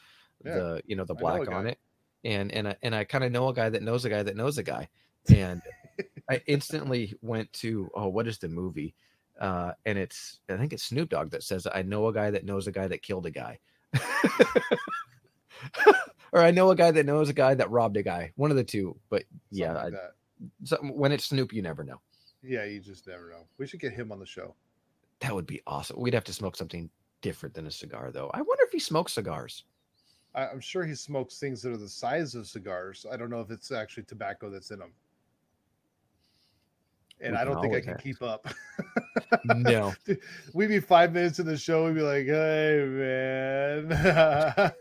Yeah. 0.45 0.55
the 0.55 0.83
you 0.85 0.97
know 0.97 1.05
the 1.05 1.15
I 1.15 1.17
know 1.19 1.21
black 1.21 1.49
on 1.49 1.69
it, 1.69 1.79
and 2.25 2.51
and 2.51 2.67
I, 2.67 2.77
and 2.83 2.93
I 2.93 3.05
kind 3.05 3.23
of 3.23 3.31
know 3.31 3.47
a 3.49 3.55
guy 3.55 3.69
that 3.69 3.85
knows 3.85 4.05
a 4.05 4.11
guy 4.11 4.25
that 4.25 4.35
knows 4.35 4.59
a 4.59 4.65
guy, 4.65 4.89
and 5.33 5.63
I 6.29 6.43
instantly 6.49 7.15
went 7.23 7.53
to 7.55 7.89
oh, 7.95 8.09
what 8.09 8.27
is 8.27 8.39
the 8.39 8.49
movie? 8.49 8.97
Uh, 9.43 9.73
and 9.85 9.99
it's 9.99 10.39
I 10.49 10.57
think 10.57 10.73
it's 10.73 10.85
Snoop 10.85 11.11
Dogg 11.11 11.33
that 11.33 11.43
says 11.43 11.67
I 11.75 11.83
know 11.83 12.07
a 12.07 12.13
guy 12.15 12.31
that 12.31 12.45
knows 12.45 12.69
a 12.69 12.73
guy 12.73 12.87
that 12.87 13.03
killed 13.03 13.27
a 13.27 13.31
guy. 13.31 13.59
or 16.33 16.41
I 16.41 16.53
know 16.53 16.71
a 16.71 16.77
guy 16.77 16.93
that 16.93 17.05
knows 17.05 17.29
a 17.29 17.35
guy 17.35 17.55
that 17.55 17.69
robbed 17.71 17.97
a 17.97 18.05
guy. 18.05 18.31
One 18.37 18.53
of 18.53 18.57
the 18.57 18.63
two, 18.65 18.97
but 19.11 19.25
yeah, 19.51 19.75
Something 19.75 19.99
I, 19.99 20.09
so 20.65 20.77
when 20.95 21.11
it's 21.11 21.27
Snoop, 21.27 21.53
you 21.53 21.61
never 21.61 21.83
know. 21.83 22.01
yeah, 22.43 22.65
you 22.65 22.79
just 22.81 23.07
never 23.09 23.31
know. 23.31 23.45
We 23.59 23.67
should 23.67 23.81
get 23.81 23.93
him 23.93 24.13
on 24.13 24.21
the 24.21 24.27
show. 24.27 24.55
That 25.21 25.35
would 25.35 25.47
be 25.47 25.61
awesome. 25.67 26.01
We'd 26.01 26.15
have 26.15 26.25
to 26.25 26.33
smoke 26.33 26.57
something 26.57 26.89
different 27.21 27.55
than 27.55 27.67
a 27.67 27.71
cigar, 27.71 28.11
though. 28.13 28.31
I 28.35 28.39
wonder 28.43 28.65
if 28.65 28.73
he 28.73 28.79
smokes 28.79 29.13
cigars. 29.13 29.65
I, 30.35 30.47
I'm 30.47 30.61
sure 30.61 30.85
he 30.85 30.95
smokes 30.95 31.39
things 31.39 31.63
that 31.63 31.73
are 31.73 31.77
the 31.77 31.89
size 31.89 32.35
of 32.35 32.47
cigars. 32.47 33.07
I 33.11 33.17
don't 33.17 33.31
know 33.31 33.41
if 33.41 33.51
it's 33.51 33.71
actually 33.71 34.05
tobacco 34.05 34.51
that's 34.51 34.71
in 34.71 34.79
them. 34.79 34.93
And 37.23 37.37
I 37.37 37.45
don't 37.45 37.61
think 37.61 37.75
I 37.75 37.81
can 37.81 37.95
ask. 37.95 38.03
keep 38.03 38.23
up. 38.23 38.47
No, 39.45 39.95
We'd 40.55 40.69
be 40.69 40.81
five 40.81 41.13
minutes 41.13 41.39
in 41.39 41.47
the 41.47 41.57
show. 41.57 41.87
We'd 41.87 41.95
be 41.95 42.03
like, 42.03 42.27
"Hey, 42.27 42.85
man," 42.89 44.73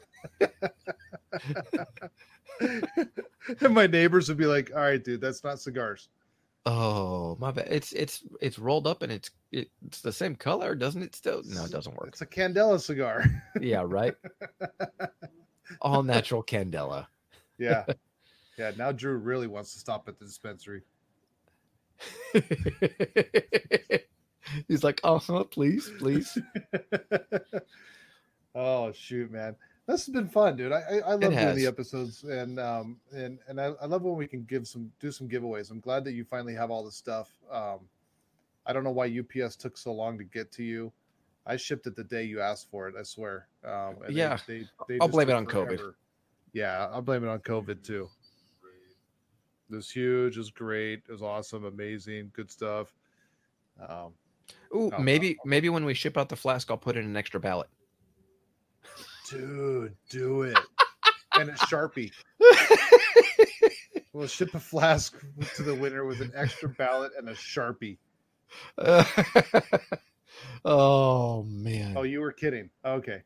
and 3.61 3.73
my 3.73 3.87
neighbors 3.87 4.27
would 4.29 4.37
be 4.37 4.45
like, 4.45 4.71
"All 4.73 4.81
right, 4.81 5.03
dude, 5.03 5.21
that's 5.21 5.43
not 5.43 5.59
cigars." 5.59 6.09
oh 6.65 7.35
my 7.39 7.51
bad. 7.51 7.67
It's 7.69 7.91
it's 7.93 8.23
it's 8.39 8.59
rolled 8.59 8.87
up 8.87 9.01
and 9.01 9.11
it's 9.11 9.31
it's 9.51 10.01
the 10.01 10.11
same 10.11 10.35
color, 10.35 10.75
doesn't 10.75 11.01
it? 11.01 11.15
Still, 11.15 11.41
no, 11.45 11.65
it 11.65 11.71
doesn't 11.71 11.95
work. 11.97 12.09
It's 12.09 12.21
a 12.21 12.25
Candela 12.25 12.79
cigar. 12.79 13.25
Yeah, 13.59 13.83
right. 13.85 14.15
All 15.81 16.03
natural 16.03 16.43
Candela. 16.43 17.07
yeah, 17.57 17.85
yeah. 18.57 18.71
Now 18.77 18.91
Drew 18.91 19.17
really 19.17 19.47
wants 19.47 19.73
to 19.73 19.79
stop 19.79 20.07
at 20.07 20.19
the 20.19 20.25
dispensary. 20.25 20.83
He's 24.67 24.83
like, 24.83 24.99
uh 25.03 25.17
huh, 25.19 25.43
please, 25.45 25.89
please. 25.99 26.37
Oh 28.53 28.91
shoot, 28.91 29.31
man. 29.31 29.55
This 29.87 30.05
has 30.05 30.13
been 30.13 30.27
fun, 30.27 30.57
dude. 30.57 30.73
I 30.73 30.79
I, 30.81 30.97
I 30.97 31.11
love 31.11 31.21
doing 31.21 31.55
the 31.55 31.65
episodes 31.67 32.23
and 32.25 32.59
um 32.59 32.97
and 33.15 33.39
and 33.47 33.61
I, 33.61 33.71
I 33.81 33.85
love 33.85 34.01
when 34.01 34.17
we 34.17 34.27
can 34.27 34.43
give 34.43 34.67
some 34.67 34.91
do 34.99 35.09
some 35.09 35.29
giveaways. 35.29 35.71
I'm 35.71 35.79
glad 35.79 36.03
that 36.03 36.11
you 36.11 36.25
finally 36.25 36.53
have 36.55 36.69
all 36.69 36.83
the 36.83 36.91
stuff. 36.91 37.29
Um 37.49 37.79
I 38.65 38.73
don't 38.73 38.83
know 38.83 38.91
why 38.91 39.07
UPS 39.07 39.55
took 39.55 39.77
so 39.77 39.93
long 39.93 40.17
to 40.17 40.25
get 40.25 40.51
to 40.53 40.63
you. 40.63 40.91
I 41.47 41.55
shipped 41.55 41.87
it 41.87 41.95
the 41.95 42.03
day 42.03 42.23
you 42.25 42.41
asked 42.41 42.69
for 42.69 42.89
it, 42.89 42.95
I 42.99 43.03
swear. 43.03 43.47
Um 43.63 43.95
and 44.05 44.13
they- 44.13 44.19
Yeah. 44.19 44.37
they, 44.47 44.65
they 44.89 44.99
I'll 44.99 45.07
blame 45.07 45.29
it 45.29 45.33
on 45.33 45.45
COVID. 45.45 45.93
Yeah, 46.51 46.89
I'll 46.91 47.01
blame 47.01 47.23
it 47.23 47.29
on 47.29 47.39
COVID 47.39 47.83
too. 47.83 48.09
It 49.71 49.75
was 49.75 49.89
huge, 49.89 50.35
it 50.35 50.39
was 50.39 50.51
great, 50.51 51.03
it 51.07 51.11
was 51.11 51.21
awesome, 51.21 51.65
amazing, 51.65 52.31
good 52.33 52.51
stuff. 52.51 52.93
Um 53.79 54.13
Ooh, 54.75 54.91
Oh, 54.93 54.99
maybe 54.99 55.37
maybe 55.45 55.69
when 55.69 55.85
we 55.85 55.93
ship 55.93 56.17
out 56.17 56.29
the 56.29 56.35
flask, 56.35 56.69
I'll 56.69 56.77
put 56.77 56.97
in 56.97 57.05
an 57.05 57.15
extra 57.17 57.39
ballot. 57.39 57.69
Dude, 59.29 59.95
do 60.09 60.41
it. 60.43 60.57
and 61.35 61.49
a 61.49 61.53
Sharpie. 61.53 62.11
We'll 64.13 64.27
ship 64.27 64.53
a 64.55 64.59
flask 64.59 65.17
to 65.55 65.63
the 65.63 65.73
winner 65.73 66.03
with 66.03 66.19
an 66.19 66.33
extra 66.35 66.67
ballot 66.67 67.13
and 67.17 67.29
a 67.29 67.33
Sharpie. 67.33 67.97
oh 70.65 71.43
man, 71.43 71.93
Oh, 71.95 72.03
you 72.03 72.19
were 72.19 72.33
kidding. 72.33 72.69
Okay. 72.85 73.21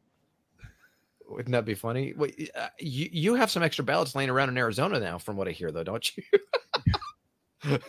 Wouldn't 1.30 1.52
that 1.54 1.66
be 1.66 1.76
funny? 1.76 2.14
Wait, 2.16 2.50
uh, 2.56 2.68
you 2.80 3.10
you 3.12 3.36
have 3.36 3.52
some 3.52 3.64
extra 3.64 3.84
ballots 3.84 4.16
laying 4.16 4.30
around 4.30 4.50
in 4.50 4.58
Arizona 4.58 5.00
now, 5.00 5.18
from 5.18 5.38
what 5.38 5.48
I 5.48 5.52
hear, 5.52 5.72
though, 5.72 5.84
don't 5.84 6.12
you? 6.18 7.80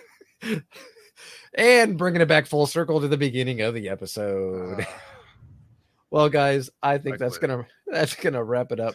and 1.54 1.98
bringing 1.98 2.20
it 2.20 2.28
back 2.28 2.46
full 2.46 2.66
circle 2.66 3.00
to 3.00 3.08
the 3.08 3.16
beginning 3.16 3.60
of 3.60 3.74
the 3.74 3.88
episode. 3.88 4.86
Ah, 4.88 5.02
Well, 6.10 6.28
guys, 6.28 6.70
I 6.82 6.98
think 6.98 7.16
I 7.16 7.18
that's 7.18 7.36
quit. 7.36 7.50
gonna 7.50 7.66
that's 7.88 8.14
gonna 8.14 8.42
wrap 8.42 8.70
it 8.70 8.78
up 8.78 8.94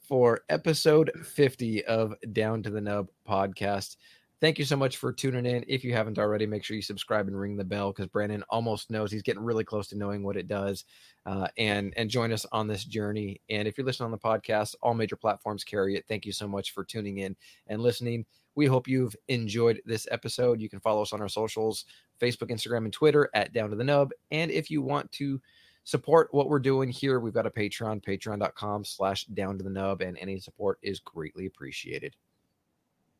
for 0.00 0.40
episode 0.48 1.10
50 1.24 1.84
of 1.84 2.14
Down 2.32 2.62
to 2.64 2.70
the 2.70 2.80
Nub 2.80 3.08
podcast. 3.26 3.96
Thank 4.40 4.60
you 4.60 4.64
so 4.64 4.76
much 4.76 4.98
for 4.98 5.12
tuning 5.12 5.46
in. 5.46 5.64
If 5.66 5.82
you 5.82 5.92
haven't 5.92 6.18
already, 6.18 6.46
make 6.46 6.62
sure 6.62 6.76
you 6.76 6.82
subscribe 6.82 7.26
and 7.26 7.38
ring 7.38 7.56
the 7.56 7.64
bell 7.64 7.92
because 7.92 8.06
Brandon 8.06 8.44
almost 8.50 8.88
knows 8.88 9.10
he's 9.10 9.22
getting 9.22 9.42
really 9.42 9.64
close 9.64 9.88
to 9.88 9.98
knowing 9.98 10.22
what 10.22 10.36
it 10.36 10.46
does. 10.46 10.84
Uh, 11.26 11.48
and 11.58 11.92
and 11.96 12.08
join 12.08 12.32
us 12.32 12.46
on 12.52 12.68
this 12.68 12.84
journey. 12.84 13.40
And 13.50 13.66
if 13.66 13.76
you're 13.76 13.84
listening 13.84 14.04
on 14.04 14.12
the 14.12 14.18
podcast, 14.18 14.76
all 14.80 14.94
major 14.94 15.16
platforms 15.16 15.64
carry 15.64 15.96
it. 15.96 16.04
Thank 16.06 16.24
you 16.24 16.32
so 16.32 16.46
much 16.46 16.72
for 16.72 16.84
tuning 16.84 17.18
in 17.18 17.34
and 17.66 17.82
listening. 17.82 18.24
We 18.54 18.66
hope 18.66 18.86
you've 18.86 19.16
enjoyed 19.26 19.82
this 19.84 20.06
episode. 20.10 20.60
You 20.60 20.68
can 20.68 20.80
follow 20.80 21.02
us 21.02 21.12
on 21.12 21.20
our 21.20 21.28
socials 21.28 21.84
Facebook, 22.20 22.50
Instagram, 22.50 22.84
and 22.84 22.92
Twitter 22.92 23.30
at 23.34 23.52
Down 23.52 23.70
to 23.70 23.76
the 23.76 23.84
Nub. 23.84 24.10
And 24.30 24.52
if 24.52 24.70
you 24.70 24.82
want 24.82 25.10
to 25.12 25.40
support 25.82 26.28
what 26.32 26.48
we're 26.48 26.58
doing 26.58 26.90
here, 26.90 27.18
we've 27.18 27.34
got 27.34 27.46
a 27.46 27.50
Patreon, 27.50 28.04
patreon.com 28.04 28.84
slash 28.84 29.24
down 29.26 29.56
to 29.58 29.64
the 29.64 29.70
nub, 29.70 30.02
and 30.02 30.18
any 30.18 30.38
support 30.38 30.78
is 30.82 31.00
greatly 31.00 31.46
appreciated. 31.46 32.14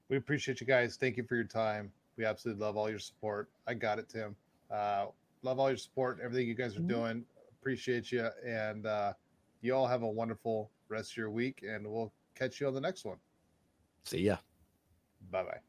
We 0.08 0.16
appreciate 0.16 0.60
you 0.60 0.66
guys. 0.66 0.96
Thank 0.96 1.16
you 1.16 1.24
for 1.24 1.34
your 1.34 1.44
time. 1.44 1.92
We 2.16 2.24
absolutely 2.24 2.64
love 2.64 2.76
all 2.76 2.90
your 2.90 2.98
support. 2.98 3.48
I 3.66 3.74
got 3.74 3.98
it, 3.98 4.08
Tim. 4.08 4.34
Uh, 4.70 5.06
love 5.42 5.58
all 5.58 5.68
your 5.68 5.76
support, 5.76 6.18
everything 6.22 6.48
you 6.48 6.54
guys 6.54 6.76
are 6.76 6.80
doing. 6.80 7.24
Appreciate 7.60 8.10
you. 8.10 8.28
And 8.44 8.86
uh, 8.86 9.12
you 9.60 9.74
all 9.74 9.86
have 9.86 10.02
a 10.02 10.08
wonderful 10.08 10.70
rest 10.88 11.12
of 11.12 11.16
your 11.18 11.30
week, 11.30 11.64
and 11.68 11.86
we'll 11.86 12.12
catch 12.34 12.60
you 12.60 12.66
on 12.66 12.74
the 12.74 12.80
next 12.80 13.04
one. 13.04 13.18
See 14.04 14.20
ya. 14.20 14.36
Bye 15.30 15.44
bye. 15.44 15.67